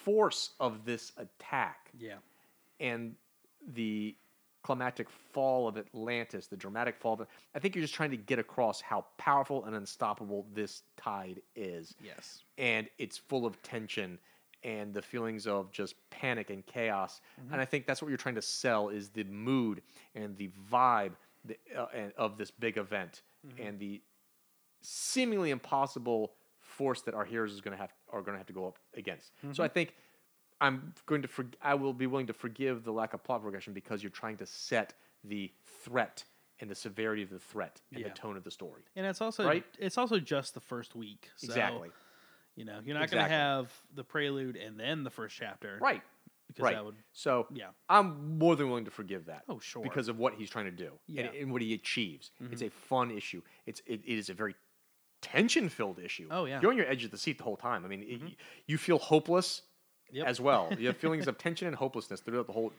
force 0.04 0.52
of 0.60 0.86
this 0.86 1.12
attack 1.18 1.92
Yeah. 1.98 2.16
and 2.80 3.16
the 3.74 4.16
climactic 4.64 5.08
fall 5.10 5.68
of 5.68 5.78
Atlantis, 5.78 6.48
the 6.48 6.58
dramatic 6.58 6.98
fall 6.98 7.14
of 7.14 7.22
it. 7.22 7.28
I 7.56 7.60
think 7.60 7.74
you're 7.76 7.82
just 7.84 7.94
trying 7.94 8.12
to 8.12 8.18
get 8.18 8.38
across 8.38 8.82
how 8.82 9.06
powerful 9.18 9.64
and 9.66 9.76
unstoppable 9.76 10.46
this 10.54 10.84
tide 10.98 11.42
is. 11.56 11.96
Yes. 12.04 12.44
And 12.58 12.90
it's 12.98 13.18
full 13.18 13.46
of 13.46 13.62
tension 13.64 14.20
and 14.64 14.94
the 14.94 15.02
feelings 15.02 15.48
of 15.48 15.72
just 15.72 15.96
panic 16.10 16.50
and 16.50 16.66
chaos. 16.66 17.22
Mm-hmm. 17.40 17.54
And 17.54 17.62
I 17.62 17.66
think 17.66 17.86
that's 17.86 18.02
what 18.02 18.10
you're 18.10 18.18
trying 18.18 18.36
to 18.36 18.42
sell 18.42 18.90
is 18.90 19.08
the 19.10 19.24
mood 19.24 19.82
and 20.16 20.36
the 20.36 20.50
vibe 20.70 21.14
the, 21.48 21.58
uh, 21.76 21.88
and- 21.94 22.14
of 22.18 22.38
this 22.38 22.52
big 22.52 22.78
event 22.78 23.22
Mm-hmm. 23.48 23.62
and 23.68 23.80
the 23.80 24.02
seemingly 24.82 25.52
impossible 25.52 26.34
force 26.60 27.02
that 27.02 27.14
our 27.14 27.24
heroes 27.26 27.54
is 27.54 27.62
going 27.62 27.72
to 27.76 27.82
have 27.82 27.94
are 28.12 28.22
going 28.22 28.34
to 28.34 28.38
have 28.40 28.48
to 28.48 28.54
go 28.54 28.68
up 28.68 28.78
against. 28.96 29.32
Mm-hmm. 29.38 29.54
So 29.54 29.64
I 29.64 29.68
think 29.68 29.94
I'm 30.60 30.94
going 31.06 31.22
to 31.22 31.28
for, 31.28 31.46
I 31.62 31.76
will 31.76 31.94
be 31.94 32.08
willing 32.08 32.28
to 32.28 32.34
forgive 32.34 32.84
the 32.84 32.92
lack 32.92 33.14
of 33.14 33.24
plot 33.24 33.42
progression 33.42 33.74
because 33.74 34.02
you're 34.04 34.10
trying 34.10 34.38
to 34.38 34.46
set 34.46 34.94
the 35.24 35.52
threat 35.84 36.24
and 36.60 36.70
the 36.70 36.76
severity 36.76 37.22
of 37.24 37.30
the 37.30 37.40
threat 37.40 37.80
and 37.92 38.02
Yeah. 38.02 38.08
the 38.10 38.14
tone 38.16 38.36
of 38.38 38.44
the 38.44 38.52
story. 38.52 38.84
And 38.96 39.06
it's 39.06 39.22
also 39.22 39.46
Right? 39.46 39.64
it's 39.80 39.98
also 39.98 40.20
just 40.20 40.54
the 40.56 40.60
first 40.60 40.96
week. 40.96 41.30
So, 41.36 41.46
exactly. 41.46 41.90
You 42.56 42.66
know, 42.66 42.80
you're 42.84 42.98
not 42.98 43.12
going 43.12 43.24
to 43.24 43.30
have 43.30 43.72
the 43.94 44.04
prelude 44.04 44.56
and 44.56 44.80
then 44.80 45.04
the 45.04 45.12
first 45.12 45.36
chapter. 45.38 45.78
Right. 45.80 46.02
Because 46.58 46.64
right. 46.72 46.76
that 46.76 46.86
would 46.86 46.96
so 47.14 47.46
yeah. 47.54 47.68
I'm 47.88 48.38
more 48.40 48.56
than 48.56 48.68
willing 48.70 48.86
to 48.86 48.92
forgive 48.92 49.26
that. 49.28 49.44
Oh, 49.48 49.60
sure. 49.60 49.84
Because 49.84 50.08
of 50.08 50.18
what 50.18 50.34
he's 50.34 50.50
trying 50.50 50.66
to 50.66 50.72
do 50.72 50.92
Yeah. 51.08 51.24
Mm-hmm. 51.24 51.34
and, 51.34 51.44
and 51.44 51.52
what 51.54 51.62
he 51.62 51.74
achieves. 51.74 52.32
It's 52.52 52.62
a 52.64 52.70
fun 52.70 53.12
issue. 53.12 53.42
It's 53.66 53.82
it, 53.86 54.02
it 54.06 54.18
is 54.18 54.30
a 54.30 54.34
very 54.34 54.56
tension 55.22 55.70
filled 55.70 56.00
issue. 56.00 56.28
Oh, 56.32 56.46
yeah. 56.46 56.56
Mm-hmm. 56.56 56.62
You're 56.64 56.72
on 56.72 56.78
your 56.78 56.88
edge 56.90 57.04
of 57.06 57.12
the 57.12 57.18
seat 57.18 57.38
the 57.38 57.44
whole 57.44 57.58
time. 57.58 57.86
I 57.86 57.88
mean, 57.88 58.04
it, 58.08 58.22
you 58.66 58.78
feel 58.78 58.98
hopeless 59.00 59.62
Yep. 60.14 60.26
as 60.26 60.40
well. 60.40 60.70
You 60.80 60.88
have 60.88 60.96
feelings 60.96 61.28
of 61.32 61.38
tension 61.38 61.68
and 61.68 61.76
hopelessness 61.76 62.22
throughout 62.22 62.48
the 62.48 62.54
whole 62.54 62.72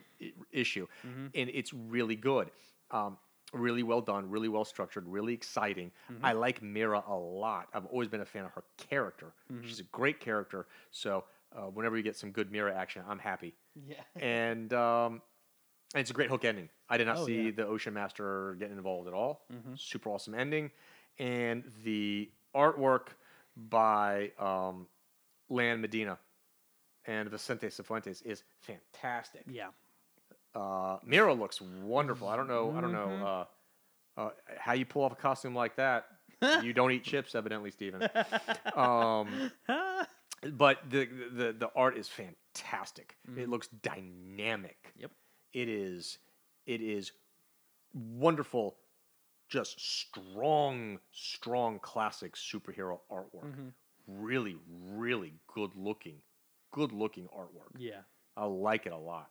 issue, 0.51 0.87
Mm-hmm. 1.05 1.27
and 1.35 1.49
it's 1.53 1.71
really 1.73 2.15
good. 2.15 2.49
Um, 2.89 3.17
really 3.53 3.83
well 3.83 4.01
done, 4.01 4.29
really 4.31 4.47
well 4.47 4.65
structured, 4.65 5.07
really 5.07 5.33
exciting. 5.33 5.91
Mm-hmm. 6.11 6.25
I 6.25 6.31
like 6.33 6.63
Mera 6.63 7.03
a 7.07 7.13
lot. 7.15 7.67
I've 7.73 7.85
always 7.85 8.07
been 8.07 8.21
a 8.21 8.25
fan 8.25 8.45
of 8.45 8.51
her 8.53 8.63
character. 8.77 9.27
Mm-hmm. 9.53 9.67
She's 9.67 9.79
a 9.79 9.83
great 9.83 10.19
character. 10.19 10.65
So 10.91 11.23
uh, 11.55 11.61
whenever 11.63 11.97
you 11.97 12.03
get 12.03 12.15
some 12.17 12.31
good 12.31 12.51
Mera 12.51 12.75
action, 12.75 13.03
I'm 13.07 13.19
happy. 13.19 13.53
Yeah. 13.87 13.95
And 14.21 14.71
um, 14.73 15.21
and 15.95 16.01
it's 16.01 16.11
a 16.11 16.13
great 16.13 16.29
hook 16.29 16.45
ending. 16.45 16.69
I 16.89 16.97
did 16.97 17.07
not 17.07 17.17
Oh, 17.17 17.25
see 17.25 17.33
yeah. 17.35 17.41
Mm-hmm. 17.49 17.55
the 17.61 17.65
Ocean 17.67 17.93
Master 17.93 18.55
getting 18.59 18.77
involved 18.77 19.07
at 19.07 19.13
all. 19.13 19.41
Super 19.75 20.09
awesome 20.11 20.35
ending, 20.35 20.71
and 21.17 21.63
the 21.83 22.29
artwork 22.55 23.07
by 23.57 24.31
um, 24.39 24.87
Lan 25.49 25.81
Medina 25.81 26.17
and 27.05 27.29
Vicente 27.29 27.67
Cifuentes 27.67 28.23
is 28.25 28.43
fantastic. 28.61 29.43
Yeah. 29.49 29.69
Uh, 30.55 30.97
Mera 31.03 31.33
looks 31.33 31.59
wonderful. 31.61 32.27
I 32.27 32.35
don't 32.35 32.47
know. 32.47 32.73
I 32.77 32.81
don't 32.81 32.91
know 32.91 33.07
Mm-hmm. 33.07 33.23
uh, 33.23 33.43
uh, 34.17 34.29
how 34.57 34.73
you 34.73 34.85
pull 34.85 35.03
off 35.03 35.13
a 35.13 35.15
costume 35.15 35.55
like 35.55 35.75
that. 35.77 36.05
you 36.63 36.73
don't 36.73 36.91
eat 36.91 37.03
chips, 37.03 37.35
evidently, 37.35 37.71
Steven. 37.71 38.07
Um, 38.75 39.51
but 40.53 40.89
the, 40.89 41.07
the 41.33 41.55
the 41.57 41.69
art 41.75 41.97
is 41.97 42.07
fantastic. 42.07 43.17
It 43.37 43.49
looks 43.49 43.67
dynamic. 43.67 44.77
Mm-hmm. 44.89 45.01
Yep. 45.01 45.11
It 45.53 45.69
is 45.69 46.19
it 46.65 46.81
is 46.81 47.11
wonderful, 47.93 48.77
just 49.49 49.79
strong, 49.79 50.99
strong 51.11 51.79
classic 51.79 52.35
superhero 52.35 52.99
artwork. 53.11 53.45
Mm-hmm. 53.45 53.67
Really, 54.07 54.55
really 54.91 55.33
good 55.53 55.71
looking, 55.75 56.17
good 56.71 56.91
looking 56.91 57.27
artwork. 57.35 57.75
Yeah. 57.77 58.01
I 58.37 58.45
like 58.45 58.85
it 58.85 58.93
a 58.93 58.97
lot. 58.97 59.29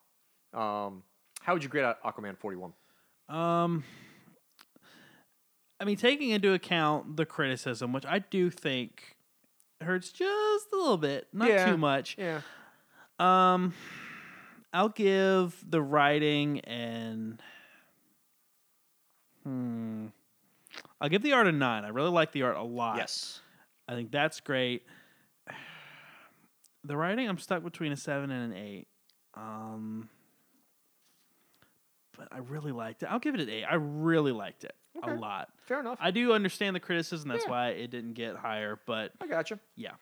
Um, 0.52 1.02
how 1.40 1.52
would 1.54 1.62
you 1.62 1.68
grade 1.68 1.84
out 1.84 2.02
Aquaman 2.02 2.36
forty 2.38 2.56
one? 2.56 2.72
Um, 3.28 3.84
I 5.80 5.84
mean, 5.84 5.96
taking 5.96 6.30
into 6.30 6.52
account 6.52 7.16
the 7.16 7.24
criticism, 7.26 7.92
which 7.92 8.04
I 8.06 8.18
do 8.18 8.50
think 8.50 9.16
hurts 9.80 10.10
just 10.12 10.66
a 10.72 10.76
little 10.76 10.96
bit, 10.96 11.28
not 11.32 11.48
Yeah. 11.48 11.70
too 11.70 11.76
much. 11.76 12.16
Yeah. 12.18 12.40
Um, 13.18 13.74
I'll 14.72 14.88
give 14.90 15.56
the 15.68 15.80
writing 15.82 16.60
and 16.60 17.40
hmm, 19.44 20.06
I'll 21.00 21.08
give 21.08 21.22
the 21.22 21.32
art 21.32 21.46
a 21.46 21.52
nine. 21.52 21.84
I 21.84 21.88
really 21.88 22.10
like 22.10 22.32
the 22.32 22.42
art 22.42 22.56
a 22.56 22.62
lot. 22.62 22.96
Yes. 22.96 23.40
I 23.88 23.94
think 23.94 24.10
that's 24.10 24.40
great. 24.40 24.82
The 26.84 26.96
writing, 26.96 27.28
I'm 27.28 27.38
stuck 27.38 27.62
between 27.64 27.92
a 27.92 27.96
seven 27.96 28.30
and 28.30 28.52
an 28.52 28.58
eight. 28.58 28.86
Um, 29.34 30.08
but 32.16 32.28
I 32.30 32.38
really 32.38 32.72
liked 32.72 33.02
it. 33.02 33.06
I'll 33.06 33.18
give 33.18 33.34
it 33.34 33.40
an 33.40 33.48
eight. 33.48 33.64
I 33.64 33.74
really 33.74 34.32
liked 34.32 34.64
it 34.64 34.74
Okay. 35.02 35.12
a 35.12 35.14
lot. 35.14 35.48
Fair 35.66 35.80
enough. 35.80 35.98
I 36.00 36.10
do 36.10 36.32
understand 36.32 36.74
the 36.76 36.80
criticism. 36.80 37.28
That's 37.28 37.44
Yeah. 37.44 37.50
why 37.50 37.68
it 37.70 37.90
didn't 37.90 38.14
get 38.14 38.36
higher. 38.36 38.78
But 38.86 39.12
I 39.20 39.26
gotcha. 39.26 39.58
yeah, 39.76 39.92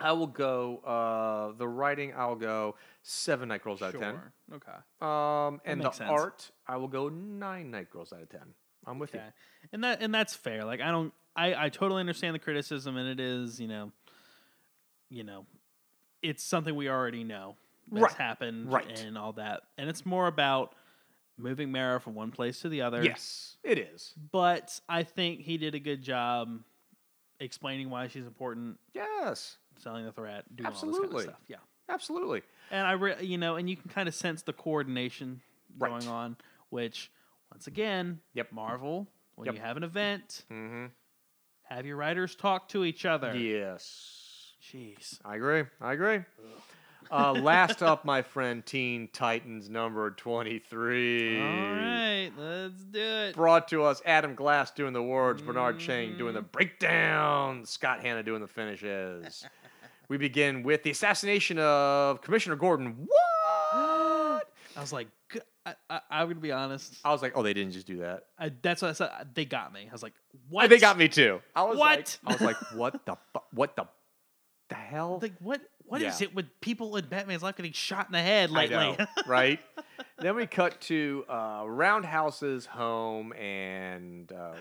I 0.00 0.12
will 0.12 0.26
go. 0.26 0.78
Uh, 0.78 1.56
the 1.56 1.66
writing, 1.68 2.12
I'll 2.16 2.36
go 2.36 2.76
seven 3.02 3.48
Night 3.48 3.62
Girls 3.62 3.82
out 3.82 3.94
of 3.94 4.00
ten. 4.00 4.20
Okay. 4.52 4.72
Um, 5.00 5.60
and 5.64 5.82
the 5.82 5.90
sense. 5.92 6.10
art, 6.10 6.50
I 6.66 6.76
will 6.76 6.88
go 6.88 7.08
nine 7.08 7.70
Night 7.70 7.90
Girls 7.90 8.12
out 8.12 8.22
of 8.22 8.28
ten. 8.28 8.54
I'm 8.86 8.98
with 8.98 9.14
Okay. 9.14 9.24
And 9.72 9.84
that 9.84 10.02
and 10.02 10.12
that's 10.14 10.34
fair. 10.34 10.64
Like 10.64 10.80
I 10.80 10.90
don't 10.90 11.12
I 11.36 11.66
I 11.66 11.68
totally 11.68 12.00
understand 12.00 12.34
the 12.34 12.38
criticism 12.40 12.96
and 12.96 13.08
it 13.08 13.20
is, 13.20 13.60
you 13.60 13.68
know, 13.68 13.92
you 15.08 15.24
know, 15.24 15.46
it's 16.22 16.42
something 16.42 16.74
we 16.74 16.88
already 16.88 17.24
know 17.24 17.56
that's 17.90 18.02
Right. 18.02 18.12
happened 18.12 18.72
Right. 18.72 19.00
and 19.00 19.16
all 19.18 19.32
that. 19.34 19.62
And 19.78 19.88
it's 19.88 20.04
more 20.06 20.26
about 20.26 20.74
moving 21.42 21.72
Mera 21.72 22.00
from 22.00 22.14
one 22.14 22.30
place 22.30 22.60
to 22.60 22.68
the 22.68 22.82
other. 22.82 23.02
Yes, 23.02 23.56
it 23.62 23.78
is. 23.78 24.14
But 24.30 24.78
I 24.88 25.02
think 25.02 25.40
he 25.40 25.58
did 25.58 25.74
a 25.74 25.78
good 25.80 26.02
job 26.02 26.60
explaining 27.40 27.90
why 27.90 28.08
she's 28.08 28.26
important, 28.26 28.78
Yes, 28.94 29.56
selling 29.78 30.04
the 30.04 30.12
threat, 30.12 30.44
doing 30.54 30.66
all 30.66 30.72
Absolutely. 30.72 31.00
this 31.00 31.10
kind 31.10 31.16
of 31.16 31.34
stuff. 31.34 31.40
Yeah. 31.48 31.56
absolutely. 31.88 32.42
And 32.70 32.86
I, 32.86 32.92
re- 32.92 33.22
you 33.24 33.36
know, 33.38 33.56
and 33.56 33.68
you 33.68 33.76
can 33.76 33.90
kind 33.90 34.08
of 34.08 34.14
sense 34.14 34.42
the 34.42 34.52
coordination 34.52 35.40
Right. 35.78 35.88
going 35.90 36.06
on, 36.06 36.36
which, 36.70 37.10
once 37.50 37.66
again, 37.66 38.20
Yep. 38.34 38.52
Marvel, 38.52 39.08
when 39.34 39.46
Yep. 39.46 39.54
you 39.56 39.60
have 39.62 39.76
an 39.76 39.82
event, 39.82 40.44
Mm-hmm. 40.50 40.86
have 41.64 41.86
your 41.86 41.96
writers 41.96 42.36
talk 42.36 42.68
to 42.68 42.84
each 42.84 43.04
other. 43.06 43.34
Yes, 43.36 44.52
Jeez. 44.62 45.18
I 45.24 45.34
agree. 45.36 45.64
I 45.80 45.92
agree. 45.94 46.20
Uh, 47.10 47.32
last 47.32 47.82
up, 47.82 48.04
my 48.04 48.22
friend, 48.22 48.64
Teen 48.64 49.08
Titans 49.12 49.68
number 49.68 50.10
twenty-three. 50.12 51.40
All 51.40 51.46
right, 51.46 52.30
let's 52.38 52.82
do 52.84 53.00
it. 53.00 53.34
Brought 53.34 53.68
to 53.68 53.82
us, 53.84 54.00
Adam 54.06 54.34
Glass 54.34 54.70
doing 54.70 54.92
the 54.92 55.02
words, 55.02 55.42
Bernard 55.42 55.78
Chang 55.78 56.16
doing 56.16 56.34
the 56.34 56.40
breakdown, 56.42 57.64
Scott 57.66 58.00
Hanna 58.00 58.22
doing 58.22 58.40
the 58.40 58.48
finishes. 58.48 59.44
we 60.08 60.16
begin 60.16 60.62
with 60.62 60.82
the 60.84 60.90
assassination 60.90 61.58
of 61.58 62.22
Commissioner 62.22 62.56
Gordon. 62.56 62.96
What? 63.06 63.12
I 64.76 64.80
was 64.80 64.92
like, 64.92 65.08
g- 65.30 65.40
I, 65.66 65.74
I, 65.90 66.00
I'm 66.10 66.28
gonna 66.28 66.40
be 66.40 66.50
honest. 66.52 66.94
I 67.04 67.12
was 67.12 67.20
like, 67.20 67.32
oh, 67.36 67.42
they 67.42 67.52
didn't 67.52 67.72
just 67.72 67.86
do 67.86 67.98
that. 67.98 68.24
I, 68.38 68.52
that's 68.62 68.80
what 68.80 68.88
I 68.88 68.92
said. 68.94 69.10
They 69.34 69.44
got 69.44 69.70
me. 69.74 69.86
I 69.88 69.92
was 69.92 70.02
like, 70.02 70.14
What? 70.48 70.62
what? 70.62 70.70
They 70.70 70.78
got 70.78 70.96
me 70.96 71.08
too. 71.08 71.40
I 71.54 71.62
was 71.64 71.76
What? 71.76 72.18
Like, 72.24 72.30
I 72.30 72.32
was 72.32 72.40
like, 72.40 72.72
what 72.74 73.04
the 73.04 73.16
fu- 73.34 73.40
what 73.52 73.76
the 73.76 73.86
the 74.70 74.74
hell? 74.76 75.18
Like 75.20 75.34
what? 75.40 75.60
What 75.86 76.00
is 76.02 76.20
Yeah. 76.20 76.28
it 76.28 76.34
with 76.34 76.46
people 76.60 76.96
in 76.96 77.06
Batman's 77.06 77.42
life 77.42 77.56
getting 77.56 77.72
shot 77.72 78.06
in 78.06 78.12
the 78.12 78.20
head 78.22 78.50
I 78.50 78.52
lately? 78.52 78.76
know, 78.76 78.96
right? 79.26 79.60
then 80.18 80.36
we 80.36 80.46
cut 80.46 80.80
to 80.82 81.24
uh, 81.28 81.64
Roundhouse's 81.66 82.66
home, 82.66 83.32
and 83.34 84.30
uh, 84.32 84.52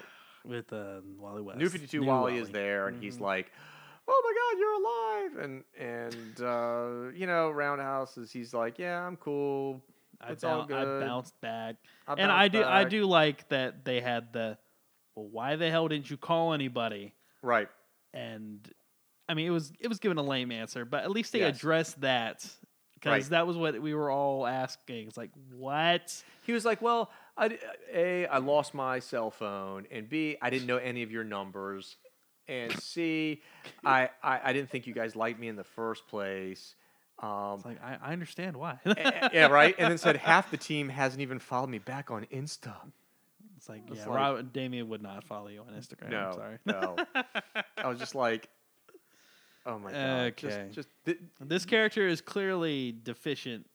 with 0.46 0.72
uh, 0.74 1.02
Wally 1.18 1.42
West. 1.42 1.58
New 1.60 1.70
Fifty 1.70 1.88
Two 1.88 2.02
New 2.02 2.08
Wally 2.08 2.38
is 2.38 2.50
there, 2.50 2.88
and 2.88 3.02
he's 3.02 3.20
like, 3.20 3.52
"Oh 4.08 4.22
my 4.24 4.34
God, 4.40 4.60
you're 4.60 5.44
alive!" 5.44 5.46
And 5.46 5.64
and 5.80 6.42
uh, 6.42 7.12
you 7.18 7.28
know, 7.28 7.50
Roundhouse 7.52 8.18
is 8.18 8.32
he's 8.32 8.54
like, 8.54 8.78
"Yeah, 8.80 9.06
I'm 9.06 9.16
cool. 9.18 9.82
I, 10.20 10.32
It's 10.34 10.44
all 10.44 10.66
bou- 10.66 10.76
I 10.76 10.84
good. 10.84 11.00
bounced 11.02 11.40
back, 11.42 11.76
I 12.08 12.14
and 12.14 12.32
I 12.32 12.48
bounced 12.48 12.54
do. 12.54 12.64
I 12.64 12.84
do 12.84 13.06
like 13.06 13.48
that 13.50 13.86
they 13.86 14.02
had 14.02 14.34
the. 14.34 14.58
Well, 15.16 15.28
why 15.28 15.56
the 15.58 15.70
hell 15.70 15.88
didn't 15.88 16.10
you 16.10 16.18
call 16.18 16.54
anybody? 16.54 17.14
Right? 17.42 17.68
And 18.14 18.60
I 19.30 19.34
mean, 19.34 19.48
it 19.48 19.52
was 19.52 19.72
it 19.80 19.88
was 19.88 20.00
given 20.00 20.18
a 20.18 20.24
lame 20.24 20.52
answer, 20.52 20.86
but 20.86 21.04
at 21.04 21.12
least 21.12 21.32
they 21.34 21.40
Yes. 21.40 21.58
addressed 21.58 22.02
that 22.02 22.46
because 22.96 23.24
Right. 23.26 23.30
that 23.32 23.48
was 23.48 23.58
what 23.58 23.80
we 23.82 23.94
were 23.94 24.10
all 24.12 24.46
asking. 24.46 25.08
It's 25.08 25.18
like, 25.18 25.32
what? 25.56 26.24
He 26.46 26.52
was 26.54 26.66
like, 26.66 26.82
"Well, 26.82 27.12
I, 27.38 27.58
a 27.94 28.26
I 28.28 28.38
lost 28.40 28.74
my 28.74 29.00
cell 29.00 29.32
phone, 29.32 29.88
and 29.92 30.10
b 30.10 30.38
I 30.42 30.50
didn't 30.50 30.68
know 30.68 30.78
any 30.78 31.02
of 31.04 31.12
your 31.12 31.24
numbers, 31.24 31.98
and 32.48 32.72
c 32.82 33.42
I 33.86 34.10
I, 34.22 34.42
I 34.46 34.54
didn't 34.54 34.70
think 34.70 34.86
you 34.88 34.94
guys 34.94 35.16
liked 35.16 35.40
me 35.40 35.48
in 35.48 35.56
the 35.56 35.64
first 35.64 36.08
place." 36.08 36.76
Um, 37.20 37.54
It's 37.58 37.66
like 37.66 37.84
I, 37.84 37.98
I 38.02 38.12
understand 38.14 38.58
why. 38.58 38.80
yeah, 38.84 39.46
right. 39.48 39.76
And 39.78 39.92
then 39.92 39.98
said 40.00 40.18
half 40.18 40.50
the 40.50 40.58
team 40.58 40.90
hasn't 40.90 41.22
even 41.22 41.38
followed 41.38 41.70
me 41.70 41.78
back 41.78 42.10
on 42.10 42.26
Insta. 42.26 42.74
It's 43.58 43.70
like, 43.70 43.84
It's 43.92 44.00
yeah, 44.00 44.06
like- 44.08 44.16
Rob, 44.18 44.52
Damian 44.54 44.90
would 44.90 45.04
not 45.04 45.24
follow 45.24 45.48
you 45.50 45.62
on 45.62 45.68
Instagram. 45.80 46.10
No, 46.10 46.26
I'm 46.30 46.34
sorry. 46.34 46.58
no. 46.66 46.96
I 47.78 47.88
was 47.88 48.00
just 48.00 48.16
like, 48.16 48.50
"Oh 49.66 49.80
my 49.80 49.92
god!" 49.92 50.28
Okay. 50.44 50.70
just 50.72 50.90
th- 51.06 51.20
This 51.40 51.66
character 51.66 52.08
is 52.08 52.22
clearly 52.22 52.92
deficient 53.04 53.68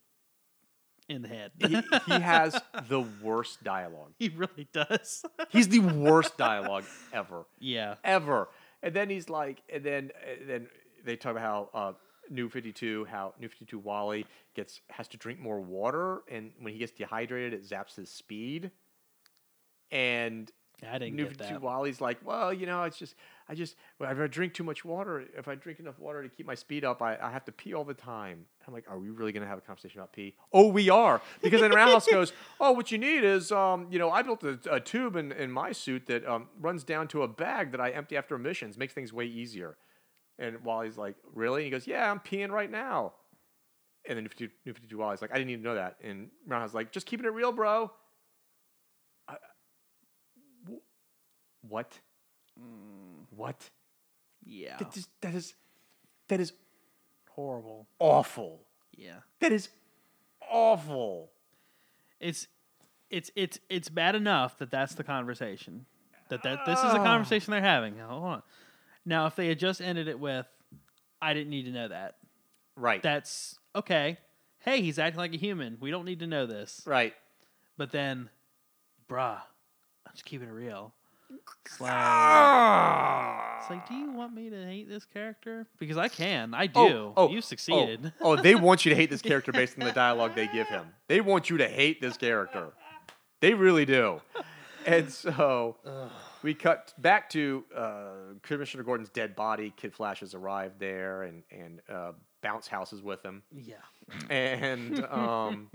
in 1.09 1.23
the 1.23 1.29
head. 1.29 1.53
he, 1.61 1.69
he 2.07 2.13
has 2.21 2.61
the 2.89 3.01
worst 3.23 3.63
dialogue. 3.63 4.13
he 4.19 4.29
really 4.31 4.67
does. 4.73 5.25
He's 5.51 5.69
the 5.69 5.79
worst 5.79 6.37
dialogue 6.37 6.85
ever. 7.13 7.45
yeah. 7.61 7.95
ever. 8.03 8.49
And 8.83 8.93
then 8.95 9.09
he's 9.09 9.29
like, 9.29 9.63
and 9.73 9.83
then 9.85 10.11
and 10.41 10.49
then 10.49 10.69
they 11.05 11.17
talk 11.17 11.33
about 11.33 11.43
how 11.43 11.69
uh, 11.73 11.93
New 12.29 12.49
Fifty 12.49 12.73
Two, 12.73 13.05
how 13.07 13.35
New 13.41 13.49
Fifty 13.49 13.65
Two 13.65 13.79
Wally 13.79 14.27
gets 14.55 14.81
has 14.91 15.07
to 15.09 15.17
drink 15.17 15.39
more 15.41 15.61
water, 15.61 16.23
and 16.31 16.53
when 16.61 16.73
he 16.73 16.79
gets 16.79 16.93
dehydrated, 16.93 17.53
it 17.55 17.65
zaps 17.69 17.95
his 17.97 18.11
speed. 18.11 18.71
And 19.91 20.51
I 20.89 20.99
didn't 20.99 21.15
New 21.17 21.27
Fifty 21.29 21.49
Two. 21.49 21.59
Wally's 21.61 22.01
like, 22.01 22.19
well, 22.25 22.53
you 22.53 22.67
know, 22.67 22.83
it's 22.83 22.99
just 22.99 23.15
I 23.48 23.55
just 23.55 23.77
well, 23.98 24.10
if 24.10 24.18
I 24.18 24.27
drink 24.27 24.55
too 24.55 24.64
much 24.64 24.85
water, 24.85 25.24
if 25.36 25.47
I 25.47 25.55
drink 25.55 25.78
enough 25.78 25.98
water 25.98 26.23
to 26.23 26.28
keep 26.28 26.47
my 26.47 26.55
speed 26.55 26.85
up, 26.85 27.01
I, 27.01 27.16
I 27.16 27.31
have 27.31 27.44
to 27.44 27.52
pee 27.52 27.74
all 27.74 27.85
the 27.85 27.94
time. 27.94 28.44
I'm 28.66 28.74
like, 28.74 28.85
are 28.89 28.98
we 28.98 29.10
really 29.10 29.31
gonna 29.32 29.47
have 29.47 29.59
a 29.59 29.60
conversation 29.60 30.01
about 30.01 30.12
pee? 30.12 30.35
Oh, 30.52 30.66
we 30.66 30.90
are 30.90 31.20
because 31.43 31.60
then 31.60 31.70
Roundhouse 31.73 32.06
goes, 32.09 32.32
oh, 32.60 32.73
what 32.73 32.90
you 32.90 32.98
need 32.98 33.23
is, 33.23 33.52
um, 33.52 33.86
you 33.90 33.98
know, 33.98 34.10
I 34.10 34.23
built 34.23 34.43
a, 34.43 34.59
a 34.70 34.81
tube 34.81 35.14
in, 35.16 35.31
in 35.32 35.51
my 35.52 35.70
suit 35.73 36.06
that 36.06 36.27
um, 36.27 36.48
runs 36.60 36.82
down 36.82 37.06
to 37.09 37.23
a 37.23 37.28
bag 37.28 37.70
that 37.70 37.81
I 37.81 37.90
empty 37.90 38.16
after 38.16 38.35
emissions, 38.35 38.77
makes 38.77 38.93
things 38.93 39.12
way 39.12 39.27
easier. 39.27 39.77
And 40.39 40.62
Wally's 40.64 40.98
like, 40.98 41.14
really? 41.32 41.62
And 41.62 41.64
he 41.66 41.70
goes, 41.70 41.86
yeah, 41.86 42.10
I'm 42.10 42.18
peeing 42.20 42.51
right 42.51 42.70
now. 42.70 43.12
And 44.09 44.16
then 44.16 44.24
New 44.24 44.28
52, 44.28 44.52
New 44.66 44.73
52 44.74 44.98
Wally's 44.98 45.23
like, 45.23 45.31
I 45.32 45.35
didn't 45.39 45.51
even 45.51 45.62
know 45.62 45.74
that. 45.77 45.97
And 46.02 46.28
Roundhouse 46.47 46.74
like, 46.74 46.93
just 46.93 47.06
keeping 47.06 47.27
it 47.27 47.32
real, 47.32 47.52
bro. 47.52 47.90
I- 49.28 49.36
what? 51.62 51.98
What? 53.37 53.71
Yeah. 54.45 54.77
That 54.79 54.97
is, 54.97 55.09
that 55.21 55.35
is 55.35 55.55
that 56.29 56.41
is 56.41 56.53
Horrible. 57.31 57.87
awful. 57.99 58.63
Yeah. 58.97 59.17
That 59.41 59.53
is 59.53 59.69
awful. 60.51 61.31
It's 62.21 62.47
it's 63.11 63.31
it's 63.37 63.59
it's 63.69 63.89
bad 63.89 64.15
enough 64.15 64.59
that 64.59 64.71
that's 64.71 64.95
the 64.95 65.05
conversation. 65.05 65.87
That 66.29 66.43
that 66.43 66.65
this 66.67 66.79
is 66.79 66.85
a 66.95 66.99
Ah. 66.99 67.05
conversation 67.05 67.51
they're 67.53 67.61
having. 67.61 67.99
Hold 67.99 68.25
on. 68.25 68.43
Now, 69.05 69.27
if 69.27 69.37
they 69.37 69.47
had 69.49 69.59
just 69.61 69.81
ended 69.81 70.09
it 70.09 70.19
with, 70.19 70.47
"I 71.23 71.35
didn't 71.35 71.51
need 71.51 71.65
to 71.67 71.71
know 71.71 71.89
that," 71.89 72.17
Right. 72.75 73.01
that's 73.03 73.59
okay. 73.77 74.19
Hey, 74.61 74.83
he's 74.83 74.99
acting 74.99 75.19
like 75.19 75.33
a 75.33 75.37
human. 75.37 75.77
We 75.81 75.93
don't 75.93 76.05
need 76.05 76.19
to 76.21 76.27
know 76.27 76.47
this. 76.47 76.83
right. 76.87 77.15
But 77.77 77.93
then, 77.93 78.31
bruh, 79.09 79.41
I'm 80.07 80.13
just 80.13 80.25
keeping 80.25 80.49
it 80.49 80.53
real. 80.53 80.93
It's 81.65 81.81
like, 81.81 81.90
Ah. 81.93 83.59
it's 83.61 83.70
like, 83.70 83.89
do 83.89 83.94
you 83.94 84.12
want 84.12 84.32
me 84.35 84.51
to 84.51 84.65
hate 84.65 84.89
this 84.89 85.05
character? 85.05 85.66
Because 85.78 85.97
I 85.97 86.09
can. 86.09 86.55
I 86.55 86.69
Oh, 86.74 86.89
do. 86.89 87.12
oh, 87.16 87.28
you 87.31 87.40
succeeded. 87.40 88.12
Oh, 88.20 88.32
oh, 88.32 88.36
they 88.43 88.55
want 88.55 88.85
you 88.85 88.90
to 88.90 88.97
hate 88.97 89.11
this 89.11 89.23
character 89.31 89.53
based 89.53 89.78
on 89.78 89.85
the 89.86 89.93
dialogue 89.93 90.35
they 90.35 90.47
give 90.47 90.69
him. 90.69 90.86
They 91.09 91.20
want 91.20 91.51
you 91.51 91.57
to 91.59 91.69
hate 91.69 92.01
this 92.01 92.16
character. 92.16 92.69
They 93.40 93.55
really 93.55 93.85
do. 93.85 94.20
And 94.86 95.11
so 95.12 95.77
we 96.44 96.55
cut 96.55 96.94
back 96.98 97.28
to 97.31 97.65
uh, 97.74 98.05
Commissioner 98.43 98.85
Gordon's 98.85 99.09
dead 99.11 99.35
body. 99.35 99.73
Kid 99.77 99.93
Flash 99.93 100.20
has 100.20 100.32
arrived 100.35 100.78
there, 100.78 101.24
and 101.24 101.43
and 101.51 101.81
uh, 101.93 102.12
Bounce 102.43 102.69
houses 102.69 103.03
with 103.03 103.24
him. 103.24 103.43
yeah. 103.53 103.74
And 104.31 105.05
um, 105.11 105.70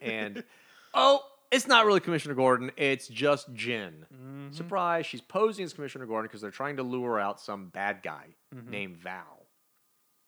and 0.00 0.42
oh, 0.94 1.20
it's 1.54 1.66
not 1.66 1.86
really 1.86 2.00
Commissioner 2.00 2.34
Gordon. 2.34 2.72
It's 2.76 3.08
just 3.08 3.54
Djinn. 3.54 4.06
Mm-hmm. 4.12 4.52
Surprise! 4.52 5.06
She's 5.06 5.20
posing 5.20 5.64
as 5.64 5.72
Commissioner 5.72 6.06
Gordon 6.06 6.26
because 6.26 6.40
they're 6.40 6.50
trying 6.50 6.76
to 6.76 6.82
lure 6.82 7.20
out 7.20 7.40
some 7.40 7.68
bad 7.68 8.02
guy 8.02 8.34
mm-hmm. 8.54 8.70
named 8.70 8.96
Val, 8.98 9.46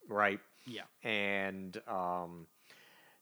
right? 0.07 0.39
Yeah. 0.65 0.83
And 1.03 1.79
um, 1.87 2.47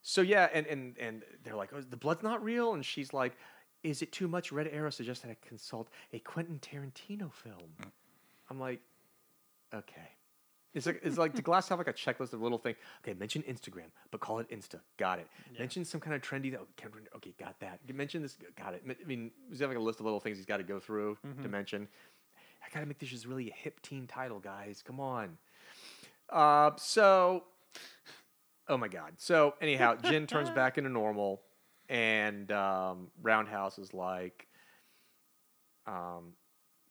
so 0.02 0.20
yeah, 0.20 0.48
and 0.52 0.66
and 0.66 0.96
and 0.98 1.22
they're 1.42 1.56
like, 1.56 1.70
oh, 1.74 1.80
the 1.80 1.96
blood's 1.96 2.22
not 2.22 2.42
real, 2.42 2.74
and 2.74 2.84
she's 2.84 3.12
like, 3.12 3.36
is 3.82 4.02
it 4.02 4.12
too 4.12 4.28
much? 4.28 4.52
Red 4.52 4.68
Arrow 4.68 4.90
suggested 4.90 5.30
I 5.30 5.36
consult 5.46 5.88
a 6.12 6.18
Quentin 6.20 6.60
Tarantino 6.60 7.32
film. 7.32 7.74
Mm. 7.80 7.90
I'm 8.50 8.60
like, 8.60 8.80
okay. 9.74 10.15
It's 10.76 10.86
like 10.86 11.00
it's 11.02 11.16
like 11.16 11.34
the 11.34 11.42
glass 11.48 11.68
have 11.70 11.78
like 11.78 11.88
a 11.88 11.92
checklist 11.92 12.34
of 12.34 12.42
little 12.42 12.58
things. 12.58 12.76
Okay, 13.02 13.18
mention 13.18 13.42
Instagram, 13.44 13.86
but 14.10 14.20
call 14.20 14.40
it 14.40 14.50
Insta. 14.50 14.80
Got 14.98 15.18
it. 15.18 15.26
Mention 15.58 15.86
some 15.86 16.00
kind 16.00 16.14
of 16.14 16.20
trendy. 16.20 16.54
Oh, 16.54 16.66
okay, 17.16 17.34
got 17.40 17.58
that. 17.60 17.80
Mention 17.92 18.20
this. 18.20 18.36
Got 18.62 18.74
it. 18.74 18.82
I 18.86 19.06
mean, 19.06 19.30
he's 19.48 19.60
having 19.60 19.78
a 19.78 19.80
list 19.80 20.00
of 20.00 20.04
little 20.04 20.20
things 20.20 20.36
he's 20.36 20.46
got 20.46 20.58
to 20.58 20.62
go 20.62 20.78
through 20.78 21.16
to 21.42 21.48
mention. 21.48 21.88
I 22.62 22.74
gotta 22.74 22.86
make 22.86 22.98
this 22.98 23.08
just 23.08 23.26
really 23.26 23.48
a 23.50 23.54
hip 23.54 23.80
teen 23.80 24.06
title, 24.06 24.38
guys. 24.38 24.82
Come 24.84 25.00
on. 25.00 25.38
Uh, 26.28 26.72
so, 26.76 27.44
oh 28.68 28.76
my 28.76 28.88
god. 28.88 29.12
So 29.16 29.54
anyhow, 29.60 29.94
Djinn 29.94 30.26
turns 30.26 30.50
back 30.54 30.76
into 30.76 30.90
normal, 30.90 31.40
and 31.88 32.50
um, 32.52 33.08
Roundhouse 33.22 33.78
is 33.78 33.94
like, 33.94 34.46
um, 35.86 36.32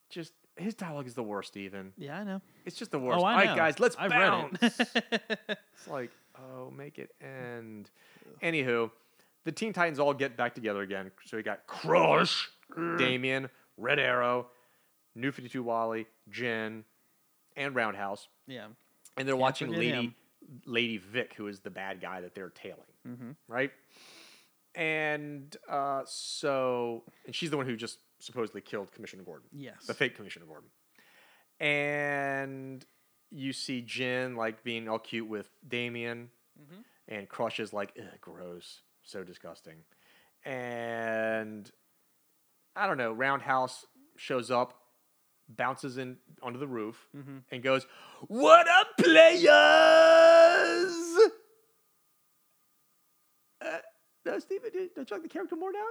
just 0.09 0.33
his 0.57 0.73
dialogue 0.75 1.07
is 1.07 1.13
the 1.15 1.23
worst. 1.23 1.57
Even 1.57 1.91
Yeah, 1.97 2.19
I 2.19 2.23
know. 2.23 2.41
it's 2.65 2.77
just 2.77 2.91
the 2.91 2.99
worst. 2.99 3.19
Oh, 3.19 3.23
I 3.25 3.31
All 3.33 3.37
right, 3.39 3.47
know. 3.49 3.55
guys, 3.55 3.79
let's 3.79 3.95
I've 3.97 4.09
bounce. 4.11 4.61
read 4.61 4.73
it. 4.77 4.87
it's 5.73 5.87
like, 5.87 6.11
oh, 6.39 6.71
make 6.71 6.97
it 6.99 7.11
end. 7.21 7.89
Anywho, 8.41 8.91
the 9.43 9.51
Teen 9.51 9.73
Titans 9.73 9.99
all 9.99 10.13
get 10.13 10.35
back 10.37 10.55
together 10.55 10.81
again. 10.81 11.11
So 11.25 11.37
we 11.37 11.43
got 11.43 11.67
Crush, 11.67 12.49
Damian, 12.97 13.49
Red 13.77 13.99
Arrow, 13.99 14.47
New 15.15 15.31
52 15.31 15.61
Wally, 15.63 16.07
Djinn, 16.29 16.83
and 17.55 17.75
Roundhouse. 17.75 18.27
yeah. 18.47 18.65
And 19.17 19.25
they're 19.25 19.33
Can't 19.35 19.41
watching 19.41 19.71
Lady 19.71 19.91
him. 19.91 20.15
Lady 20.65 20.97
Vic, 20.97 21.33
who 21.37 21.47
is 21.47 21.61
the 21.61 21.69
bad 21.69 22.01
guy 22.01 22.19
that 22.21 22.35
they're 22.35 22.49
tailing. 22.49 22.81
Mm-hmm. 23.07 23.31
Right? 23.47 23.71
And 24.73 25.55
uh, 25.69 26.01
so, 26.05 27.03
and 27.25 27.33
she's 27.33 27.49
the 27.49 27.57
one 27.57 27.65
who 27.65 27.77
just 27.77 27.99
supposedly 28.19 28.61
killed 28.61 28.91
Commissioner 28.91 29.23
Gordon 29.23 29.47
Yes. 29.51 29.85
the 29.85 29.93
fake 29.93 30.15
Commissioner 30.15 30.45
Gordon. 30.45 30.69
And 31.59 32.85
you 33.31 33.53
see 33.53 33.81
Djinn 33.81 34.35
like 34.35 34.63
being 34.63 34.87
all 34.89 34.99
cute 34.99 35.27
with 35.27 35.49
Damian, 35.67 36.29
Mm-hmm. 36.59 36.81
and 37.09 37.27
Crush 37.27 37.59
is 37.59 37.73
like, 37.73 37.97
gross, 38.21 38.81
so 39.03 39.23
disgusting. 39.25 39.75
And 40.45 41.69
I 42.77 42.87
don't 42.87 42.97
know, 42.97 43.11
Roundhouse 43.11 43.85
shows 44.15 44.49
up, 44.51 44.73
bounces 45.49 45.97
in 45.97 46.17
onto 46.41 46.57
the 46.59 46.67
roof, 46.67 47.07
Mm-hmm. 47.15 47.37
and 47.51 47.61
goes, 47.63 47.85
What 48.27 48.67
up, 48.69 48.87
players? 48.97 49.49
Uh, 53.61 53.77
no, 54.25 54.39
Steven, 54.39 54.71
did- 54.71 54.93
don't 54.95 55.09
you 55.09 55.15
like 55.15 55.23
the 55.23 55.29
character 55.29 55.55
more 55.55 55.71
now? 55.71 55.85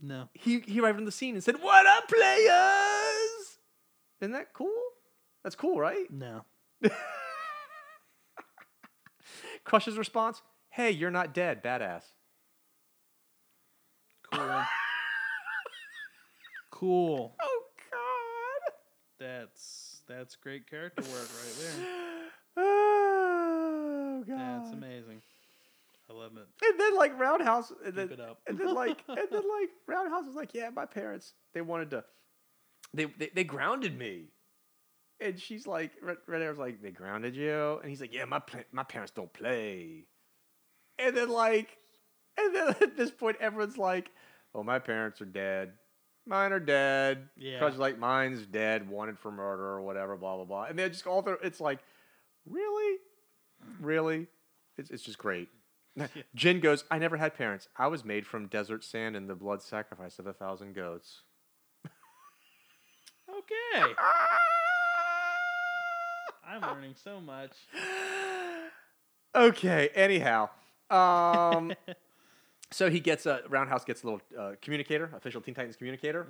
No. 0.00 0.28
he 0.34 0.60
he 0.60 0.80
arrived 0.80 0.98
on 0.98 1.04
the 1.04 1.12
scene 1.12 1.34
and 1.34 1.42
said, 1.44 1.62
"What 1.62 1.86
up, 1.86 2.08
players?" 2.08 3.58
Isn't 4.20 4.32
that 4.32 4.52
cool? 4.54 4.72
That's 5.42 5.54
cool, 5.56 5.78
right? 5.78 6.10
No. 6.10 6.44
Crush's 9.64 9.98
response: 9.98 10.42
"Hey, 10.70 10.90
you're 10.90 11.10
not 11.10 11.34
dead, 11.34 11.62
badass." 11.62 12.02
Cool. 14.32 14.50
Eh? 14.50 14.64
cool. 16.70 17.36
Oh 17.42 17.62
God! 17.90 18.72
That's 19.18 20.02
that's 20.08 20.36
great 20.36 20.68
character 20.68 21.02
work 21.02 21.28
right 21.28 21.56
there. 21.60 21.86
Oh 22.58 24.24
God! 24.26 24.38
That's 24.38 24.72
amazing. 24.72 25.20
It. 26.24 26.66
And 26.70 26.80
then 26.80 26.96
like 26.96 27.18
Roundhouse, 27.18 27.72
and 27.84 27.94
then 27.94 28.10
and 28.46 28.58
then 28.58 28.74
like 28.74 29.02
and 29.08 29.18
then 29.30 29.42
like 29.42 29.70
Roundhouse 29.86 30.26
was 30.26 30.34
like, 30.34 30.54
"Yeah, 30.54 30.70
my 30.70 30.86
parents 30.86 31.34
they 31.54 31.60
wanted 31.60 31.90
to, 31.90 32.04
they 32.94 33.04
they, 33.04 33.30
they 33.34 33.44
grounded 33.44 33.98
me." 33.98 34.26
And 35.18 35.40
she's 35.40 35.66
like, 35.66 35.92
Red, 36.02 36.18
Red 36.26 36.42
Arrow's 36.42 36.58
like, 36.58 36.82
they 36.82 36.90
grounded 36.90 37.34
you, 37.34 37.78
and 37.80 37.88
he's 37.88 38.02
like, 38.02 38.12
yeah, 38.12 38.26
my 38.26 38.42
my 38.70 38.82
parents 38.82 39.12
don't 39.12 39.32
play. 39.32 40.04
And 40.98 41.16
then 41.16 41.30
like, 41.30 41.78
and 42.36 42.54
then 42.54 42.68
at 42.80 42.96
this 42.96 43.10
point, 43.10 43.36
everyone's 43.40 43.78
like, 43.78 44.10
oh, 44.54 44.62
my 44.62 44.78
parents 44.78 45.20
are 45.20 45.26
dead. 45.26 45.72
Mine 46.26 46.52
are 46.52 46.60
dead. 46.60 47.28
Yeah. 47.36 47.64
Is 47.66 47.78
like, 47.78 47.98
mine's 47.98 48.46
dead, 48.46 48.90
wanted 48.90 49.18
for 49.18 49.30
murder 49.30 49.62
or 49.62 49.82
whatever, 49.82 50.16
blah 50.16 50.36
blah 50.36 50.44
blah. 50.44 50.64
And 50.64 50.78
they're 50.78 50.88
just 50.88 51.06
all 51.06 51.22
there. 51.22 51.38
It's 51.42 51.60
like, 51.60 51.78
really, 52.44 52.98
really. 53.80 54.26
It's, 54.76 54.90
it's 54.90 55.02
just 55.02 55.18
great. 55.18 55.48
Djinn 56.34 56.60
goes, 56.60 56.84
I 56.90 56.98
never 56.98 57.16
had 57.16 57.34
parents. 57.34 57.68
I 57.76 57.86
was 57.86 58.04
made 58.04 58.26
from 58.26 58.48
desert 58.48 58.84
sand 58.84 59.16
and 59.16 59.28
the 59.28 59.34
blood 59.34 59.62
sacrifice 59.62 60.18
of 60.18 60.26
a 60.26 60.32
thousand 60.32 60.74
goats. 60.74 61.22
Okay. 63.28 63.94
I'm 66.48 66.60
learning 66.62 66.94
so 67.02 67.20
much. 67.20 67.52
okay, 69.34 69.90
anyhow. 69.94 70.48
Um, 70.90 71.72
so 72.70 72.88
he 72.88 73.00
gets 73.00 73.26
a 73.26 73.40
Roundhouse 73.48 73.84
gets 73.84 74.02
a 74.04 74.06
little 74.06 74.20
uh, 74.38 74.52
communicator, 74.62 75.10
official 75.16 75.40
Teen 75.40 75.54
Titans 75.54 75.76
communicator, 75.76 76.28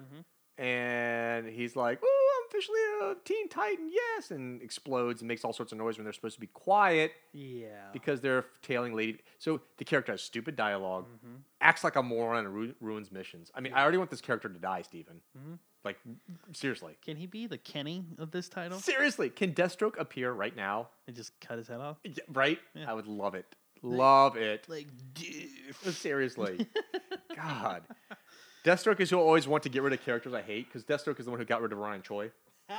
and 0.59 1.47
he's 1.47 1.77
like, 1.77 2.03
"Ooh, 2.03 2.07
I'm 2.07 2.26
officially 2.49 2.79
a 3.03 3.15
Teen 3.25 3.49
Titan, 3.49 3.91
yes!" 3.93 4.31
and 4.31 4.63
explodes 4.63 5.21
and 5.21 5.29
makes 5.29 5.45
all 5.45 5.53
sorts 5.53 5.73
of 5.73 5.79
noise 5.79 5.97
when 5.99 6.05
they're 6.05 6.13
supposed 6.13 6.35
to 6.35 6.41
be 6.41 6.47
quiet 6.49 7.13
Yeah. 7.33 7.91
because 7.93 8.21
they're 8.21 8.47
tailing 8.63 8.95
Lady. 8.95 9.21
So 9.39 9.61
the 9.79 9.85
character 9.85 10.13
has 10.13 10.23
stupid 10.23 10.57
dialog 10.57 11.05
mm-hmm. 11.05 11.37
acts 11.61 11.85
like 11.85 11.97
a 11.97 12.03
moron, 12.03 12.47
and 12.47 12.55
ru- 12.55 12.75
ruins 12.81 13.11
missions. 13.13 13.51
I 13.55 13.61
mean, 13.61 13.73
I 13.73 13.83
already 13.83 13.99
want 13.99 14.11
this 14.11 14.21
character 14.21 14.49
to 14.49 14.59
die, 14.59 14.83
Steven. 14.83 15.21
Mm-hmm. 15.39 15.55
Like, 15.85 15.99
seriously. 16.53 16.97
Can 17.05 17.17
he 17.17 17.27
be 17.27 17.47
the 17.47 17.59
Kenny 17.59 18.05
of 18.19 18.33
this 18.33 18.49
title? 18.49 18.81
Seriously, 18.81 19.31
can 19.31 19.53
Deathstroke 19.53 19.97
appear 19.99 20.33
right 20.33 20.55
now? 20.57 20.89
And 21.07 21.15
just 21.15 21.39
cut 21.41 21.59
his 21.59 21.69
head 21.69 21.81
off? 21.81 21.99
Yeah, 22.03 22.25
right? 22.33 22.59
Yeah. 22.75 22.91
I 22.91 22.95
would 22.95 23.07
love 23.07 23.37
it. 23.37 23.47
Love 23.83 24.37
it. 24.37 24.67
Like, 24.69 24.89
Seriously. 25.83 26.67
God. 27.37 27.83
Deathstroke 28.67 28.99
is 28.99 29.11
who 29.11 29.19
I 29.19 29.21
always 29.21 29.47
want 29.47 29.63
to 29.63 29.69
get 29.69 29.83
rid 29.83 29.93
of 29.93 30.05
characters 30.05 30.35
I 30.35 30.43
hate 30.43 30.67
because 30.67 30.83
Deathstroke 30.83 31.21
is 31.21 31.27
the 31.27 31.31
one 31.31 31.39
who 31.39 31.47
got 31.47 31.63
rid 31.63 31.71
of 31.71 31.79
Ryan 31.79 32.03
Choi. 32.03 32.33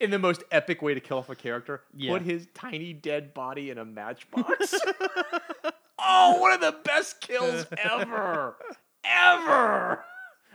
In 0.00 0.10
the 0.10 0.20
most 0.20 0.44
epic 0.52 0.82
way 0.82 0.94
to 0.94 1.00
kill 1.00 1.18
off 1.18 1.28
a 1.30 1.34
character, 1.34 1.82
Yeah. 1.96 2.12
put 2.12 2.22
his 2.22 2.46
tiny 2.54 2.92
dead 2.92 3.34
body 3.34 3.70
in 3.70 3.78
a 3.78 3.84
matchbox. 3.84 4.74
oh, 5.98 6.38
one 6.40 6.52
of 6.52 6.60
the 6.60 6.76
best 6.84 7.20
kills 7.20 7.64
ever. 7.78 8.56
ever. 9.04 10.04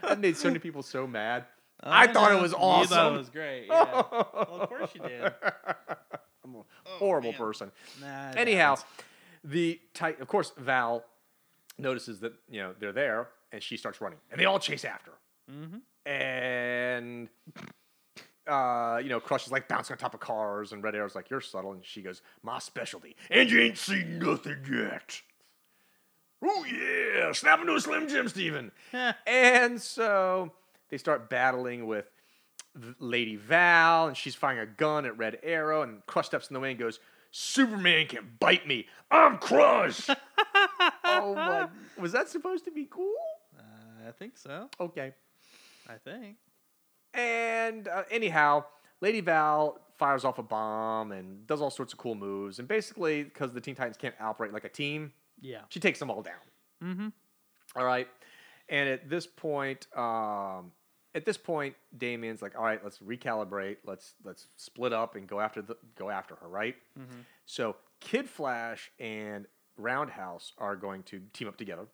That 0.02 0.20
made 0.20 0.36
so 0.36 0.48
many 0.48 0.58
people 0.58 0.82
so 0.82 1.06
mad. 1.06 1.44
Oh, 1.82 1.90
I, 1.90 2.06
thought 2.06 2.32
it 2.32 2.40
was 2.40 2.52
You 2.52 2.58
awesome. 2.58 2.88
thought 2.96 3.14
it 3.14 3.18
was 3.18 3.30
great. 3.30 3.66
Yeah. 3.68 4.02
well, 4.12 4.58
of 4.60 4.68
course 4.68 4.90
you 4.94 5.00
did. 5.02 5.32
I'm 6.44 6.54
a 6.56 6.62
horrible 6.84 7.30
oh, 7.30 7.32
man. 7.32 7.38
person. 7.38 7.72
Nah, 8.00 8.30
it 8.30 8.36
Anyhow, 8.36 8.76
happens. 8.76 8.86
the 9.44 9.80
tight, 9.94 10.20
of 10.20 10.28
course, 10.28 10.52
Val 10.58 11.04
notices 11.78 12.20
that 12.20 12.34
you 12.48 12.60
know 12.60 12.74
they're 12.78 12.92
there, 12.92 13.28
and 13.52 13.62
she 13.62 13.76
starts 13.76 14.00
running, 14.00 14.18
and 14.30 14.40
they 14.40 14.44
all 14.44 14.58
chase 14.58 14.84
after. 14.84 15.12
her. 15.48 16.10
And 16.10 17.28
uh, 18.46 19.00
you 19.02 19.08
know, 19.08 19.20
Crush 19.20 19.46
is 19.46 19.52
like 19.52 19.68
bouncing 19.68 19.94
on 19.94 19.98
top 19.98 20.14
of 20.14 20.20
cars, 20.20 20.72
and 20.72 20.82
Red 20.82 20.94
Arrow's 20.94 21.14
like, 21.14 21.30
"You're 21.30 21.40
subtle," 21.40 21.72
and 21.72 21.84
she 21.84 22.02
goes, 22.02 22.22
"My 22.42 22.58
specialty, 22.58 23.16
and 23.30 23.50
you 23.50 23.60
ain't 23.60 23.78
seen 23.78 24.18
nothing 24.18 24.58
yet." 24.70 25.20
Oh 26.42 26.64
yeah, 26.64 27.32
snap 27.32 27.60
into 27.60 27.74
a 27.74 27.80
Slim 27.80 28.08
Jim, 28.08 28.28
Steven. 28.28 28.72
and 29.26 29.80
so 29.80 30.52
they 30.88 30.96
start 30.96 31.28
battling 31.28 31.86
with 31.86 32.06
Lady 32.98 33.36
Val, 33.36 34.08
and 34.08 34.16
she's 34.16 34.34
firing 34.34 34.60
a 34.60 34.66
gun 34.66 35.04
at 35.04 35.18
Red 35.18 35.38
Arrow, 35.42 35.82
and 35.82 36.04
Crush 36.06 36.26
steps 36.26 36.48
in 36.48 36.54
the 36.54 36.60
way 36.60 36.70
and 36.70 36.78
goes, 36.78 36.98
Superman 37.30 38.06
can 38.06 38.36
bite 38.40 38.66
me. 38.66 38.86
I'm 39.10 39.38
Crush. 39.38 40.08
oh 41.04 41.34
my! 41.34 41.68
Was 41.98 42.12
that 42.12 42.28
supposed 42.28 42.64
to 42.64 42.70
be 42.70 42.86
cool? 42.90 43.14
I 44.06 44.12
think 44.12 44.36
so. 44.38 44.68
Okay. 44.78 45.12
I 45.88 45.94
think. 45.94 46.36
And 47.14 47.88
uh, 47.88 48.04
anyhow, 48.10 48.64
Lady 49.00 49.20
Val 49.20 49.80
fires 49.98 50.24
off 50.24 50.38
a 50.38 50.42
bomb 50.42 51.12
and 51.12 51.46
does 51.46 51.60
all 51.60 51.70
sorts 51.70 51.92
of 51.92 51.98
cool 51.98 52.14
moves, 52.14 52.58
and 52.58 52.68
basically, 52.68 53.22
because 53.24 53.52
the 53.52 53.60
Teen 53.60 53.74
Titans 53.74 53.96
can't 53.96 54.14
operate 54.20 54.52
like 54.52 54.64
a 54.64 54.68
team, 54.68 55.12
Yeah. 55.40 55.60
she 55.68 55.80
takes 55.80 55.98
them 55.98 56.10
all 56.10 56.22
down. 56.22 56.34
Mm-hmm. 56.82 57.08
All 57.76 57.84
right. 57.84 58.08
And 58.68 58.88
at 58.88 59.10
this 59.10 59.26
point, 59.26 59.86
um, 59.96 60.70
at 61.14 61.24
this 61.24 61.36
point, 61.36 61.74
Damian's 61.98 62.40
like, 62.40 62.56
all 62.56 62.62
right, 62.64 62.82
let's 62.84 62.98
recalibrate. 63.00 63.78
Let's 63.84 64.14
let's 64.24 64.46
split 64.56 64.92
up 64.92 65.16
and 65.16 65.26
go 65.26 65.40
after 65.40 65.60
the 65.60 65.76
go 65.96 66.08
after 66.08 66.36
her, 66.36 66.48
right? 66.48 66.76
So 67.46 67.74
Kid 67.98 68.28
Flash 68.28 68.92
and 69.00 69.46
Roundhouse 69.76 70.52
are 70.58 70.76
going 70.76 71.02
to 71.04 71.20
team 71.32 71.48
up 71.48 71.56
together. 71.56 71.86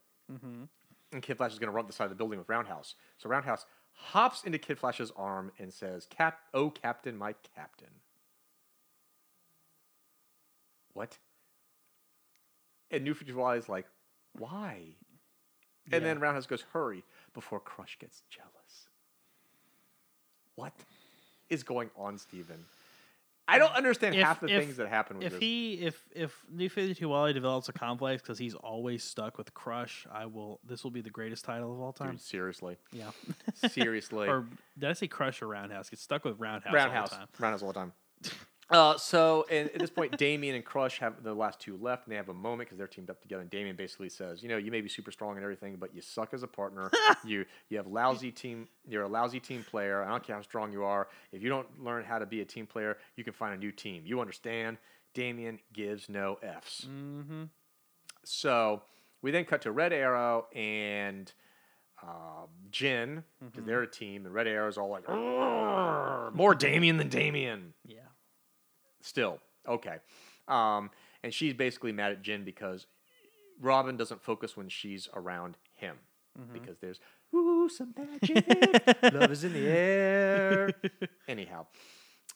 And 1.16 1.22
Kid 1.22 1.38
Flash 1.38 1.54
is 1.54 1.58
going 1.58 1.68
to 1.68 1.72
run 1.72 1.86
up 1.86 1.86
the 1.86 1.94
side 1.94 2.04
of 2.04 2.10
the 2.10 2.16
building 2.16 2.38
with 2.38 2.46
Roundhouse. 2.46 2.94
So 3.16 3.30
Roundhouse 3.30 3.64
hops 3.94 4.44
into 4.44 4.58
Kid 4.58 4.78
Flash's 4.78 5.10
arm 5.16 5.50
and 5.58 5.72
says, 5.72 6.06
"Cap, 6.10 6.40
oh 6.52 6.68
Captain, 6.68 7.16
my 7.16 7.34
Captain." 7.54 7.88
What? 10.92 11.16
And 12.90 13.02
New 13.02 13.14
is 13.56 13.68
like, 13.68 13.86
why? 14.34 14.96
And 15.90 16.04
then 16.04 16.20
Roundhouse 16.20 16.46
goes, 16.46 16.64
hurry, 16.72 17.02
before 17.32 17.60
Crush 17.60 17.96
gets 17.98 18.22
jealous. 18.28 18.88
What 20.54 20.74
is 21.48 21.62
going 21.62 21.90
on, 21.96 22.18
Steven? 22.18 22.66
I 23.48 23.58
don't 23.58 23.72
understand 23.74 24.14
If- 24.16 24.24
half 24.24 24.40
the 24.40 24.48
if- 24.48 24.60
things 24.62 24.76
that 24.78 24.88
happen 24.88 25.18
with 25.18 25.26
If 25.26 25.32
this. 25.34 25.40
he 25.40 25.74
if 25.74 26.04
if 26.14 26.44
New 26.50 26.68
Fifty 26.68 26.94
Two 26.94 27.08
Wally 27.08 27.32
develops 27.32 27.68
a 27.68 27.72
complex 27.72 28.20
because 28.22 28.38
he's 28.38 28.54
always 28.54 29.04
stuck 29.04 29.38
with 29.38 29.54
Crush, 29.54 30.04
I 30.10 30.26
will. 30.26 30.58
This 30.64 30.82
will 30.82 30.90
be 30.90 31.00
the 31.00 31.10
greatest 31.10 31.44
title 31.44 31.72
of 31.72 31.80
all 31.80 31.92
time. 31.92 32.12
Dude, 32.12 32.20
seriously. 32.20 32.76
Yeah. 32.92 33.10
Seriously. 33.68 34.28
or 34.28 34.46
did 34.78 34.90
I 34.90 34.92
say 34.94 35.06
Crush 35.06 35.42
or 35.42 35.48
Roundhouse? 35.48 35.90
Get 35.90 36.00
stuck 36.00 36.24
with 36.24 36.38
Roundhouse. 36.40 36.74
Roundhouse. 36.74 37.12
All 37.12 37.18
the 37.20 37.26
time. 37.26 37.28
Roundhouse 37.38 37.62
all 37.62 37.68
the 37.72 37.74
time. 37.80 37.92
Uh, 38.68 38.96
so 38.98 39.46
and 39.48 39.70
at 39.70 39.78
this 39.78 39.90
point, 39.90 40.16
Damian 40.18 40.56
and 40.56 40.64
Crush 40.64 40.98
have 40.98 41.22
the 41.22 41.32
last 41.32 41.60
two 41.60 41.78
left, 41.80 42.06
and 42.06 42.12
they 42.12 42.16
have 42.16 42.28
a 42.28 42.34
moment 42.34 42.68
because 42.68 42.78
they're 42.78 42.88
teamed 42.88 43.10
up 43.10 43.22
together. 43.22 43.42
And 43.42 43.50
Damian 43.50 43.76
basically 43.76 44.08
says, 44.08 44.42
"You 44.42 44.48
know, 44.48 44.56
you 44.56 44.72
may 44.72 44.80
be 44.80 44.88
super 44.88 45.12
strong 45.12 45.36
and 45.36 45.44
everything, 45.44 45.76
but 45.76 45.94
you 45.94 46.02
suck 46.02 46.34
as 46.34 46.42
a 46.42 46.48
partner. 46.48 46.90
you 47.24 47.44
you 47.68 47.76
have 47.76 47.86
lousy 47.86 48.32
team. 48.32 48.66
You're 48.88 49.04
a 49.04 49.08
lousy 49.08 49.38
team 49.38 49.64
player. 49.68 50.02
I 50.02 50.10
don't 50.10 50.24
care 50.24 50.34
how 50.34 50.42
strong 50.42 50.72
you 50.72 50.82
are. 50.82 51.08
If 51.30 51.42
you 51.42 51.48
don't 51.48 51.82
learn 51.82 52.04
how 52.04 52.18
to 52.18 52.26
be 52.26 52.40
a 52.40 52.44
team 52.44 52.66
player, 52.66 52.96
you 53.14 53.22
can 53.22 53.32
find 53.32 53.54
a 53.54 53.58
new 53.58 53.72
team. 53.72 54.02
You 54.04 54.20
understand?" 54.20 54.78
Damian 55.14 55.60
gives 55.72 56.10
no 56.10 56.38
f's. 56.42 56.86
Mm-hmm. 56.90 57.44
So 58.24 58.82
we 59.22 59.30
then 59.30 59.46
cut 59.46 59.62
to 59.62 59.72
Red 59.72 59.94
Arrow 59.94 60.46
and 60.54 61.32
um, 62.02 62.48
Djinn 62.70 63.24
because 63.42 63.64
they're 63.64 63.82
a 63.82 63.90
team, 63.90 64.26
and 64.26 64.34
Red 64.34 64.46
Arrow's 64.46 64.76
all 64.76 64.90
like, 64.90 65.08
"More 66.34 66.54
Damian 66.54 66.96
than 66.98 67.08
Damian." 67.08 67.72
Yeah. 67.86 68.00
Still, 69.06 69.38
okay. 69.68 69.98
Um, 70.48 70.90
and 71.22 71.32
she's 71.32 71.54
basically 71.54 71.92
mad 71.92 72.10
at 72.12 72.22
Djinn 72.22 72.44
because 72.44 72.86
Robin 73.60 73.96
doesn't 73.96 74.20
focus 74.22 74.56
when 74.56 74.68
she's 74.68 75.08
around 75.14 75.56
him 75.74 75.96
because 76.52 76.76
there's 76.80 77.00
ooh 77.34 77.68
some 77.68 77.94
magic, 77.96 78.44
love 79.14 79.30
is 79.30 79.42
in 79.44 79.52
the 79.54 79.66
air. 79.66 80.70
Anyhow, 81.28 81.66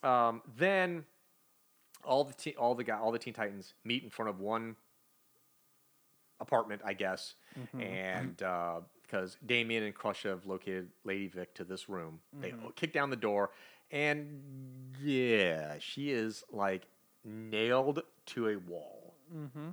um, 0.02 0.40
then 0.56 1.04
all 2.04 2.24
the 2.24 2.32
te- 2.32 2.56
all 2.56 2.74
the 2.74 2.84
guy 2.84 2.98
all 2.98 3.12
the 3.12 3.18
Teen 3.18 3.34
Titans 3.34 3.74
meet 3.84 4.02
in 4.02 4.08
front 4.10 4.30
of 4.30 4.40
one 4.40 4.76
apartment, 6.40 6.80
I 6.84 6.94
guess, 6.94 7.34
and 7.78 8.36
because 9.02 9.36
Damian 9.44 9.82
and 9.82 9.94
Crush 9.94 10.22
have 10.22 10.46
located 10.46 10.88
Lady 11.04 11.26
Vic 11.26 11.54
to 11.56 11.64
this 11.64 11.88
room, 11.88 12.20
they 12.40 12.54
kick 12.76 12.92
down 12.94 13.10
the 13.10 13.16
door, 13.16 13.50
and 13.90 14.40
yeah, 15.02 15.74
she 15.78 16.10
is 16.10 16.44
like 16.52 16.82
nailed 17.24 18.02
to 18.26 18.48
a 18.48 18.56
wall. 18.58 19.14
Mm-hmm. 19.34 19.70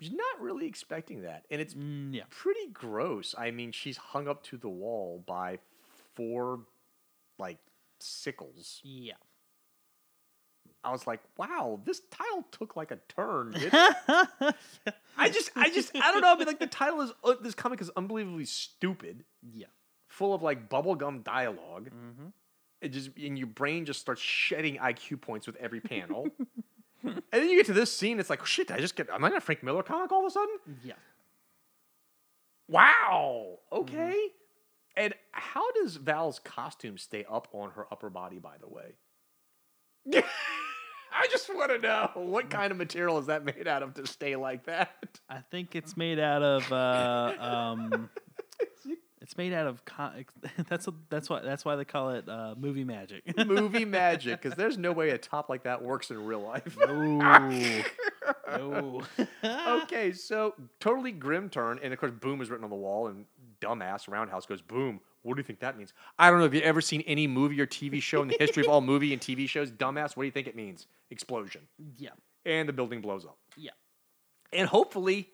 She's 0.00 0.12
not 0.12 0.40
really 0.40 0.66
expecting 0.66 1.22
that, 1.22 1.44
and 1.50 1.60
it's 1.60 1.74
Mm, 1.74 2.12
yeah. 2.14 2.24
pretty 2.30 2.66
gross. 2.72 3.34
I 3.38 3.50
mean, 3.52 3.70
she's 3.72 3.96
hung 3.96 4.26
up 4.26 4.42
to 4.44 4.56
the 4.56 4.68
wall 4.68 5.22
by 5.26 5.58
four 6.14 6.60
like 7.38 7.58
sickles. 8.00 8.80
Yeah. 8.82 9.14
I 10.84 10.90
was 10.90 11.06
like, 11.06 11.20
wow, 11.36 11.78
this 11.84 12.00
title 12.10 12.44
took 12.50 12.74
like 12.74 12.90
a 12.90 12.98
turn. 13.08 13.54
I 15.16 15.28
just, 15.30 15.52
I 15.54 15.70
just, 15.70 15.94
I 15.94 16.10
don't 16.10 16.22
know. 16.22 16.32
I 16.32 16.36
mean, 16.36 16.46
like 16.48 16.58
the 16.58 16.66
title 16.66 17.02
is 17.02 17.12
uh, 17.22 17.34
this 17.40 17.54
comic 17.54 17.80
is 17.80 17.88
unbelievably 17.96 18.46
stupid, 18.46 19.22
Yeah. 19.52 19.66
full 20.08 20.34
of 20.34 20.42
like 20.42 20.68
bubblegum 20.68 21.22
dialogue. 21.22 21.90
Mm-hmm. 21.90 22.26
It 22.82 22.88
just 22.88 23.10
and 23.16 23.38
your 23.38 23.46
brain 23.46 23.84
just 23.84 24.00
starts 24.00 24.20
shedding 24.20 24.76
IQ 24.76 25.20
points 25.20 25.46
with 25.46 25.56
every 25.56 25.80
panel. 25.80 26.28
and 27.04 27.22
then 27.30 27.48
you 27.48 27.56
get 27.56 27.66
to 27.66 27.72
this 27.72 27.96
scene, 27.96 28.18
it's 28.20 28.28
like, 28.28 28.44
shit, 28.44 28.68
did 28.68 28.76
I 28.76 28.80
just 28.80 28.96
get 28.96 29.08
am 29.08 29.24
I 29.24 29.28
in 29.28 29.36
a 29.36 29.40
Frank 29.40 29.62
Miller 29.62 29.82
comic 29.82 30.10
all 30.12 30.20
of 30.20 30.26
a 30.26 30.30
sudden? 30.30 30.56
Yeah. 30.84 30.94
Wow. 32.68 33.58
Okay. 33.70 34.28
And 34.96 35.14
how 35.30 35.70
does 35.72 35.96
Val's 35.96 36.38
costume 36.38 36.98
stay 36.98 37.24
up 37.30 37.48
on 37.52 37.70
her 37.70 37.86
upper 37.90 38.10
body, 38.10 38.38
by 38.38 38.56
the 38.60 38.68
way? 38.68 38.94
I 41.14 41.26
just 41.30 41.54
want 41.54 41.70
to 41.70 41.78
know 41.78 42.10
what 42.14 42.50
kind 42.50 42.72
of 42.72 42.78
material 42.78 43.18
is 43.18 43.26
that 43.26 43.44
made 43.44 43.68
out 43.68 43.82
of 43.82 43.94
to 43.94 44.06
stay 44.06 44.36
like 44.36 44.64
that? 44.64 45.20
I 45.28 45.38
think 45.50 45.76
it's 45.76 45.96
made 45.96 46.18
out 46.18 46.42
of. 46.42 46.72
Uh, 46.72 47.34
um, 47.38 48.10
it's 49.22 49.36
made 49.36 49.52
out 49.52 49.66
of. 49.66 49.84
Con- 49.84 50.24
that's 50.68 50.88
a, 50.88 50.94
that's 51.08 51.30
why 51.30 51.40
that's 51.40 51.64
why 51.64 51.76
they 51.76 51.84
call 51.84 52.10
it 52.10 52.28
uh, 52.28 52.54
movie 52.58 52.84
magic. 52.84 53.22
Movie 53.46 53.84
magic, 53.84 54.42
because 54.42 54.56
there's 54.56 54.76
no 54.76 54.92
way 54.92 55.10
a 55.10 55.18
top 55.18 55.48
like 55.48 55.62
that 55.62 55.82
works 55.82 56.10
in 56.10 56.24
real 56.26 56.40
life. 56.42 56.76
Ooh. 56.88 57.82
Oh. 58.54 59.02
okay, 59.82 60.12
so 60.12 60.54
totally 60.78 61.10
grim 61.10 61.48
turn, 61.48 61.80
and 61.82 61.92
of 61.92 61.98
course, 61.98 62.12
boom 62.12 62.40
is 62.40 62.50
written 62.50 62.64
on 62.64 62.70
the 62.70 62.76
wall, 62.76 63.08
and 63.08 63.24
dumbass 63.60 64.08
Roundhouse 64.08 64.46
goes 64.46 64.60
boom. 64.62 65.00
What 65.22 65.34
do 65.34 65.40
you 65.40 65.44
think 65.44 65.60
that 65.60 65.76
means? 65.76 65.92
I 66.18 66.28
don't 66.30 66.38
know. 66.38 66.44
Have 66.44 66.54
you 66.54 66.60
ever 66.60 66.80
seen 66.80 67.00
any 67.06 67.26
movie 67.26 67.60
or 67.60 67.66
TV 67.66 68.00
show 68.02 68.22
in 68.22 68.28
the 68.28 68.36
history 68.38 68.62
of 68.64 68.68
all 68.68 68.80
movie 68.80 69.12
and 69.12 69.20
TV 69.22 69.48
shows? 69.48 69.70
Dumbass, 69.72 70.16
what 70.16 70.22
do 70.22 70.26
you 70.26 70.30
think 70.32 70.46
it 70.46 70.54
means? 70.54 70.86
Explosion, 71.10 71.62
yeah. 71.98 72.10
and 72.44 72.68
the 72.68 72.72
building 72.72 73.00
blows 73.00 73.24
up, 73.24 73.38
Yeah. 73.56 73.70
and 74.52 74.68
hopefully, 74.68 75.28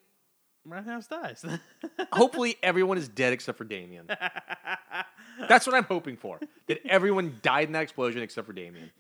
Roundhouse 0.64 1.06
dies. 1.06 1.44
hopefully 2.12 2.56
everyone 2.62 2.98
is 2.98 3.08
dead 3.08 3.32
except 3.32 3.56
for 3.58 3.64
Damian. 3.64 4.06
That's 5.48 5.66
what 5.66 5.74
I'm 5.76 5.84
hoping 5.84 6.16
for. 6.16 6.40
That 6.66 6.80
everyone 6.86 7.38
died 7.42 7.68
in 7.68 7.72
that 7.72 7.82
explosion 7.82 8.22
except 8.22 8.46
for 8.46 8.52
Damian, 8.52 8.90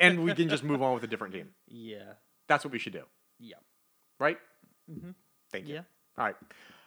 and 0.00 0.24
we 0.24 0.34
can 0.34 0.48
just 0.48 0.64
move 0.64 0.82
on 0.82 0.94
with 0.94 1.04
a 1.04 1.06
different 1.06 1.34
team. 1.34 1.48
yeah. 1.68 2.14
That's 2.48 2.64
what 2.64 2.72
we 2.72 2.78
should 2.78 2.92
do, 2.92 3.04
Yeah. 3.38 3.56
right? 4.18 4.36
Thank 5.52 5.68
you. 5.68 5.74
Yeah. 5.74 5.82
All 6.18 6.24
right. 6.24 6.36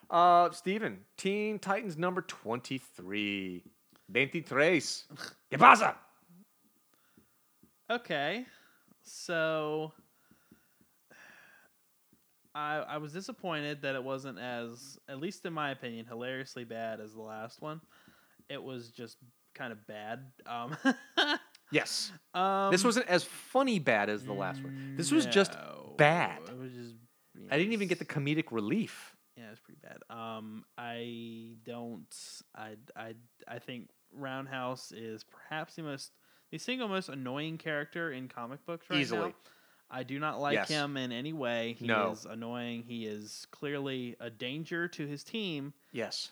Uh, 0.10 0.52
Steven, 0.52 1.00
Teen 1.18 1.58
Titans 1.60 1.98
number 1.98 2.22
23. 2.22 3.64
23. 4.12 4.80
¿Qué 5.52 5.58
pasa? 5.58 5.96
Okay. 7.90 8.46
So 9.04 9.94
I 12.56 12.78
I 12.78 12.98
was 12.98 13.12
disappointed 13.14 13.82
that 13.84 13.94
it 13.96 14.04
wasn't 14.04 14.40
as 14.40 14.98
at 15.08 15.20
least 15.20 15.46
in 15.46 15.54
my 15.54 15.70
opinion 15.72 16.06
hilariously 16.08 16.64
bad 16.64 17.00
as 17.02 17.14
the 17.14 17.22
last 17.22 17.62
one. 17.62 17.82
It 18.50 18.64
was 18.64 18.90
just 18.90 19.18
kind 19.54 19.72
of 19.72 19.86
bad. 19.88 20.32
Um, 20.48 20.76
Yes. 21.72 22.12
um 22.34 22.72
This 22.72 22.84
wasn't 22.84 23.08
as 23.08 23.24
funny 23.24 23.80
bad 23.80 24.10
as 24.10 24.24
the 24.24 24.34
last 24.34 24.64
one. 24.64 24.94
This 24.96 25.12
was 25.12 25.26
just 25.26 25.52
bad. 25.98 26.40
It 26.48 26.58
was 26.58 26.72
just 26.72 26.94
I 27.52 27.58
didn't 27.58 27.74
even 27.74 27.88
get 27.88 28.00
the 28.00 28.06
comedic 28.06 28.46
relief. 28.52 29.16
Yeah, 29.36 29.52
it's 29.52 29.60
pretty 29.60 29.82
bad. 29.82 29.98
Um, 30.16 30.64
I 30.78 31.56
don't. 31.66 32.06
I 32.56 32.76
I 32.96 33.16
I 33.48 33.60
think 33.60 33.90
Roundhouse 34.14 34.94
is 34.94 35.26
perhaps 35.26 35.76
the 35.76 35.82
most 35.84 36.12
the 36.52 36.58
single 36.58 36.88
most 36.88 37.10
annoying 37.10 37.58
character 37.58 38.14
in 38.14 38.30
comic 38.30 38.66
books 38.66 38.86
right 38.90 39.00
Easily. 39.00 39.30
now. 39.30 39.36
I 39.90 40.04
do 40.04 40.20
not 40.20 40.40
like 40.40 40.56
Yes. 40.56 40.68
him 40.70 40.98
in 40.98 41.12
any 41.12 41.32
way. 41.34 41.74
He 41.74 41.86
No. 41.88 42.12
is 42.12 42.26
annoying. 42.26 42.84
He 42.84 43.06
is 43.06 43.46
clearly 43.52 44.16
a 44.20 44.30
danger 44.30 44.88
to 44.90 45.06
his 45.08 45.24
team, 45.24 45.74
Yes. 45.92 46.32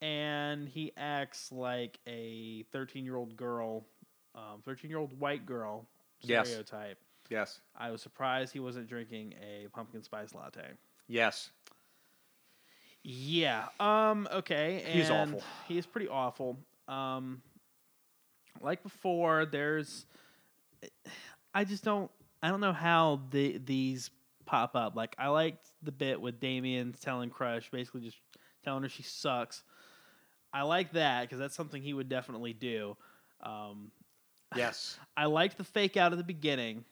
and 0.00 0.68
he 0.68 0.92
acts 0.96 1.52
like 1.52 1.98
a 2.06 2.62
thirteen-year-old 2.64 3.36
girl, 3.36 3.86
um, 4.34 4.62
thirteen-year-old 4.62 5.18
white 5.18 5.44
girl 5.46 5.86
stereotype. 6.20 6.98
Yes. 7.30 7.60
I 7.76 7.90
was 7.90 8.00
surprised 8.02 8.52
he 8.52 8.60
wasn't 8.60 8.86
drinking 8.88 9.34
a 9.40 9.68
pumpkin 9.68 10.02
spice 10.02 10.34
latte. 10.34 10.72
Yes. 11.06 11.50
Yeah. 13.02 13.68
Um. 13.78 14.26
Okay. 14.32 14.82
He's 14.86 15.10
and 15.10 15.34
awful. 15.34 15.46
He's 15.68 15.86
pretty 15.86 16.08
awful. 16.08 16.58
Um. 16.88 17.42
Like 18.60 18.82
before, 18.82 19.44
there's. 19.46 20.06
I 21.54 21.64
just 21.64 21.84
don't. 21.84 22.10
I 22.44 22.50
don't 22.50 22.60
know 22.60 22.72
how 22.72 23.22
the 23.30 23.58
these 23.58 24.10
pop 24.46 24.76
up. 24.76 24.94
Like 24.94 25.14
I 25.18 25.28
liked 25.28 25.66
the 25.82 25.92
bit 25.92 26.20
with 26.20 26.40
Damian 26.40 26.94
telling 27.00 27.30
Crush, 27.30 27.70
basically 27.70 28.02
just 28.02 28.18
telling 28.64 28.82
her 28.82 28.88
she 28.88 29.02
sucks. 29.02 29.62
I 30.52 30.62
like 30.62 30.92
that 30.92 31.22
because 31.22 31.38
that's 31.38 31.54
something 31.56 31.82
he 31.82 31.94
would 31.94 32.08
definitely 32.08 32.52
do. 32.52 32.96
Um, 33.42 33.90
Yes. 34.54 34.98
I 35.16 35.24
liked 35.26 35.58
the 35.58 35.64
fake 35.64 35.96
out 35.96 36.12
at 36.12 36.18
the 36.18 36.24
beginning. 36.24 36.84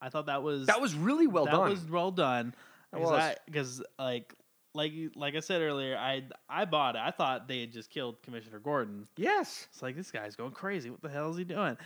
I 0.00 0.08
thought 0.08 0.26
that 0.26 0.42
was 0.42 0.66
That 0.66 0.80
was 0.80 0.94
really 0.94 1.26
well 1.28 1.44
that 1.44 1.52
done. 1.52 1.64
That 1.64 1.70
was 1.70 1.84
well 1.90 2.10
done. 2.10 2.54
Because 2.90 3.10
was. 3.10 3.20
I- 3.20 3.36
Because 3.46 3.82
like 3.98 4.34
like 4.74 4.92
like 5.14 5.36
I 5.36 5.40
said 5.40 5.60
earlier, 5.60 5.96
I 5.98 6.24
I 6.48 6.64
bought 6.64 6.96
it. 6.96 7.02
I 7.04 7.10
thought 7.10 7.46
they 7.46 7.60
had 7.60 7.72
just 7.72 7.90
killed 7.90 8.22
Commissioner 8.22 8.58
Gordon. 8.58 9.06
yes. 9.16 9.68
It's 9.70 9.82
like 9.82 9.94
this 9.96 10.10
guy's 10.10 10.34
going 10.34 10.52
crazy. 10.52 10.88
What 10.90 11.02
the 11.02 11.10
hell 11.10 11.30
is 11.30 11.36
he 11.36 11.44
doing? 11.44 11.76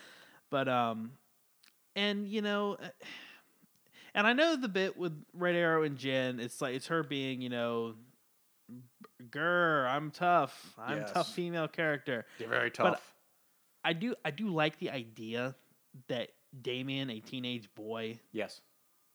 But 0.51 0.69
um, 0.69 1.11
and 1.97 2.29
you 2.29 2.43
know, 2.43 2.77
uh, 2.81 2.89
and 4.15 4.27
I 4.27 4.33
know 4.33 4.55
the 4.57 4.69
bit 4.69 4.97
with 4.97 5.13
Red 5.35 5.57
Arrow 5.57 5.83
and 5.83 5.99
Djinn. 5.99 6.39
It's 6.39 6.61
like 6.61 6.75
it's 6.75 6.87
her 6.87 7.03
being 7.03 7.41
you 7.43 7.49
know, 7.49 7.95
grr, 9.31 9.89
I'm 9.89 10.13
tough. 10.13 10.75
I'm 10.79 10.99
a 10.99 11.09
tough 11.13 11.33
female 11.33 11.67
character. 11.67 12.27
You're 12.39 12.49
very 12.49 12.71
tough 12.71 12.93
But-. 12.93 13.01
I 13.85 13.93
do 13.93 14.15
I 14.25 14.31
do 14.31 14.49
like 14.49 14.79
the 14.79 14.91
idea 14.91 15.55
that 16.09 16.31
Damian, 16.63 17.11
a 17.11 17.21
teenage 17.21 17.69
boy, 17.75 18.19
yes. 18.33 18.61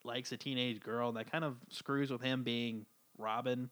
likes 0.04 0.32
a 0.32 0.36
teenage 0.36 0.80
girl, 0.80 1.08
and 1.08 1.16
that 1.16 1.30
kind 1.30 1.44
of 1.44 1.56
screws 1.68 2.10
with 2.10 2.22
him 2.22 2.42
being 2.42 2.86
Robin. 3.18 3.70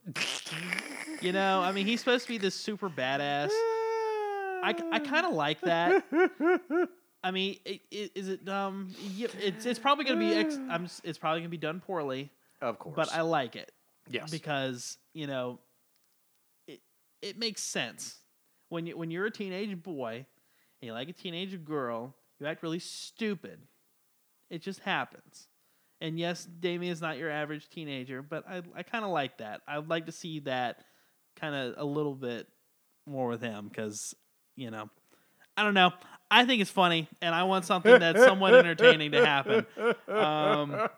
you 1.20 1.32
know, 1.32 1.61
I 1.61 1.73
mean, 1.73 1.87
he's 1.87 2.01
supposed 2.01 2.27
to 2.27 2.28
be 2.28 2.39
this 2.39 2.55
super 2.55 2.89
badass. 2.89 3.51
I, 4.62 4.74
I 4.93 4.99
kind 4.99 5.27
of 5.27 5.32
like 5.32 5.61
that. 5.62 6.05
I 7.23 7.31
mean, 7.31 7.59
i 7.67 7.81
i- 7.93 8.11
is 8.15 8.29
it 8.29 8.49
um? 8.49 8.95
Yeah, 9.15 9.29
it's 9.39 9.67
it's 9.67 9.79
probably 9.79 10.05
gonna 10.05 10.19
be 10.21 10.35
ex, 10.35 10.57
I'm 10.71 10.89
it's 11.05 11.19
probably 11.19 11.41
gonna 11.41 11.49
be 11.51 11.57
done 11.59 11.81
poorly, 11.81 12.31
Of 12.61 12.79
course. 12.79 12.95
but 12.97 13.13
I 13.13 13.21
like 13.23 13.57
it 13.57 13.71
yes. 14.09 14.31
because 14.31 14.97
you 15.13 15.27
know, 15.27 15.59
it 16.67 16.81
it 17.23 17.39
makes 17.39 17.63
sense 17.63 18.17
when 18.69 18.87
you 18.87 18.97
when 18.97 19.11
you're 19.11 19.27
a 19.27 19.31
teenage 19.31 19.83
boy 19.83 20.15
and 20.81 20.87
you 20.87 20.93
like 20.93 21.09
a 21.09 21.13
teenage 21.13 21.63
girl, 21.65 22.15
you 22.39 22.47
act 22.47 22.63
really 22.63 22.79
stupid. 22.79 23.59
It 24.49 24.63
just 24.63 24.81
happens. 24.81 25.47
And 26.01 26.19
yes, 26.19 26.47
Damian 26.47 26.93
is 26.93 27.03
not 27.03 27.19
your 27.19 27.31
average 27.31 27.69
teenager, 27.69 28.23
but 28.23 28.49
I 28.49 28.63
I 28.75 28.83
kind 28.83 29.05
of 29.05 29.11
like 29.11 29.39
that. 29.39 29.61
I'd 29.69 29.89
like 29.89 30.07
to 30.07 30.13
see 30.13 30.41
that 30.41 30.85
kind 31.37 31.55
of 31.55 31.75
a 31.77 31.85
little 31.85 32.15
bit 32.15 32.47
more 33.07 33.29
with 33.29 33.43
him 33.43 33.69
because 33.69 34.15
you 34.57 34.71
know, 34.71 34.89
I 35.57 35.63
don't 35.65 35.75
know. 35.75 35.93
I 36.32 36.44
think 36.44 36.62
it's 36.62 36.70
funny, 36.70 37.09
and 37.20 37.35
I 37.35 37.43
want 37.43 37.65
something 37.65 37.98
that's 37.98 38.23
somewhat 38.23 38.55
entertaining 38.55 39.11
to 39.12 39.27
happen. 39.27 39.66
Um, 40.07 40.89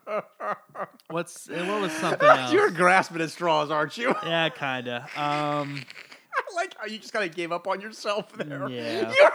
what's 1.09 1.49
what 1.49 1.81
was 1.81 1.93
something 1.93 2.29
else? 2.29 2.53
You're 2.53 2.71
grasping 2.71 3.21
at 3.23 3.31
straws, 3.31 3.71
aren't 3.71 3.97
you? 3.97 4.15
Yeah, 4.25 4.51
kinda. 4.51 5.09
Um, 5.17 5.81
I 6.35 6.55
like 6.55 6.75
how 6.79 6.87
you 6.87 6.99
just 6.99 7.13
kind 7.13 7.29
of 7.29 7.35
gave 7.35 7.51
up 7.51 7.67
on 7.67 7.81
yourself 7.81 8.33
there. 8.33 8.69
Yeah. 8.69 9.13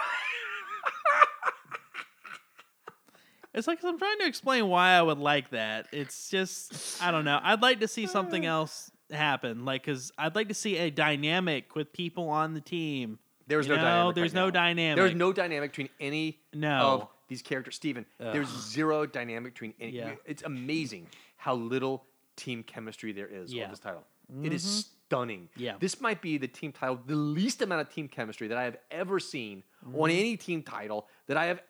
It's 3.54 3.66
like 3.66 3.84
I'm 3.84 3.98
trying 3.98 4.20
to 4.20 4.28
explain 4.28 4.68
why 4.68 4.90
I 4.92 5.02
would 5.02 5.18
like 5.18 5.50
that. 5.50 5.88
It's 5.92 6.30
just 6.30 7.02
I 7.02 7.10
don't 7.10 7.26
know. 7.26 7.40
I'd 7.42 7.60
like 7.64 7.80
to 7.80 7.88
see 7.88 8.06
something 8.06 8.46
else 8.58 8.92
happen, 9.10 9.66
like 9.66 9.84
because 9.84 10.12
I'd 10.16 10.36
like 10.36 10.50
to 10.50 10.54
see 10.54 10.78
a 10.78 10.92
dynamic 10.92 11.76
with 11.76 11.92
people 11.92 12.30
on 12.30 12.54
the 12.54 12.62
team. 12.62 13.18
There's 13.48 13.68
You 13.68 13.76
no 13.76 13.82
know, 13.82 13.88
dynamic. 13.88 14.16
there's 14.16 14.34
right 14.34 14.40
no 14.42 14.46
now. 14.46 14.52
dynamic. 14.52 14.96
There's 14.98 15.16
no 15.16 15.34
dynamic 15.34 15.72
between 15.72 15.90
any 16.00 16.40
No. 16.54 16.80
of 16.80 17.08
these 17.30 17.42
characters. 17.42 17.76
Steven, 17.76 18.06
there's 18.20 18.50
zero 18.50 19.06
dynamic 19.06 19.54
between 19.54 19.74
any. 19.80 19.94
Yeah. 19.94 20.16
It's 20.26 20.44
amazing 20.44 21.08
how 21.38 21.56
little 21.56 22.06
team 22.36 22.64
chemistry 22.64 23.12
there 23.14 23.28
is 23.28 23.54
Yeah. 23.54 23.66
on 23.66 23.70
this 23.72 23.80
title. 23.80 24.04
It 24.44 24.52
is 24.54 24.64
mm-hmm. 24.64 24.80
stunning. 25.08 25.50
Yeah. 25.56 25.76
This 25.80 26.02
might 26.02 26.22
be 26.22 26.38
the 26.38 26.50
team 26.50 26.74
title, 26.74 27.00
the 27.06 27.16
least 27.16 27.62
amount 27.62 27.82
of 27.82 27.90
team 27.94 28.10
chemistry 28.10 28.48
that 28.50 28.58
I 28.58 28.64
have 28.64 28.78
ever 28.92 29.20
seen 29.20 29.64
on 29.86 29.92
mm-hmm. 29.94 30.10
any 30.10 30.36
team 30.38 30.62
title 30.64 31.08
that 31.28 31.38
I 31.38 31.46
have 31.46 31.62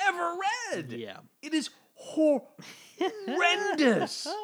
ever 0.00 0.36
read. 0.72 0.90
Yeah. 0.92 1.18
It 1.42 1.54
is 1.54 1.70
horrendous. 2.98 4.26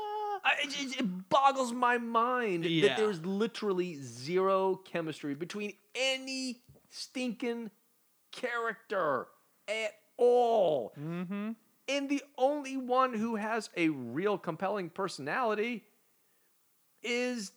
I, 0.45 0.53
it, 0.63 0.81
it- 0.81 1.01
it 1.01 1.29
boggles 1.29 1.73
my 1.73 1.99
mind 1.99 2.65
Yeah. 2.65 2.89
that 2.89 2.97
there's 2.97 3.25
literally 3.25 3.99
zero 4.01 4.77
chemistry 4.77 5.35
between 5.35 5.73
any 5.97 6.61
stinking 6.97 7.71
character 8.33 9.27
at 9.69 9.93
all. 10.17 10.93
Mm-hmm. 10.99 11.53
And 11.89 12.09
the 12.09 12.23
only 12.37 12.77
one 12.77 13.15
who 13.15 13.37
has 13.37 13.71
a 13.77 13.89
real 13.91 14.39
compelling 14.39 14.91
personality 14.91 15.85
is 17.03 17.53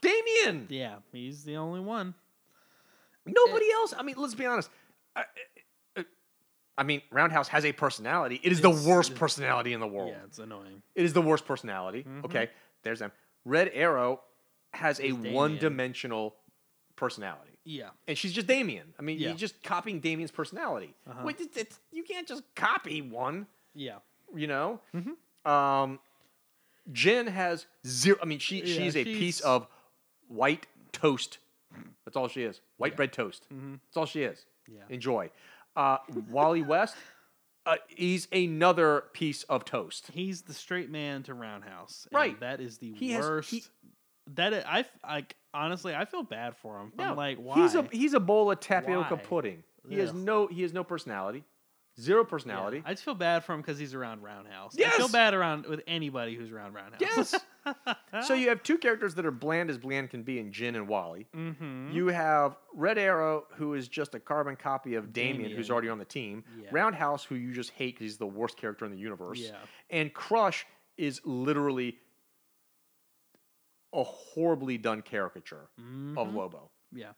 Damian. 0.00 0.66
Yeah, 0.68 0.96
he's 1.12 1.44
the 1.44 1.56
only 1.56 1.80
one. 1.80 2.14
Nobody 3.26 3.66
else. 3.72 3.94
I 3.96 4.02
mean, 4.02 4.14
let's 4.18 4.34
be 4.34 4.46
honest. 4.46 4.70
I, 5.16 5.20
I- 5.20 5.24
I 6.76 6.82
mean, 6.82 7.02
Roundhouse 7.12 7.46
has 7.48 7.64
a 7.64 7.70
personality. 7.72 8.40
It 8.42 8.50
is 8.50 8.60
the 8.60 8.68
worst 8.68 9.14
personality 9.14 9.74
in 9.74 9.78
the 9.80 9.86
world. 9.86 10.10
Yeah, 10.10 10.24
it's 10.24 10.40
annoying. 10.40 10.82
It 10.96 11.04
is 11.04 11.12
the 11.12 11.22
worst 11.22 11.46
personality. 11.46 12.04
Okay, 12.24 12.50
there's 12.82 12.98
them. 12.98 13.12
Red 13.44 13.70
Arrow 13.74 14.20
has 14.72 14.98
a 15.00 15.12
one-dimensional 15.12 16.34
personality, 16.96 17.53
Yeah. 17.64 17.90
and 18.06 18.16
she's 18.18 18.32
just 18.32 18.46
Damian. 18.46 18.92
I 18.98 19.02
mean, 19.02 19.18
Yeah. 19.18 19.28
you're 19.28 19.36
just 19.36 19.62
copying 19.62 20.00
Damian's 20.00 20.30
personality. 20.30 20.94
Uh-huh. 21.08 21.22
Wait, 21.24 21.40
it's, 21.40 21.56
it's, 21.56 21.80
you 21.92 22.02
can't 22.02 22.26
just 22.28 22.42
copy 22.54 23.00
one. 23.02 23.46
Yeah. 23.74 23.98
You 24.34 24.46
know. 24.46 24.80
Mm-hmm. 24.94 25.50
Um, 25.50 25.98
Djinn 26.92 27.26
has 27.28 27.66
zero. 27.86 28.18
I 28.22 28.26
mean, 28.26 28.38
she 28.38 28.58
Yeah, 28.58 28.64
she's 28.82 28.96
a 28.96 29.04
piece 29.04 29.36
she's- 29.36 29.40
of 29.40 29.66
white 30.28 30.66
toast. 30.92 31.38
That's 32.04 32.16
all 32.16 32.28
she 32.28 32.42
is. 32.42 32.60
White 32.76 32.96
bread 32.96 33.12
toast. 33.12 33.46
Mhm. 33.52 33.80
That's 33.86 33.96
all 33.96 34.06
she 34.06 34.22
is. 34.22 34.44
Yeah. 34.70 34.82
Enjoy. 34.90 35.30
Uh, 35.74 35.98
Wally 36.30 36.62
West, 36.74 36.94
uh, 37.66 37.76
he's 37.88 38.28
another 38.30 39.04
piece 39.14 39.42
of 39.44 39.64
toast. 39.64 40.10
He's 40.12 40.42
the 40.42 40.54
straight 40.54 40.90
man 40.90 41.22
to 41.24 41.34
Roundhouse. 41.34 42.06
and 42.10 42.16
Right. 42.16 42.38
that 42.40 42.60
is 42.60 42.78
the 42.78 42.92
He 42.92 43.12
has- 43.12 43.24
worst. 43.24 43.50
he- 43.50 43.64
that 44.34 44.52
I 44.66 44.80
f- 44.80 44.90
like 45.02 45.36
honestly, 45.54 45.94
I 45.94 46.04
feel 46.04 46.22
bad 46.22 46.56
for 46.56 46.78
him. 46.78 46.92
I'm 46.98 47.16
like, 47.16 47.38
why? 47.38 47.54
He's 47.54 47.74
a 47.74 47.88
he's 47.90 48.14
a 48.14 48.20
bowl 48.20 48.50
of 48.50 48.60
tapioca 48.60 49.14
Why? 49.14 49.20
pudding. 49.22 49.62
He 49.88 49.96
has 49.98 50.12
no 50.12 50.46
he 50.46 50.62
has 50.62 50.72
no 50.72 50.82
personality, 50.82 51.44
zero 52.00 52.22
Yeah, 52.22 52.28
personality. 52.28 52.82
I 52.84 52.92
just 52.94 53.04
feel 53.04 53.14
bad 53.14 53.44
for 53.44 53.52
him 53.52 53.60
because 53.60 53.78
he's 53.78 53.94
around 53.94 54.22
Roundhouse. 54.22 54.74
I 54.78 54.90
feel 54.90 55.08
bad 55.08 55.34
around 55.34 55.66
with 55.66 55.82
anybody 55.86 56.34
who's 56.34 56.50
around 56.50 56.74
Roundhouse. 56.74 57.00
Yes. 57.00 57.34
so 58.26 58.34
you 58.34 58.48
have 58.48 58.62
two 58.62 58.78
characters 58.78 59.14
that 59.14 59.24
are 59.26 59.30
bland 59.30 59.70
as 59.70 59.78
bland 59.78 60.10
can 60.10 60.22
be 60.22 60.38
in 60.38 60.50
Djinn 60.50 60.74
and 60.74 60.88
Wally. 60.88 61.26
mm-hmm. 61.34 61.90
You 61.92 62.08
have 62.08 62.56
Red 62.74 62.98
Arrow, 62.98 63.44
who 63.54 63.74
is 63.74 63.88
just 63.88 64.14
a 64.14 64.20
carbon 64.20 64.56
copy 64.56 64.94
of 64.94 65.12
Damian, 65.12 65.50
who's 65.50 65.70
already 65.70 65.88
on 65.88 65.98
the 65.98 66.04
team. 66.04 66.44
Yeah. 66.58 66.68
Roundhouse, 66.72 67.24
who 67.24 67.34
you 67.34 67.52
just 67.52 67.70
hate 67.70 67.94
because 67.94 68.04
he's 68.04 68.18
the 68.18 68.26
worst 68.26 68.56
character 68.56 68.84
in 68.84 68.90
the 68.90 68.98
universe. 68.98 69.38
Yeah. 69.40 69.56
And 69.90 70.12
Crush 70.12 70.66
is 70.96 71.20
literally 71.24 71.96
a 73.94 74.04
horribly 74.04 74.76
done 74.78 75.02
caricature 75.02 75.68
of 75.78 75.82
Mhm. 75.82 76.34
Lobo. 76.34 76.70
Yeah. 76.92 77.12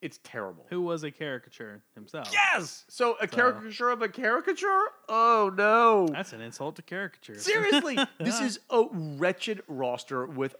It's 0.00 0.20
terrible. 0.22 0.66
Who 0.70 0.82
was 0.82 1.02
a 1.02 1.10
caricature 1.10 1.82
himself? 1.94 2.28
Yes. 2.32 2.84
So 2.88 3.16
a 3.20 3.26
caricature 3.26 3.90
of 3.90 4.00
a 4.02 4.08
caricature? 4.08 4.84
Oh 5.08 5.52
no. 5.56 6.06
That's 6.08 6.32
an 6.32 6.40
insult 6.40 6.76
to 6.76 6.82
caricatures. 6.82 7.42
Seriously, 7.42 7.98
this 8.20 8.40
is 8.40 8.60
a 8.70 8.84
wretched 8.92 9.62
roster 9.66 10.24
with 10.26 10.54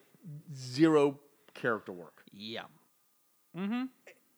zero 0.55 1.21
character 1.55 1.93
work. 1.93 2.25
yeah. 2.33 2.65
Mm-hmm. 3.57 3.85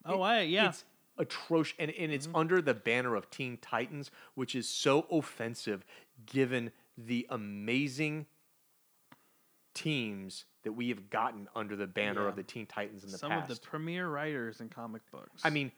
Oh, 0.07 0.21
I 0.23 0.43
yeah. 0.43 0.69
It's 0.69 0.85
atrocious. 1.19 1.75
And, 1.79 1.91
and 1.91 2.13
it's 2.13 2.29
under 2.35 2.61
the 2.63 2.75
banner 2.75 3.15
of 3.15 3.29
Teen 3.31 3.57
Titans, 3.61 4.11
which 4.35 4.55
is 4.55 4.69
so 4.69 5.07
offensive 5.11 5.85
given 6.27 6.73
the 6.97 7.27
amazing 7.31 8.27
teams 9.75 10.45
that 10.63 10.73
we 10.73 10.89
have 10.91 11.09
gotten 11.11 11.49
under 11.55 11.75
the 11.77 11.87
banner 11.87 12.23
Yeah. 12.25 12.29
of 12.29 12.37
the 12.37 12.43
Teen 12.43 12.67
Titans 12.67 13.05
in 13.05 13.11
the 13.11 13.19
Some 13.19 13.31
past. 13.31 13.47
Some 13.47 13.51
of 13.53 13.61
the 13.61 13.67
premier 13.67 14.09
writers 14.09 14.61
in 14.61 14.69
comic 14.69 15.03
books. 15.11 15.41
I 15.45 15.51
mean, 15.51 15.73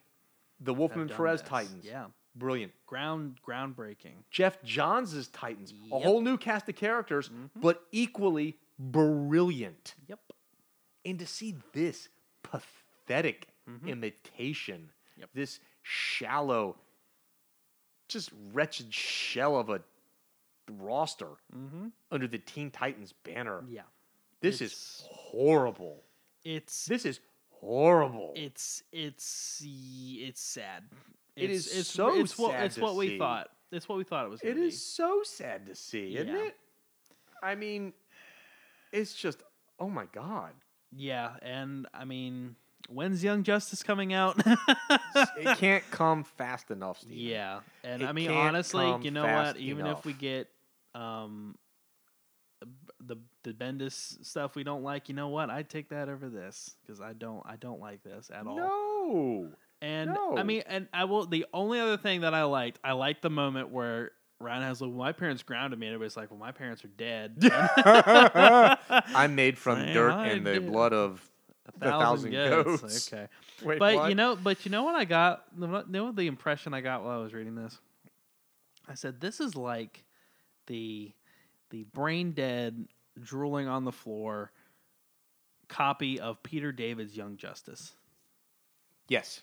the 0.60 0.74
Wolfman 0.74 1.08
Perez 1.08 1.40
this. 1.40 1.48
Titans. 1.48 1.84
Yeah. 1.84 2.06
Brilliant. 2.34 2.72
Ground 2.86 3.38
groundbreaking. 3.46 4.14
Geoff 4.30 4.62
Johns' 4.62 5.28
Titans. 5.28 5.70
A 5.70 5.74
Yep. 5.74 5.82
Mm-hmm. 5.84 6.02
whole 6.02 6.20
new 6.22 6.36
cast 6.38 6.68
of 6.68 6.76
characters, 6.76 7.30
but 7.54 7.84
equally 7.92 8.58
brilliant. 8.78 9.94
Yep. 10.08 10.18
And 11.04 11.18
to 11.18 11.26
see 11.26 11.56
this 11.72 12.08
pathetic 12.42 13.48
imitation, 13.86 14.90
Mm-hmm. 15.12 15.20
Yep. 15.20 15.30
this 15.34 15.60
shallow, 15.82 16.76
just 18.08 18.30
wretched 18.52 18.92
shell 18.92 19.56
of 19.58 19.68
a 19.68 19.82
roster 20.70 21.28
Mm-hmm. 21.54 21.88
under 22.10 22.26
the 22.26 22.38
Teen 22.38 22.70
Titans 22.70 23.12
banner, 23.24 23.62
Yeah. 23.68 23.82
This 24.42 24.56
It's- 24.60 24.72
is 24.72 25.06
horrible. 25.10 26.02
It's 26.44 26.86
This 26.86 27.06
is 27.06 27.20
horrible. 27.50 28.32
it's 28.36 28.82
it's 28.92 29.62
it's 29.64 30.40
sad. 30.42 30.84
It 31.36 31.50
It's, 31.50 31.66
it's, 31.74 31.88
so 31.88 32.14
it's 32.20 32.36
what 32.36 32.50
sad 32.52 32.64
it's 32.66 32.74
to 32.74 32.80
what 32.82 32.96
we 32.96 33.08
see. 33.10 33.18
thought. 33.18 33.48
It's 33.70 33.88
what 33.88 33.96
we 33.96 34.04
thought 34.04 34.26
it 34.26 34.30
was. 34.30 34.40
It 34.42 34.48
gonna 34.48 34.60
be. 34.60 34.66
is 34.68 34.84
so 34.84 35.22
sad 35.24 35.66
to 35.66 35.74
see, 35.74 36.16
isn't 36.16 36.28
Yeah. 36.28 36.42
it? 36.48 36.56
I 37.42 37.54
mean, 37.54 37.94
it's 38.92 39.14
just, 39.14 39.42
oh 39.80 39.88
my 39.88 40.04
God. 40.12 40.52
Yeah, 40.94 41.36
and 41.40 41.86
I 41.94 42.04
mean, 42.04 42.56
when's 42.90 43.24
Young 43.24 43.44
Justice 43.44 43.82
coming 43.82 44.12
out? 44.12 44.36
it 44.44 45.56
can't 45.58 45.82
come 45.90 46.22
fast 46.24 46.70
enough, 46.70 47.00
Steve. 47.00 47.12
yeah, 47.16 47.60
and 47.82 48.02
It 48.02 48.06
I 48.08 48.12
mean, 48.12 48.30
honestly, 48.30 48.94
you 49.02 49.10
know 49.10 49.24
what? 49.24 49.56
Even 49.56 49.86
if 49.86 50.04
we 50.04 50.12
get 50.12 50.48
um 50.94 51.56
the 53.06 53.16
the 53.42 53.52
Bendis 53.52 54.24
stuff 54.24 54.54
we 54.54 54.64
don't 54.64 54.82
like, 54.82 55.08
you 55.08 55.14
know 55.14 55.28
what? 55.28 55.50
I'd 55.50 55.68
take 55.68 55.88
that 55.90 56.08
over 56.08 56.28
this 56.28 56.76
because 56.82 57.00
I 57.00 57.12
don't 57.12 57.42
I 57.46 57.56
don't 57.56 57.80
like 57.80 58.02
this 58.02 58.30
at 58.32 58.46
all. 58.46 58.56
No. 58.56 59.48
And 59.80 60.14
no. 60.14 60.36
I 60.36 60.44
mean, 60.44 60.62
and 60.66 60.86
I 60.92 61.04
will. 61.04 61.26
The 61.26 61.46
only 61.52 61.80
other 61.80 61.96
thing 61.96 62.20
that 62.20 62.34
I 62.34 62.44
liked, 62.44 62.78
I 62.84 62.92
liked 62.92 63.22
the 63.22 63.30
moment 63.30 63.70
where 63.70 64.12
Ryan 64.38 64.62
has 64.62 64.80
like, 64.80 64.90
well, 64.90 64.98
my 64.98 65.12
parents 65.12 65.42
grounded 65.42 65.78
me, 65.78 65.88
and 65.88 65.94
everybody's 65.94 66.16
like, 66.16 66.30
well, 66.30 66.38
my 66.38 66.52
parents 66.52 66.84
are 66.84 66.88
dead. 66.88 67.38
I'm 69.14 69.34
made 69.34 69.58
from 69.58 69.80
Say 69.80 69.92
dirt 69.92 70.12
hi, 70.12 70.28
and 70.28 70.46
the 70.46 70.60
blood 70.60 70.92
of 70.92 71.28
the 71.78 71.86
thousand 71.86 72.32
goats. 72.32 73.12
Okay. 73.12 73.26
Wait, 73.64 73.78
but 73.78 73.94
what? 73.94 74.08
you 74.08 74.14
know, 74.14 74.36
but 74.36 74.64
you 74.64 74.70
know 74.70 74.82
what 74.84 74.94
I 74.94 75.04
got? 75.04 75.44
You 75.58 75.84
know 75.88 76.12
the 76.12 76.26
impression 76.26 76.74
I 76.74 76.80
got 76.80 77.04
while 77.04 77.18
I 77.18 77.22
was 77.22 77.32
reading 77.32 77.54
this. 77.54 77.78
I 78.88 78.94
said, 78.94 79.20
"This 79.20 79.40
is 79.40 79.56
like 79.56 80.04
the 80.66 81.12
the 81.72 81.82
brain 81.92 82.30
dead, 82.32 82.86
drooling 83.20 83.66
on 83.66 83.84
the 83.84 83.90
floor 83.92 84.52
copy 85.68 86.20
of 86.20 86.40
Peter 86.44 86.70
David's 86.70 87.16
Young 87.16 87.36
Justice." 87.36 87.92
Yes. 89.08 89.42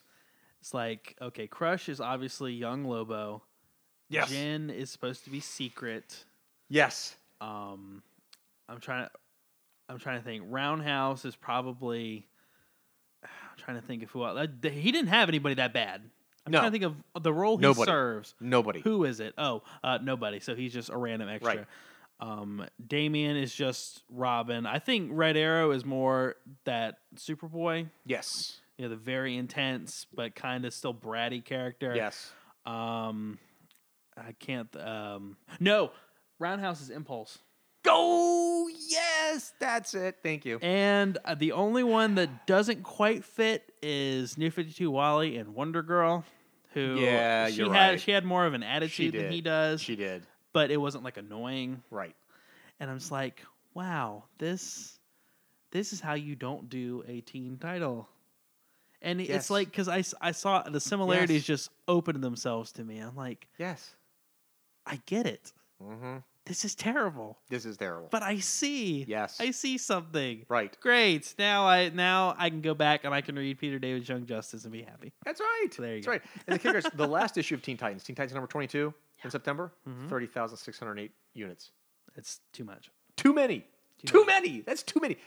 It's 0.62 0.74
like, 0.74 1.16
okay, 1.22 1.48
Crush 1.48 1.90
is 1.90 2.00
obviously 2.02 2.54
young 2.54 2.86
Lobo. 2.86 3.44
Yes. 4.10 4.30
Djinn 4.30 4.70
is 4.70 4.90
supposed 4.90 5.24
to 5.26 5.30
be 5.30 5.40
secret. 5.40 6.26
Yes. 6.70 7.16
Um, 7.42 8.02
I'm 8.68 8.80
trying 8.80 9.06
to, 9.06 9.12
I'm 9.88 10.00
trying 10.00 10.20
to 10.20 10.26
think. 10.26 10.44
Roundhouse 10.48 11.26
is 11.26 11.36
probably. 11.36 12.28
I'm 13.24 13.30
trying 13.58 13.80
to 13.80 13.86
think 13.86 14.04
of 14.04 14.12
who 14.12 14.24
else. 14.26 14.38
uh, 14.38 14.70
He 14.70 14.92
didn't 14.92 15.10
have 15.10 15.28
anybody 15.30 15.56
that 15.56 15.74
bad. 15.74 16.02
I'm 16.46 16.52
No. 16.52 16.60
trying 16.60 16.72
to 16.72 16.80
think 16.80 16.96
of 17.16 17.24
the 17.24 17.34
role 17.34 17.58
he 17.58 17.62
Nobody. 17.62 17.90
serves. 17.90 18.34
Nobody. 18.40 18.80
Who 18.82 19.04
is 19.04 19.20
it? 19.20 19.34
Oh, 19.38 19.62
uh, 19.84 20.00
nobody. 20.02 20.40
So 20.40 20.56
he's 20.56 20.74
just 20.74 20.90
a 20.90 20.98
random 20.98 21.28
extra. 21.30 21.56
Right. 21.58 21.66
Um, 22.22 22.66
Damian 22.86 23.38
is 23.38 23.54
just 23.54 24.04
Robin. 24.10 24.66
I 24.66 24.80
think 24.80 25.12
Red 25.14 25.38
Arrow 25.38 25.72
is 25.72 25.86
more 25.86 26.36
that 26.66 26.98
Superboy. 27.16 27.88
Yes. 28.06 28.60
You 28.78 28.86
know, 28.86 28.90
the 28.90 28.96
very 28.98 29.38
intense 29.38 30.06
but 30.14 30.36
kind 30.36 30.66
of 30.66 30.74
still 30.74 30.94
bratty 30.94 31.44
character. 31.44 31.94
Yes. 31.96 32.32
Um, 32.66 33.40
I 34.18 34.34
can't. 34.34 34.74
Um, 34.76 35.38
no, 35.60 35.92
Roundhouse 36.40 36.82
is 36.82 36.90
Impulse. 36.90 37.38
Go! 37.84 38.68
yes. 38.90 39.54
That's 39.60 39.94
it. 39.94 40.18
Thank 40.22 40.44
you. 40.46 40.60
And 40.62 41.18
uh, 41.24 41.36
the 41.36 41.54
only 41.54 41.84
one 41.84 42.16
that 42.16 42.46
doesn't 42.46 42.84
quite 42.84 43.24
fit 43.24 43.72
is 43.82 44.38
New 44.38 44.52
Fifty 44.52 44.74
Two 44.74 44.92
Wally 44.92 45.38
and 45.38 45.54
Wonder 45.56 45.82
Girl, 45.82 46.26
who 46.74 46.98
Yeah, 47.00 47.48
she 47.48 47.54
you're 47.56 47.74
had 47.74 47.90
right. 47.92 48.02
she 48.02 48.12
had 48.12 48.26
more 48.26 48.46
of 48.46 48.54
an 48.54 48.64
attitude 48.64 49.14
than 49.14 49.32
he 49.32 49.40
does, 49.42 49.82
She 49.82 49.96
did. 49.96 50.24
But 50.54 50.72
it 50.72 50.78
wasn't 50.78 51.04
like 51.04 51.18
annoying. 51.18 51.82
Right. 51.92 52.16
And 52.80 52.90
I'm 52.90 53.00
just 53.00 53.12
like, 53.12 53.44
wow, 53.74 54.24
this 54.38 54.98
this 55.72 55.94
is 55.94 56.00
how 56.02 56.14
you 56.16 56.36
don't 56.36 56.70
do 56.70 57.04
a 57.08 57.22
teen 57.22 57.58
title. 57.58 58.08
And 59.02 59.22
Yes. 59.22 59.30
it's 59.30 59.50
like 59.50 59.70
because 59.72 59.88
I, 59.88 60.04
I 60.22 60.32
saw 60.32 60.64
the 60.64 60.80
similarities 60.80 61.42
Yes. 61.42 61.46
just 61.46 61.70
open 61.88 62.22
themselves 62.22 62.72
to 62.74 62.84
me. 62.84 63.00
I'm 63.00 63.16
like, 63.16 63.48
Yes. 63.58 63.96
I 64.86 65.00
get 65.06 65.26
it. 65.28 65.54
Mm-hmm. 65.84 66.18
This 66.46 66.66
is 66.66 66.74
terrible, 66.74 67.38
This 67.50 67.64
is 67.64 67.78
terrible. 67.78 68.08
but 68.10 68.24
I 68.24 68.40
see. 68.40 69.06
Yes. 69.08 69.40
I 69.40 69.52
see 69.52 69.78
something. 69.78 70.46
right. 70.50 70.76
Great. 70.82 71.36
Now 71.38 71.68
I 71.68 71.90
now 71.90 72.34
I 72.40 72.50
can 72.50 72.62
go 72.62 72.74
back 72.74 73.04
and 73.04 73.14
I 73.14 73.22
can 73.22 73.36
read 73.36 73.60
Peter 73.60 73.78
David's 73.78 74.10
Young 74.10 74.26
Justice 74.26 74.64
and 74.64 74.74
be 74.74 74.82
happy. 74.82 75.14
That's 75.24 75.40
right. 75.40 75.68
There 75.78 75.90
you 75.90 76.02
That's 76.02 76.06
go. 76.08 76.12
right. 76.14 76.22
And 76.48 76.56
the 76.56 76.60
kicker 76.60 76.80
is 76.80 76.88
the 76.96 77.08
last 77.08 77.38
issue 77.38 77.54
of 77.54 77.62
Teen 77.62 77.78
Titans, 77.78 78.04
Teen 78.04 78.16
Titans 78.16 78.34
number 78.34 78.48
22 79.22 79.28
in 79.28 79.32
September, 79.32 79.72
Mhm. 79.88 80.10
30,608 80.10 81.12
units. 81.34 81.72
It's 82.16 82.40
too 82.54 82.64
much. 82.64 82.90
Too 83.16 83.34
many. 83.34 83.66
Too 84.00 84.08
Too, 84.08 84.26
many. 84.26 84.62
That's 84.62 84.84
too 84.84 85.00
many. 85.02 85.18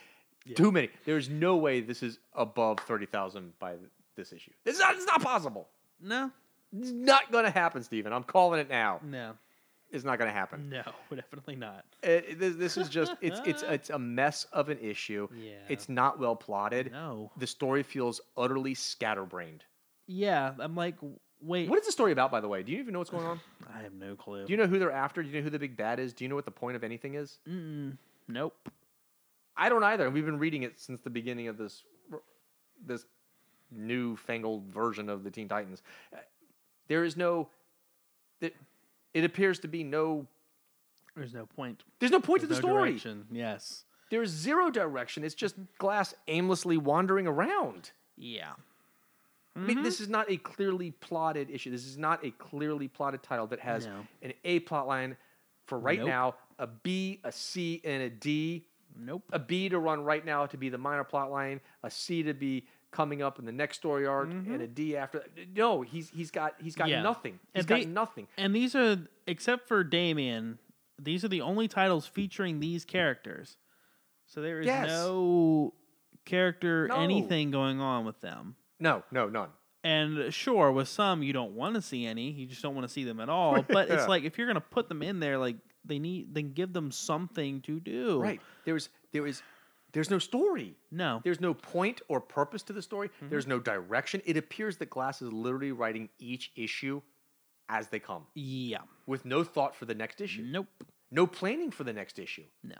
Yeah. 0.44 0.56
Too 0.56 0.73
many. 0.73 0.90
There's 1.05 1.28
no 1.28 1.56
way 1.56 1.81
this 1.81 2.02
is 2.02 2.19
above 2.35 2.81
30,000 2.81 3.59
by 3.59 3.77
this 4.16 4.32
issue. 4.32 4.52
This 4.64 4.74
is 4.77 4.81
not, 4.81 4.94
it's 4.97 5.06
not 5.06 5.23
possible. 5.23 5.69
No. 6.01 6.31
It's 6.73 6.90
not 6.90 7.31
going 7.31 7.44
to 7.44 7.51
happen, 7.51 7.82
Steven. 7.82 8.12
I'm 8.12 8.24
calling 8.24 8.60
it 8.60 8.69
now. 8.69 9.01
No. 9.02 9.36
It's 9.90 10.05
not 10.05 10.19
going 10.19 10.28
to 10.28 10.35
happen. 10.35 10.70
No. 10.70 10.82
Definitely 11.14 11.56
not. 11.56 11.85
It- 12.02 12.24
it- 12.31 12.39
this, 12.39 12.56
this 12.56 12.77
is 12.78 12.89
just 12.89 13.14
it's 13.20 13.40
it's 13.44 13.62
it's 13.77 13.90
a 13.90 13.98
mess 13.98 14.44
of 14.52 14.70
an 14.70 14.78
issue. 14.78 15.28
Yeah. 15.36 15.59
It's 15.69 15.89
not 15.90 16.19
well 16.19 16.35
plotted. 16.35 16.90
No. 16.93 17.31
The 17.36 17.47
story 17.47 17.82
feels 17.82 18.20
utterly 18.39 18.73
scatterbrained. 18.74 19.64
Yeah. 20.06 20.55
I'm 20.59 20.74
like, 20.74 20.97
wait. 21.43 21.69
What 21.69 21.78
is 21.78 21.86
the 21.86 21.93
story 21.93 22.12
about, 22.12 22.31
by 22.31 22.40
the 22.40 22.48
way? 22.48 22.62
Do 22.62 22.73
you 22.73 22.78
even 22.78 22.93
know 22.93 22.98
what's 23.01 23.10
going 23.10 23.27
on? 23.27 23.40
I 23.74 23.82
have 23.82 23.93
no 23.94 24.14
clue. 24.14 24.47
Do 24.47 24.52
you 24.52 24.56
know 24.56 24.66
who 24.66 24.78
they're 24.78 24.90
after? 24.93 25.23
Do 25.23 25.28
you 25.28 25.36
know 25.36 25.43
who 25.43 25.51
the 25.51 25.59
big 25.59 25.77
bad 25.77 25.98
is? 26.01 26.12
Do 26.12 26.24
you 26.24 26.28
know 26.28 26.35
what 26.36 26.44
the 26.44 26.51
point 26.51 26.77
of 26.77 26.85
anything 26.85 27.14
is? 27.14 27.39
Mm-mm. 27.48 27.97
Nope. 28.28 28.69
I 29.56 29.69
don't 29.69 29.85
either. 29.85 30.09
We've 30.10 30.24
been 30.24 30.39
reading 30.39 30.62
it 30.62 30.81
since 30.81 31.01
the 31.02 31.10
beginning 31.10 31.48
of 31.48 31.59
this 31.59 31.82
this 32.86 33.05
newfangled 33.70 34.64
version 34.73 35.09
of 35.09 35.24
the 35.24 35.31
Teen 35.31 35.48
Titans. 35.48 35.82
Uh, 36.12 36.19
There 36.89 37.05
is 37.05 37.16
no. 37.16 37.48
It, 38.40 38.55
it 39.14 39.24
appears 39.24 39.59
to 39.60 39.69
be 39.69 39.85
no. 39.85 40.27
There's 41.16 41.35
no 41.35 41.47
point. 41.47 41.82
There's 41.98 42.10
no 42.12 42.20
point 42.20 42.40
There's 42.40 42.56
to 42.56 42.62
the 42.62 42.66
no 42.69 42.74
story. 42.74 42.90
direction. 42.90 43.27
Yes. 43.31 43.85
There's 44.10 44.31
zero 44.31 44.70
direction. 44.70 45.24
It's 45.24 45.35
just 45.35 45.56
Glass 45.78 46.14
aimlessly 46.28 46.77
wandering 46.78 47.27
around. 47.27 47.90
Yeah. 48.16 48.52
I 49.54 49.58
mean, 49.60 49.82
this 49.82 50.00
is 50.00 50.08
not 50.08 50.30
a 50.30 50.36
clearly 50.38 50.92
plotted 50.92 51.50
issue. 51.50 51.70
This 51.70 51.86
is 51.86 51.98
not 51.98 52.24
a 52.24 52.30
clearly 52.32 52.88
plotted 52.88 53.22
title 53.22 53.46
that 53.48 53.60
has 53.60 53.86
No. 53.86 54.06
an 54.22 54.32
A 54.44 54.60
plot 54.60 54.86
line 54.86 55.16
for 55.66 55.78
right 55.78 55.98
Nope. 55.98 56.08
now, 56.08 56.34
a 56.58 56.66
B, 56.66 57.20
a 57.24 57.30
C, 57.32 57.80
and 57.84 58.02
a 58.02 58.08
D. 58.10 58.66
Nope. 58.96 59.24
A 59.32 59.38
B 59.38 59.68
to 59.68 59.78
run 59.78 60.02
right 60.04 60.24
now 60.24 60.46
to 60.46 60.56
be 60.56 60.68
the 60.70 60.78
minor 60.78 61.04
plot 61.04 61.30
line, 61.30 61.60
a 61.82 61.90
C 61.90 62.22
to 62.22 62.32
be 62.34 62.66
coming 62.90 63.22
up 63.22 63.38
in 63.38 63.44
the 63.46 63.52
next 63.52 63.76
story 63.78 64.06
arc, 64.06 64.30
and 64.30 64.60
a 64.60 64.66
D 64.66 64.96
after. 64.96 65.24
No, 65.54 65.82
he's 65.82 66.10
he's 66.10 66.30
got 66.30 66.54
he's 66.60 66.74
got 66.74 66.84
Mm-hmm. 66.84 66.90
Yeah. 66.92 67.02
nothing. 67.02 67.32
He's 67.54 67.60
And 67.62 67.66
got 67.66 67.78
they- 67.80 67.84
nothing. 67.86 68.28
And 68.38 68.54
these 68.54 68.74
are, 68.74 68.98
except 69.26 69.66
for 69.68 69.82
Damian, 69.84 70.58
these 70.98 71.24
are 71.24 71.28
the 71.28 71.40
only 71.42 71.68
titles 71.68 72.06
featuring 72.06 72.60
these 72.60 72.84
characters. 72.84 73.56
So 74.26 74.40
there 74.42 74.60
is 74.60 74.66
Yes. 74.66 74.88
no 74.88 75.74
character 76.24 76.88
No. 76.88 76.96
anything 76.96 77.50
going 77.50 77.80
on 77.80 78.04
with 78.04 78.20
them. 78.20 78.56
No, 78.82 79.02
no, 79.10 79.28
none. 79.28 79.48
And 79.84 80.32
sure, 80.34 80.70
with 80.72 80.88
some 80.88 81.22
you 81.22 81.32
don't 81.32 81.52
want 81.52 81.74
to 81.76 81.82
see 81.82 82.04
any, 82.06 82.30
you 82.30 82.46
just 82.46 82.62
don't 82.62 82.74
want 82.74 82.86
to 82.86 82.92
see 82.92 83.04
them 83.04 83.20
at 83.20 83.28
all. 83.28 83.62
But 83.68 83.90
it's 83.90 84.09
like 84.09 84.24
if 84.24 84.36
you're 84.38 84.46
gonna 84.46 84.60
put 84.60 84.88
them 84.88 85.02
in 85.02 85.20
there, 85.20 85.38
like 85.38 85.56
they 85.84 85.98
need, 85.98 86.34
then 86.34 86.52
give 86.52 86.72
them 86.72 86.90
something 86.90 87.60
to 87.62 87.80
do. 87.80 88.20
Right. 88.20 88.40
There's 88.64 88.88
there 89.12 89.26
is 89.26 89.42
there's 89.92 90.10
no 90.10 90.18
story. 90.18 90.74
No. 90.90 91.20
There's 91.22 91.40
no 91.40 91.52
point 91.54 92.00
or 92.09 92.20
purpose 92.20 92.62
to 92.64 92.72
the 92.72 92.82
story. 92.82 93.09
Mm-hmm. 93.09 93.28
There's 93.28 93.46
no 93.46 93.59
direction. 93.59 94.22
It 94.24 94.36
appears 94.36 94.76
that 94.78 94.88
Glass 94.90 95.20
is 95.22 95.32
literally 95.32 95.72
writing 95.72 96.09
each 96.18 96.50
issue 96.56 97.02
as 97.68 97.88
they 97.88 97.98
come, 97.98 98.26
Yeah. 98.34 98.78
with 99.06 99.24
no 99.24 99.44
thought 99.44 99.74
for 99.76 99.84
the 99.86 99.94
next 99.94 100.20
issue, 100.20 100.42
Nope. 100.42 100.66
no 101.10 101.26
planning 101.26 101.70
for 101.70 101.84
the 101.84 101.92
next 101.92 102.18
issue. 102.18 102.44
No. 102.62 102.74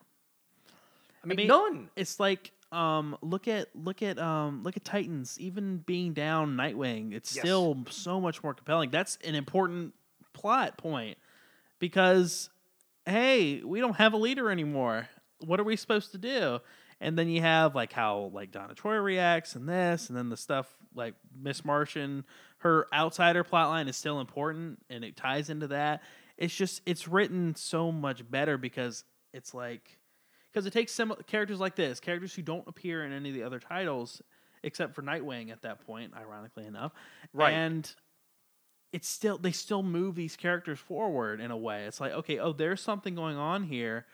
I 1.23 1.27
mean, 1.27 1.37
mean- 1.37 1.47
none. 1.49 1.91
It's 1.97 2.19
like 2.21 2.51
um 2.73 3.17
look 3.21 3.47
at 3.49 3.69
look 3.75 4.03
at 4.03 4.19
um 4.19 4.63
look 4.63 4.77
at 4.77 4.85
Titans 4.85 5.39
even 5.39 5.79
being 5.79 6.15
down 6.15 6.57
Nightwing 6.57 7.13
it's 7.13 7.35
Yes. 7.37 7.43
still 7.45 7.85
so 7.91 8.21
much 8.21 8.43
more 8.43 8.55
compelling. 8.55 8.91
That's 8.91 9.19
an 9.25 9.35
important 9.35 9.95
plot 10.33 10.79
point 10.79 11.19
because 11.79 12.49
hey 13.07 13.63
we 13.63 13.81
don't 13.81 13.97
have 13.97 14.13
a 14.13 14.17
leader 14.17 14.51
anymore. 14.51 15.09
What 15.41 15.61
are 15.61 15.65
we 15.65 15.77
supposed 15.77 16.13
to 16.13 16.19
do? 16.19 16.61
And 17.01 17.19
then 17.19 17.29
you 17.29 17.41
have 17.43 17.75
like 17.75 17.93
how 17.93 18.31
like 18.33 18.53
Donna 18.53 18.75
Troy 18.75 18.97
reacts 18.97 19.55
and 19.57 19.69
this 19.69 20.09
and 20.09 20.17
then 20.17 20.29
the 20.29 20.37
stuff 20.37 20.67
like 20.95 21.15
Miss 21.39 21.65
Martian 21.65 22.25
her 22.59 22.87
outsider 22.95 23.43
plotline 23.45 23.89
is 23.89 23.97
still 23.97 24.21
important 24.21 24.79
and 24.89 25.05
it 25.05 25.17
ties 25.17 25.51
into 25.51 25.67
that. 25.69 26.03
It's 26.39 26.55
just 26.55 26.81
it's 26.87 27.07
written 27.09 27.55
so 27.55 27.93
much 27.93 28.29
better 28.31 28.57
because 28.57 29.05
it's 29.35 29.53
like 29.53 29.99
because 30.53 30.67
it 30.67 30.73
takes 30.73 30.93
some 30.93 31.15
characters 31.27 31.59
like 31.61 31.77
this, 31.77 31.99
characters 32.01 32.35
who 32.35 32.43
don't 32.43 32.67
appear 32.67 33.05
in 33.05 33.13
any 33.13 33.31
of 33.31 33.35
the 33.35 33.43
other 33.43 33.59
titles 33.59 34.21
except 34.63 34.95
for 34.95 35.03
Nightwing 35.03 35.51
at 35.51 35.63
that 35.63 35.85
point, 35.87 36.13
ironically 36.17 36.67
enough, 36.67 36.93
Right. 37.33 37.53
And 37.53 37.93
it's 38.93 39.09
still 39.09 39.39
they 39.39 39.53
still 39.53 39.83
move 39.83 40.15
these 40.15 40.37
characters 40.37 40.79
forward 40.79 41.41
in 41.41 41.51
a 41.51 41.57
way. 41.57 41.85
It's 41.85 42.01
like 42.01 42.13
okay, 42.13 42.39
oh, 42.39 42.53
there's 42.53 42.81
something 42.81 43.15
going 43.15 43.37
on 43.37 43.65
here. 43.65 44.07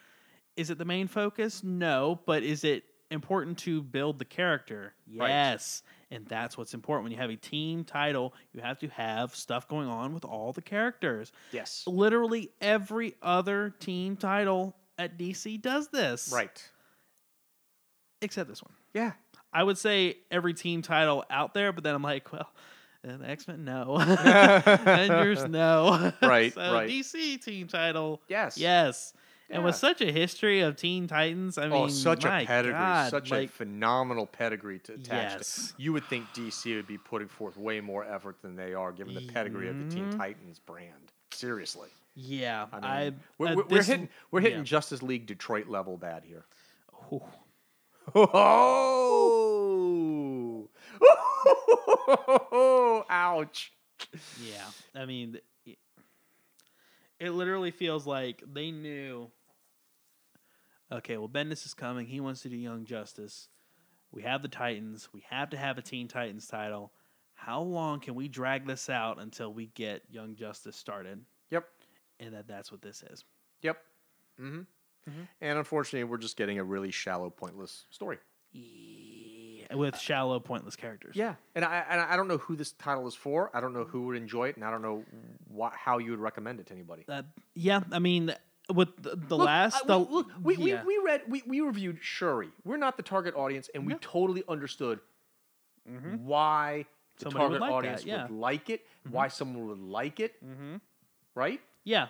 Is 0.56 0.70
it 0.70 0.78
the 0.78 0.84
main 0.84 1.08
focus? 1.08 1.62
No, 1.64 2.20
but 2.26 2.42
is 2.42 2.64
it 2.64 2.84
important 3.10 3.58
to 3.58 3.82
build 3.82 4.18
the 4.18 4.24
character? 4.24 4.94
Right. 5.16 5.28
Yes. 5.28 5.82
And 6.10 6.26
that's 6.26 6.56
what's 6.56 6.74
important. 6.74 7.04
When 7.04 7.12
you 7.12 7.18
have 7.18 7.30
a 7.30 7.36
team 7.36 7.84
title, 7.84 8.32
you 8.52 8.60
have 8.60 8.78
to 8.78 8.88
have 8.88 9.34
stuff 9.34 9.68
going 9.68 9.88
on 9.88 10.14
with 10.14 10.24
all 10.24 10.52
the 10.52 10.62
characters 10.62 11.32
Yes. 11.52 11.84
literally 11.86 12.50
every 12.60 13.14
other 13.20 13.74
team 13.80 14.16
title 14.16 14.74
at 14.98 15.18
DC 15.18 15.60
does 15.62 15.88
this. 15.88 16.30
Right. 16.32 16.62
Except 18.20 18.48
this 18.48 18.62
one. 18.62 18.72
Yeah. 18.94 19.12
I 19.52 19.62
would 19.62 19.78
say 19.78 20.16
every 20.30 20.54
team 20.54 20.82
title 20.82 21.24
out 21.30 21.54
there, 21.54 21.72
but 21.72 21.84
then 21.84 21.94
I'm 21.94 22.02
like, 22.02 22.30
well, 22.32 22.50
uh, 23.08 23.12
X 23.24 23.46
Men, 23.48 23.64
no. 23.64 23.96
Avengers, 23.98 25.44
no. 25.46 26.12
Right, 26.22 26.52
so 26.52 26.72
right. 26.72 26.88
DC 26.88 27.42
team 27.42 27.68
title, 27.68 28.20
Yes. 28.28 28.58
yes. 28.58 29.12
And 29.50 29.64
with 29.64 29.76
such 29.76 30.02
a 30.02 30.12
history 30.12 30.60
of 30.60 30.76
Teen 30.76 31.06
Titans, 31.06 31.56
I 31.56 31.68
mean, 31.68 31.72
oh, 31.72 31.88
such 31.88 32.24
my 32.24 32.42
a 32.42 32.46
pedigree, 32.46 32.72
God, 32.74 33.10
such 33.10 33.30
like, 33.30 33.48
a 33.48 33.52
phenomenal 33.52 34.26
pedigree 34.26 34.78
to 34.80 34.92
attach. 34.92 35.32
Yes. 35.32 35.72
To. 35.74 35.82
You 35.82 35.94
would 35.94 36.04
think 36.04 36.26
DC 36.34 36.76
would 36.76 36.86
be 36.86 36.98
putting 36.98 37.28
forth 37.28 37.56
way 37.56 37.80
more 37.80 38.04
effort 38.04 38.42
than 38.42 38.56
they 38.56 38.74
are, 38.74 38.92
given 38.92 39.14
the 39.14 39.26
pedigree 39.26 39.70
of 39.70 39.78
the 39.78 39.94
Teen 39.94 40.10
Mm-hmm. 40.10 40.18
Titans 40.18 40.58
brand. 40.58 41.12
Seriously, 41.32 41.88
yeah. 42.18 42.66
I 42.72 42.78
I, 42.78 43.04
mean, 43.04 43.20
we're, 43.38 43.46
uh, 43.46 43.54
we're, 43.54 43.64
we're 43.64 43.82
hitting 43.82 44.08
we're 44.30 44.40
hitting 44.40 44.58
yeah. 44.58 44.64
Justice 44.64 45.02
League 45.02 45.26
Detroit 45.26 45.68
level 45.68 45.96
bad 45.96 46.24
here. 46.24 46.44
Ooh. 47.12 47.22
Oh, 48.14 49.50
ouch! 53.10 53.72
Yeah, 54.42 54.64
I 54.94 55.04
mean, 55.04 55.38
it 57.20 57.30
literally 57.30 57.70
feels 57.70 58.06
like 58.06 58.42
they 58.50 58.70
knew. 58.70 59.30
Okay, 60.90 61.18
well, 61.18 61.28
Bendis 61.28 61.66
is 61.66 61.74
coming. 61.74 62.06
He 62.06 62.20
wants 62.20 62.40
to 62.42 62.48
do 62.48 62.56
Young 62.56 62.86
Justice. 62.86 63.48
We 64.10 64.22
have 64.22 64.40
the 64.40 64.48
Titans. 64.48 65.10
We 65.12 65.22
have 65.28 65.50
to 65.50 65.58
have 65.58 65.76
a 65.76 65.82
Teen 65.82 66.08
Titans 66.08 66.46
title. 66.46 66.92
How 67.34 67.60
long 67.60 68.00
can 68.00 68.14
we 68.14 68.26
drag 68.26 68.66
this 68.66 68.88
out 68.88 69.20
until 69.20 69.52
we 69.52 69.66
get 69.66 70.00
Young 70.10 70.34
Justice 70.34 70.76
started? 70.76 71.20
And 72.20 72.34
that 72.34 72.48
that's 72.48 72.70
what 72.72 72.82
this 72.82 73.02
is. 73.10 73.24
yep. 73.62 73.78
hmm 74.38 74.60
And 75.40 75.58
unfortunately, 75.58 76.04
we're 76.04 76.18
just 76.18 76.36
getting 76.36 76.58
a 76.58 76.64
really 76.64 76.90
shallow, 76.90 77.30
pointless 77.30 77.86
story. 77.90 78.18
Yeah, 78.52 79.74
with 79.74 79.98
shallow, 79.98 80.40
pointless 80.40 80.74
characters. 80.76 81.14
Yeah, 81.16 81.34
and 81.54 81.64
I 81.64 81.84
and 81.88 82.00
I 82.00 82.16
don't 82.16 82.28
know 82.28 82.38
who 82.38 82.56
this 82.56 82.72
title 82.72 83.06
is 83.06 83.14
for. 83.14 83.50
I 83.54 83.60
don't 83.60 83.72
know 83.72 83.84
who 83.84 84.02
would 84.06 84.16
enjoy 84.16 84.48
it, 84.48 84.56
and 84.56 84.64
I 84.64 84.70
don't 84.70 84.82
know 84.82 85.04
how 85.72 85.98
you 85.98 86.10
would 86.12 86.20
recommend 86.20 86.60
it 86.60 86.66
to 86.66 86.74
anybody. 86.74 87.04
Uh, 87.08 87.22
yeah, 87.54 87.80
I 87.92 87.98
mean, 87.98 88.34
with 88.74 88.88
the, 89.02 89.16
the 89.16 89.36
Look, 89.36 89.46
last, 89.46 89.82
I- 89.84 89.86
the, 89.86 89.98
we, 89.98 90.12
look, 90.14 90.26
we, 90.42 90.56
yeah. 90.56 90.84
we, 90.84 90.98
we 90.98 91.04
read 91.04 91.22
we, 91.28 91.42
we 91.46 91.60
reviewed 91.60 91.98
Shuri. 92.00 92.48
We're 92.64 92.78
not 92.78 92.96
the 92.96 93.02
target 93.02 93.34
audience, 93.36 93.68
and 93.74 93.86
we 93.86 93.92
No. 93.94 93.98
totally 94.00 94.42
understood 94.48 95.00
why 95.84 96.84
the 97.18 97.24
Mm-hmm. 97.26 97.30
Somebody 97.30 97.44
would 97.52 97.58
target 97.58 97.60
like 97.60 97.70
that, 97.70 97.74
audience 97.74 98.04
yeah. 98.04 98.22
would 98.22 98.30
like 98.30 98.70
it, 98.70 98.80
why 99.10 99.28
someone 99.28 99.66
would 99.68 99.80
like 99.80 100.20
it, 100.20 100.34
Mm-hmm. 100.44 100.76
right? 101.34 101.60
Yeah, 101.84 102.08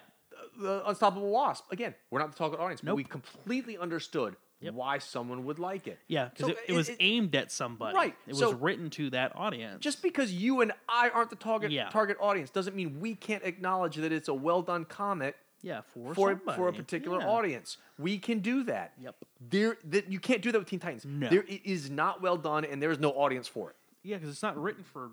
The 0.61 0.87
Unstoppable 0.89 1.31
Wasp. 1.31 1.65
Again, 1.71 1.95
we're 2.11 2.19
not 2.21 2.33
the 2.33 2.39
target 2.39 2.61
audience, 2.61 2.81
but 2.81 2.89
Nope. 2.89 2.97
we 2.97 3.05
completely 3.05 3.79
understood 3.79 4.37
Yep. 4.61 4.75
why 4.75 4.99
someone 4.99 5.45
would 5.45 5.61
like 5.61 5.87
it. 5.87 6.01
Yeah, 6.09 6.31
because 6.31 6.47
So 6.47 6.53
it, 6.53 6.59
it 6.69 6.73
was 6.73 6.91
aimed 6.99 7.37
at 7.37 7.53
somebody. 7.53 7.95
Right, 7.95 8.17
It 8.27 8.35
so- 8.35 8.51
was 8.51 8.61
written 8.61 8.91
to 8.91 9.11
that 9.11 9.37
audience. 9.37 9.81
Just 9.81 10.03
because 10.03 10.33
you 10.33 10.61
and 10.63 10.73
I 10.89 11.11
aren't 11.11 11.31
the 11.31 11.37
target 11.37 11.71
Yeah. 11.71 11.89
target 11.91 12.17
audience 12.21 12.51
doesn't 12.51 12.75
mean 12.75 12.99
we 12.99 13.15
can't 13.15 13.45
acknowledge 13.45 13.97
that 13.97 14.11
it's 14.11 14.27
a 14.29 14.35
well 14.35 14.63
done 14.63 14.85
comic 14.85 15.37
yeah, 15.63 15.83
for 15.83 16.13
for 16.13 16.31
somebody. 16.31 16.57
for 16.57 16.69
a 16.69 16.73
particular 16.73 17.21
Yeah. 17.21 17.29
audience. 17.29 17.77
We 17.99 18.19
can 18.19 18.41
do 18.41 18.65
that. 18.65 18.95
Yep. 18.99 19.17
There 19.41 19.79
that 19.85 20.11
you 20.11 20.19
can't 20.19 20.43
do 20.43 20.51
that 20.51 20.59
with 20.59 20.69
Teen 20.69 20.81
Titans. 20.81 21.05
No. 21.05 21.29
There 21.29 21.43
it 21.45 21.65
is 21.65 21.89
not 21.89 22.21
well 22.21 22.37
done 22.37 22.65
and 22.65 22.83
there 22.83 22.91
is 22.91 22.99
no 22.99 23.11
audience 23.13 23.47
for 23.47 23.71
it. 23.71 23.77
Yeah, 24.03 24.17
because 24.17 24.31
it's 24.31 24.43
not 24.43 24.57
written 24.61 24.83
for 24.83 25.11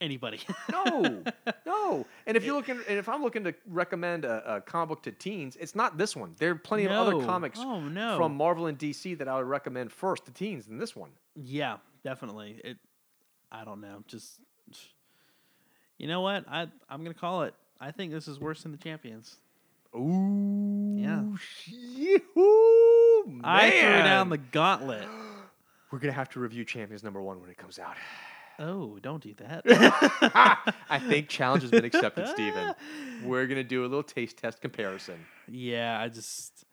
anybody. 0.00 0.40
No. 0.70 1.22
no. 1.66 2.06
And 2.26 2.36
if 2.36 2.44
you're 2.44 2.54
looking 2.54 2.78
and 2.88 2.98
if 2.98 3.08
I'm 3.08 3.22
looking 3.22 3.44
to 3.44 3.54
recommend 3.66 4.24
a, 4.24 4.56
a 4.56 4.60
comic 4.60 4.88
book 4.90 5.02
to 5.04 5.12
teens, 5.12 5.56
it's 5.60 5.74
not 5.74 5.96
this 5.98 6.14
one. 6.16 6.34
There 6.38 6.50
are 6.50 6.54
plenty 6.54 6.84
of 6.84 6.92
other 6.92 7.24
comics 7.24 7.58
Oh, 7.62 7.80
no. 7.80 8.16
from 8.16 8.36
Marvel 8.36 8.66
and 8.66 8.78
DC 8.78 9.16
that 9.18 9.28
I 9.28 9.36
would 9.36 9.46
recommend 9.46 9.90
first 9.92 10.24
to 10.26 10.30
teens 10.32 10.66
than 10.66 10.78
this 10.78 10.94
one. 10.96 11.10
yeah, 11.34 11.78
definitely. 12.04 12.60
It. 12.64 12.76
I 13.50 13.64
don't 13.64 13.80
know. 13.80 14.02
Just. 14.06 14.40
You 15.98 16.06
know 16.06 16.20
what? 16.20 16.44
I 16.48 16.68
I'm 16.88 17.02
gonna 17.02 17.14
call 17.14 17.42
it. 17.42 17.54
I 17.80 17.90
think 17.90 18.12
this 18.12 18.28
is 18.28 18.38
worse 18.38 18.62
than 18.62 18.72
the 18.72 18.78
champions. 18.78 19.36
Ooh. 19.96 20.94
Yeah. 20.98 21.22
Yee-hoo, 21.66 23.40
I 23.42 23.70
threw 23.70 23.80
down 24.04 24.28
the 24.28 24.38
gauntlet. 24.38 25.06
We're 25.90 25.98
gonna 25.98 26.12
have 26.12 26.28
to 26.30 26.40
review 26.40 26.64
Champions 26.64 27.02
number 27.02 27.22
one 27.22 27.40
when 27.40 27.48
it 27.50 27.56
comes 27.56 27.78
out. 27.78 27.96
Oh, 28.58 28.98
don't 29.00 29.22
do 29.22 29.34
that. 29.34 29.62
I 30.90 30.98
think 30.98 31.28
challenge 31.28 31.62
has 31.62 31.70
been 31.70 31.84
accepted, 31.84 32.26
Steven. 32.28 32.74
We're 33.24 33.46
gonna 33.46 33.62
do 33.64 33.82
a 33.82 33.86
little 33.86 34.02
taste 34.02 34.36
test 34.38 34.60
comparison. 34.60 35.26
yeah, 35.48 36.00
I 36.00 36.08
just 36.08 36.64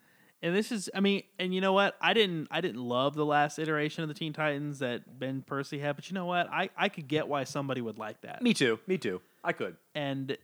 and 0.42 0.56
this 0.56 0.72
is 0.72 0.90
I 0.96 1.00
mean, 1.00 1.24
and 1.40 1.54
you 1.54 1.62
know 1.62 1.74
what? 1.74 1.96
I 2.02 2.14
didn't 2.14 2.48
I 2.52 2.62
didn't 2.62 2.82
love 2.82 3.14
the 3.16 3.26
last 3.26 3.60
iteration 3.60 4.04
of 4.04 4.08
the 4.08 4.16
Teen 4.16 4.34
Titans 4.34 4.80
that 4.80 5.20
Ben 5.20 5.44
Percy 5.46 5.80
had, 5.80 5.96
but 5.96 6.10
you 6.10 6.16
know 6.16 6.26
what? 6.26 6.50
I 6.52 6.70
I 6.78 6.90
could 6.90 7.08
get 7.08 7.28
why 7.28 7.44
somebody 7.44 7.82
would 7.82 7.98
like 8.00 8.22
that. 8.22 8.42
Me 8.42 8.54
too. 8.54 8.80
Me 8.88 8.98
too. 8.98 9.22
I 9.44 9.54
could, 9.54 9.78
And 9.94 10.38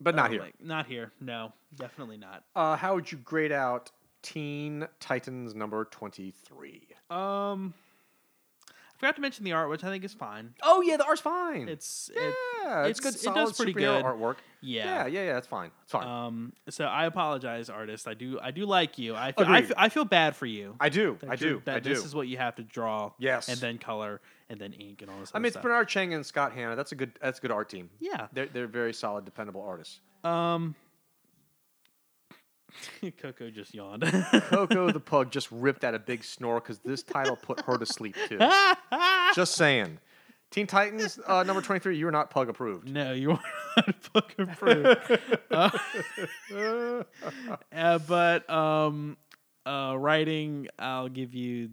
but 0.00 0.14
not 0.14 0.28
oh, 0.28 0.32
here. 0.32 0.40
like, 0.40 0.54
not 0.62 0.86
here. 0.86 1.12
No, 1.20 1.52
definitely 1.76 2.16
not. 2.16 2.44
Uh, 2.54 2.76
how 2.76 2.94
would 2.94 3.10
you 3.10 3.18
grade 3.18 3.52
out 3.52 3.90
Teen 4.22 4.86
Titans 4.98 5.54
number 5.54 5.84
twenty-three? 5.86 6.88
Um, 7.10 7.74
I 7.74 7.89
Forgot 9.00 9.16
to 9.16 9.22
mention 9.22 9.46
the 9.46 9.52
art, 9.52 9.70
which 9.70 9.82
I 9.82 9.88
think 9.88 10.04
is 10.04 10.12
fine. 10.12 10.52
Oh 10.62 10.82
yeah, 10.82 10.98
the 10.98 11.06
art's 11.06 11.22
fine. 11.22 11.70
It's 11.70 12.10
yeah, 12.14 12.84
it, 12.84 12.90
it's, 12.90 13.00
good. 13.00 13.14
it 13.14 13.20
Solid 13.20 13.34
does 13.34 13.56
pretty 13.56 13.72
superhero 13.72 13.96
good. 13.96 14.04
artwork. 14.04 14.36
Yeah. 14.60 14.84
yeah, 14.84 15.06
yeah, 15.06 15.22
yeah. 15.22 15.38
It's 15.38 15.46
fine. 15.46 15.70
It's 15.84 15.92
fine. 15.92 16.06
Um, 16.06 16.52
so 16.68 16.84
I 16.84 17.06
apologize, 17.06 17.70
artist. 17.70 18.06
I 18.06 18.12
do, 18.12 18.38
I 18.42 18.50
do 18.50 18.66
like 18.66 18.98
you. 18.98 19.16
I 19.16 19.32
feel, 19.32 19.46
I 19.46 19.62
feel, 19.62 19.74
I 19.78 19.88
feel 19.88 20.04
bad 20.04 20.36
for 20.36 20.44
you. 20.44 20.76
I 20.78 20.90
do. 20.90 21.16
I 21.26 21.36
do. 21.36 21.62
That 21.64 21.76
I 21.76 21.80
do. 21.80 21.94
this 21.94 22.04
is 22.04 22.14
what 22.14 22.28
you 22.28 22.36
have 22.36 22.56
to 22.56 22.62
draw. 22.62 23.12
Yes. 23.18 23.48
and 23.48 23.56
then 23.56 23.78
color, 23.78 24.20
and 24.50 24.60
then 24.60 24.74
ink, 24.74 25.00
and 25.00 25.10
all 25.10 25.18
this. 25.18 25.30
I 25.32 25.38
mean, 25.38 25.46
it's 25.46 25.54
stuff. 25.54 25.62
Bernard 25.62 25.88
Chang 25.88 26.12
and 26.12 26.26
Scott 26.26 26.52
Hanna. 26.52 26.76
That's 26.76 26.92
a 26.92 26.94
good. 26.94 27.12
That's 27.22 27.38
a 27.38 27.40
good 27.40 27.52
art 27.52 27.70
team. 27.70 27.88
Yeah. 28.00 28.26
They're 28.34 28.48
they're 28.52 28.66
very 28.66 28.92
solid, 28.92 29.24
dependable 29.24 29.62
artists. 29.62 30.00
Um, 30.24 30.74
Coco 33.18 33.50
just 33.50 33.74
yawned. 33.74 34.02
Coco 34.48 34.90
the 34.90 35.00
pug 35.04 35.30
just 35.30 35.50
ripped 35.50 35.84
out 35.84 35.94
a 35.94 35.98
big 35.98 36.24
snore 36.24 36.60
because 36.60 36.78
this 36.80 37.02
title 37.02 37.36
put 37.36 37.60
her 37.62 37.78
to 37.78 37.86
sleep 37.86 38.16
too. 38.28 38.38
just 39.34 39.54
saying. 39.54 39.98
Teen 40.50 40.66
Titans 40.66 41.18
uh, 41.26 41.42
number 41.44 41.62
twenty 41.62 41.80
three. 41.80 41.96
You 41.96 42.08
are 42.08 42.12
not 42.12 42.30
pug 42.30 42.48
approved. 42.48 42.88
no, 42.90 43.12
you 43.12 43.32
are 43.32 43.40
not 43.76 44.04
fucking 44.04 44.48
approved. 44.48 45.18
uh, 45.50 45.70
uh, 47.72 47.98
but 47.98 48.50
um, 48.50 49.16
uh, 49.64 49.94
writing, 49.96 50.68
I'll 50.78 51.08
give 51.08 51.34
you. 51.34 51.70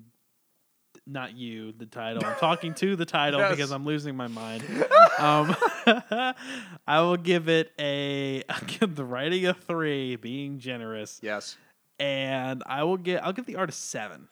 Not 1.09 1.37
you, 1.37 1.71
the 1.71 1.85
title. 1.85 2.25
I'm 2.25 2.35
talking 2.39 2.73
to 2.75 2.95
the 2.97 3.05
title 3.05 3.39
Yes. 3.39 3.51
because 3.51 3.71
I'm 3.71 3.85
losing 3.85 4.15
my 4.17 4.27
mind. 4.27 4.63
um, 5.19 5.55
I 6.85 6.99
will 7.01 7.15
give 7.17 7.47
it 7.47 7.71
a. 7.79 8.43
I'll 8.49 8.67
give 8.67 8.95
the 8.95 9.05
writing 9.05 9.45
a 9.47 9.53
three, 9.53 10.17
being 10.17 10.59
generous, 10.59 11.19
Yes. 11.23 11.55
and 11.99 12.61
I 12.65 12.83
will 12.83 12.97
get. 12.97 13.23
I'll 13.23 13.31
give 13.33 13.45
the 13.45 13.55
art 13.55 13.69
a 13.69 13.73
seven. 13.73 14.27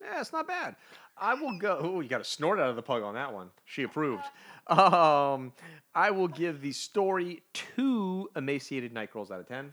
Yeah, 0.00 0.20
it's 0.20 0.32
not 0.32 0.46
bad. 0.48 0.76
I 1.18 1.34
will 1.34 1.58
go. 1.58 1.78
Oh, 1.82 2.00
you 2.00 2.08
got 2.08 2.20
a 2.20 2.24
snort 2.24 2.58
out 2.60 2.70
of 2.70 2.76
the 2.76 2.82
pug 2.82 3.02
on 3.02 3.14
that 3.14 3.32
one. 3.34 3.50
She 3.66 3.82
approved. 3.82 4.24
Um, 4.68 5.52
I 5.94 6.10
will 6.10 6.28
give 6.28 6.60
the 6.62 6.72
story 6.72 7.42
two 7.52 8.28
emaciated 8.36 8.92
night 8.92 9.12
girls 9.12 9.30
out 9.30 9.40
of 9.40 9.48
ten. 9.48 9.72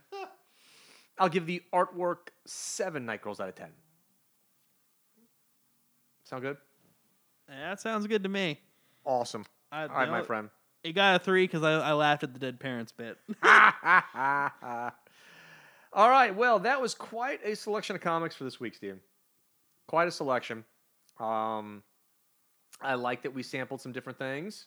I'll 1.20 1.30
give 1.30 1.46
the 1.46 1.62
artwork 1.74 2.30
seven 2.46 3.06
night 3.06 3.22
girls 3.22 3.40
out 3.40 3.48
of 3.50 3.56
ten. 3.56 3.70
Sound 6.34 6.42
good? 6.42 6.58
That 7.48 7.80
sounds 7.80 8.08
good 8.08 8.24
to 8.24 8.30
me. 8.30 8.60
Awesome. 9.06 9.46
I, 9.72 9.84
All 9.84 9.90
right, 9.90 10.10
my 10.10 10.24
friend. 10.24 10.50
It 10.84 10.94
got 10.94 11.22
a 11.22 11.24
three 11.24 11.44
because 11.44 11.62
I, 11.62 11.74
I 11.74 11.94
laughed 11.94 12.24
at 12.24 12.34
the 12.34 12.40
dead 12.40 12.60
parents 12.60 12.92
bit. 12.92 13.20
All 15.94 16.10
right. 16.10 16.36
Well, 16.36 16.58
that 16.58 16.82
was 16.82 16.96
quite 16.96 17.40
a 17.46 17.56
selection 17.56 17.96
of 17.96 18.02
comics 18.02 18.36
for 18.36 18.46
this 18.46 18.60
week, 18.60 18.74
Steve. 18.74 18.98
Quite 19.88 20.08
a 20.08 20.12
selection. 20.12 20.66
Um, 21.20 21.84
I 22.82 22.96
like 22.96 23.22
that 23.22 23.36
we 23.36 23.44
sampled 23.44 23.82
some 23.82 23.92
different 23.92 24.18
things. 24.18 24.66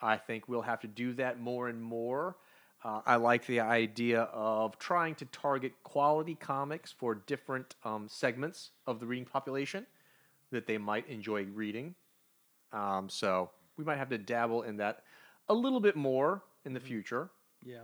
I 0.00 0.16
think 0.16 0.48
we'll 0.48 0.62
have 0.62 0.80
to 0.80 0.88
do 0.88 1.12
that 1.12 1.38
more 1.38 1.68
and 1.68 1.80
more. 1.80 2.38
Uh, 2.82 3.02
I 3.06 3.14
like 3.14 3.46
the 3.46 3.60
idea 3.60 4.22
of 4.32 4.80
trying 4.80 5.14
to 5.14 5.26
target 5.26 5.74
quality 5.84 6.34
comics 6.34 6.90
for 6.90 7.14
different 7.14 7.76
um, 7.84 8.08
segments 8.10 8.70
of 8.88 8.98
the 8.98 9.06
reading 9.06 9.26
population 9.26 9.86
that 10.52 10.66
they 10.66 10.78
might 10.78 11.08
enjoy 11.08 11.44
reading. 11.44 11.94
Um, 12.72 13.08
so 13.08 13.50
we 13.76 13.84
might 13.84 13.98
have 13.98 14.08
to 14.10 14.18
dabble 14.18 14.62
in 14.62 14.76
that 14.78 15.02
a 15.48 15.54
little 15.54 15.80
bit 15.80 15.96
more 15.96 16.42
in 16.64 16.72
the 16.72 16.80
future 16.80 17.30
yeah. 17.64 17.78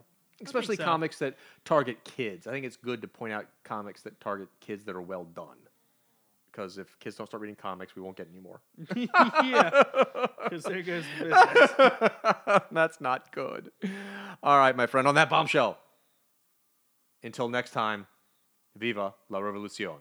especially 0.45 0.77
so. 0.77 0.85
comics 0.85 1.19
that 1.19 1.37
target 1.65 2.03
kids. 2.05 2.47
I 2.47 2.53
think 2.53 2.65
it's 2.67 2.77
good 2.77 3.03
to 3.03 3.09
point 3.09 3.33
out 3.33 3.47
comics 3.65 4.03
that 4.03 4.21
target 4.21 4.49
kids 4.61 4.85
that 4.85 4.97
are 4.97 5.03
well 5.03 5.25
done. 5.25 5.57
Because 6.51 6.79
if 6.79 6.99
kids 6.99 7.17
don't 7.17 7.27
start 7.27 7.41
reading 7.41 7.57
comics, 7.57 7.95
we 7.95 8.03
won't 8.03 8.17
get 8.17 8.29
any 8.31 8.41
more. 8.41 8.61
yeah. 8.97 9.83
Because 10.43 10.65
there 10.65 10.83
goes 10.83 11.05
the 11.19 11.25
business. 11.27 12.63
That's 12.73 13.01
not 13.01 13.31
good. 13.33 13.71
All 14.43 14.59
right, 14.59 14.75
my 14.75 14.87
friend, 14.87 15.07
on 15.07 15.15
that 15.15 15.31
bombshell. 15.31 15.79
Until 17.23 17.49
next 17.49 17.73
time, 17.73 18.07
viva 18.77 19.15
la 19.29 19.39
revolucion. 19.39 19.99